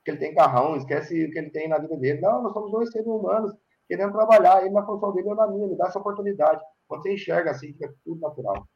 que 0.03 0.11
ele 0.11 0.19
tem 0.19 0.35
carrão, 0.35 0.75
esquece 0.75 1.25
o 1.25 1.31
que 1.31 1.39
ele 1.39 1.49
tem 1.49 1.67
na 1.67 1.77
vida 1.77 1.97
dele. 1.97 2.21
Não, 2.21 2.43
nós 2.43 2.53
somos 2.53 2.71
dois 2.71 2.91
seres 2.91 3.07
humanos 3.07 3.53
querendo 3.87 4.13
trabalhar, 4.13 4.61
ele 4.61 4.73
na 4.73 4.85
função 4.85 5.13
dele, 5.13 5.29
eu 5.29 5.35
na 5.35 5.47
minha, 5.47 5.67
me 5.67 5.75
dá 5.75 5.87
essa 5.87 5.99
oportunidade. 5.99 6.61
Quando 6.87 7.03
você 7.03 7.13
enxerga 7.13 7.51
assim, 7.51 7.73
fica 7.73 7.93
tudo 8.03 8.21
natural. 8.21 8.67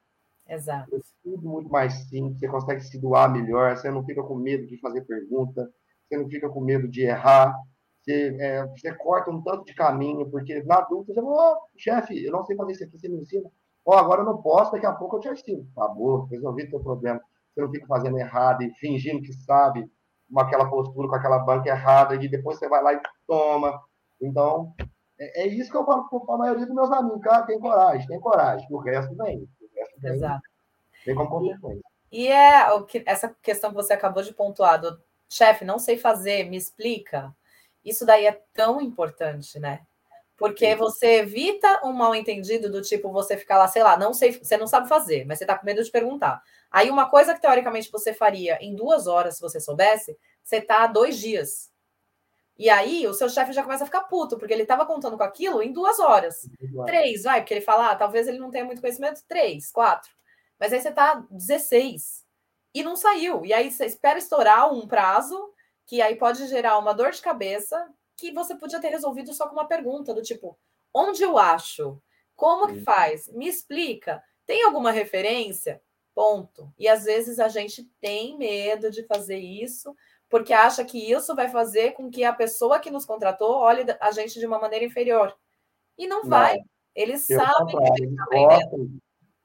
Exato. 0.47 0.95
É 0.95 0.99
tudo 1.24 1.47
muito 1.47 1.70
mais 1.72 1.93
simples, 2.10 2.38
você 2.39 2.47
consegue 2.47 2.82
se 2.82 2.99
doar 2.99 3.32
melhor, 3.32 3.76
você 3.76 3.89
não 3.89 4.06
fica 4.06 4.22
com 4.22 4.36
medo 4.36 4.68
de 4.68 4.78
fazer 4.78 5.01
pergunta, 5.01 5.68
você 6.08 6.18
não 6.18 6.30
fica 6.30 6.49
com 6.49 6.62
medo 6.62 6.88
de 6.88 7.03
errar, 7.03 7.56
você, 8.01 8.38
é, 8.39 8.66
você 8.68 8.93
corta 8.93 9.32
um 9.32 9.41
tanto 9.41 9.66
de 9.66 9.74
caminho, 9.74 10.30
porque 10.30 10.62
na 10.64 10.82
dúvida 10.82 11.14
você 11.14 11.22
fala, 11.22 11.53
oh, 11.53 11.78
chefe, 11.78 12.24
eu 12.24 12.32
não 12.32 12.45
sei 12.45 12.56
fazer 12.56 12.72
isso 12.74 12.84
aqui, 12.84 12.99
você 12.99 13.10
me 13.10 13.20
ensina. 13.20 13.49
Ó, 13.84 13.95
oh, 13.95 13.97
agora 13.97 14.22
eu 14.22 14.26
não 14.26 14.41
posso, 14.41 14.72
daqui 14.72 14.86
a 14.86 14.93
pouco 14.93 15.18
eu 15.18 15.20
te 15.20 15.30
ensino. 15.30 15.68
Acabou, 15.76 16.26
resolvi 16.26 16.64
o 16.64 16.70
teu 16.70 16.80
problema. 16.80 17.20
Você 17.53 17.62
não 17.62 17.72
fica 17.72 17.88
fazendo 17.88 18.18
errado 18.18 18.64
e 18.64 18.72
fingindo 18.76 19.22
que 19.22 19.34
sabe, 19.34 19.89
com 20.32 20.39
aquela 20.39 20.70
postura, 20.70 21.08
com 21.08 21.16
aquela 21.16 21.39
banca 21.39 21.70
errada, 21.70 22.16
e 22.16 22.28
depois 22.28 22.58
você 22.58 22.70
vai 22.70 22.84
lá 22.84 22.93
e 22.93 23.01
toma. 23.28 23.80
Então, 24.22 24.74
é, 25.20 25.43
é 25.43 25.47
isso 25.47 25.72
que 25.72 25.78
eu 25.78 25.86
falo 25.86 26.08
para 26.08 26.36
a 26.36 26.38
maioria 26.38 26.66
dos 26.66 26.76
meus 26.76 26.91
amigos, 26.91 27.22
cara, 27.22 27.45
tem 27.45 27.60
coragem, 27.60 28.08
tem 28.08 28.20
coragem, 28.20 28.68
o 28.70 28.78
resto 28.78 29.16
vem. 29.16 29.38
O 29.39 29.80
resto 29.80 30.01
vem, 30.01 30.14
Exato. 30.14 30.41
vem 31.06 31.16
como 31.16 31.30
consequência. 31.30 31.82
E, 32.12 32.24
e 32.24 32.28
é 32.28 32.72
o 32.74 32.86
que, 32.86 33.03
essa 33.06 33.36
questão 33.41 33.72
que 33.72 33.76
você 33.76 33.93
acabou 33.93 34.22
de 34.22 34.34
pontuar, 34.34 34.80
do 34.80 34.99
chefe, 35.36 35.66
não 35.66 35.78
sei 35.78 35.98
fazer, 35.98 36.50
me 36.50 36.58
explica. 36.58 37.36
Isso 37.84 38.06
daí 38.06 38.26
é 38.26 38.42
tão 38.54 38.82
importante, 38.82 39.60
né? 39.60 39.86
Porque 40.38 40.76
você 40.76 41.20
evita 41.20 41.82
um 41.86 41.94
mal 41.94 42.14
entendido 42.14 42.70
do 42.70 42.82
tipo 42.82 43.12
você 43.12 43.38
ficar 43.38 43.58
lá, 43.58 43.68
sei 43.68 43.84
lá, 43.84 43.98
não 43.98 44.14
sei, 44.14 44.34
você 44.34 44.58
não 44.58 44.68
sabe 44.68 44.90
fazer, 44.90 45.26
mas 45.26 45.40
você 45.40 45.46
tá 45.46 45.58
com 45.58 45.66
medo 45.66 45.82
de 45.82 45.90
perguntar. 45.90 46.42
Aí 46.70 46.90
uma 46.90 47.10
coisa 47.10 47.34
que 47.34 47.40
teoricamente 47.40 47.90
você 47.90 48.14
faria 48.14 48.58
em 48.62 48.76
duas 48.76 49.08
horas, 49.08 49.36
se 49.36 49.42
você 49.42 49.62
soubesse, 49.62 50.18
você 50.44 50.60
tá 50.60 50.84
há 50.84 50.88
dois 50.88 51.18
dias. 51.18 51.72
E 52.58 52.70
aí 52.70 53.08
o 53.08 53.14
seu 53.14 53.30
chefe 53.30 53.54
já 53.54 53.64
começa 53.64 53.84
a 53.84 53.88
ficar 53.88 54.04
puto, 54.04 54.38
porque 54.38 54.54
ele 54.54 54.64
estava 54.64 54.86
contando 54.86 55.18
com 55.18 55.24
aquilo 55.24 55.62
em 55.62 55.72
duas 55.72 56.00
horas. 56.00 56.50
Três, 56.86 57.24
vai, 57.24 57.42
porque 57.42 57.54
ele 57.54 57.62
fala, 57.62 57.92
ah, 57.92 57.96
talvez 57.96 58.28
ele 58.28 58.40
não 58.40 58.52
tenha 58.52 58.66
muito 58.66 58.82
conhecimento, 58.82 59.22
três, 59.28 59.72
quatro. 59.72 60.12
Mas 60.60 60.74
aí 60.74 60.82
você 60.82 60.92
tá 60.92 61.26
16 61.30 62.25
e 62.76 62.84
não 62.84 62.98
saiu. 62.98 63.46
E 63.46 63.54
aí 63.54 63.72
você 63.72 63.86
espera 63.86 64.20
estourar 64.20 64.72
um 64.72 64.86
prazo, 64.86 65.50
que 65.86 66.02
aí 66.02 66.18
pode 66.18 66.46
gerar 66.48 66.78
uma 66.78 66.94
dor 66.94 67.12
de 67.12 67.22
cabeça, 67.22 67.88
que 68.18 68.34
você 68.34 68.54
podia 68.54 68.82
ter 68.82 68.90
resolvido 68.90 69.34
só 69.34 69.48
com 69.48 69.54
uma 69.54 69.68
pergunta, 69.68 70.14
do 70.14 70.22
tipo, 70.22 70.60
onde 70.94 71.24
eu 71.24 71.38
acho? 71.38 72.02
Como 72.36 72.68
que 72.68 72.82
faz? 72.82 73.32
Me 73.32 73.48
explica. 73.48 74.22
Tem 74.46 74.64
alguma 74.64 74.92
referência? 74.92 75.82
Ponto. 76.14 76.70
E 76.78 76.88
às 76.88 77.06
vezes 77.06 77.40
a 77.40 77.48
gente 77.48 77.90
tem 78.02 78.38
medo 78.38 78.92
de 78.92 79.04
fazer 79.04 79.38
isso, 79.38 79.96
porque 80.30 80.52
acha 80.52 80.84
que 80.84 81.12
isso 81.12 81.34
vai 81.34 81.48
fazer 81.48 81.94
com 81.94 82.12
que 82.12 82.26
a 82.26 82.34
pessoa 82.34 82.80
que 82.80 82.92
nos 82.92 83.06
contratou 83.06 83.56
olhe 83.56 83.86
a 84.02 84.12
gente 84.12 84.38
de 84.38 84.46
uma 84.46 84.60
maneira 84.60 84.84
inferior. 84.84 85.34
E 85.98 86.08
não 86.08 86.26
vai. 86.26 86.58
Eles 86.94 87.30
Eu 87.30 87.40
sabem 87.40 87.78
que 87.78 88.04
eles 88.04 88.16
gostam, 88.30 88.90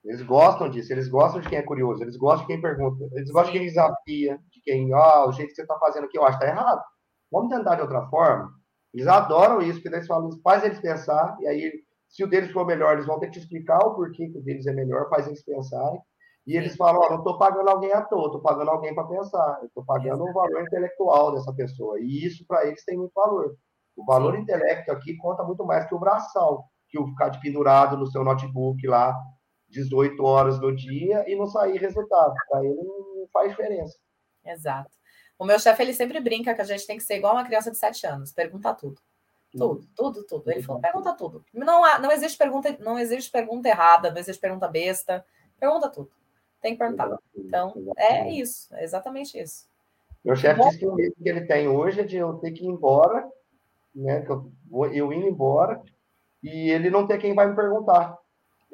eles 0.04 0.22
gostam 0.22 0.68
disso, 0.70 0.92
eles 0.92 1.08
gostam 1.08 1.40
de 1.40 1.48
quem 1.48 1.58
é 1.58 1.62
curioso, 1.62 2.02
eles 2.02 2.16
gostam 2.16 2.46
de 2.46 2.52
quem 2.52 2.60
pergunta, 2.60 3.04
eles 3.12 3.30
gostam 3.30 3.52
de 3.52 3.58
quem 3.58 3.68
desafia, 3.68 4.38
de 4.50 4.60
quem, 4.62 4.94
ó, 4.94 5.24
oh, 5.24 5.28
o 5.28 5.32
jeito 5.32 5.50
que 5.50 5.56
você 5.56 5.62
está 5.62 5.78
fazendo 5.78 6.04
aqui, 6.04 6.16
eu 6.16 6.24
acho 6.24 6.38
que 6.38 6.44
está 6.44 6.56
errado. 6.56 6.82
Vamos 7.30 7.54
tentar 7.54 7.76
de 7.76 7.82
outra 7.82 8.06
forma? 8.08 8.50
Eles 8.94 9.06
adoram 9.06 9.60
isso, 9.60 9.80
porque 9.80 9.94
eles 9.94 10.06
falam, 10.06 10.30
faz 10.42 10.64
eles 10.64 10.80
pensar, 10.80 11.36
e 11.40 11.46
aí, 11.46 11.72
se 12.08 12.24
o 12.24 12.26
deles 12.28 12.50
for 12.50 12.66
melhor, 12.66 12.94
eles 12.94 13.06
vão 13.06 13.20
ter 13.20 13.26
que 13.26 13.32
te 13.32 13.40
explicar 13.40 13.78
o 13.78 13.94
porquê 13.94 14.28
que 14.28 14.38
o 14.38 14.42
deles 14.42 14.66
é 14.66 14.72
melhor, 14.72 15.08
faz 15.08 15.26
eles 15.26 15.44
pensarem. 15.44 16.00
E 16.46 16.56
eles 16.56 16.74
falam, 16.74 17.02
ó, 17.02 17.10
não 17.10 17.18
estou 17.18 17.38
pagando 17.38 17.68
alguém 17.68 17.92
à 17.92 18.00
toa, 18.02 18.26
estou 18.26 18.40
pagando 18.40 18.70
alguém 18.70 18.94
para 18.94 19.06
pensar, 19.06 19.58
eu 19.60 19.68
estou 19.68 19.84
pagando 19.84 20.24
o 20.24 20.30
um 20.30 20.32
valor 20.32 20.62
intelectual 20.62 21.34
dessa 21.34 21.52
pessoa. 21.54 22.00
E 22.00 22.26
isso, 22.26 22.44
para 22.48 22.66
eles, 22.66 22.84
tem 22.84 22.96
muito 22.96 23.12
valor. 23.14 23.54
O 23.96 24.04
valor 24.04 24.36
intelecto 24.36 24.90
aqui 24.90 25.16
conta 25.18 25.44
muito 25.44 25.64
mais 25.64 25.86
que 25.86 25.94
o 25.94 25.98
braçal, 25.98 26.64
que 26.88 26.98
o 26.98 27.06
ficar 27.08 27.28
de 27.28 27.40
pendurado 27.40 27.96
no 27.96 28.06
seu 28.06 28.24
notebook 28.24 28.84
lá 28.88 29.14
18 29.70 30.22
horas 30.22 30.58
do 30.58 30.74
dia 30.74 31.24
e 31.28 31.36
não 31.36 31.46
sair 31.46 31.78
resultado. 31.78 32.34
Para 32.48 32.64
ele 32.64 32.82
não 32.82 33.28
faz 33.32 33.50
diferença. 33.50 33.96
Exato. 34.44 34.90
O 35.38 35.44
meu 35.44 35.58
chefe, 35.58 35.82
ele 35.82 35.94
sempre 35.94 36.20
brinca 36.20 36.54
que 36.54 36.60
a 36.60 36.64
gente 36.64 36.86
tem 36.86 36.98
que 36.98 37.02
ser 37.02 37.16
igual 37.16 37.34
uma 37.34 37.44
criança 37.44 37.70
de 37.70 37.78
7 37.78 38.06
anos, 38.06 38.32
perguntar 38.32 38.74
tudo. 38.74 39.00
Tudo, 39.52 39.84
tudo, 39.96 40.22
tudo. 40.24 40.50
Ele 40.50 40.62
falou, 40.62 40.80
pergunta 40.80 41.12
tudo. 41.14 41.44
Não, 41.52 41.84
há, 41.84 41.98
não, 41.98 42.12
existe 42.12 42.38
pergunta, 42.38 42.76
não 42.78 42.98
existe 42.98 43.30
pergunta 43.30 43.68
errada, 43.68 44.10
não 44.10 44.18
existe 44.18 44.40
pergunta 44.40 44.68
besta. 44.68 45.24
Pergunta 45.58 45.88
tudo. 45.88 46.10
Tem 46.60 46.72
que 46.72 46.78
perguntar. 46.78 47.18
Então, 47.34 47.74
é 47.96 48.30
isso, 48.30 48.72
é 48.74 48.84
exatamente 48.84 49.38
isso. 49.40 49.66
Meu 50.24 50.36
chefe 50.36 50.60
disse 50.60 50.78
que 50.78 50.86
o 50.86 50.94
medo 50.94 51.14
que 51.14 51.28
ele 51.28 51.46
tem 51.46 51.66
hoje 51.66 52.00
é 52.00 52.04
de 52.04 52.16
eu 52.16 52.34
ter 52.34 52.52
que 52.52 52.64
ir 52.64 52.68
embora, 52.68 53.26
né? 53.94 54.20
Que 54.20 54.30
eu, 54.30 54.52
eu 54.92 55.12
indo 55.12 55.26
embora, 55.26 55.82
e 56.42 56.70
ele 56.70 56.90
não 56.90 57.06
ter 57.06 57.18
quem 57.18 57.34
vai 57.34 57.48
me 57.48 57.56
perguntar. 57.56 58.16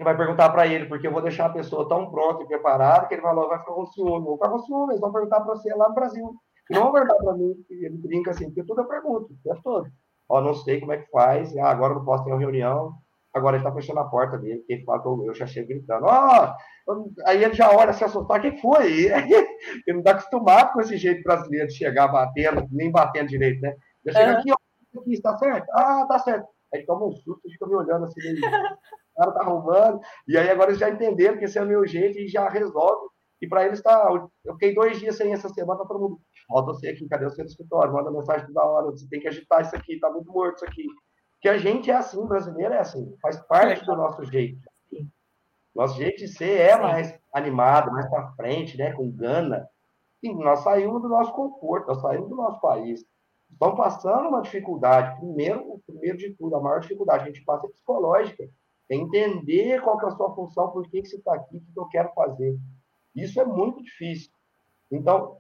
Vai 0.05 0.17
perguntar 0.17 0.51
para 0.51 0.67
ele, 0.67 0.87
porque 0.87 1.07
eu 1.07 1.13
vou 1.13 1.23
deixar 1.23 1.47
a 1.47 1.53
pessoa 1.53 1.89
tão 1.89 2.11
pronta 2.11 2.43
e 2.43 2.47
preparada 2.47 3.07
que 3.07 3.15
ele 3.15 3.23
vai, 3.23 3.35
vai 3.35 3.59
ficar 3.59 3.73
com 3.73 3.87
ciúme. 3.87 4.25
Vou 4.25 4.37
ficar 4.37 4.51
com 4.51 4.59
ciúme, 4.59 4.93
eles 4.93 5.01
vão 5.01 5.13
perguntar 5.13 5.41
para 5.41 5.55
você 5.55 5.75
lá 5.75 5.89
no 5.89 5.95
Brasil. 5.95 6.35
E 6.71 6.75
não 6.75 6.85
vão 6.85 6.93
perguntar 6.93 7.15
para 7.17 7.35
mim, 7.35 7.55
ele 7.71 7.97
brinca 7.99 8.31
assim, 8.33 8.47
porque 8.47 8.65
tudo 8.65 8.83
eu 8.83 8.89
pergunto, 8.89 9.33
o 9.33 9.49
tempo 9.49 9.61
todo. 9.63 9.89
Ó, 10.29 10.41
não 10.41 10.55
sei 10.55 10.81
como 10.81 10.93
é 10.93 10.99
que 10.99 11.11
faz, 11.11 11.57
ah, 11.57 11.71
agora 11.71 11.95
não 11.95 12.05
posso 12.05 12.25
ter 12.25 12.31
uma 12.31 12.41
reunião, 12.41 12.93
agora 13.33 13.57
ele 13.57 13.65
está 13.65 13.73
fechando 13.73 14.01
a 14.01 14.09
porta 14.09 14.37
dele, 14.37 14.59
porque 14.59 14.73
ele 14.73 14.85
fala 14.85 15.01
que 15.01 15.09
eu, 15.09 15.35
já 15.35 15.47
chego 15.47 15.69
gritando, 15.69 16.07
ó, 16.07 16.55
oh! 16.89 17.11
aí 17.25 17.45
ele 17.45 17.55
já 17.55 17.71
olha 17.71 17.93
se 17.93 18.03
assustar, 18.03 18.41
quem 18.41 18.61
foi? 18.61 19.07
ele 19.87 19.93
não 19.93 19.99
está 19.99 20.13
acostumado 20.13 20.73
com 20.73 20.81
esse 20.81 20.97
jeito 20.97 21.23
brasileiro 21.23 21.69
de 21.69 21.75
chegar 21.75 22.09
batendo, 22.09 22.67
nem 22.73 22.91
batendo 22.91 23.29
direito, 23.29 23.61
né? 23.61 23.75
Eu 24.05 24.13
chego 24.13 24.31
aqui, 24.33 24.51
ó, 24.51 25.01
aqui, 25.01 25.13
está 25.13 25.37
certo? 25.39 25.71
Ah, 25.71 26.05
tá 26.09 26.19
certo. 26.19 26.49
Aí 26.75 26.85
toma 26.85 27.07
um 27.07 27.13
susto, 27.13 27.49
fica 27.49 27.67
me 27.67 27.77
olhando 27.77 28.05
assim, 28.07 28.21
meio 28.21 28.39
o 28.39 29.06
cara 29.17 29.33
tá 29.33 29.41
arrumando. 29.41 30.01
E 30.29 30.37
aí 30.37 30.49
agora 30.51 30.71
eles 30.71 30.81
já 30.81 30.91
entenderam 30.91 31.39
que 31.39 31.45
esse 31.45 31.59
é 31.59 31.63
o 31.63 31.67
meu 31.67 31.87
jeito 31.87 32.19
e 32.19 32.29
já 32.29 32.49
resolve. 32.49 33.09
E 33.41 33.49
para 33.49 33.67
eles 33.67 33.83
tá. 33.83 34.09
Eu 34.45 34.55
fiquei 34.55 34.75
dois 34.75 34.99
dias 34.99 35.17
sem 35.17 35.33
essa 35.33 35.49
semana, 35.49 35.81
tá 35.81 35.87
todo 35.87 36.01
mundo. 36.01 36.21
Falta 36.49 36.73
você 36.73 36.89
aqui, 36.89 37.09
cadê 37.09 37.25
você 37.25 37.43
no 37.43 37.49
escritório? 37.49 37.93
Manda 37.93 38.11
mensagem 38.11 38.47
toda 38.47 38.65
hora, 38.65 38.91
você 38.91 39.07
tem 39.09 39.21
que 39.21 39.29
agitar 39.29 39.63
isso 39.63 39.75
aqui, 39.75 39.99
tá 39.99 40.11
muito 40.11 40.31
morto 40.31 40.57
isso 40.57 40.65
aqui. 40.65 40.87
Que 41.41 41.49
a 41.49 41.59
gente 41.59 41.91
é 41.91 41.95
assim, 41.95 42.25
brasileiro 42.27 42.73
é 42.73 42.79
assim, 42.79 43.15
faz 43.21 43.37
parte 43.47 43.85
do 43.85 43.97
nosso 43.97 44.25
jeito. 44.25 44.59
Nosso 45.75 45.97
jeito 45.99 46.19
de 46.19 46.29
ser 46.29 46.59
é 46.59 46.77
mais 46.77 47.19
animado, 47.33 47.93
mais 47.93 48.09
para 48.09 48.33
frente, 48.33 48.79
né? 48.79 48.93
Com 48.93 49.11
gana. 49.11 49.69
E 50.23 50.33
nós 50.33 50.61
saímos 50.61 51.03
do 51.03 51.09
nosso 51.09 51.33
conforto, 51.33 51.89
nós 51.89 52.01
saímos 52.01 52.31
do 52.31 52.37
nosso 52.37 52.59
país. 52.61 53.05
Estamos 53.51 53.77
passando 53.77 54.29
uma 54.29 54.41
dificuldade. 54.41 55.19
Primeiro, 55.19 55.81
primeiro 55.87 56.17
de 56.17 56.31
tudo, 56.31 56.57
a 56.57 56.61
maior 56.61 56.81
dificuldade 56.81 57.25
que 57.25 57.31
a 57.31 57.33
gente 57.33 57.45
passa 57.45 57.67
é 57.67 57.71
psicológica 57.71 58.49
é 58.91 58.95
entender 58.95 59.81
qual 59.83 60.01
é 60.01 60.07
a 60.07 60.11
sua 60.11 60.35
função, 60.35 60.71
por 60.71 60.89
que, 60.89 61.03
que 61.03 61.09
você 61.09 61.17
está 61.17 61.35
aqui, 61.35 61.57
o 61.57 61.73
que 61.73 61.81
eu 61.81 61.89
quero 61.89 62.13
fazer. 62.15 62.57
Isso 63.15 63.41
é 63.41 63.45
muito 63.45 63.83
difícil. 63.83 64.31
Então, 64.91 65.39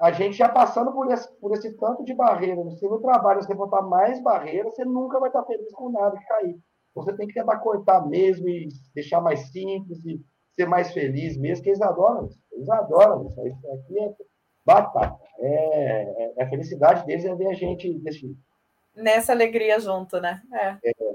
a 0.00 0.10
gente 0.12 0.36
já 0.36 0.48
passando 0.48 0.92
por 0.92 1.10
esse, 1.12 1.30
por 1.38 1.52
esse 1.52 1.76
tanto 1.76 2.04
de 2.04 2.14
barreira, 2.14 2.62
se 2.70 2.88
no 2.88 3.00
trabalho 3.00 3.42
você 3.42 3.54
botar 3.54 3.82
mais 3.82 4.22
barreiras, 4.22 4.74
você 4.74 4.84
nunca 4.84 5.20
vai 5.20 5.28
estar 5.28 5.44
feliz 5.44 5.72
com 5.72 5.90
nada 5.90 6.16
que 6.16 6.26
cair. 6.26 6.58
Você 6.94 7.12
tem 7.16 7.26
que 7.26 7.34
tentar 7.34 7.58
cortar 7.58 8.06
mesmo 8.06 8.48
e 8.48 8.68
deixar 8.94 9.20
mais 9.20 9.50
simples 9.50 10.04
e 10.04 10.20
ser 10.54 10.66
mais 10.66 10.92
feliz 10.92 11.36
mesmo, 11.36 11.62
que 11.62 11.70
eles 11.70 11.82
adoram 11.82 12.26
isso. 12.26 12.40
Eles 12.52 12.68
adoram 12.68 13.26
isso. 13.26 13.46
Isso 13.46 13.72
aqui 13.72 13.98
é 13.98 14.14
batata. 14.64 15.18
É, 15.38 15.48
é, 15.48 16.34
é, 16.36 16.42
a 16.42 16.48
felicidade 16.48 17.06
deles 17.06 17.24
é 17.24 17.34
ver 17.34 17.48
a 17.48 17.54
gente 17.54 17.92
desse 18.00 18.36
Nessa 18.94 19.32
alegria 19.32 19.78
junto, 19.78 20.20
né? 20.20 20.42
É. 20.52 20.90
é. 20.90 21.09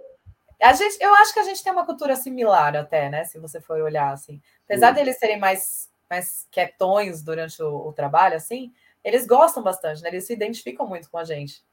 A 0.62 0.74
gente, 0.74 0.97
eu 1.01 1.14
acho 1.16 1.34
que 1.34 1.39
a 1.39 1.43
gente 1.43 1.64
tem 1.64 1.72
uma 1.72 1.86
cultura 1.86 2.16
similar 2.16 2.76
até, 2.76 3.10
né? 3.10 3.24
Se 3.26 3.39
você 3.39 3.60
for 3.60 3.82
olhar 3.82 4.12
assim. 4.14 4.41
Apesar 4.66 4.89
Sim. 4.89 4.95
deles 4.95 5.18
serem 5.18 5.39
mais, 5.39 5.89
mais 6.10 6.47
quietões 6.51 7.22
durante 7.22 7.62
o, 7.62 7.88
o, 7.88 7.93
trabalho, 7.93 8.36
assim, 8.36 8.72
eles 9.03 9.28
gostam 9.28 9.62
bastante, 9.62 10.01
né? 10.01 10.10
Eles 10.10 10.26
se 10.26 10.34
identificam 10.34 10.88
muito 10.88 11.10
com 11.10 11.18
a 11.18 11.24
gente. 11.24 11.64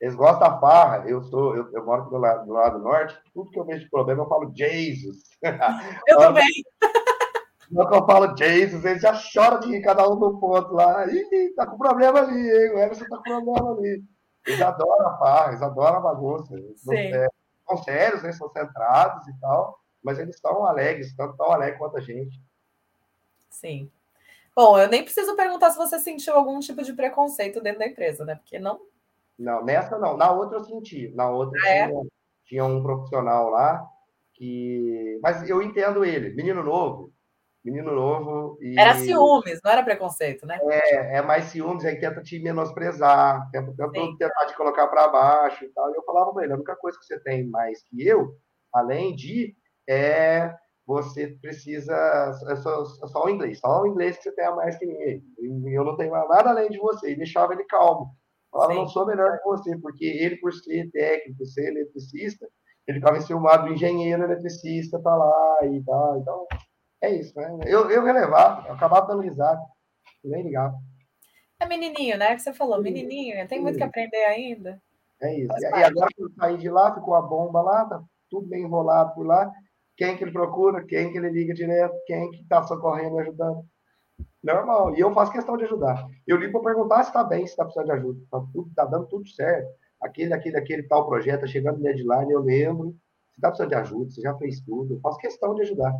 Eles 0.00 0.14
gostam 0.14 0.40
da 0.40 0.60
farra. 0.60 1.08
Eu 1.08 1.22
sou, 1.22 1.56
eu, 1.56 1.70
eu 1.72 1.84
moro 1.84 2.10
do 2.10 2.18
lado, 2.18 2.46
do 2.46 2.52
lado 2.52 2.78
norte. 2.78 3.18
Tudo 3.32 3.50
que 3.50 3.58
eu 3.58 3.64
vejo 3.64 3.84
de 3.84 3.90
problema, 3.90 4.22
eu 4.22 4.28
falo 4.28 4.52
Jesus. 4.54 5.16
Eu 6.06 6.18
também. 6.18 6.46
Quando 7.74 7.94
eu 7.94 8.06
falo 8.06 8.36
Jesus, 8.36 8.84
eles 8.84 9.02
já 9.02 9.12
choram 9.14 9.58
de 9.58 9.80
cada 9.80 10.08
um 10.08 10.16
do 10.16 10.38
ponto 10.38 10.72
lá. 10.72 11.04
Ih, 11.06 11.52
tá 11.56 11.66
com 11.66 11.76
problema 11.76 12.20
ali, 12.20 12.38
hein? 12.38 12.70
O 12.70 12.78
Emerson 12.78 13.04
tá 13.06 13.16
com 13.16 13.22
problema 13.22 13.72
ali. 13.72 14.04
Eles 14.46 14.60
adoram 14.60 15.08
a 15.08 15.18
farra, 15.18 15.48
eles 15.48 15.62
adoram 15.62 15.96
a 15.96 16.00
bagunça. 16.00 16.54
Sim. 16.76 16.96
É, 16.96 17.26
são 17.66 17.76
sérios, 17.78 18.22
né? 18.22 18.32
são 18.32 18.48
centrados 18.50 19.26
e 19.28 19.40
tal, 19.40 19.78
mas 20.02 20.18
eles 20.18 20.36
estão 20.36 20.64
alegres, 20.64 21.14
tanto 21.16 21.36
tão 21.36 21.50
alegres 21.50 21.78
quanto 21.78 21.96
a 21.96 22.00
gente. 22.00 22.40
Sim. 23.50 23.90
Bom, 24.54 24.78
eu 24.78 24.88
nem 24.88 25.02
preciso 25.02 25.36
perguntar 25.36 25.70
se 25.70 25.76
você 25.76 25.98
sentiu 25.98 26.34
algum 26.34 26.58
tipo 26.60 26.82
de 26.82 26.92
preconceito 26.94 27.60
dentro 27.60 27.80
da 27.80 27.86
empresa, 27.86 28.24
né? 28.24 28.36
Porque 28.36 28.58
não. 28.58 28.80
Não, 29.38 29.62
nessa 29.64 29.98
não. 29.98 30.16
Na 30.16 30.30
outra 30.30 30.58
eu 30.58 30.64
senti. 30.64 31.08
Na 31.14 31.28
outra 31.28 31.60
ah, 31.64 31.68
é? 31.68 31.88
tinha, 31.88 32.02
tinha 32.44 32.64
um 32.64 32.82
profissional 32.82 33.50
lá 33.50 33.86
que. 34.32 35.18
Mas 35.22 35.48
eu 35.48 35.60
entendo 35.60 36.04
ele, 36.04 36.34
menino 36.34 36.62
novo, 36.62 37.12
menino 37.66 37.92
novo. 37.92 38.56
E... 38.60 38.78
Era 38.78 38.94
ciúmes, 38.94 39.60
não 39.62 39.72
era 39.72 39.82
preconceito, 39.82 40.46
né? 40.46 40.58
É, 40.62 41.16
é 41.18 41.22
mais 41.22 41.46
ciúmes, 41.46 41.84
aí 41.84 41.98
tenta 41.98 42.22
te 42.22 42.38
menosprezar, 42.38 43.50
tenta, 43.50 43.72
tenta 43.76 44.16
tentar 44.18 44.46
te 44.46 44.56
colocar 44.56 44.86
para 44.86 45.08
baixo 45.08 45.64
e 45.64 45.68
tal. 45.68 45.90
E 45.90 45.96
eu 45.96 46.04
falava 46.04 46.32
para 46.32 46.44
ele: 46.44 46.52
a 46.52 46.56
única 46.56 46.76
coisa 46.76 46.96
que 46.98 47.04
você 47.04 47.18
tem 47.20 47.48
mais 47.48 47.82
que 47.82 48.06
eu, 48.06 48.36
além 48.72 49.14
de, 49.16 49.54
é 49.88 50.54
você 50.86 51.36
precisa. 51.42 51.92
É 52.48 52.56
só, 52.56 52.82
é 52.82 53.06
só 53.08 53.24
o 53.24 53.28
inglês, 53.28 53.58
só 53.58 53.82
o 53.82 53.86
inglês 53.86 54.16
que 54.16 54.22
você 54.22 54.32
tem 54.32 54.46
a 54.46 54.54
mais 54.54 54.78
que 54.78 54.86
mim. 54.86 55.72
Eu 55.72 55.84
não 55.84 55.96
tenho 55.96 56.12
nada 56.12 56.50
além 56.50 56.70
de 56.70 56.78
você. 56.78 57.10
E 57.10 57.16
deixava 57.16 57.52
ele 57.52 57.64
calmo. 57.64 58.14
Falava, 58.52 58.72
Sim. 58.72 58.78
não 58.78 58.88
sou 58.88 59.04
melhor 59.04 59.36
que 59.38 59.44
você, 59.44 59.76
porque 59.78 60.04
ele, 60.04 60.36
por 60.36 60.52
ser 60.52 60.88
técnico, 60.92 61.44
ser 61.44 61.68
eletricista, 61.68 62.46
ele 62.86 63.00
ficava 63.00 63.18
enciumado 63.18 63.66
do 63.66 63.74
engenheiro 63.74 64.22
eletricista, 64.22 65.02
tá 65.02 65.14
lá 65.14 65.58
e 65.64 65.82
tal. 65.82 66.18
Então, 66.18 66.46
é 67.00 67.14
isso, 67.14 67.38
né? 67.38 67.58
Eu, 67.66 67.90
eu 67.90 68.04
relevava, 68.04 68.68
eu 68.68 68.74
acabava 68.74 69.06
dando 69.06 69.22
risada, 69.22 69.60
nem 70.24 70.42
ligava. 70.42 70.76
É 71.60 71.66
menininho, 71.66 72.18
né? 72.18 72.34
Que 72.34 72.42
você 72.42 72.52
falou, 72.52 72.82
menininho, 72.82 73.46
tem 73.48 73.60
muito 73.60 73.78
que 73.78 73.84
aprender 73.84 74.24
ainda. 74.24 74.80
É 75.20 75.34
isso. 75.34 75.52
E, 75.58 75.62
e 75.62 75.84
agora 75.84 76.08
que 76.14 76.22
eu 76.22 76.30
saí 76.30 76.58
de 76.58 76.68
lá, 76.68 76.94
ficou 76.94 77.14
a 77.14 77.22
bomba 77.22 77.62
lá, 77.62 77.84
tá 77.86 78.02
tudo 78.30 78.46
bem 78.46 78.62
enrolado 78.62 79.14
por 79.14 79.26
lá. 79.26 79.50
Quem 79.96 80.16
que 80.16 80.24
ele 80.24 80.32
procura, 80.32 80.84
quem 80.84 81.10
que 81.10 81.16
ele 81.16 81.30
liga 81.30 81.54
direto, 81.54 81.94
quem 82.06 82.30
que 82.30 82.42
está 82.42 82.62
socorrendo, 82.62 83.18
ajudando. 83.18 83.64
Normal. 84.42 84.94
E 84.94 85.00
eu 85.00 85.12
faço 85.14 85.32
questão 85.32 85.56
de 85.56 85.64
ajudar. 85.64 86.06
Eu 86.26 86.36
ligo 86.36 86.52
para 86.52 86.72
perguntar 86.72 87.02
se 87.02 87.10
está 87.10 87.24
bem, 87.24 87.46
se 87.46 87.52
está 87.52 87.64
precisando 87.64 87.86
de 87.86 87.92
ajuda. 87.92 88.20
Está 88.22 88.40
tá 88.74 88.84
dando 88.84 89.06
tudo 89.06 89.26
certo. 89.28 89.68
Aquele, 90.00 90.34
aquele, 90.34 90.56
aquele 90.58 90.82
tal 90.82 91.06
projeto, 91.06 91.40
tá 91.40 91.46
chegando 91.46 91.78
no 91.78 91.82
deadline, 91.82 92.30
eu 92.30 92.40
lembro. 92.40 92.90
Se 93.30 93.36
está 93.36 93.48
precisando 93.48 93.70
de 93.70 93.74
ajuda, 93.74 94.10
você 94.10 94.20
já 94.20 94.36
fez 94.36 94.60
tudo. 94.60 94.94
Eu 94.94 95.00
faço 95.00 95.18
questão 95.18 95.54
de 95.54 95.62
ajudar. 95.62 95.96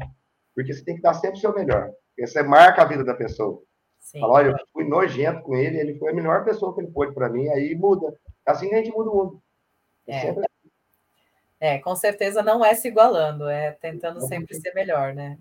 Porque 0.57 0.73
você 0.73 0.83
tem 0.83 0.97
que 0.97 1.03
dar 1.03 1.13
sempre 1.13 1.37
o 1.37 1.41
seu 1.41 1.55
melhor. 1.55 1.93
Porque 2.09 2.27
você 2.27 2.43
marca 2.43 2.81
a 2.81 2.87
vida 2.87 3.05
da 3.05 3.13
pessoa. 3.13 3.63
Sim. 4.01 4.21
Fala, 4.21 4.33
olha, 4.33 4.51
eu 4.53 4.67
fui 4.73 4.89
nojento 4.89 5.43
com 5.43 5.55
ele, 5.55 5.79
ele 5.79 5.99
foi 5.99 6.13
a 6.13 6.15
melhor 6.15 6.45
pessoa 6.45 6.75
que 6.75 6.81
ele 6.81 6.91
pôde 6.91 7.13
para 7.13 7.29
mim, 7.29 7.47
aí 7.49 7.75
muda. 7.75 8.19
Assim 8.47 8.71
que 8.71 8.75
a 8.75 8.79
gente 8.79 8.91
muda 8.91 9.11
o 9.11 9.15
mundo. 9.15 9.43
É. 10.07 10.21
Sempre... 10.21 10.45
Assim. 10.45 10.71
é, 11.61 11.79
com 11.79 11.95
certeza 11.95 12.43
não 12.43 12.65
é 12.65 12.75
se 12.75 12.89
igualando, 12.89 13.49
é 13.49 13.73
tentando 13.73 14.27
sempre 14.27 14.55
ser 14.55 14.73
melhor, 14.73 15.13
né? 15.13 15.39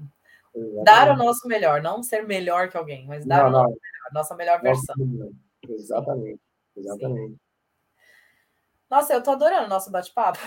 Exatamente. 0.54 0.84
Dar 0.84 1.12
o 1.12 1.16
nosso 1.16 1.48
melhor, 1.48 1.82
não 1.82 2.04
ser 2.04 2.26
melhor 2.26 2.70
que 2.70 2.76
alguém, 2.76 3.08
mas 3.08 3.26
dar 3.26 3.44
não, 3.44 3.48
o 3.48 3.52
nosso 3.52 3.70
melhor, 3.70 4.10
a 4.10 4.14
nossa 4.14 4.36
melhor 4.36 4.62
versão. 4.62 4.96
Exatamente, 5.70 6.42
exatamente. 6.76 7.34
Sim. 7.34 7.40
Nossa, 8.90 9.14
eu 9.14 9.24
tô 9.24 9.32
adorando 9.32 9.66
o 9.66 9.70
nosso 9.70 9.92
bate-papo. 9.92 10.40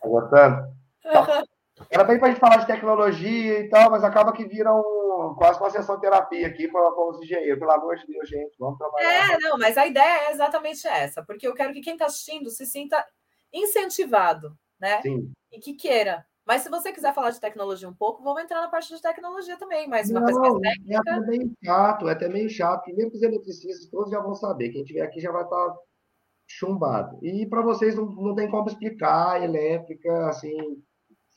Tá 0.00 0.08
gostando? 0.08 0.76
Era 1.90 2.04
bem 2.04 2.18
para 2.18 2.28
a 2.28 2.30
gente 2.30 2.40
falar 2.40 2.56
de 2.56 2.66
tecnologia 2.66 3.60
e 3.60 3.68
tal, 3.68 3.90
mas 3.90 4.04
acaba 4.04 4.32
que 4.32 4.44
vira 4.44 4.72
um, 4.74 5.34
quase 5.36 5.58
uma 5.60 5.70
sessão 5.70 5.96
de 5.96 6.02
terapia 6.02 6.46
aqui 6.46 6.68
para 6.68 6.90
os 6.90 7.22
engenheiros. 7.22 7.58
Pelo 7.58 7.70
amor 7.70 7.96
de 7.96 8.06
Deus, 8.06 8.28
gente, 8.28 8.56
vamos 8.58 8.78
trabalhar. 8.78 9.34
É, 9.34 9.38
não, 9.38 9.58
mas 9.58 9.76
a 9.76 9.86
ideia 9.86 10.28
é 10.28 10.30
exatamente 10.30 10.86
essa, 10.86 11.22
porque 11.24 11.46
eu 11.46 11.54
quero 11.54 11.72
que 11.72 11.80
quem 11.80 11.94
está 11.94 12.06
assistindo 12.06 12.50
se 12.50 12.66
sinta 12.66 13.04
incentivado, 13.52 14.52
né? 14.80 15.00
Sim. 15.02 15.32
E 15.52 15.58
que 15.58 15.74
queira. 15.74 16.24
Mas 16.46 16.62
se 16.62 16.70
você 16.70 16.90
quiser 16.92 17.12
falar 17.12 17.30
de 17.30 17.40
tecnologia 17.40 17.86
um 17.86 17.94
pouco, 17.94 18.22
vamos 18.22 18.42
entrar 18.42 18.62
na 18.62 18.68
parte 18.68 18.94
de 18.94 19.02
tecnologia 19.02 19.58
também, 19.58 19.86
mas 19.86 20.10
uma 20.10 20.20
não, 20.20 20.26
coisa 20.26 20.40
mais 20.40 20.60
técnica. 20.60 20.94
É 20.94 21.12
até 21.12 21.26
meio 21.26 21.52
chato, 21.62 22.08
é 22.08 22.12
até 22.12 22.28
meio 22.28 22.48
chato. 22.48 22.96
Mesmo 22.96 23.12
os 23.12 23.22
eletricistas 23.22 23.90
todos 23.90 24.10
já 24.10 24.20
vão 24.20 24.34
saber. 24.34 24.70
Quem 24.70 24.82
tiver 24.82 25.02
aqui 25.02 25.20
já 25.20 25.30
vai 25.30 25.44
estar 25.44 25.68
tá 25.68 25.76
chumbado. 26.46 27.18
E 27.22 27.46
para 27.46 27.60
vocês 27.60 27.94
não, 27.94 28.06
não 28.06 28.34
tem 28.34 28.50
como 28.50 28.66
explicar 28.66 29.42
elétrica, 29.42 30.28
assim, 30.28 30.56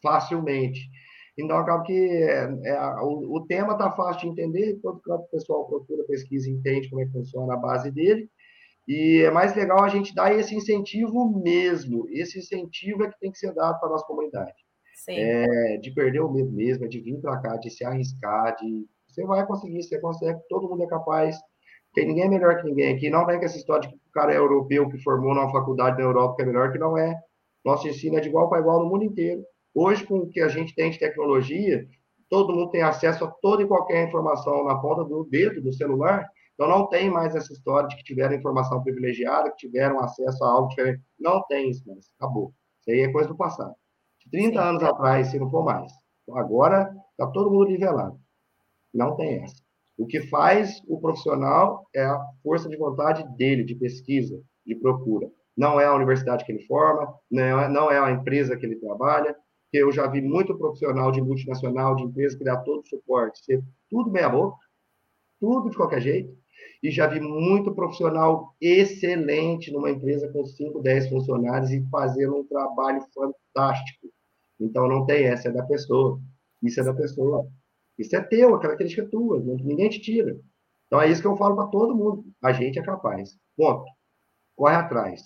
facilmente. 0.02 0.89
Então, 1.38 1.58
acaba 1.58 1.84
que 1.84 1.93
é, 1.93 2.43
é, 2.66 2.82
o, 3.02 3.38
o, 3.38 3.45
tema 3.47 3.74
está 3.74 3.91
fácil 3.91 4.22
de 4.22 4.28
entender, 4.28 4.80
todo 4.82 5.02
o 5.06 5.24
pessoal 5.30 5.68
procura, 5.68 6.04
pesquisa, 6.06 6.49
entende 6.49 6.89
como 6.89 7.02
é 7.02 7.06
que 7.06 7.12
funciona 7.12 7.54
a 7.54 7.58
base 7.58 7.89
dele, 7.89 8.30
e 8.88 9.22
é 9.26 9.32
mais 9.32 9.56
legal 9.56 9.84
a 9.84 9.88
gente 9.88 10.14
dar 10.14 10.34
esse 10.38 10.54
incentivo 10.54 11.41
mesmo, 11.41 12.08
esse 12.10 12.39
incentivo 12.39 13.04
é 13.04 13.10
que 13.10 13.20
tem 13.20 13.32
que 13.32 13.38
ser 13.38 13.54
dado 13.54 13.80
para 13.80 13.88
a 13.88 13.91
nossa 13.91 14.06
comunidade. 14.06 14.54
É, 15.08 15.78
de 15.78 15.91
perder 15.93 16.20
o 16.20 16.32
medo 16.32 16.52
mesmo, 16.52 16.86
é 16.86 16.88
de 16.88 16.99
vir 16.99 17.20
para 17.20 17.39
cá, 17.41 17.58
de 17.58 17.72
se 17.72 17.84
arriscar, 17.84 18.56
de 18.58 18.86
você 19.08 19.26
vai 19.26 19.45
conseguir, 19.45 19.82
você 19.82 19.99
consegue, 19.99 20.39
todo 20.47 20.70
mundo 20.70 20.84
é 20.84 20.88
capaz, 20.88 21.38
tem 21.93 22.08
ninguém 22.08 22.30
melhor 22.30 22.58
que 22.58 22.68
ninguém 22.68 22.95
aqui, 22.95 23.10
não 23.10 23.26
vem 23.26 23.39
com 23.39 23.45
essa 23.45 23.58
história 23.58 23.82
de 23.82 23.89
que 23.89 23.95
o 23.95 24.12
cara 24.14 24.34
é 24.34 24.38
europeu 24.38 24.88
que 24.89 24.97
formou 24.99 25.34
numa 25.34 25.52
faculdade 25.52 25.97
da 25.97 26.04
Europa 26.04 26.36
que 26.36 26.43
é 26.43 26.45
melhor, 26.45 26.72
que 26.72 26.78
não 26.78 26.97
é. 26.97 27.14
Nosso 27.66 27.88
ensino 27.88 28.18
é 28.18 28.22
de 28.22 28.30
igual 28.30 28.49
para 28.49 28.60
igual 28.60 28.82
no 28.84 28.89
mundo 28.89 29.04
inteiro. 29.04 29.43
Hoje, 29.74 30.05
com 30.05 30.19
o 30.19 30.30
que 30.30 30.41
a 30.41 30.47
gente 30.47 30.76
tem 30.76 30.91
de 30.91 30.99
tecnologia, 30.99 31.88
todo 32.30 32.53
mundo 32.53 32.72
tem 32.72 32.82
acesso 32.82 33.26
a 33.26 33.32
toda 33.32 33.63
e 33.63 33.67
qualquer 33.67 34.07
informação 34.07 34.65
na 34.65 34.76
ponta 34.80 35.03
do 35.03 35.24
dedo 35.26 35.61
do 35.61 35.74
celular. 35.74 36.28
Então, 36.53 36.67
não 36.67 36.88
tem 36.88 37.09
mais 37.09 37.36
essa 37.36 37.51
história 37.51 37.88
de 37.88 37.95
que 37.95 38.03
tiveram 38.03 38.36
informação 38.36 38.84
privilegiada, 38.84 39.49
que 39.51 39.67
tiveram 39.67 39.99
acesso 39.99 40.43
a 40.43 40.51
algo 40.51 40.69
diferente. 40.69 41.01
Não 41.19 41.43
tem 41.47 41.69
isso 41.69 41.88
mais. 41.88 42.09
Acabou. 42.17 42.53
Isso 42.80 42.91
aí 42.91 43.01
é 43.01 43.11
coisa 43.11 43.30
do 43.30 43.38
passado. 43.38 43.74
De 44.19 44.30
30 44.30 44.61
Sim. 44.61 44.67
anos 44.67 44.84
atrás, 44.84 45.28
se 45.28 45.39
não 45.39 45.49
for 45.49 45.63
mais. 45.63 45.91
Agora 46.34 46.93
está 47.11 47.28
todo 47.32 47.51
mundo 47.51 47.69
nivelado. 47.69 48.19
Não 48.93 49.15
tem 49.15 49.43
essa. 49.43 49.61
O 49.97 50.05
que 50.05 50.22
faz 50.22 50.82
o 50.88 50.99
profissional 50.99 51.88
é 51.93 52.03
a 52.03 52.19
força 52.43 52.69
de 52.69 52.78
vontade 52.78 53.24
dele, 53.36 53.63
de 53.63 53.76
pesquisa, 53.76 54.41
de 54.65 54.76
procura. 54.76 55.30
Não 55.55 55.80
é 55.80 55.86
a 55.86 55.93
universidade 55.93 56.45
que 56.45 56.51
ele 56.51 56.65
forma, 56.65 57.13
não 57.30 57.61
é, 57.61 57.69
não 57.69 57.91
é 57.91 57.99
a 57.99 58.11
empresa 58.11 58.57
que 58.57 58.65
ele 58.65 58.78
trabalha, 58.78 59.36
eu 59.74 59.91
já 59.91 60.07
vi 60.07 60.22
muito 60.22 60.57
profissional 60.57 61.11
de 61.11 61.22
multinacional, 61.22 61.95
de 61.95 62.03
empresa, 62.03 62.38
dá 62.43 62.57
todo 62.57 62.82
o 62.82 62.88
suporte, 62.88 63.43
ser 63.43 63.63
tudo 63.89 64.11
meia 64.11 64.30
boca, 64.30 64.57
tudo 65.39 65.69
de 65.69 65.78
qualquer 65.78 66.01
jeito, 66.01 66.38
e 66.84 66.89
já 66.89 67.07
vi 67.07 67.19
muito 67.19 67.74
profissional 67.74 68.55
excelente 68.59 69.72
numa 69.72 69.91
empresa 69.91 70.32
com 70.32 70.45
5, 70.45 70.82
10 70.82 71.09
funcionários 71.09 71.72
e 71.72 71.88
fazendo 71.89 72.38
um 72.38 72.47
trabalho 72.47 73.01
fantástico. 73.13 74.07
Então, 74.59 74.88
não 74.88 75.05
tem 75.05 75.26
essa, 75.26 75.49
é 75.49 75.51
da 75.51 75.63
pessoa. 75.63 76.19
Isso 76.61 76.80
é 76.80 76.84
da 76.84 76.93
pessoa. 76.93 77.47
Isso 77.97 78.15
é 78.15 78.22
teu, 78.22 78.55
a 78.55 78.59
característica 78.59 79.03
é 79.03 79.09
tua, 79.09 79.39
ninguém 79.39 79.89
te 79.89 79.99
tira. 79.99 80.39
Então, 80.88 81.01
é 81.01 81.09
isso 81.09 81.22
que 81.22 81.28
eu 81.28 81.38
falo 81.38 81.55
para 81.55 81.67
todo 81.67 81.95
mundo. 81.95 82.26
A 82.43 82.51
gente 82.51 82.80
é 82.80 82.84
capaz. 82.84 83.38
Ponto. 83.55 83.86
Corre 84.55 84.76
atrás. 84.76 85.22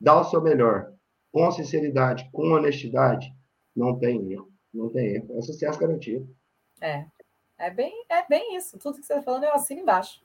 Dá 0.00 0.20
o 0.20 0.24
seu 0.24 0.40
melhor. 0.40 0.92
Com 1.32 1.50
sinceridade, 1.50 2.28
com 2.32 2.52
honestidade. 2.52 3.32
Não 3.74 3.98
tem 3.98 4.32
erro. 4.32 4.50
Não 4.72 4.88
tem 4.88 5.16
erro. 5.16 5.38
É 5.38 5.42
sucesso 5.42 5.78
garantido. 5.78 6.28
É. 6.80 7.06
É 7.58 7.70
bem, 7.70 8.04
é 8.08 8.26
bem 8.28 8.56
isso. 8.56 8.78
Tudo 8.78 8.98
que 8.98 9.06
você 9.06 9.12
está 9.12 9.22
falando, 9.22 9.44
eu 9.44 9.54
assino 9.54 9.80
embaixo. 9.80 10.20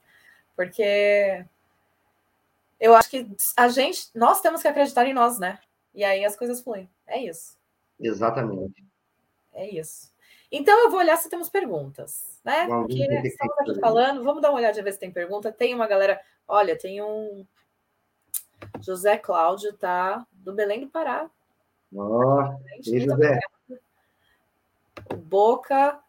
Porque 0.56 1.44
eu 2.80 2.94
acho 2.94 3.10
que 3.10 3.30
a 3.56 3.68
gente, 3.68 4.10
nós 4.14 4.40
temos 4.40 4.60
que 4.60 4.68
acreditar 4.68 5.06
em 5.06 5.14
nós, 5.14 5.38
né? 5.38 5.58
E 5.94 6.02
aí 6.02 6.24
as 6.24 6.36
coisas 6.36 6.60
fluem. 6.60 6.88
É 7.06 7.18
isso. 7.22 7.56
Exatamente. 8.00 8.84
É 9.52 9.68
isso. 9.68 10.12
Então 10.50 10.78
eu 10.84 10.90
vou 10.90 10.98
olhar 11.00 11.16
se 11.16 11.28
temos 11.28 11.48
perguntas, 11.48 12.40
né? 12.44 12.66
Porque 12.66 13.04
estamos 13.24 13.58
aqui 13.60 13.80
falando, 13.80 14.24
vamos 14.24 14.40
dar 14.40 14.50
uma 14.50 14.58
olhada 14.58 14.82
ver 14.82 14.92
se 14.92 14.98
tem 14.98 15.10
pergunta. 15.10 15.52
Tem 15.52 15.74
uma 15.74 15.86
galera, 15.86 16.20
olha, 16.46 16.76
tem 16.76 17.02
um 17.02 17.46
José 18.80 19.16
Cláudio, 19.18 19.72
tá? 19.74 20.26
Do 20.32 20.52
Belém 20.52 20.80
do 20.80 20.88
Pará. 20.88 21.30
José. 21.92 23.40
O 25.12 25.16
Boca 25.16 26.00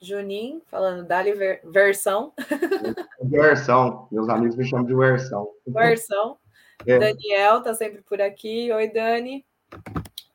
Juninho, 0.00 0.62
falando 0.66 1.04
Dali 1.06 1.32
ver, 1.32 1.60
versão. 1.64 2.32
Versão, 3.20 4.08
meus 4.10 4.28
amigos 4.28 4.56
me 4.56 4.64
chamam 4.64 4.86
de 4.86 4.94
versão. 4.94 5.50
Versão. 5.66 6.38
É. 6.86 6.98
Daniel 6.98 7.62
tá 7.62 7.74
sempre 7.74 8.00
por 8.02 8.20
aqui. 8.20 8.72
Oi, 8.72 8.88
Dani. 8.88 9.44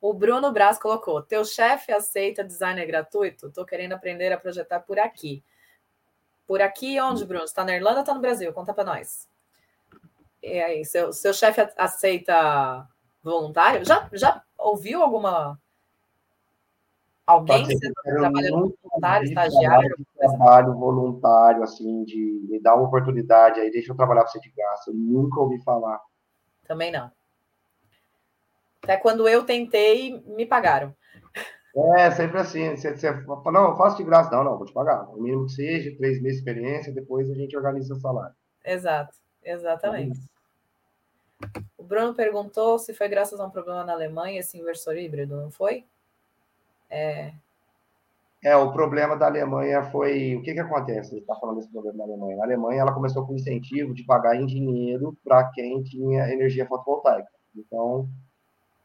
O 0.02 0.14
Bruno 0.14 0.52
Braz 0.52 0.78
colocou: 0.78 1.22
Teu 1.22 1.46
chefe 1.46 1.94
aceita 1.94 2.44
designer 2.44 2.86
gratuito? 2.86 3.50
Tô 3.52 3.66
querendo 3.66 3.94
aprender 3.94 4.34
a 4.34 4.38
projetar 4.38 4.82
por 4.82 5.00
aqui. 5.00 5.42
Por 6.46 6.62
aqui 6.62 7.00
onde, 7.00 7.24
Bruno? 7.26 7.46
Está 7.46 7.64
na 7.64 7.74
Irlanda 7.74 8.00
ou 8.00 8.06
tá 8.06 8.14
no 8.14 8.20
Brasil? 8.20 8.52
Conta 8.52 8.74
para 8.74 8.84
nós. 8.84 9.30
E 10.42 10.60
aí, 10.62 10.84
seu, 10.84 11.14
seu 11.14 11.34
chefe 11.34 11.66
aceita 11.78 12.86
voluntário? 13.24 13.86
Já, 13.86 14.10
já 14.12 14.44
ouviu 14.64 15.02
alguma 15.02 15.60
Alguém 17.26 17.66
trabalhando 18.04 18.78
voluntário, 18.84 19.28
estagiário? 19.28 19.96
Trabalho 20.18 20.74
voluntário, 20.74 21.64
assim, 21.64 22.04
de 22.04 22.46
me 22.50 22.60
dar 22.62 22.76
uma 22.76 22.88
oportunidade 22.88 23.62
aí, 23.62 23.72
deixa 23.72 23.94
eu 23.94 23.96
trabalhar 23.96 24.24
para 24.24 24.32
você 24.32 24.42
de 24.42 24.52
graça. 24.52 24.92
Eu 24.92 24.96
nunca 24.96 25.40
ouvi 25.40 25.62
falar. 25.64 26.02
Também 26.68 26.92
não. 26.92 27.10
Até 28.84 28.98
quando 28.98 29.28
eu 29.30 29.46
tentei, 29.46 30.22
me 30.28 30.46
pagaram. 30.46 30.94
É, 31.96 32.12
sempre 32.12 32.40
assim. 32.40 32.76
Você, 32.76 32.96
você 32.96 33.24
fala, 33.24 33.52
não, 33.52 33.78
faço 33.78 33.96
de 33.96 34.04
graça. 34.04 34.30
Não, 34.30 34.44
não, 34.44 34.58
vou 34.58 34.66
te 34.66 34.74
pagar. 34.74 35.08
O 35.10 35.22
mínimo 35.22 35.46
que 35.46 35.54
seja, 35.54 35.96
três 35.98 36.22
meses 36.22 36.44
de 36.44 36.50
experiência, 36.50 36.94
depois 36.94 37.32
a 37.32 37.34
gente 37.34 37.56
organiza 37.56 37.94
o 37.94 38.00
salário. 38.00 38.36
Exato, 38.66 39.18
exatamente. 39.42 40.20
O 41.78 41.84
Bruno 41.84 42.14
perguntou 42.14 42.80
se 42.80 42.94
foi 42.94 43.10
graças 43.10 43.40
a 43.40 43.46
um 43.46 43.50
problema 43.50 43.84
na 43.84 43.94
Alemanha 43.94 44.40
esse 44.40 44.58
inversor 44.58 44.98
híbrido, 44.98 45.36
não 45.36 45.52
foi? 45.52 45.86
É... 46.90 47.34
é, 48.44 48.56
o 48.56 48.72
problema 48.72 49.18
da 49.18 49.26
Alemanha 49.26 49.84
foi. 49.84 50.36
O 50.36 50.42
que, 50.42 50.54
que 50.54 50.60
acontece? 50.60 51.10
Você 51.10 51.18
está 51.18 51.36
falando 51.36 51.58
desse 51.58 51.72
problema 51.72 51.98
da 51.98 52.04
Alemanha. 52.04 52.38
Na 52.38 52.44
Alemanha, 52.44 52.82
ela 52.82 52.94
começou 52.94 53.26
com 53.26 53.36
incentivo 53.36 53.94
de 53.94 54.06
pagar 54.06 54.36
em 54.36 54.46
dinheiro 54.46 55.18
para 55.24 55.50
quem 55.50 55.82
tinha 55.84 56.32
energia 56.32 56.68
fotovoltaica. 56.68 57.30
Então, 57.56 58.08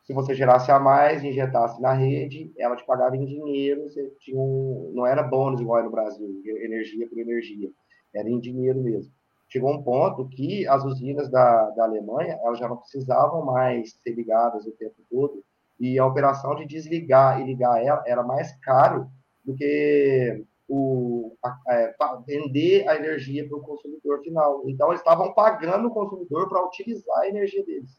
se 0.03 0.13
você 0.15 0.35
gerasse 0.35 0.71
a 0.71 0.81
mais, 0.81 1.23
injetasse 1.23 1.81
na 1.83 1.93
rede, 1.93 2.51
ela 2.59 2.75
te 2.75 2.85
pagava 2.87 3.15
em 3.17 3.27
dinheiro. 3.27 3.85
Você 3.85 4.11
tinha 4.21 4.41
um... 4.41 4.91
Não 4.95 5.07
era 5.07 5.23
bônus 5.23 5.61
igual 5.61 5.85
no 5.85 5.91
Brasil, 5.91 6.43
energia 6.45 7.07
por 7.07 7.19
energia. 7.19 7.71
Era 8.15 8.29
em 8.29 8.41
dinheiro 8.41 8.81
mesmo. 8.81 9.13
Chegou 9.49 9.73
um 9.73 9.83
ponto 9.83 10.29
que 10.29 10.67
as 10.67 10.85
usinas 10.85 11.31
da, 11.31 11.71
da 11.71 11.85
Alemanha 11.85 12.39
elas 12.43 12.59
já 12.59 12.69
não 12.69 12.77
precisavam 12.77 13.45
mais 13.45 13.99
ser 14.03 14.13
ligadas 14.13 14.67
o 14.67 14.73
tempo 14.73 14.97
todo 15.11 15.43
e 15.81 15.99
a 15.99 16.07
operação 16.07 16.55
de 16.55 16.67
desligar 16.67 17.41
e 17.41 17.45
ligar 17.45 17.83
ela 17.83 18.03
era 18.07 18.23
mais 18.23 18.53
caro 18.57 19.11
do 19.45 19.55
que 19.55 20.45
o, 20.69 21.35
a, 21.43 21.59
é, 21.69 21.95
vender 22.27 22.87
a 22.89 22.97
energia 22.97 23.49
para 23.49 23.57
o 23.57 23.63
consumidor 23.63 24.21
final. 24.23 24.63
Então, 24.67 24.89
eles 24.89 25.01
estavam 25.01 25.33
pagando 25.33 25.89
o 25.89 25.91
consumidor 25.91 26.49
para 26.49 26.67
utilizar 26.67 27.21
a 27.21 27.29
energia 27.29 27.65
deles. 27.65 27.99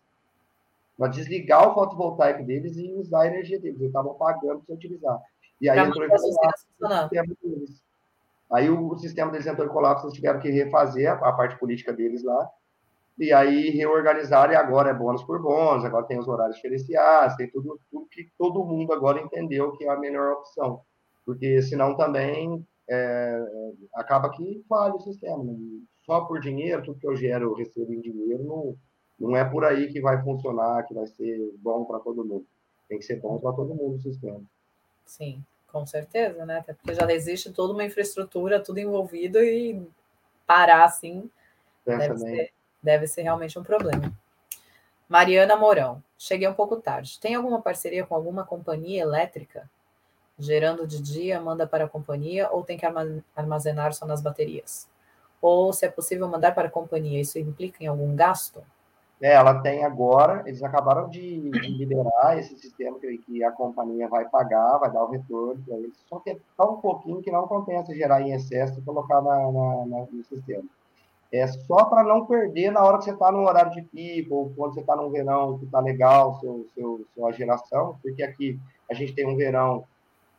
Para 0.96 1.08
desligar 1.08 1.70
o 1.70 1.74
fotovoltaico 1.74 2.44
deles 2.44 2.78
e 2.78 2.94
usar 2.94 3.22
a 3.22 3.28
energia 3.28 3.60
deles. 3.60 3.80
Eles 3.80 3.90
estavam 3.90 4.14
pagando 4.14 4.62
para 4.62 4.76
utilizar. 4.76 5.20
E 5.60 5.70
aí 5.70 5.80
entrou 5.80 6.06
em 6.06 6.10
colapso 6.10 6.68
deles. 7.42 7.82
Aí 8.52 8.70
o, 8.70 8.98
sistema 8.98 9.32
deles 9.32 9.46
entrou 9.46 9.68
em 9.68 9.72
colapso, 9.72 10.06
eles 10.06 10.16
tiveram 10.16 10.40
que 10.40 10.50
refazer 10.50 11.12
a, 11.12 11.14
a 11.14 11.34
parte 11.34 11.58
política 11.58 11.94
deles 11.94 12.24
lá 12.24 12.50
e 13.20 13.34
aí 13.34 13.70
reorganizaram 13.72 14.54
e 14.54 14.56
agora 14.56 14.92
é 14.92 14.94
bônus 14.94 15.24
por 15.24 15.42
bônus, 15.42 15.84
agora 15.84 16.06
tem 16.06 16.18
os 16.18 16.28
horários 16.28 16.56
diferenciados, 16.56 17.36
tem 17.36 17.50
tudo, 17.50 17.78
tudo 17.92 18.08
que 18.10 18.32
todo 18.38 18.64
mundo 18.64 18.94
agora 18.94 19.20
entendeu 19.20 19.74
que 19.74 19.84
é 19.84 19.90
a 19.90 20.00
melhor 20.00 20.38
opção, 20.38 20.82
porque 21.26 21.62
senão 21.62 21.98
também 21.98 22.66
é, 22.90 23.46
acaba 23.94 24.30
que 24.30 24.64
falha 24.70 24.96
o 24.96 25.02
sistema. 25.02 25.44
Né? 25.44 25.54
Só 26.06 26.22
por 26.22 26.40
dinheiro, 26.40 26.82
tudo 26.82 27.00
que 27.00 27.08
eu 27.08 27.16
gero, 27.16 27.46
eu 27.46 27.54
recebo 27.54 27.94
em 27.94 28.00
dinheiro, 28.00 28.42
não, 28.42 28.76
não 29.20 29.36
é 29.36 29.44
por 29.44 29.66
aí 29.66 29.92
que 29.92 30.00
vai 30.00 30.24
funcionar, 30.24 30.84
que 30.84 30.94
vai 30.94 31.06
ser 31.06 31.54
bom 31.58 31.84
para 31.84 32.00
todo 32.00 32.24
mundo. 32.24 32.46
Tem 32.88 32.98
que 32.98 33.06
ser 33.06 33.20
bom 33.20 33.38
para 33.38 33.52
todo 33.52 33.76
mundo 33.76 33.98
o 33.98 34.02
sistema. 34.02 34.42
Sim, 35.06 35.44
com 35.72 35.86
certeza, 35.86 36.46
né? 36.46 36.60
Até 36.60 36.74
porque 36.74 36.94
já 36.94 37.12
existe 37.12 37.52
toda 37.52 37.74
uma 37.74 37.84
infraestrutura, 37.84 38.60
tudo 38.60 38.80
envolvido 38.80 39.40
e 39.40 39.88
parar 40.46 40.84
assim. 40.84 41.30
Deve 41.86 42.18
ser, 42.18 42.54
Deve 42.82 43.08
ser 43.08 43.22
realmente 43.24 43.58
um 43.58 43.64
problema. 43.64 44.12
Mariana 45.08 45.56
Mourão, 45.56 46.04
cheguei 46.18 46.48
um 46.48 46.54
pouco 46.54 46.78
tarde. 46.78 47.20
Tem 47.20 47.36
alguma 47.36 47.62
parceria 47.62 48.06
com 48.06 48.16
alguma 48.16 48.46
companhia 48.46 49.02
elétrica? 49.02 49.70
Gerando 50.38 50.88
de 50.88 51.02
dia, 51.02 51.42
manda 51.42 51.68
para 51.68 51.86
a 51.86 51.90
companhia 51.90 52.50
ou 52.52 52.64
tem 52.64 52.78
que 52.78 52.86
armazenar 53.36 53.94
só 53.94 54.06
nas 54.06 54.22
baterias? 54.22 54.88
Ou 55.42 55.74
se 55.74 55.86
é 55.86 55.90
possível 55.90 56.28
mandar 56.28 56.54
para 56.54 56.68
a 56.68 56.72
companhia, 56.72 57.20
isso 57.20 57.40
implica 57.40 57.84
em 57.84 57.88
algum 57.88 58.16
gasto? 58.16 58.64
É, 59.22 59.34
ela 59.34 59.60
tem 59.62 59.84
agora, 59.84 60.44
eles 60.46 60.64
acabaram 60.64 61.10
de, 61.10 61.50
de 61.50 61.68
liberar 61.76 62.38
esse 62.40 62.58
sistema 62.58 62.98
que, 63.00 63.18
que, 63.18 63.44
a 63.44 63.52
companhia 63.52 64.08
vai 64.08 64.28
pagar, 64.30 64.78
vai 64.78 64.92
dar 64.92 65.04
o 65.04 65.12
retorno 65.12 65.62
para 65.66 65.78
eles, 65.78 65.98
só 66.08 66.20
que 66.20 66.32
é 66.32 66.38
tão 66.56 66.78
pouquinho 66.78 67.22
que 67.22 67.32
não 67.32 67.48
compensa 67.48 67.94
gerar 67.94 68.22
em 68.22 68.32
excesso 68.32 68.80
e 68.80 68.84
colocar 68.84 69.22
na, 69.22 69.52
na, 69.52 69.86
na, 69.86 70.08
no 70.12 70.24
sistema 70.24 70.64
é 71.32 71.48
só 71.48 71.86
para 71.86 72.04
não 72.04 72.26
perder 72.26 72.72
na 72.72 72.84
hora 72.84 72.98
que 72.98 73.04
você 73.04 73.12
está 73.12 73.32
no 73.32 73.40
horário 73.40 73.72
de 73.72 73.84
pico, 73.84 74.34
ou 74.34 74.54
quando 74.56 74.74
você 74.74 74.80
está 74.80 74.96
num 74.96 75.10
verão 75.10 75.60
que 75.60 75.66
está 75.66 75.80
legal, 75.80 76.40
seu, 76.40 76.66
seu, 76.74 77.06
sua 77.14 77.32
geração, 77.32 77.98
porque 78.02 78.24
aqui 78.24 78.60
a 78.90 78.94
gente 78.94 79.14
tem 79.14 79.28
um 79.28 79.36
verão, 79.36 79.86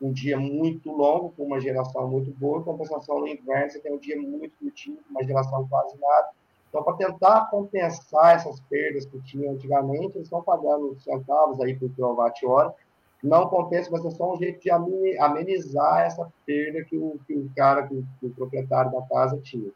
um 0.01 0.11
dia 0.11 0.37
muito 0.37 0.91
longo, 0.91 1.31
com 1.31 1.43
uma 1.43 1.61
geração 1.61 2.09
muito 2.09 2.31
boa, 2.31 2.59
em 2.59 2.63
compensação 2.63 3.19
no 3.19 3.27
inverno 3.27 3.71
você 3.71 3.79
tem 3.79 3.93
um 3.93 3.97
dia 3.97 4.19
muito 4.19 4.53
curtinho, 4.59 4.97
com 4.97 5.11
uma 5.11 5.23
geração 5.23 5.65
quase 5.69 5.97
nada. 5.99 6.29
Então, 6.71 6.83
para 6.83 6.95
tentar 6.95 7.49
compensar 7.51 8.35
essas 8.35 8.61
perdas 8.61 9.05
que 9.05 9.21
tinham 9.23 9.51
antigamente, 9.51 10.15
eles 10.15 10.27
estão 10.27 10.41
pagando 10.41 10.97
centavos 11.01 11.59
aí 11.59 11.77
por 11.77 11.93
quilowatt-hora, 11.93 12.73
não 13.21 13.49
compensa, 13.49 13.89
mas 13.91 14.05
é 14.05 14.09
só 14.09 14.33
um 14.33 14.37
jeito 14.37 14.61
de 14.61 14.71
amenizar 15.19 16.05
essa 16.05 16.31
perda 16.45 16.81
que 16.85 16.97
o, 16.97 17.19
que 17.27 17.33
o 17.33 17.51
cara, 17.55 17.85
que 17.85 17.93
o, 17.93 18.07
que 18.19 18.25
o 18.25 18.29
proprietário 18.29 18.89
da 18.89 19.01
casa 19.01 19.37
tinha. 19.43 19.69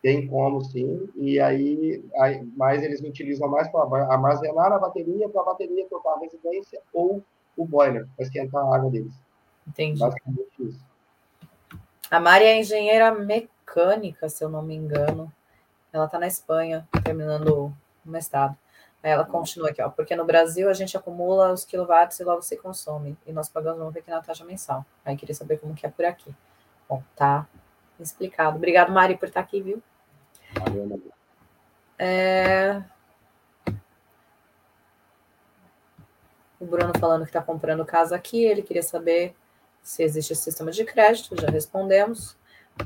Tem 0.00 0.26
como 0.28 0.62
sim, 0.64 1.10
e 1.16 1.38
aí, 1.40 2.02
aí 2.16 2.42
mas 2.56 2.82
eles 2.82 3.02
utilizam 3.02 3.48
mais 3.48 3.68
para 3.68 4.06
armazenar 4.06 4.72
a 4.72 4.78
bateria, 4.78 5.28
para 5.28 5.42
a 5.42 5.44
bateria 5.44 5.86
trocar 5.88 6.14
a 6.14 6.20
residência 6.20 6.80
ou 6.94 7.22
o 7.54 7.66
boiler, 7.66 8.06
para 8.16 8.24
esquentar 8.24 8.64
a 8.64 8.76
água 8.76 8.88
deles. 8.88 9.12
Entendi. 9.66 9.98
Basicamente 9.98 10.48
isso. 10.60 10.86
A 12.10 12.18
Mari 12.18 12.44
é 12.44 12.58
engenheira 12.58 13.14
mecânica, 13.14 14.28
se 14.28 14.42
eu 14.42 14.48
não 14.48 14.62
me 14.62 14.74
engano. 14.74 15.30
Ela 15.92 16.04
está 16.04 16.18
na 16.18 16.26
Espanha, 16.26 16.88
terminando 17.02 17.74
o 18.04 18.10
mestrado. 18.10 18.56
Ela 19.02 19.24
continua 19.24 19.70
aqui, 19.70 19.80
ó, 19.80 19.88
porque 19.88 20.14
no 20.14 20.24
Brasil 20.24 20.68
a 20.68 20.74
gente 20.74 20.96
acumula 20.96 21.52
os 21.52 21.64
quilowatts 21.64 22.20
e 22.20 22.24
logo 22.24 22.42
se 22.42 22.56
consome, 22.58 23.16
e 23.26 23.32
nós 23.32 23.48
pagamos 23.48 23.80
uma 23.80 23.92
pequena 23.92 24.22
taxa 24.22 24.44
mensal. 24.44 24.84
Aí 25.04 25.16
queria 25.16 25.34
saber 25.34 25.58
como 25.58 25.74
que 25.74 25.86
é 25.86 25.90
por 25.90 26.04
aqui. 26.04 26.34
Bom, 26.88 27.02
tá 27.16 27.46
explicado. 27.98 28.56
Obrigado, 28.56 28.92
Mari, 28.92 29.16
por 29.16 29.28
estar 29.28 29.40
aqui, 29.40 29.62
viu? 29.62 29.82
Valeu. 30.58 31.00
É... 31.98 32.82
O 36.58 36.66
Bruno 36.66 36.92
falando 36.98 37.22
que 37.22 37.30
está 37.30 37.40
comprando 37.40 37.86
casa 37.86 38.14
aqui, 38.14 38.44
ele 38.44 38.62
queria 38.62 38.82
saber 38.82 39.34
se 39.82 40.02
existe 40.02 40.34
esse 40.34 40.42
sistema 40.42 40.70
de 40.70 40.84
crédito, 40.84 41.40
já 41.40 41.48
respondemos. 41.48 42.36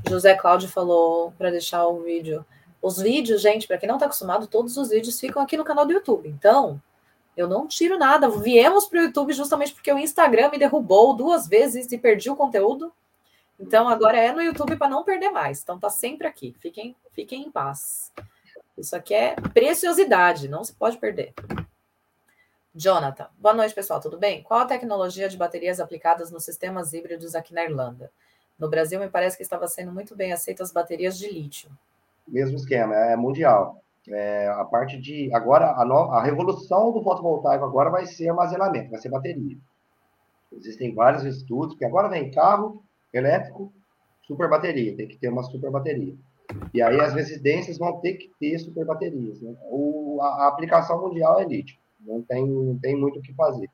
José 0.09 0.35
Cláudio 0.35 0.69
falou 0.69 1.33
para 1.33 1.51
deixar 1.51 1.87
o 1.87 2.03
vídeo. 2.03 2.45
Os 2.85 2.99
vídeos, 2.99 3.41
gente, 3.41 3.67
para 3.67 3.79
quem 3.79 3.87
não 3.87 3.97
está 3.97 4.05
acostumado, 4.05 4.47
todos 4.47 4.77
os 4.77 4.91
vídeos 4.91 5.19
ficam 5.19 5.41
aqui 5.41 5.57
no 5.57 5.65
canal 5.65 5.87
do 5.87 5.95
YouTube. 5.95 6.29
Então, 6.29 6.79
eu 7.35 7.49
não 7.49 7.67
tiro 7.67 7.97
nada. 7.97 8.29
Viemos 8.29 8.85
para 8.85 8.99
o 8.99 9.03
YouTube 9.05 9.33
justamente 9.33 9.73
porque 9.73 9.91
o 9.91 9.99
Instagram 9.99 10.51
me 10.51 10.59
derrubou 10.59 11.17
duas 11.17 11.49
vezes 11.49 11.91
e 11.91 11.97
perdi 11.97 12.29
o 12.29 12.37
conteúdo. 12.37 12.93
Então, 13.59 13.89
agora 13.89 14.19
é 14.19 14.33
no 14.33 14.43
YouTube 14.43 14.77
para 14.77 14.91
não 14.91 15.03
perder 15.03 15.31
mais. 15.31 15.63
Então, 15.63 15.79
tá 15.81 15.89
sempre 15.89 16.27
aqui. 16.27 16.55
Fiquem, 16.61 16.95
fiquem 17.13 17.45
em 17.45 17.51
paz. 17.51 18.13
Isso 18.77 18.95
aqui 18.95 19.15
é 19.15 19.35
preciosidade, 19.55 20.47
não 20.47 20.63
se 20.63 20.75
pode 20.75 20.99
perder. 20.99 21.33
Jonathan, 22.75 23.29
boa 23.39 23.55
noite, 23.55 23.75
pessoal, 23.75 23.99
tudo 23.99 24.19
bem? 24.19 24.43
Qual 24.43 24.61
a 24.61 24.67
tecnologia 24.67 25.27
de 25.27 25.39
baterias 25.39 25.81
aplicadas 25.81 26.31
nos 26.31 26.45
sistemas 26.45 26.93
híbridos 26.93 27.35
aqui 27.35 27.55
na 27.55 27.65
Irlanda? 27.65 28.13
No 28.59 28.69
Brasil, 28.69 29.01
me 29.01 29.09
parece 29.09 29.39
que 29.39 29.43
estava 29.43 29.67
sendo 29.69 29.91
muito 29.91 30.15
bem 30.15 30.35
aceitas 30.35 30.69
as 30.69 30.75
baterias 30.75 31.17
de 31.17 31.31
lítio. 31.31 31.71
Mesmo 32.27 32.57
esquema, 32.57 32.95
é 32.95 33.17
mundial. 33.17 33.81
É, 34.09 34.49
a 34.49 34.65
parte 34.65 34.99
de. 35.01 35.33
Agora, 35.35 35.73
a, 35.73 35.85
no, 35.85 36.11
a 36.13 36.23
revolução 36.23 36.93
do 36.93 37.03
fotovoltaico 37.03 37.65
agora 37.65 37.91
vai 37.91 38.07
ser 38.07 38.29
armazenamento, 38.29 38.91
vai 38.91 39.01
ser 39.01 39.09
bateria. 39.09 39.57
Existem 40.53 40.95
vários 40.95 41.25
estudos, 41.25 41.77
que 41.77 41.85
agora 41.85 42.09
vem 42.09 42.31
carro 42.31 42.83
elétrico, 43.13 43.73
super 44.23 44.49
bateria, 44.49 44.97
tem 44.97 45.09
que 45.09 45.17
ter 45.17 45.29
uma 45.29 45.43
super 45.43 45.71
bateria. 45.71 46.15
E 46.73 46.83
aí 46.83 47.01
as 47.01 47.15
residências 47.15 47.79
vão 47.79 48.01
ter 48.01 48.15
que 48.15 48.31
ter 48.39 48.59
super 48.59 48.85
baterias. 48.85 49.41
Né? 49.41 49.55
O, 49.71 50.19
a, 50.21 50.45
a 50.45 50.49
aplicação 50.49 51.01
mundial 51.01 51.41
é 51.41 51.45
lítio. 51.45 51.79
Não 52.01 52.23
tem, 52.23 52.47
não 52.47 52.79
tem 52.79 52.97
muito 52.97 53.19
o 53.19 53.23
que 53.23 53.33
fazer. 53.35 53.69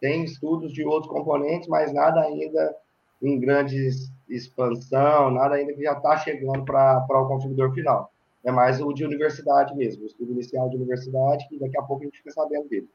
Tem 0.00 0.24
estudos 0.24 0.72
de 0.72 0.84
outros 0.84 1.12
componentes, 1.12 1.68
mas 1.68 1.92
nada 1.92 2.20
ainda 2.20 2.76
em 3.22 3.38
grande 3.38 3.90
expansão, 4.28 5.30
nada 5.30 5.54
ainda 5.54 5.72
que 5.72 5.82
já 5.82 5.92
está 5.92 6.16
chegando 6.18 6.64
para 6.64 7.06
o 7.08 7.28
consumidor 7.28 7.72
final. 7.72 8.12
É 8.44 8.52
mais 8.52 8.80
o 8.80 8.92
de 8.92 9.04
universidade 9.04 9.74
mesmo, 9.74 10.04
o 10.04 10.06
estudo 10.06 10.32
inicial 10.32 10.68
de 10.68 10.76
universidade, 10.76 11.48
que 11.48 11.58
daqui 11.58 11.76
a 11.78 11.82
pouco 11.82 12.02
a 12.02 12.06
gente 12.06 12.18
fica 12.18 12.30
sabendo 12.30 12.68
dele. 12.68 12.88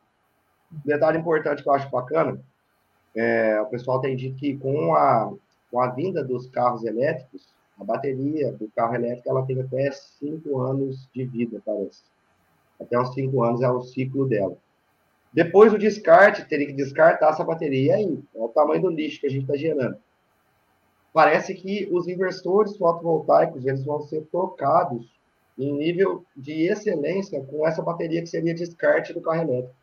Um 0.72 0.80
detalhe 0.86 1.18
importante 1.18 1.62
que 1.62 1.70
eu 1.70 1.74
acho 1.74 1.90
bacana, 1.90 2.40
é, 3.16 3.60
o 3.60 3.66
pessoal 3.66 4.00
tem 4.00 4.16
dito 4.16 4.38
que 4.38 4.58
com 4.58 4.96
a, 4.96 5.34
com 5.70 5.82
a 5.82 5.90
vinda 5.90 6.24
dos 6.24 6.48
carros 6.48 6.84
elétricos, 6.86 7.54
a 7.80 7.84
bateria 7.84 8.52
do 8.54 8.70
carro 8.76 8.96
elétrico 8.96 9.30
ela 9.30 9.46
tem 9.46 9.60
até 9.60 9.92
5 9.92 10.62
anos 10.62 11.10
de 11.14 11.26
vida, 11.26 11.62
parece. 11.66 12.04
Até 12.80 12.98
uns 13.00 13.14
5 13.14 13.44
anos 13.44 13.62
é 13.62 13.70
o 13.70 13.82
ciclo 13.82 14.28
dela. 14.28 14.56
Depois 15.34 15.72
do 15.72 15.78
descarte, 15.78 16.48
teria 16.48 16.68
que 16.68 16.74
descartar 16.74 17.30
essa 17.30 17.44
bateria. 17.44 17.96
Aí, 17.96 18.22
é 18.36 18.40
o 18.40 18.50
tamanho 18.50 18.82
do 18.82 18.90
lixo 18.90 19.22
que 19.22 19.28
a 19.28 19.30
gente 19.30 19.44
está 19.44 19.56
gerando. 19.56 19.98
Parece 21.14 21.54
que 21.54 21.90
os 21.92 22.08
inversores 22.08 22.78
fotovoltaicos 22.78 23.66
eles 23.66 23.84
vão 23.84 24.02
ser 24.02 24.22
trocados 24.32 25.06
em 25.58 25.74
nível 25.74 26.24
de 26.36 26.68
excelência 26.68 27.44
com 27.44 27.68
essa 27.68 27.82
bateria 27.82 28.22
que 28.22 28.30
seria 28.30 28.54
descarte 28.54 29.14
do 29.14 29.22
carro 29.22 29.42
elétrico. 29.42 29.76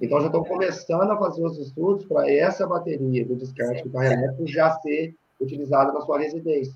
Então, 0.00 0.20
já 0.20 0.26
estão 0.26 0.44
começando 0.44 1.10
a 1.10 1.16
fazer 1.16 1.44
os 1.44 1.58
estudos 1.58 2.04
para 2.04 2.30
essa 2.30 2.66
bateria 2.66 3.24
do 3.24 3.36
descarte 3.36 3.82
do 3.84 3.90
carro 3.90 4.06
elétrico 4.06 4.46
já 4.46 4.70
ser 4.80 5.14
utilizada 5.40 5.92
na 5.92 6.00
sua 6.00 6.18
residência, 6.18 6.74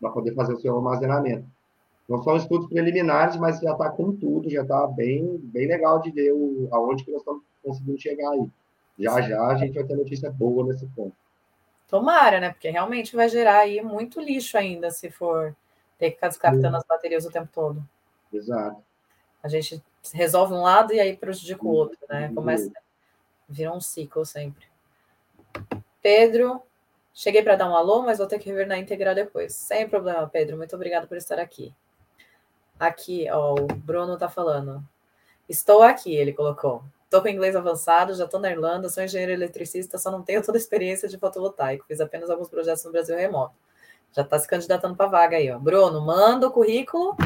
para 0.00 0.10
poder 0.10 0.34
fazer 0.34 0.54
o 0.54 0.60
seu 0.60 0.76
armazenamento. 0.76 1.46
Não 2.08 2.22
são 2.22 2.36
estudos 2.36 2.68
preliminares, 2.68 3.36
mas 3.36 3.58
já 3.60 3.72
está 3.72 3.90
com 3.90 4.12
tudo, 4.12 4.48
já 4.48 4.62
está 4.62 4.86
bem, 4.86 5.38
bem 5.42 5.66
legal 5.66 6.00
de 6.00 6.10
ver 6.10 6.32
o, 6.32 6.68
aonde 6.70 7.04
que 7.04 7.10
nós 7.10 7.20
estamos 7.20 7.42
conseguindo 7.62 7.98
chegar 7.98 8.30
aí. 8.30 8.48
Já 8.98 9.20
já 9.20 9.46
a 9.46 9.56
gente 9.56 9.74
vai 9.74 9.84
ter 9.84 9.96
notícia 9.96 10.30
boa 10.30 10.66
nesse 10.66 10.86
ponto. 10.86 11.14
Tomara, 11.88 12.40
né? 12.40 12.50
Porque 12.50 12.68
realmente 12.68 13.14
vai 13.14 13.28
gerar 13.28 13.60
aí 13.60 13.80
muito 13.80 14.20
lixo 14.20 14.58
ainda 14.58 14.90
se 14.90 15.10
for 15.10 15.54
ter 15.98 16.10
que 16.10 16.16
ficar 16.16 16.28
descartando 16.28 16.76
as 16.76 16.84
baterias 16.84 17.24
o 17.24 17.30
tempo 17.30 17.48
todo. 17.52 17.82
Exato. 18.32 18.82
A 19.42 19.48
gente 19.48 19.82
resolve 20.12 20.52
um 20.52 20.62
lado 20.62 20.92
e 20.92 21.00
aí 21.00 21.16
prejudica 21.16 21.64
o 21.64 21.70
outro, 21.70 21.98
né? 22.08 22.30
Começa 22.34 22.70
vira 23.48 23.72
um 23.72 23.80
ciclo 23.80 24.24
sempre. 24.24 24.66
Pedro, 26.02 26.62
cheguei 27.14 27.42
para 27.42 27.56
dar 27.56 27.70
um 27.70 27.76
alô, 27.76 28.02
mas 28.02 28.18
vou 28.18 28.26
ter 28.26 28.38
que 28.38 28.48
rever 28.48 28.66
na 28.66 28.78
íntegra 28.78 29.14
depois. 29.14 29.54
Sem 29.54 29.88
problema, 29.88 30.28
Pedro. 30.28 30.56
Muito 30.56 30.74
obrigado 30.74 31.06
por 31.06 31.16
estar 31.16 31.38
aqui. 31.38 31.72
Aqui, 32.78 33.28
ó, 33.30 33.54
o 33.54 33.66
Bruno 33.66 34.18
tá 34.18 34.28
falando. 34.28 34.86
Estou 35.48 35.82
aqui, 35.82 36.14
ele 36.14 36.32
colocou. 36.32 36.84
Estou 37.06 37.22
com 37.22 37.28
inglês 37.28 37.56
avançado, 37.56 38.14
já 38.14 38.24
estou 38.24 38.38
na 38.38 38.50
Irlanda, 38.50 38.88
sou 38.88 39.02
engenheiro 39.02 39.32
eletricista, 39.32 39.96
só 39.96 40.10
não 40.10 40.22
tenho 40.22 40.42
toda 40.42 40.58
a 40.58 40.60
experiência 40.60 41.08
de 41.08 41.16
fotovoltaico. 41.16 41.86
Fiz 41.86 42.00
apenas 42.00 42.28
alguns 42.28 42.48
projetos 42.48 42.84
no 42.84 42.92
Brasil 42.92 43.16
remoto. 43.16 43.54
Já 44.12 44.22
está 44.22 44.38
se 44.38 44.48
candidatando 44.48 44.96
para 44.96 45.08
vaga 45.08 45.36
aí, 45.36 45.50
ó. 45.50 45.58
Bruno, 45.58 46.04
manda 46.04 46.48
o 46.48 46.50
currículo. 46.50 47.16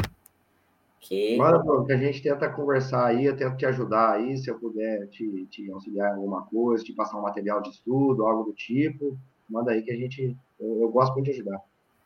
Que... 0.99 1.35
Manda, 1.35 1.59
Bruno, 1.59 1.85
que 1.85 1.93
a 1.93 1.97
gente 1.97 2.21
tenta 2.21 2.47
conversar 2.49 3.07
aí, 3.07 3.25
eu 3.25 3.35
tento 3.35 3.57
te 3.57 3.65
ajudar 3.65 4.13
aí, 4.13 4.37
se 4.37 4.49
eu 4.49 4.59
puder 4.59 5.07
te, 5.07 5.45
te 5.47 5.71
auxiliar 5.71 6.11
em 6.11 6.15
alguma 6.15 6.43
coisa, 6.43 6.83
te 6.83 6.93
passar 6.93 7.17
um 7.17 7.23
material 7.23 7.61
de 7.61 7.71
estudo, 7.71 8.25
algo 8.25 8.43
do 8.43 8.53
tipo. 8.53 9.17
Manda 9.49 9.71
aí 9.71 9.81
que 9.81 9.91
a 9.91 9.95
gente. 9.95 10.37
Eu, 10.59 10.81
eu 10.81 10.89
gosto 10.89 11.13
muito 11.13 11.25
de 11.25 11.31
ajudar. 11.31 11.59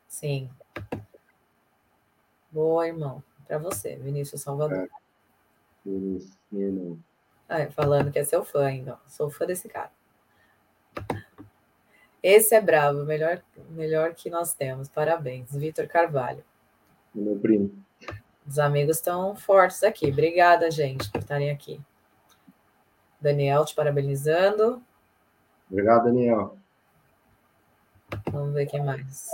Sim. 0.07 0.49
Boa, 2.51 2.87
irmão 2.87 3.21
para 3.47 3.57
você, 3.57 3.95
Vinícius 3.95 4.41
Salvador. 4.41 4.77
É. 4.77 4.87
Vinícius, 5.85 6.37
ah, 7.47 7.67
falando 7.71 8.11
que 8.11 8.19
é 8.19 8.23
seu 8.23 8.43
fã 8.43 8.65
ainda, 8.65 8.97
sou 9.07 9.29
fã 9.29 9.45
desse 9.45 9.67
cara. 9.67 9.91
Esse 12.21 12.55
é 12.55 12.61
bravo, 12.61 13.03
melhor, 13.05 13.41
melhor 13.69 14.15
que 14.15 14.29
nós 14.29 14.53
temos. 14.53 14.89
Parabéns, 14.89 15.51
Vitor 15.51 15.87
Carvalho. 15.87 16.43
Meu 17.13 17.37
primo. 17.37 17.71
Os 18.47 18.57
amigos 18.57 18.97
estão 18.97 19.35
fortes 19.35 19.83
aqui. 19.83 20.07
Obrigada, 20.07 20.71
gente, 20.71 21.11
por 21.11 21.19
estarem 21.19 21.51
aqui. 21.51 21.79
Daniel 23.21 23.63
te 23.65 23.75
parabenizando. 23.75 24.81
Obrigado, 25.69 26.05
Daniel. 26.05 26.57
Vamos 28.31 28.53
ver 28.53 28.65
quem 28.65 28.83
mais. 28.83 29.29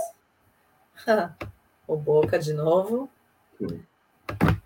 o 1.86 1.96
Boca 1.96 2.38
de 2.38 2.52
novo. 2.52 3.08
Sim 3.58 3.82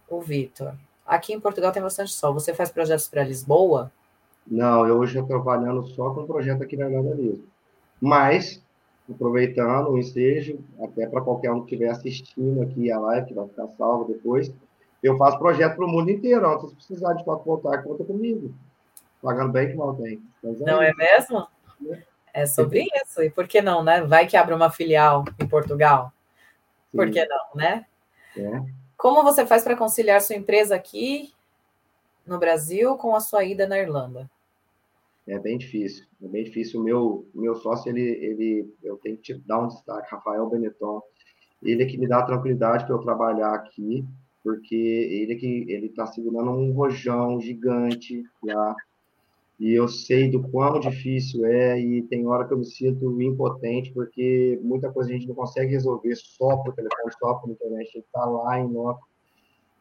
o 0.08 0.20
Vitor. 0.20 0.74
Aqui 1.06 1.32
em 1.32 1.40
Portugal 1.40 1.72
tem 1.72 1.82
bastante 1.82 2.12
sol. 2.12 2.34
Você 2.34 2.52
faz 2.52 2.70
projetos 2.70 3.08
para 3.08 3.22
Lisboa? 3.22 3.92
Não, 4.46 4.86
eu 4.86 4.98
hoje 4.98 5.18
estou 5.18 5.26
trabalhando 5.26 5.86
só 5.88 6.10
com 6.10 6.26
projeto 6.26 6.62
aqui 6.62 6.76
na 6.76 6.86
Irlanda 6.86 7.14
mesmo. 7.14 7.44
Mas, 8.00 8.62
aproveitando 9.10 9.90
o 9.90 9.98
ensejo, 9.98 10.58
até 10.82 11.06
para 11.06 11.20
qualquer 11.20 11.50
um 11.52 11.64
que 11.64 11.74
estiver 11.74 11.90
assistindo 11.90 12.62
aqui 12.62 12.90
a 12.90 12.98
live, 12.98 13.26
que 13.26 13.34
vai 13.34 13.46
ficar 13.48 13.68
salvo 13.78 14.12
depois, 14.12 14.52
eu 15.02 15.16
faço 15.16 15.38
projeto 15.38 15.76
para 15.76 15.84
o 15.84 15.88
mundo 15.88 16.10
inteiro. 16.10 16.42
Não, 16.42 16.68
se 16.68 16.74
precisar 16.74 17.14
de 17.14 17.24
fotovoltaico, 17.24 17.88
conta 17.88 18.04
comigo. 18.04 18.52
Pagando 19.22 19.52
bem 19.52 19.68
que 19.68 19.74
mal 19.74 19.94
tem. 19.94 20.20
Mas, 20.42 20.60
não 20.60 20.82
é, 20.82 20.90
é 20.90 20.94
mesmo? 20.94 21.46
É 22.32 22.46
sobre 22.46 22.86
isso. 23.02 23.22
E 23.22 23.30
por 23.30 23.46
que 23.46 23.62
não, 23.62 23.82
né? 23.82 24.02
Vai 24.02 24.26
que 24.26 24.36
abre 24.36 24.54
uma 24.54 24.70
filial 24.70 25.24
em 25.40 25.46
Portugal. 25.46 26.12
Sim. 26.90 26.98
Por 26.98 27.10
que 27.10 27.24
não, 27.24 27.44
né? 27.54 27.86
É. 28.36 28.62
Como 28.96 29.22
você 29.22 29.46
faz 29.46 29.62
para 29.62 29.76
conciliar 29.76 30.20
sua 30.20 30.36
empresa 30.36 30.74
aqui 30.74 31.32
no 32.26 32.38
Brasil 32.38 32.96
com 32.96 33.14
a 33.14 33.20
sua 33.20 33.44
ida 33.44 33.66
na 33.66 33.78
Irlanda? 33.78 34.30
É 35.26 35.38
bem 35.38 35.58
difícil, 35.58 36.06
é 36.22 36.28
bem 36.28 36.44
difícil. 36.44 36.80
O 36.80 36.84
meu, 36.84 37.26
meu 37.34 37.56
sócio, 37.56 37.90
ele, 37.90 38.00
ele, 38.00 38.74
eu 38.82 38.96
tenho 38.98 39.16
que 39.18 39.34
dar 39.34 39.60
um 39.60 39.68
destaque, 39.68 40.10
Rafael 40.10 40.48
Benetton. 40.48 41.02
Ele 41.62 41.82
é 41.82 41.86
que 41.86 41.98
me 41.98 42.06
dá 42.06 42.22
tranquilidade 42.22 42.84
para 42.84 42.94
eu 42.94 43.00
trabalhar 43.00 43.52
aqui, 43.54 44.04
porque 44.42 44.74
ele 44.74 45.32
é 45.32 45.36
que 45.36 45.66
ele 45.68 45.86
está 45.86 46.06
segurando 46.06 46.50
um 46.52 46.72
rojão 46.72 47.40
gigante 47.40 48.24
lá 48.42 48.76
e 49.58 49.72
eu 49.72 49.88
sei 49.88 50.30
do 50.30 50.42
quão 50.50 50.78
difícil 50.78 51.46
é, 51.46 51.80
e 51.80 52.02
tem 52.02 52.26
hora 52.26 52.46
que 52.46 52.52
eu 52.52 52.58
me 52.58 52.66
sinto 52.66 53.20
impotente, 53.22 53.90
porque 53.92 54.60
muita 54.62 54.92
coisa 54.92 55.10
a 55.10 55.12
gente 55.14 55.26
não 55.26 55.34
consegue 55.34 55.72
resolver 55.72 56.14
só 56.14 56.58
por 56.58 56.74
telefone, 56.74 57.12
só 57.18 57.34
por 57.34 57.50
internet, 57.50 57.90
tem 57.92 58.02
estar 58.02 58.26
lá 58.26 58.60
em 58.60 58.66
loco. 58.66 59.06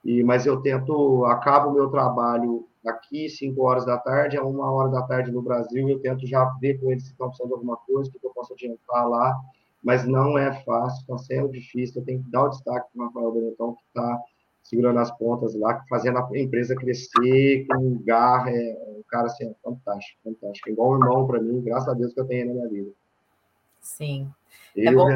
E, 0.04 0.24
mas 0.24 0.46
eu 0.46 0.62
tento, 0.62 1.26
acabo 1.26 1.70
o 1.70 1.74
meu 1.74 1.90
trabalho 1.90 2.68
aqui, 2.86 3.28
5 3.28 3.62
horas 3.64 3.86
da 3.86 3.98
tarde, 3.98 4.38
a 4.38 4.44
uma 4.44 4.72
hora 4.72 4.90
da 4.90 5.02
tarde 5.02 5.32
no 5.32 5.42
Brasil, 5.42 5.90
eu 5.90 6.00
tento 6.00 6.26
já 6.26 6.46
ver 6.62 6.80
com 6.80 6.92
eles 6.92 7.04
se 7.04 7.12
estão 7.12 7.28
precisando 7.28 7.50
de 7.50 7.56
alguma 7.56 7.76
coisa, 7.78 8.10
que 8.10 8.26
eu 8.26 8.32
posso 8.32 8.54
adiantar 8.54 9.10
lá, 9.10 9.36
mas 9.84 10.06
não 10.06 10.38
é 10.38 10.54
fácil, 10.64 11.02
está 11.02 11.18
sendo 11.18 11.52
difícil, 11.52 12.00
eu 12.00 12.06
tenho 12.06 12.24
que 12.24 12.32
dar 12.32 12.46
o 12.46 12.50
destaque 12.50 12.88
para 12.94 13.04
o 13.04 13.08
Rafael 13.08 13.32
Benetton, 13.32 13.74
que 13.74 13.84
está 13.88 14.22
segurando 14.66 15.00
as 15.00 15.16
pontas 15.16 15.56
lá, 15.56 15.86
fazendo 15.88 16.18
a 16.18 16.28
empresa 16.34 16.76
crescer 16.76 17.66
com 17.68 18.02
garra. 18.04 18.50
É, 18.50 18.96
um 18.98 19.04
cara 19.08 19.28
assim, 19.28 19.46
é 19.46 19.54
fantástico, 19.64 20.20
fantástico. 20.24 20.70
Igual 20.70 20.92
um 20.92 20.96
irmão 20.96 21.28
para 21.28 21.40
mim, 21.40 21.62
graças 21.62 21.88
a 21.88 21.94
Deus 21.94 22.14
que 22.14 22.20
eu 22.20 22.26
tenho 22.26 22.48
na 22.48 22.54
minha 22.54 22.68
vida. 22.68 22.92
Sim. 23.80 24.28
é 24.76 24.92
bom 24.92 25.08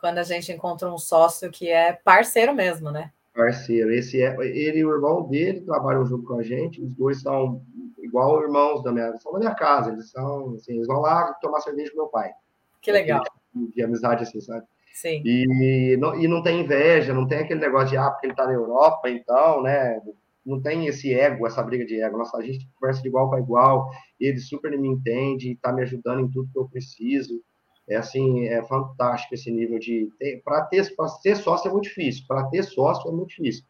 quando 0.00 0.18
a 0.18 0.24
gente 0.24 0.52
encontra 0.52 0.92
um 0.92 0.98
sócio 0.98 1.50
que 1.50 1.68
é 1.70 1.92
parceiro 1.92 2.54
mesmo, 2.54 2.90
né? 2.90 3.12
Parceiro. 3.34 3.92
Esse 3.92 4.20
é, 4.20 4.36
ele 4.40 4.80
e 4.80 4.84
o 4.84 4.94
irmão 4.94 5.22
dele 5.22 5.60
trabalham 5.62 6.04
junto 6.04 6.26
com 6.26 6.38
a 6.38 6.42
gente. 6.42 6.82
Os 6.82 6.90
dois 6.92 7.20
são 7.22 7.62
igual 7.98 8.42
irmãos 8.42 8.82
da 8.82 8.92
minha, 8.92 9.16
são 9.18 9.32
da 9.32 9.38
minha 9.38 9.54
casa. 9.54 9.92
Eles 9.92 10.10
são, 10.10 10.54
assim, 10.54 10.74
eles 10.74 10.86
vão 10.86 11.00
lá 11.00 11.32
tomar 11.40 11.60
cerveja 11.60 11.90
com 11.92 11.98
meu 11.98 12.08
pai. 12.08 12.32
Que 12.80 12.92
legal. 12.92 13.22
De, 13.54 13.72
de 13.72 13.82
amizade 13.82 14.22
assim, 14.22 14.40
sabe? 14.40 14.66
Sim. 14.96 15.20
E 15.26 15.94
não, 15.98 16.18
e 16.18 16.26
não 16.26 16.42
tem 16.42 16.62
inveja, 16.62 17.12
não 17.12 17.28
tem 17.28 17.40
aquele 17.40 17.60
negócio 17.60 17.90
de, 17.90 17.98
ah, 17.98 18.10
porque 18.10 18.26
ele 18.28 18.32
está 18.32 18.46
na 18.46 18.54
Europa, 18.54 19.10
então, 19.10 19.62
né? 19.62 20.00
Não 20.44 20.58
tem 20.58 20.86
esse 20.86 21.12
ego, 21.12 21.46
essa 21.46 21.62
briga 21.62 21.84
de 21.84 22.00
ego. 22.00 22.16
Nossa, 22.16 22.38
a 22.38 22.42
gente 22.42 22.66
conversa 22.80 23.02
de 23.02 23.08
igual 23.08 23.28
para 23.28 23.40
igual, 23.40 23.90
ele 24.18 24.38
super 24.38 24.70
me 24.78 24.88
entende, 24.88 25.52
está 25.52 25.70
me 25.70 25.82
ajudando 25.82 26.20
em 26.20 26.30
tudo 26.30 26.50
que 26.50 26.58
eu 26.58 26.66
preciso. 26.66 27.42
É 27.86 27.96
assim, 27.96 28.46
é 28.46 28.64
fantástico 28.64 29.34
esse 29.34 29.50
nível 29.50 29.78
de. 29.78 30.08
Para 30.42 30.62
ter, 30.62 30.90
ter 31.22 31.36
sócio 31.36 31.68
é 31.68 31.72
muito 31.72 31.84
difícil, 31.84 32.24
para 32.26 32.44
ter 32.44 32.62
sócio 32.62 33.10
é 33.10 33.12
muito 33.12 33.28
difícil. 33.28 33.64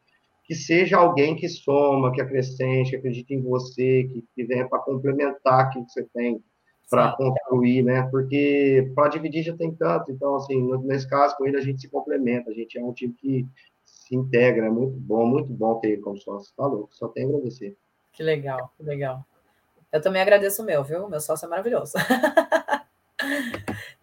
Que 0.44 0.54
seja 0.54 0.96
alguém 0.96 1.34
que 1.34 1.48
soma, 1.48 2.12
que 2.12 2.20
acrescente, 2.20 2.90
que 2.90 2.96
acredite 2.96 3.34
em 3.34 3.42
você, 3.42 4.04
que, 4.04 4.24
que 4.32 4.44
venha 4.44 4.68
para 4.68 4.78
complementar 4.78 5.62
aquilo 5.62 5.86
que 5.86 5.92
você 5.92 6.06
tem 6.14 6.40
para 6.88 7.12
construir, 7.12 7.82
né? 7.82 8.02
Porque 8.10 8.90
para 8.94 9.08
dividir 9.08 9.42
já 9.42 9.56
tem 9.56 9.74
tanto. 9.74 10.10
Então, 10.12 10.36
assim, 10.36 10.70
nesse 10.84 11.08
caso, 11.08 11.36
com 11.36 11.46
ele 11.46 11.56
a 11.56 11.62
gente 11.62 11.80
se 11.80 11.88
complementa, 11.88 12.50
a 12.50 12.54
gente 12.54 12.78
é 12.78 12.84
um 12.84 12.92
time 12.92 13.12
que 13.14 13.46
se 13.84 14.14
integra, 14.14 14.66
é 14.66 14.70
muito 14.70 14.96
bom, 14.98 15.26
muito 15.26 15.52
bom 15.52 15.80
ter 15.80 15.92
ele 15.92 16.02
como 16.02 16.16
sócio. 16.16 16.52
Falou, 16.56 16.84
tá 16.84 16.88
só 16.92 17.08
tem 17.08 17.24
a 17.24 17.28
agradecer. 17.28 17.76
Que 18.12 18.22
legal, 18.22 18.72
que 18.76 18.82
legal. 18.82 19.24
Eu 19.92 20.00
também 20.00 20.22
agradeço 20.22 20.62
o 20.62 20.64
meu, 20.64 20.82
viu? 20.84 21.08
Meu 21.08 21.20
sócio 21.20 21.46
é 21.46 21.48
maravilhoso. 21.48 21.94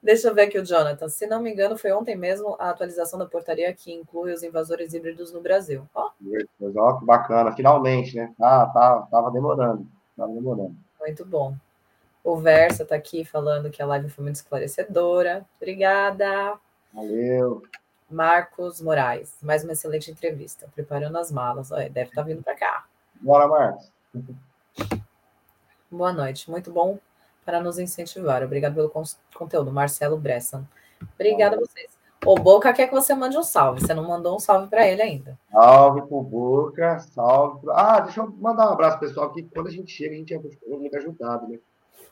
Deixa 0.02 0.28
eu 0.28 0.36
ver 0.36 0.44
aqui 0.44 0.60
o 0.60 0.66
Jonathan. 0.66 1.08
Se 1.08 1.26
não 1.26 1.42
me 1.42 1.52
engano, 1.52 1.78
foi 1.78 1.94
ontem 1.94 2.16
mesmo 2.16 2.58
a 2.60 2.70
atualização 2.70 3.18
da 3.18 3.26
portaria 3.26 3.74
que 3.74 3.94
inclui 3.94 4.34
os 4.34 4.44
invasores 4.44 4.94
híbridos 4.94 5.32
no 5.32 5.40
Brasil. 5.40 5.88
Ó, 5.96 6.10
oh. 6.22 6.72
oh, 6.76 7.00
que 7.00 7.06
bacana, 7.06 7.54
finalmente, 7.54 8.18
né? 8.18 8.34
Ah, 8.42 8.70
tá, 8.74 9.08
tava 9.10 9.32
demorando, 9.32 9.88
tava 10.18 10.34
demorando. 10.34 10.76
Muito 11.00 11.26
bom. 11.26 11.56
O 12.24 12.38
Versa 12.38 12.84
está 12.84 12.96
aqui 12.96 13.26
falando 13.26 13.70
que 13.70 13.82
a 13.82 13.86
live 13.86 14.10
foi 14.10 14.24
muito 14.24 14.38
esclarecedora. 14.38 15.46
Obrigada. 15.58 16.58
Valeu. 16.94 17.64
Marcos 18.10 18.80
Moraes, 18.80 19.36
mais 19.42 19.64
uma 19.64 19.74
excelente 19.74 20.10
entrevista. 20.10 20.70
Preparando 20.74 21.18
as 21.18 21.32
malas. 21.32 21.72
Olha, 21.72 21.90
deve 21.90 22.10
estar 22.10 22.22
tá 22.22 22.28
vindo 22.28 22.42
para 22.42 22.56
cá. 22.56 22.86
Bora, 23.20 23.48
Marcos. 23.48 23.92
Boa 25.92 26.14
noite. 26.14 26.50
Muito 26.50 26.72
bom 26.72 26.98
para 27.44 27.60
nos 27.60 27.78
incentivar. 27.78 28.42
Obrigado 28.42 28.76
pelo 28.76 28.92
conteúdo, 29.36 29.72
Marcelo 29.72 30.18
Bressan. 30.18 30.66
Obrigada 31.16 31.58
a 31.58 31.60
vocês. 31.60 31.92
O 32.26 32.36
Boca 32.36 32.72
quer 32.72 32.88
que 32.88 32.94
você 32.94 33.14
mande 33.14 33.38
um 33.38 33.44
salve. 33.44 33.82
Você 33.82 33.94
não 33.94 34.08
mandou 34.08 34.38
um 34.38 34.40
salve 34.40 34.70
para 34.70 34.88
ele 34.88 35.02
ainda. 35.02 35.38
Salve 35.52 36.04
pro 36.04 36.22
Boca, 36.22 37.00
salve. 37.00 37.60
Pro... 37.60 37.72
Ah, 37.74 38.00
deixa 38.00 38.22
eu 38.22 38.32
mandar 38.40 38.70
um 38.70 38.74
abraço, 38.74 38.98
pessoal, 38.98 39.34
que 39.34 39.44
quando 39.44 39.68
a 39.68 39.72
gente 39.72 39.92
chega, 39.92 40.16
a 40.16 40.18
gente 40.18 40.34
é 40.34 40.40
muito 40.68 40.96
ajudado, 40.96 41.50
né? 41.50 41.60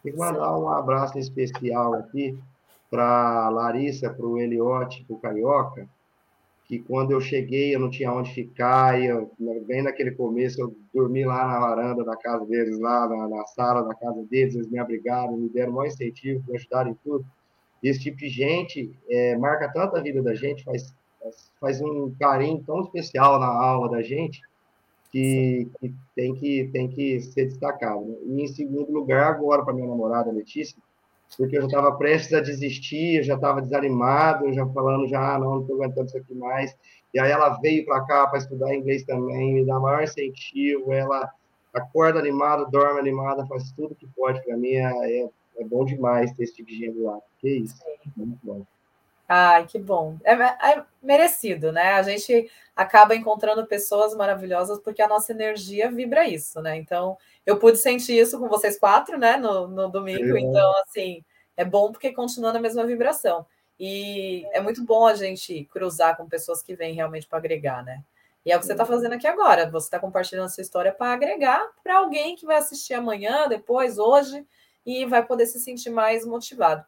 Que 0.01 0.11
mandar 0.11 0.57
um 0.57 0.67
abraço 0.67 1.17
especial 1.19 1.93
aqui 1.93 2.37
para 2.89 3.49
Larissa, 3.49 4.09
para 4.09 4.25
o 4.25 4.37
Eliote, 4.37 5.05
para 5.05 5.15
o 5.15 5.19
Carioca, 5.19 5.87
que 6.65 6.79
quando 6.79 7.11
eu 7.11 7.21
cheguei 7.21 7.75
eu 7.75 7.79
não 7.79 7.89
tinha 7.89 8.11
onde 8.11 8.33
ficar, 8.33 8.99
e 8.99 9.05
eu, 9.05 9.31
bem 9.67 9.81
naquele 9.81 10.11
começo 10.11 10.61
eu 10.61 10.75
dormi 10.93 11.23
lá 11.23 11.45
na 11.47 11.59
varanda 11.59 12.03
da 12.03 12.15
casa 12.15 12.45
deles, 12.45 12.79
lá 12.79 13.07
na, 13.07 13.27
na 13.27 13.45
sala 13.47 13.83
da 13.83 13.93
casa 13.93 14.23
deles, 14.23 14.55
eles 14.55 14.69
me 14.69 14.79
abrigaram, 14.79 15.37
me 15.37 15.49
deram 15.49 15.77
um 15.77 15.85
incentivo, 15.85 16.43
me 16.47 16.55
ajudaram 16.55 16.91
em 16.91 16.97
tudo. 17.03 17.25
E 17.83 17.89
esse 17.89 17.99
tipo 17.99 18.17
de 18.17 18.29
gente 18.29 18.97
é, 19.09 19.37
marca 19.37 19.71
tanto 19.71 19.95
a 19.95 20.01
vida 20.01 20.21
da 20.21 20.33
gente, 20.33 20.63
faz, 20.63 20.93
faz 21.59 21.81
um 21.81 22.13
carinho 22.19 22.63
tão 22.65 22.81
especial 22.81 23.39
na 23.39 23.47
alma 23.47 23.89
da 23.89 24.01
gente, 24.01 24.41
que, 25.11 25.69
que, 25.79 25.93
tem, 26.15 26.33
que 26.33 26.69
tem 26.71 26.87
que 26.87 27.19
ser 27.21 27.45
destacado. 27.45 28.05
Né? 28.05 28.15
E 28.23 28.41
em 28.43 28.47
segundo 28.47 28.91
lugar, 28.91 29.33
agora, 29.33 29.63
para 29.63 29.73
minha 29.73 29.87
namorada 29.87 30.31
Letícia, 30.31 30.77
porque 31.37 31.57
eu 31.57 31.61
já 31.61 31.67
estava 31.67 31.91
prestes 31.93 32.33
a 32.33 32.41
desistir, 32.41 33.17
eu 33.17 33.23
já 33.23 33.35
estava 33.35 33.61
desanimado, 33.61 34.51
já 34.53 34.65
falando, 34.67 35.07
já, 35.07 35.35
ah, 35.35 35.39
não, 35.39 35.55
não 35.55 35.61
estou 35.61 35.75
aguentando 35.75 36.07
isso 36.07 36.17
aqui 36.17 36.33
mais. 36.33 36.75
E 37.13 37.19
aí 37.19 37.31
ela 37.31 37.59
veio 37.59 37.85
para 37.85 38.01
cá 38.05 38.27
para 38.27 38.39
estudar 38.39 38.73
inglês 38.73 39.03
também, 39.03 39.53
me 39.53 39.65
dá 39.65 39.79
maior 39.79 40.03
incentivo, 40.03 40.93
ela 40.93 41.29
acorda 41.73 42.19
animada, 42.19 42.65
dorme 42.65 42.99
animada, 42.99 43.45
faz 43.47 43.71
tudo 43.71 43.95
que 43.95 44.07
pode 44.07 44.43
para 44.43 44.57
mim, 44.57 44.73
é, 44.73 45.29
é, 45.57 45.63
bom 45.65 45.85
demais 45.85 46.31
ter 46.33 46.43
esse 46.43 46.55
tipo 46.55 46.69
de 46.69 46.77
gente 46.77 46.99
lá. 46.99 47.17
Que 47.39 47.49
isso, 47.49 47.75
muito 48.15 48.39
bom. 48.43 48.65
Ai, 49.33 49.65
que 49.65 49.79
bom. 49.79 50.17
É, 50.25 50.33
é, 50.33 50.83
merecido, 51.01 51.71
né? 51.71 51.93
A 51.93 52.01
gente 52.03 52.51
acaba 52.75 53.15
encontrando 53.15 53.65
pessoas 53.65 54.13
maravilhosas 54.13 54.77
porque 54.79 55.01
a 55.01 55.07
nossa 55.07 55.31
energia 55.31 55.89
vibra 55.89 56.27
isso, 56.27 56.61
né? 56.61 56.75
Então, 56.75 57.17
eu 57.45 57.57
pude 57.57 57.77
sentir 57.77 58.19
isso 58.19 58.37
com 58.37 58.49
vocês 58.49 58.77
quatro, 58.77 59.17
né, 59.17 59.37
no, 59.37 59.69
no 59.69 59.87
domingo. 59.87 60.35
É. 60.35 60.41
Então, 60.41 60.73
assim, 60.81 61.23
é 61.55 61.63
bom 61.63 61.93
porque 61.93 62.11
continua 62.11 62.51
na 62.51 62.59
mesma 62.59 62.85
vibração. 62.85 63.45
E 63.79 64.45
é 64.51 64.59
muito 64.59 64.83
bom 64.83 65.07
a 65.07 65.15
gente 65.15 65.63
cruzar 65.71 66.17
com 66.17 66.27
pessoas 66.27 66.61
que 66.61 66.75
vêm 66.75 66.93
realmente 66.93 67.25
para 67.25 67.37
agregar, 67.37 67.85
né? 67.85 68.03
E 68.45 68.51
é 68.51 68.57
o 68.57 68.59
que 68.59 68.65
você 68.65 68.73
está 68.73 68.85
fazendo 68.85 69.13
aqui 69.13 69.27
agora. 69.27 69.71
Você 69.71 69.87
está 69.87 69.97
compartilhando 69.97 70.47
a 70.47 70.49
sua 70.49 70.61
história 70.61 70.91
para 70.91 71.13
agregar 71.13 71.65
para 71.81 71.99
alguém 71.99 72.35
que 72.35 72.45
vai 72.45 72.57
assistir 72.57 72.95
amanhã, 72.95 73.47
depois, 73.47 73.97
hoje, 73.97 74.45
e 74.85 75.05
vai 75.05 75.25
poder 75.25 75.45
se 75.45 75.57
sentir 75.57 75.89
mais 75.89 76.25
motivado. 76.25 76.83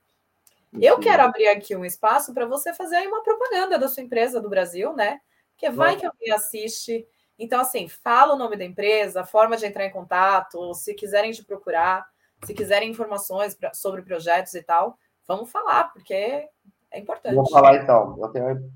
Eu 0.82 1.00
quero 1.00 1.24
abrir 1.24 1.48
aqui 1.48 1.76
um 1.76 1.86
espaço 1.86 2.34
para 2.34 2.46
você 2.46 2.74
fazer 2.74 2.96
aí 2.98 3.08
uma 3.08 3.24
propaganda 3.24 3.78
da 3.78 3.88
sua 3.88 4.04
empresa 4.04 4.42
do 4.42 4.50
Brasil, 4.50 4.94
né? 4.94 5.20
Que 5.58 5.70
vai 5.70 5.96
que 5.96 6.06
alguém 6.06 6.32
assiste. 6.32 7.06
Então, 7.38 7.60
assim, 7.60 7.88
fala 7.88 8.34
o 8.34 8.38
nome 8.38 8.56
da 8.56 8.66
empresa, 8.66 9.22
a 9.22 9.26
forma 9.26 9.58
de 9.58 9.66
entrar 9.66 9.86
em 9.86 9.92
contato, 9.92 10.74
se 10.74 10.94
quiserem 10.94 11.32
te 11.32 11.44
procurar, 11.44 12.06
se 12.46 12.54
quiserem 12.54 12.90
informações 12.90 13.56
pra, 13.56 13.74
sobre 13.74 14.02
projetos 14.02 14.54
e 14.54 14.62
tal, 14.62 14.98
vamos 15.28 15.52
falar, 15.52 15.92
porque 15.94 16.14
é 16.14 17.00
importante. 17.00 17.36
Vou 17.36 17.50
falar 17.50 17.78
então. 17.78 18.16
Tenho, 18.32 18.72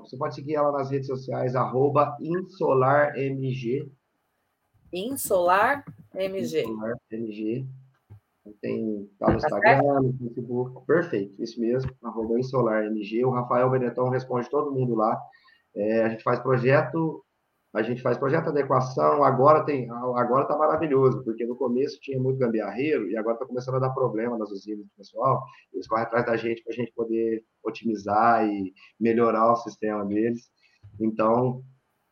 você 0.00 0.16
pode 0.16 0.34
seguir 0.34 0.56
ela 0.56 0.72
nas 0.72 0.90
redes 0.90 1.06
sociais, 1.06 1.54
arroba. 1.54 2.16
Insolarmg. 2.20 3.88
Tem 8.60 9.08
tá 9.18 9.32
no 9.32 9.38
tá 9.38 9.46
Instagram, 9.46 10.00
no 10.02 10.18
Facebook, 10.18 10.86
perfeito, 10.86 11.42
isso 11.42 11.60
mesmo, 11.60 11.90
arroba 12.02 12.34
MG. 12.86 13.24
O 13.24 13.30
Rafael 13.30 13.70
Benetton 13.70 14.08
responde 14.08 14.48
todo 14.50 14.72
mundo 14.72 14.94
lá. 14.94 15.20
É, 15.74 16.02
a 16.02 16.08
gente 16.08 16.22
faz 16.22 16.40
projeto, 16.40 17.24
a 17.74 17.82
gente 17.82 18.02
faz 18.02 18.16
projeto 18.16 18.44
de 18.44 18.50
adequação, 18.50 19.22
agora 19.22 19.64
tem, 19.64 19.90
agora 19.90 20.46
tá 20.46 20.56
maravilhoso, 20.56 21.22
porque 21.22 21.44
no 21.44 21.54
começo 21.54 22.00
tinha 22.00 22.18
muito 22.18 22.38
gambiarreiro 22.38 23.08
e 23.10 23.16
agora 23.16 23.34
está 23.34 23.46
começando 23.46 23.76
a 23.76 23.80
dar 23.80 23.90
problema 23.90 24.38
nas 24.38 24.50
usinas 24.50 24.84
do 24.84 24.90
pessoal. 24.96 25.44
Eles 25.72 25.86
correm 25.86 26.04
atrás 26.04 26.26
da 26.26 26.36
gente 26.36 26.62
para 26.64 26.72
a 26.72 26.76
gente 26.76 26.92
poder 26.92 27.44
otimizar 27.62 28.46
e 28.46 28.72
melhorar 28.98 29.52
o 29.52 29.56
sistema 29.56 30.04
deles. 30.04 30.50
Então, 30.98 31.62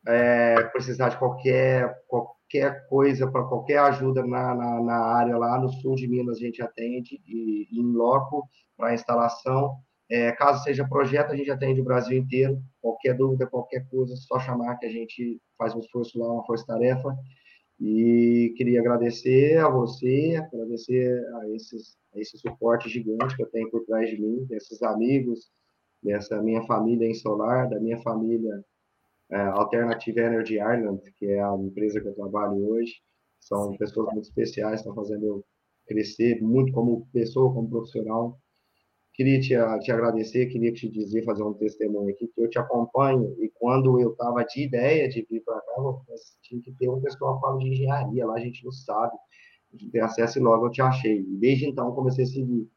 é, 0.07 0.63
precisar 0.65 1.09
de 1.09 1.19
qualquer, 1.19 1.93
qualquer 2.07 2.36
qualquer 2.47 2.87
coisa, 2.87 3.31
para 3.31 3.45
qualquer 3.45 3.79
ajuda 3.79 4.25
na, 4.25 4.55
na, 4.55 4.83
na, 4.83 4.99
área 4.99 5.37
lá 5.37 5.61
no 5.61 5.69
sul 5.69 5.97
de 5.97 6.07
Minas, 6.07 6.37
a 6.37 6.41
gente 6.41 6.63
atende 6.63 7.21
em 7.27 7.93
loco 7.93 8.49
para 8.77 8.95
instalação. 8.95 9.77
É, 10.09 10.31
caso 10.33 10.63
seja 10.63 10.87
projeto, 10.87 11.33
a 11.33 11.37
gente 11.37 11.51
atende 11.51 11.81
o 11.81 11.85
Brasil 11.85 12.17
inteiro. 12.17 12.63
Qualquer 12.81 13.15
dúvida, 13.15 13.47
qualquer 13.47 13.87
coisa, 13.89 14.15
só 14.17 14.39
chamar 14.39 14.77
que 14.77 14.87
a 14.87 14.91
gente 14.91 15.41
faz 15.59 15.75
um 15.75 15.81
esforço 15.81 16.19
lá, 16.19 16.33
uma 16.33 16.47
força-tarefa. 16.47 17.17
E 17.81 18.55
queria 18.57 18.81
agradecer 18.81 19.59
a 19.59 19.69
você, 19.69 20.41
agradecer 20.53 21.23
a, 21.35 21.49
esses, 21.51 21.97
a 22.15 22.21
esse 22.21 22.39
suporte 22.39 22.89
gigante 22.89 23.37
que 23.37 23.43
eu 23.43 23.51
tenho 23.51 23.71
por 23.71 23.85
trás 23.85 24.09
de 24.09 24.19
mim, 24.21 24.45
desses 24.45 24.81
amigos, 24.83 25.51
dessa 26.03 26.41
minha 26.41 26.63
família 26.63 27.07
em 27.07 27.15
Solar, 27.15 27.69
da 27.69 27.81
minha 27.81 27.99
família 27.99 28.65
Alternative 29.31 30.21
Energy 30.21 30.55
Ireland, 30.55 31.01
que 31.17 31.27
é 31.27 31.43
a 31.43 31.55
empresa 31.55 32.01
que 32.01 32.09
eu 32.09 32.15
trabalho 32.15 32.69
hoje. 32.69 32.95
São 33.41 33.73
Sim. 33.73 33.79
pessoas 33.79 34.13
muito 34.13 34.25
especiais, 34.25 34.81
estão 34.81 34.95
fazendo 34.95 35.27
eu 35.27 35.45
crescer 35.87 36.41
muito 36.43 36.73
como 36.73 37.07
pessoa, 37.13 37.53
como 37.53 37.69
profissional. 37.69 38.39
Queria 39.15 39.41
te, 39.41 39.55
te 39.83 39.93
agradecer, 39.93 40.47
queria 40.47 40.73
te 40.73 40.89
dizer, 40.91 41.25
fazer 41.25 41.43
um 41.43 41.55
testemunho 41.55 42.11
aqui, 42.11 42.29
que 42.29 42.41
eu 42.41 42.51
te 42.51 42.59
acompanho, 42.59 43.35
e 43.43 43.51
quando 43.55 43.99
eu 43.99 44.13
estava 44.13 44.45
de 44.45 44.65
ideia 44.65 45.09
de 45.09 45.27
vir 45.29 45.43
para 45.43 45.61
cá, 45.61 45.73
eu 45.79 46.03
tinha 46.43 46.61
que 46.61 46.73
ter 46.73 46.89
um 46.89 47.01
pessoal 47.01 47.41
falando 47.41 47.61
de 47.61 47.71
engenharia, 47.71 48.27
lá 48.27 48.35
a 48.35 48.41
gente 48.41 48.63
não 48.65 48.73
sabe, 48.73 49.17
a 49.73 49.77
gente 49.77 49.91
tem 49.91 50.03
acesso 50.03 50.39
e 50.39 50.43
logo 50.43 50.67
eu 50.67 50.71
te 50.71 50.83
achei. 50.83 51.21
E 51.21 51.37
desde 51.39 51.67
então 51.67 51.95
comecei 51.95 52.25
a 52.25 52.27
seguir. 52.27 52.69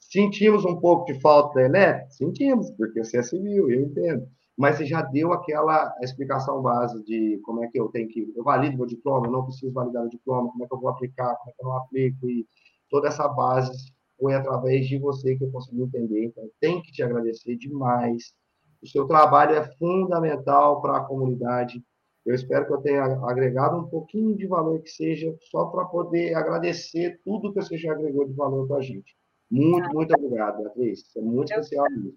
Sentimos 0.00 0.64
um 0.64 0.80
pouco 0.80 1.04
de 1.04 1.20
falta 1.20 1.54
da 1.54 1.66
elétrica? 1.66 2.10
Sentimos, 2.10 2.70
porque 2.72 3.04
você 3.04 3.18
é 3.18 3.22
civil, 3.22 3.70
eu 3.70 3.82
entendo 3.82 4.28
mas 4.56 4.76
você 4.76 4.86
já 4.86 5.02
deu 5.02 5.32
aquela 5.32 5.94
explicação 6.00 6.62
base 6.62 7.02
de 7.04 7.38
como 7.44 7.62
é 7.62 7.68
que 7.68 7.78
eu 7.78 7.88
tenho 7.88 8.08
que. 8.08 8.32
Eu 8.34 8.42
valido 8.42 8.76
meu 8.76 8.86
diploma, 8.86 9.28
não 9.28 9.44
preciso 9.44 9.72
validar 9.72 10.04
o 10.04 10.08
diploma, 10.08 10.50
como 10.50 10.64
é 10.64 10.66
que 10.66 10.74
eu 10.74 10.80
vou 10.80 10.88
aplicar, 10.88 11.36
como 11.36 11.50
é 11.50 11.52
que 11.52 11.62
eu 11.62 11.68
não 11.68 11.76
aplico, 11.76 12.30
e 12.30 12.46
toda 12.88 13.08
essa 13.08 13.28
base 13.28 13.92
foi 14.18 14.34
através 14.34 14.88
de 14.88 14.98
você 14.98 15.36
que 15.36 15.44
eu 15.44 15.50
consegui 15.50 15.82
entender. 15.82 16.24
Então, 16.24 16.48
tenho 16.58 16.82
que 16.82 16.90
te 16.90 17.02
agradecer 17.02 17.56
demais. 17.56 18.34
O 18.82 18.88
seu 18.88 19.06
trabalho 19.06 19.54
é 19.54 19.64
fundamental 19.76 20.80
para 20.80 20.98
a 20.98 21.04
comunidade. 21.04 21.82
Eu 22.24 22.34
espero 22.34 22.66
que 22.66 22.72
eu 22.72 22.80
tenha 22.80 23.04
agregado 23.04 23.76
um 23.76 23.88
pouquinho 23.88 24.34
de 24.36 24.46
valor 24.46 24.80
que 24.80 24.90
seja, 24.90 25.36
só 25.50 25.66
para 25.66 25.84
poder 25.84 26.34
agradecer 26.34 27.20
tudo 27.24 27.52
que 27.52 27.60
você 27.60 27.76
já 27.76 27.92
agregou 27.92 28.26
de 28.26 28.32
valor 28.32 28.66
para 28.66 28.78
a 28.78 28.82
gente. 28.82 29.16
Muito, 29.50 29.88
muito 29.94 30.14
obrigado, 30.14 30.62
Beatriz. 30.62 31.14
É 31.16 31.20
muito 31.20 31.52
eu 31.52 31.60
especial 31.60 31.86
mesmo. 31.90 32.16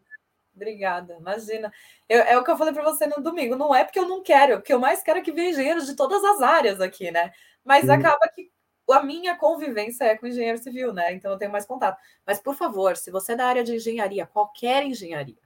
Obrigada, 0.56 1.16
imagina. 1.20 1.72
Eu, 2.08 2.22
é 2.22 2.38
o 2.38 2.44
que 2.44 2.52
eu 2.52 2.58
falei 2.58 2.74
para 2.74 2.84
você 2.84 3.08
no 3.08 3.22
domingo. 3.24 3.56
Não 3.56 3.74
é 3.74 3.84
porque 3.84 4.00
eu 4.00 4.08
não 4.08 4.22
quero, 4.22 4.58
o 4.58 4.62
que 4.62 4.74
eu 4.74 4.80
mais 4.80 5.02
quero 5.02 5.20
é 5.20 5.22
que 5.22 5.32
venha 5.32 5.52
engenheiros 5.52 5.86
de 5.86 5.96
todas 5.96 6.24
as 6.24 6.42
áreas 6.42 6.82
aqui, 6.82 7.12
né? 7.12 7.32
Mas 7.64 7.86
Sim. 7.86 7.92
acaba 7.92 8.28
que 8.28 8.52
a 8.92 9.04
minha 9.04 9.36
convivência 9.36 10.04
é 10.04 10.18
com 10.18 10.28
engenheiro 10.28 10.58
civil, 10.58 10.94
né? 10.94 11.14
Então 11.14 11.32
eu 11.32 11.38
tenho 11.38 11.52
mais 11.52 11.66
contato. 11.66 12.00
Mas, 12.26 12.40
por 12.40 12.56
favor, 12.56 12.98
se 12.98 13.12
você 13.12 13.34
é 13.34 13.36
da 13.36 13.46
área 13.46 13.64
de 13.64 13.76
engenharia, 13.76 14.26
qualquer 14.26 14.84
engenharia, 14.84 15.38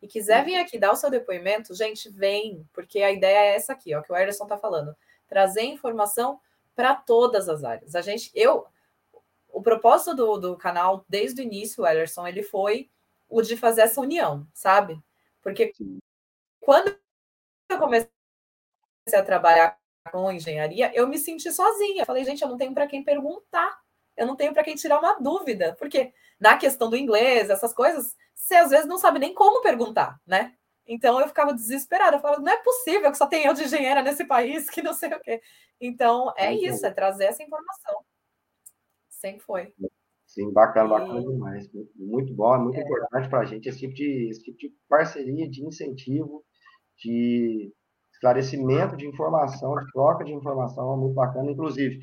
e 0.00 0.06
quiser 0.06 0.44
vir 0.44 0.56
aqui 0.56 0.78
dar 0.78 0.92
o 0.92 0.96
seu 0.96 1.10
depoimento, 1.10 1.74
gente, 1.74 2.10
vem, 2.10 2.68
porque 2.72 3.02
a 3.02 3.10
ideia 3.10 3.52
é 3.52 3.56
essa 3.56 3.72
aqui, 3.72 3.94
ó, 3.94 4.02
que 4.02 4.12
o 4.12 4.16
Ederson 4.16 4.44
está 4.44 4.58
falando. 4.58 4.94
Trazer 5.26 5.62
informação 5.62 6.38
para 6.76 6.94
todas 6.94 7.48
as 7.48 7.64
áreas. 7.64 7.94
A 7.94 8.02
gente, 8.02 8.30
eu, 8.34 8.66
o 9.48 9.62
propósito 9.62 10.14
do, 10.14 10.36
do 10.36 10.56
canal, 10.58 11.04
desde 11.08 11.40
o 11.40 11.44
início, 11.44 11.86
Ederson, 11.86 12.26
ele 12.26 12.42
foi 12.42 12.90
o 13.28 13.42
de 13.42 13.56
fazer 13.56 13.82
essa 13.82 14.00
união, 14.00 14.46
sabe? 14.52 15.00
Porque 15.42 15.72
quando 16.60 16.96
eu 17.68 17.78
comecei 17.78 18.08
a 19.14 19.22
trabalhar 19.22 19.78
com 20.10 20.30
engenharia, 20.32 20.92
eu 20.94 21.08
me 21.08 21.18
senti 21.18 21.50
sozinha. 21.52 22.04
Falei, 22.04 22.24
gente, 22.24 22.42
eu 22.42 22.48
não 22.48 22.56
tenho 22.56 22.74
para 22.74 22.86
quem 22.86 23.02
perguntar, 23.02 23.78
eu 24.16 24.26
não 24.26 24.36
tenho 24.36 24.52
para 24.52 24.64
quem 24.64 24.74
tirar 24.74 24.98
uma 24.98 25.18
dúvida, 25.20 25.74
porque 25.78 26.12
na 26.38 26.56
questão 26.56 26.90
do 26.90 26.96
inglês, 26.96 27.50
essas 27.50 27.72
coisas, 27.74 28.16
você 28.34 28.54
às 28.56 28.70
vezes 28.70 28.86
não 28.86 28.98
sabe 28.98 29.18
nem 29.18 29.34
como 29.34 29.62
perguntar, 29.62 30.20
né? 30.26 30.54
Então 30.86 31.18
eu 31.20 31.28
ficava 31.28 31.54
desesperada, 31.54 32.16
eu 32.16 32.20
falava, 32.20 32.42
não 32.42 32.52
é 32.52 32.62
possível 32.62 33.10
que 33.10 33.16
só 33.16 33.26
tenha 33.26 33.48
eu 33.48 33.54
de 33.54 33.64
engenheira 33.64 34.02
nesse 34.02 34.24
país, 34.26 34.68
que 34.68 34.82
não 34.82 34.92
sei 34.92 35.12
o 35.14 35.20
quê. 35.20 35.40
Então 35.80 36.32
é 36.36 36.52
isso, 36.52 36.84
é 36.86 36.90
trazer 36.90 37.24
essa 37.24 37.42
informação. 37.42 38.04
Sempre 39.08 39.40
foi. 39.40 39.74
Sim, 40.34 40.52
bacana, 40.52 40.88
bacana 40.88 41.20
e... 41.20 41.24
demais. 41.24 41.72
Muito, 41.72 41.92
muito 41.96 42.34
bom, 42.34 42.54
é 42.56 42.58
muito 42.58 42.78
é. 42.78 42.82
importante 42.82 43.28
para 43.28 43.40
a 43.40 43.44
gente 43.44 43.68
esse 43.68 43.78
tipo, 43.78 43.94
de, 43.94 44.28
esse 44.28 44.42
tipo 44.42 44.58
de 44.58 44.72
parceria, 44.88 45.48
de 45.48 45.64
incentivo, 45.64 46.44
de 46.98 47.72
esclarecimento 48.12 48.96
de 48.96 49.06
informação, 49.06 49.76
de 49.76 49.92
troca 49.92 50.24
de 50.24 50.32
informação, 50.32 50.92
é 50.92 50.96
muito 50.96 51.14
bacana. 51.14 51.52
Inclusive, 51.52 52.00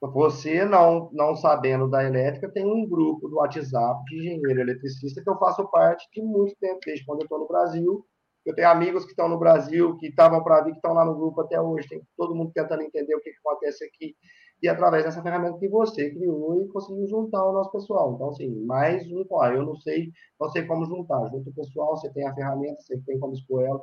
você 0.00 0.64
não, 0.64 1.08
não 1.12 1.36
sabendo 1.36 1.88
da 1.88 2.02
elétrica, 2.02 2.50
tem 2.50 2.66
um 2.66 2.88
grupo 2.88 3.28
do 3.28 3.36
WhatsApp 3.36 4.02
de 4.06 4.16
engenheiro 4.16 4.60
eletricista 4.60 5.22
que 5.22 5.30
eu 5.30 5.38
faço 5.38 5.68
parte 5.70 6.08
de 6.12 6.20
muito 6.20 6.56
tempo, 6.60 6.80
desde 6.84 7.04
quando 7.04 7.20
eu 7.20 7.24
estou 7.24 7.38
no 7.38 7.46
Brasil. 7.46 8.04
Eu 8.44 8.56
tenho 8.56 8.68
amigos 8.68 9.04
que 9.04 9.10
estão 9.10 9.28
no 9.28 9.38
Brasil, 9.38 9.96
que 9.98 10.08
estavam 10.08 10.42
para 10.42 10.62
vir, 10.62 10.72
que 10.72 10.78
estão 10.78 10.94
lá 10.94 11.04
no 11.04 11.14
grupo 11.14 11.42
até 11.42 11.60
hoje. 11.60 11.88
Tem 11.88 12.02
todo 12.16 12.34
mundo 12.34 12.50
tentando 12.52 12.82
entender 12.82 13.14
o 13.14 13.20
que, 13.20 13.30
que 13.30 13.38
acontece 13.38 13.84
aqui 13.84 14.16
e 14.62 14.68
através 14.68 15.04
dessa 15.04 15.22
ferramenta 15.22 15.58
que 15.58 15.68
você 15.68 16.10
criou 16.10 16.62
e 16.62 16.68
conseguiu 16.68 17.06
juntar 17.08 17.44
o 17.44 17.52
nosso 17.52 17.72
pessoal. 17.72 18.14
Então, 18.14 18.28
assim, 18.28 18.48
mais 18.64 19.04
um, 19.10 19.24
ó, 19.30 19.46
eu 19.48 19.66
não 19.66 19.74
sei, 19.76 20.12
não 20.40 20.48
sei 20.50 20.64
como 20.64 20.86
juntar. 20.86 21.28
Junta 21.30 21.50
o 21.50 21.54
pessoal, 21.54 21.96
você 21.96 22.08
tem 22.12 22.26
a 22.26 22.34
ferramenta, 22.34 22.80
você 22.80 22.96
tem 23.00 23.18
como 23.18 23.34
expor 23.34 23.64
ela. 23.64 23.82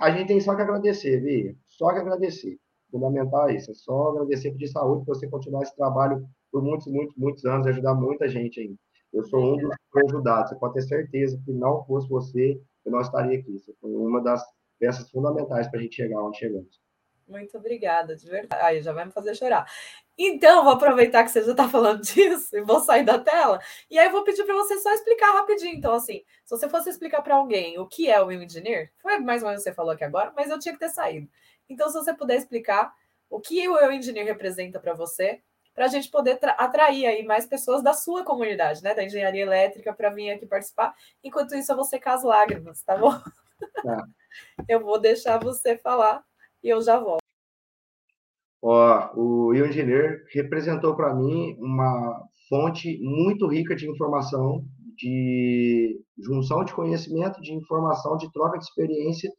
A 0.00 0.10
gente 0.10 0.28
tem 0.28 0.40
só 0.40 0.56
que 0.56 0.62
agradecer, 0.62 1.20
Via. 1.20 1.54
Só 1.66 1.92
que 1.92 1.98
agradecer. 1.98 2.58
Fundamental 2.90 3.50
é 3.50 3.56
isso. 3.56 3.70
É 3.70 3.74
só 3.74 4.08
agradecer 4.08 4.50
pedir 4.52 4.68
saúde 4.68 5.04
para 5.04 5.14
você 5.14 5.28
continuar 5.28 5.62
esse 5.62 5.76
trabalho 5.76 6.26
por 6.50 6.62
muitos, 6.62 6.86
muitos, 6.86 7.14
muitos 7.16 7.44
anos 7.44 7.66
e 7.66 7.70
ajudar 7.70 7.94
muita 7.94 8.26
gente 8.28 8.60
ainda. 8.60 8.78
Eu 9.12 9.24
sou 9.24 9.54
um 9.54 9.56
dos 9.58 9.70
ajudados. 10.06 10.50
Você 10.50 10.56
pode 10.56 10.74
ter 10.74 10.82
certeza 10.82 11.38
que 11.44 11.52
não 11.52 11.84
fosse 11.84 12.08
você, 12.08 12.58
eu 12.84 12.92
não 12.92 13.02
estaria 13.02 13.38
aqui. 13.38 13.58
Você 13.58 13.74
foi 13.78 13.94
uma 13.94 14.22
das 14.22 14.42
peças 14.78 15.10
fundamentais 15.10 15.68
para 15.68 15.78
a 15.80 15.82
gente 15.82 15.96
chegar 15.96 16.22
onde 16.22 16.38
chegamos. 16.38 16.80
Muito 17.28 17.56
obrigada, 17.58 18.16
de 18.16 18.26
verdade. 18.28 18.62
Aí 18.64 18.82
já 18.82 18.92
vai 18.92 19.04
me 19.04 19.12
fazer 19.12 19.34
chorar. 19.34 19.70
Então, 20.16 20.64
vou 20.64 20.72
aproveitar 20.72 21.22
que 21.24 21.30
você 21.30 21.42
já 21.44 21.52
está 21.52 21.68
falando 21.68 22.00
disso 22.02 22.56
e 22.56 22.60
vou 22.62 22.80
sair 22.80 23.04
da 23.04 23.18
tela. 23.18 23.60
E 23.90 23.98
aí 23.98 24.08
vou 24.08 24.24
pedir 24.24 24.44
para 24.44 24.54
você 24.54 24.78
só 24.80 24.92
explicar 24.92 25.32
rapidinho. 25.32 25.76
Então, 25.76 25.92
assim, 25.94 26.24
se 26.44 26.50
você 26.50 26.68
fosse 26.68 26.90
explicar 26.90 27.22
para 27.22 27.36
alguém 27.36 27.78
o 27.78 27.86
que 27.86 28.10
é 28.10 28.20
o 28.22 28.32
Engineer, 28.32 28.90
foi 28.98 29.18
mais 29.18 29.42
ou 29.42 29.48
menos 29.48 29.62
o 29.62 29.64
que 29.64 29.70
você 29.70 29.74
falou 29.74 29.92
aqui 29.92 30.04
agora, 30.04 30.32
mas 30.34 30.50
eu 30.50 30.58
tinha 30.58 30.72
que 30.72 30.80
ter 30.80 30.88
saído. 30.88 31.28
Então, 31.68 31.88
se 31.88 31.94
você 31.94 32.14
puder 32.14 32.36
explicar 32.36 32.92
o 33.30 33.40
que 33.40 33.68
o 33.68 33.92
Engineer 33.92 34.26
representa 34.26 34.80
para 34.80 34.94
você, 34.94 35.40
para 35.74 35.84
a 35.84 35.88
gente 35.88 36.10
poder 36.10 36.38
atrair 36.56 37.06
aí 37.06 37.22
mais 37.24 37.46
pessoas 37.46 37.82
da 37.84 37.92
sua 37.92 38.24
comunidade, 38.24 38.82
né, 38.82 38.94
da 38.94 39.04
engenharia 39.04 39.42
elétrica, 39.42 39.92
para 39.92 40.10
vir 40.10 40.30
aqui 40.30 40.44
participar. 40.44 40.92
Enquanto 41.22 41.54
isso, 41.54 41.70
eu 41.70 41.76
vou 41.76 41.84
secar 41.84 42.14
as 42.14 42.24
lágrimas, 42.24 42.82
tá 42.82 42.96
bom? 42.96 43.12
Tá. 43.82 44.06
Eu 44.68 44.80
vou 44.80 45.00
deixar 45.00 45.38
você 45.38 45.76
falar 45.76 46.24
e 46.62 46.68
eu 46.68 46.80
já 46.80 46.98
volto. 46.98 47.18
Ó, 48.62 49.10
o 49.14 49.54
Engineer 49.54 50.24
representou 50.32 50.96
para 50.96 51.14
mim 51.14 51.56
uma 51.58 52.28
fonte 52.48 52.98
muito 53.00 53.46
rica 53.46 53.76
de 53.76 53.88
informação, 53.88 54.64
de 54.96 56.00
junção 56.18 56.64
de 56.64 56.74
conhecimento, 56.74 57.40
de 57.40 57.52
informação, 57.54 58.16
de 58.16 58.30
troca 58.32 58.58
de 58.58 58.64
experiência, 58.64 59.30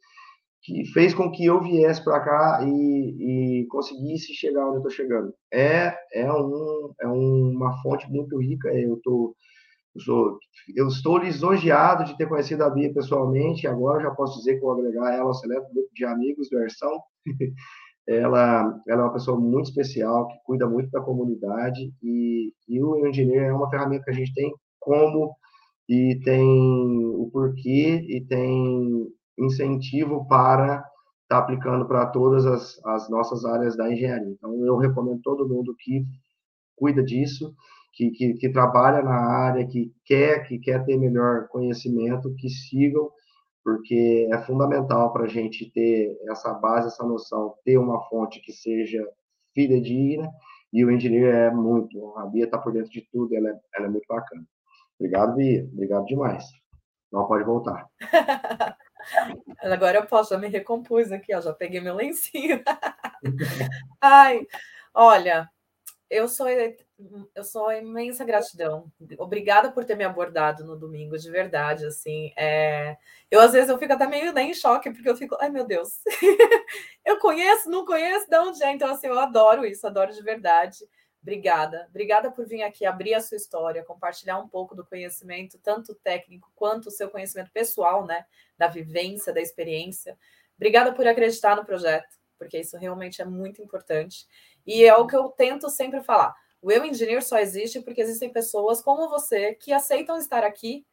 que 0.61 0.85
fez 0.93 1.13
com 1.13 1.31
que 1.31 1.45
eu 1.45 1.61
viesse 1.61 2.03
para 2.03 2.19
cá 2.21 2.59
e, 2.63 3.61
e, 3.61 3.67
conseguisse 3.67 4.33
chegar 4.33 4.65
onde 4.65 4.75
eu 4.75 4.87
estou 4.87 4.91
chegando. 4.91 5.33
É, 5.51 5.93
é, 6.13 6.31
um, 6.31 6.93
é 7.01 7.07
uma 7.07 7.81
fonte 7.81 8.09
muito 8.09 8.37
rica. 8.39 8.69
Eu, 8.69 8.99
tô, 9.03 9.35
eu, 10.75 10.87
estou 10.87 11.17
lisonjeado 11.17 12.03
de 12.03 12.17
ter 12.17 12.27
conhecido 12.27 12.63
a 12.63 12.69
Bia 12.69 12.93
pessoalmente. 12.93 13.67
Agora 13.67 14.03
já 14.03 14.11
posso 14.11 14.37
dizer 14.39 14.55
que 14.55 14.61
vou 14.61 14.71
agregar 14.71 15.13
ela 15.13 15.27
ao 15.27 15.33
seleto 15.33 15.73
grupo 15.73 15.89
de 15.93 16.05
amigos 16.05 16.49
versão. 16.49 17.01
ela, 18.07 18.81
ela 18.87 19.01
é 19.01 19.05
uma 19.05 19.13
pessoa 19.13 19.39
muito 19.39 19.69
especial, 19.69 20.27
que 20.27 20.39
cuida 20.43 20.67
muito 20.67 20.89
da 20.89 20.99
comunidade, 20.99 21.93
e, 22.01 22.51
e 22.67 22.81
o 22.81 23.05
Engineer 23.05 23.49
é 23.49 23.53
uma 23.53 23.69
ferramenta 23.69 24.05
que 24.05 24.09
a 24.09 24.13
gente 24.13 24.33
tem 24.33 24.51
como, 24.79 25.35
e 25.87 26.19
tem 26.23 26.43
o 26.43 27.29
porquê, 27.31 28.03
e 28.07 28.21
tem 28.21 29.07
incentivo 29.37 30.27
para 30.27 30.77
estar 30.77 30.85
tá 31.29 31.37
aplicando 31.37 31.87
para 31.87 32.07
todas 32.07 32.45
as, 32.47 32.83
as 32.83 33.09
nossas 33.09 33.45
áreas 33.45 33.77
da 33.77 33.91
engenharia. 33.91 34.29
Então, 34.31 34.53
eu 34.65 34.77
recomendo 34.77 35.21
todo 35.21 35.47
mundo 35.47 35.75
que 35.77 36.03
cuida 36.75 37.03
disso, 37.03 37.53
que, 37.93 38.11
que, 38.11 38.33
que, 38.35 38.49
trabalha 38.49 39.01
na 39.01 39.15
área, 39.15 39.67
que 39.67 39.93
quer, 40.05 40.47
que 40.47 40.59
quer 40.59 40.85
ter 40.85 40.97
melhor 40.97 41.47
conhecimento, 41.47 42.35
que 42.35 42.49
sigam 42.49 43.09
porque 43.63 44.27
é 44.31 44.37
fundamental 44.39 45.13
para 45.13 45.25
a 45.25 45.27
gente 45.27 45.69
ter 45.71 46.17
essa 46.29 46.53
base, 46.53 46.87
essa 46.87 47.03
noção, 47.03 47.53
ter 47.63 47.77
uma 47.77 48.01
fonte 48.09 48.41
que 48.41 48.51
seja 48.51 49.05
fidedigna, 49.53 50.27
e 50.71 50.85
o 50.85 50.91
engenheiro 50.91 51.27
é 51.27 51.51
muito, 51.51 52.17
a 52.17 52.25
Bia 52.25 52.45
está 52.45 52.57
por 52.57 52.73
dentro 52.73 52.91
de 52.91 53.01
tudo, 53.11 53.35
ela 53.35 53.49
é, 53.49 53.59
ela 53.75 53.85
é 53.87 53.89
muito 53.89 54.05
bacana. 54.07 54.43
Obrigado, 54.99 55.35
Bia, 55.35 55.67
obrigado 55.71 56.05
demais. 56.05 56.45
Não 57.11 57.27
pode 57.27 57.43
voltar. 57.43 57.87
Agora 59.61 59.97
eu 59.97 60.05
posso, 60.05 60.33
já 60.33 60.39
me 60.39 60.47
recompus 60.47 61.11
aqui, 61.11 61.33
ó, 61.33 61.41
já 61.41 61.53
peguei 61.53 61.79
meu 61.79 61.95
lencinho. 61.95 62.61
Ai, 64.01 64.45
olha, 64.93 65.49
eu 66.09 66.27
sou 66.27 66.47
eu 67.33 67.43
sou 67.43 67.71
imensa 67.71 68.25
gratidão. 68.25 68.91
Obrigada 69.17 69.71
por 69.71 69.85
ter 69.85 69.95
me 69.95 70.03
abordado 70.03 70.65
no 70.65 70.77
domingo, 70.77 71.17
de 71.17 71.29
verdade, 71.31 71.85
assim. 71.85 72.33
É... 72.35 72.97
Eu, 73.31 73.39
às 73.39 73.53
vezes, 73.53 73.69
eu 73.69 73.77
fico 73.77 73.93
até 73.93 74.05
meio 74.05 74.33
né, 74.33 74.43
em 74.43 74.53
choque, 74.53 74.91
porque 74.91 75.09
eu 75.09 75.15
fico, 75.15 75.37
ai, 75.39 75.49
meu 75.49 75.65
Deus. 75.65 76.01
eu 77.05 77.17
conheço, 77.19 77.69
não 77.69 77.85
conheço, 77.85 78.29
de 78.29 78.37
onde 78.37 78.63
é? 78.63 78.71
Então, 78.71 78.91
assim, 78.91 79.07
eu 79.07 79.17
adoro 79.17 79.65
isso, 79.65 79.87
adoro 79.87 80.11
de 80.13 80.21
verdade. 80.21 80.85
Obrigada. 81.21 81.87
Obrigada 81.89 82.31
por 82.31 82.45
vir 82.45 82.63
aqui 82.63 82.85
abrir 82.85 83.13
a 83.13 83.21
sua 83.21 83.37
história, 83.37 83.83
compartilhar 83.83 84.37
um 84.37 84.47
pouco 84.47 84.75
do 84.75 84.85
conhecimento, 84.85 85.57
tanto 85.59 85.95
técnico 85.95 86.51
quanto 86.55 86.87
o 86.87 86.91
seu 86.91 87.09
conhecimento 87.09 87.51
pessoal, 87.51 88.05
né? 88.05 88.25
Da 88.57 88.67
vivência, 88.67 89.33
da 89.33 89.41
experiência. 89.41 90.17
Obrigada 90.57 90.93
por 90.93 91.07
acreditar 91.07 91.55
no 91.55 91.65
projeto, 91.65 92.17
porque 92.37 92.59
isso 92.59 92.77
realmente 92.77 93.21
é 93.21 93.25
muito 93.25 93.61
importante. 93.61 94.27
E 94.67 94.83
é 94.83 94.95
o 94.95 95.07
que 95.07 95.15
eu 95.15 95.29
tento 95.29 95.69
sempre 95.69 96.01
falar 96.01 96.35
o 96.61 96.71
eu 96.71 96.85
engineer 96.85 97.23
só 97.23 97.39
existe 97.39 97.81
porque 97.81 98.01
existem 98.01 98.31
pessoas 98.31 98.81
como 98.81 99.09
você 99.09 99.53
que 99.55 99.71
aceitam 99.73 100.17
estar 100.17 100.43
aqui 100.43 100.85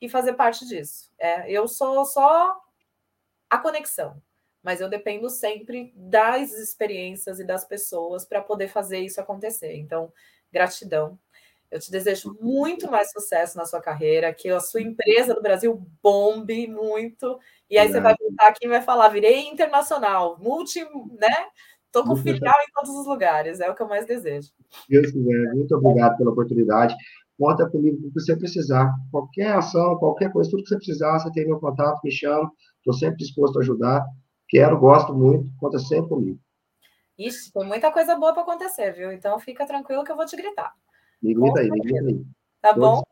e 0.00 0.08
fazer 0.08 0.34
parte 0.34 0.66
disso. 0.66 1.10
É, 1.18 1.50
eu 1.50 1.68
sou 1.68 2.04
só 2.04 2.60
a 3.50 3.58
conexão, 3.58 4.22
mas 4.62 4.80
eu 4.80 4.88
dependo 4.88 5.28
sempre 5.28 5.92
das 5.96 6.52
experiências 6.52 7.40
e 7.40 7.44
das 7.44 7.64
pessoas 7.64 8.24
para 8.24 8.40
poder 8.42 8.68
fazer 8.68 9.00
isso 9.00 9.20
acontecer. 9.20 9.74
Então, 9.76 10.12
gratidão. 10.52 11.18
Eu 11.70 11.78
te 11.78 11.90
desejo 11.90 12.36
muito 12.40 12.90
mais 12.90 13.12
sucesso 13.12 13.56
na 13.56 13.64
sua 13.64 13.80
carreira, 13.80 14.34
que 14.34 14.48
a 14.50 14.58
sua 14.58 14.82
empresa 14.82 15.34
do 15.34 15.42
Brasil 15.42 15.76
bombe 16.02 16.66
muito. 16.66 17.38
E 17.68 17.78
aí 17.78 17.88
você 17.88 18.00
vai 18.00 18.14
voltar 18.18 18.48
aqui 18.48 18.66
e 18.66 18.68
vai 18.68 18.82
falar: 18.82 19.08
virei 19.08 19.46
internacional, 19.48 20.36
multi, 20.40 20.84
né? 21.18 21.46
Estou 21.90 22.04
com 22.04 22.14
filial 22.14 22.54
em 22.62 22.72
todos 22.72 22.90
os 22.96 23.04
lugares, 23.04 23.58
é 23.58 23.68
o 23.68 23.74
que 23.74 23.82
eu 23.82 23.88
mais 23.88 24.06
desejo. 24.06 24.52
Deus 24.88 25.10
quiser, 25.10 25.54
muito 25.54 25.74
obrigado 25.74 26.16
pela 26.16 26.30
oportunidade. 26.30 26.94
Conta 27.36 27.68
comigo 27.68 27.98
o 27.98 28.12
que 28.12 28.20
você 28.20 28.36
precisar. 28.36 28.94
Qualquer 29.10 29.56
ação, 29.56 29.98
qualquer 29.98 30.32
coisa, 30.32 30.48
tudo 30.48 30.62
que 30.62 30.68
você 30.68 30.76
precisar, 30.76 31.18
você 31.18 31.32
tem 31.32 31.48
meu 31.48 31.58
contato, 31.58 32.00
me 32.04 32.12
chama. 32.12 32.48
Estou 32.76 32.94
sempre 32.94 33.16
disposto 33.16 33.58
a 33.58 33.62
ajudar. 33.62 34.06
Quero, 34.48 34.78
gosto 34.78 35.12
muito, 35.12 35.50
conta 35.58 35.80
sempre 35.80 36.10
comigo. 36.10 36.38
Ixi, 37.18 37.52
tem 37.52 37.66
muita 37.66 37.90
coisa 37.90 38.14
boa 38.14 38.32
para 38.32 38.42
acontecer, 38.44 38.92
viu? 38.92 39.10
Então 39.10 39.36
fica 39.40 39.66
tranquilo 39.66 40.04
que 40.04 40.12
eu 40.12 40.16
vou 40.16 40.26
te 40.26 40.36
gritar. 40.36 40.72
Me 41.20 41.34
grita 41.34 41.60
aí, 41.60 41.70
me 41.70 41.80
grita 41.80 42.06
aí. 42.06 42.24
Tá 42.60 42.72
bom? 42.72 43.02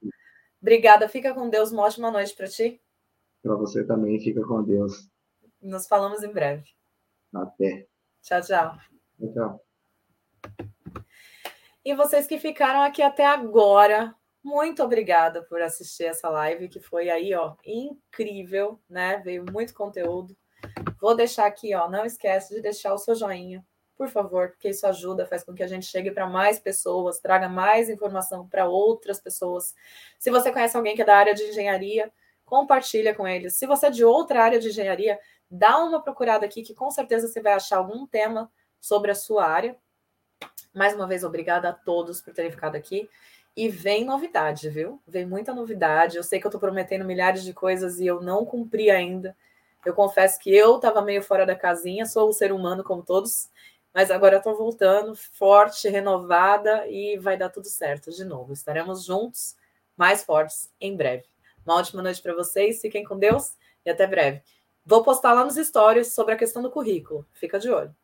Obrigada, 0.63 1.09
fica 1.09 1.35
com 1.35 1.49
Deus. 1.49 1.73
Uma 1.73 1.83
ótima 1.83 2.13
noite 2.13 2.33
para 2.37 2.47
ti. 2.47 2.81
Para 3.43 3.57
você 3.57 3.85
também, 3.85 4.21
fica 4.21 4.41
com 4.47 4.63
Deus. 4.63 5.11
Nos 5.61 5.89
falamos 5.89 6.23
em 6.23 6.33
breve. 6.33 6.65
Até. 7.35 7.88
Tchau, 8.23 8.41
tchau. 8.43 8.77
Tchau. 9.35 9.65
E 11.85 11.95
vocês 11.95 12.27
que 12.27 12.39
ficaram 12.39 12.83
aqui 12.83 13.03
até 13.03 13.25
agora, 13.25 14.15
muito 14.43 14.83
obrigada 14.83 15.43
por 15.43 15.61
assistir 15.63 16.05
essa 16.05 16.29
live, 16.29 16.69
que 16.69 16.81
foi 16.81 17.09
aí, 17.09 17.35
ó, 17.35 17.55
incrível, 17.65 18.81
né? 18.89 19.19
Veio 19.25 19.45
muito 19.51 19.75
conteúdo. 19.75 20.37
Vou 21.01 21.15
deixar 21.15 21.47
aqui, 21.47 21.75
ó, 21.75 21.89
não 21.89 22.05
esquece 22.05 22.55
de 22.55 22.61
deixar 22.61 22.93
o 22.93 22.99
seu 22.99 23.15
joinha, 23.15 23.65
por 23.97 24.09
favor, 24.09 24.51
porque 24.51 24.69
isso 24.69 24.87
ajuda, 24.87 25.27
faz 25.27 25.45
com 25.45 25.55
que 25.55 25.63
a 25.63 25.67
gente 25.67 25.87
chegue 25.87 26.11
para 26.11 26.27
mais 26.27 26.59
pessoas, 26.59 27.21
traga 27.21 27.49
mais 27.49 27.89
informação 27.89 28.49
para 28.49 28.67
outras 28.67 29.21
pessoas. 29.21 29.75
Se 30.19 30.31
você 30.31 30.53
conhece 30.53 30.77
alguém 30.77 30.95
que 30.95 31.03
é 31.03 31.05
da 31.05 31.17
área 31.17 31.35
de 31.35 31.43
engenharia, 31.45 32.13
compartilha 32.45 33.15
com 33.15 33.27
eles. 33.27 33.55
Se 33.55 33.67
você 33.67 33.87
é 33.87 33.91
de 33.91 34.05
outra 34.05 34.43
área 34.43 34.59
de 34.59 34.69
engenharia, 34.69 35.19
dá 35.51 35.79
uma 35.79 36.03
procurada 36.03 36.45
aqui 36.45 36.63
que 36.63 36.75
com 36.75 36.91
certeza 36.91 37.29
você 37.29 37.41
vai 37.41 37.53
achar 37.53 37.79
algum 37.79 38.07
tema 38.07 38.51
sobre 38.81 39.11
a 39.11 39.15
sua 39.15 39.47
área. 39.47 39.77
Mais 40.75 40.95
uma 40.95 41.07
vez, 41.07 41.25
obrigada 41.25 41.71
a 41.71 41.73
todos 41.73 42.21
por 42.21 42.33
terem 42.33 42.51
ficado 42.51 42.77
aqui. 42.77 43.09
E 43.57 43.69
vem 43.69 44.05
novidade, 44.05 44.69
viu? 44.71 45.03
Vem 45.07 45.27
muita 45.27 45.53
novidade. 45.53 46.17
Eu 46.17 46.23
sei 46.23 46.39
que 46.39 46.47
eu 46.47 46.51
estou 46.51 46.61
prometendo 46.61 47.05
milhares 47.05 47.43
de 47.43 47.53
coisas 47.53 47.99
e 47.99 48.07
eu 48.07 48.21
não 48.21 48.45
cumpri 48.45 48.91
ainda. 48.91 49.37
Eu 49.85 49.95
confesso 49.95 50.39
que 50.39 50.55
eu 50.55 50.77
estava 50.77 51.03
meio 51.03 51.23
fora 51.23 51.47
da 51.47 51.57
casinha, 51.57 52.07
sou 52.07 52.29
um 52.29 52.33
ser 52.33 52.53
humano 52.53 52.85
como 52.85 53.03
todos, 53.03 53.51
mas 53.93 54.11
agora 54.11 54.37
estou 54.37 54.57
voltando 54.57 55.17
forte, 55.17 55.89
renovada 55.89 56.87
e 56.89 57.17
vai 57.19 57.37
dar 57.37 57.49
tudo 57.49 57.67
certo 57.67 58.11
de 58.11 58.25
novo. 58.25 58.53
Estaremos 58.53 59.05
juntos, 59.05 59.57
mais 59.97 60.23
fortes, 60.23 60.71
em 60.81 60.97
breve. 60.97 61.25
Uma 61.65 61.77
ótima 61.77 62.03
noite 62.03 62.23
para 62.23 62.35
vocês, 62.35 62.81
fiquem 62.81 63.05
com 63.05 63.19
Deus 63.19 63.57
e 63.85 63.91
até 63.91 64.07
breve. 64.07 64.43
Vou 64.89 65.03
postar 65.03 65.35
lá 65.35 65.45
nos 65.45 65.57
stories 65.57 66.15
sobre 66.15 66.33
a 66.33 66.37
questão 66.39 66.63
do 66.63 66.71
currículo. 66.71 67.27
Fica 67.35 67.59
de 67.59 67.69
olho. 67.69 67.95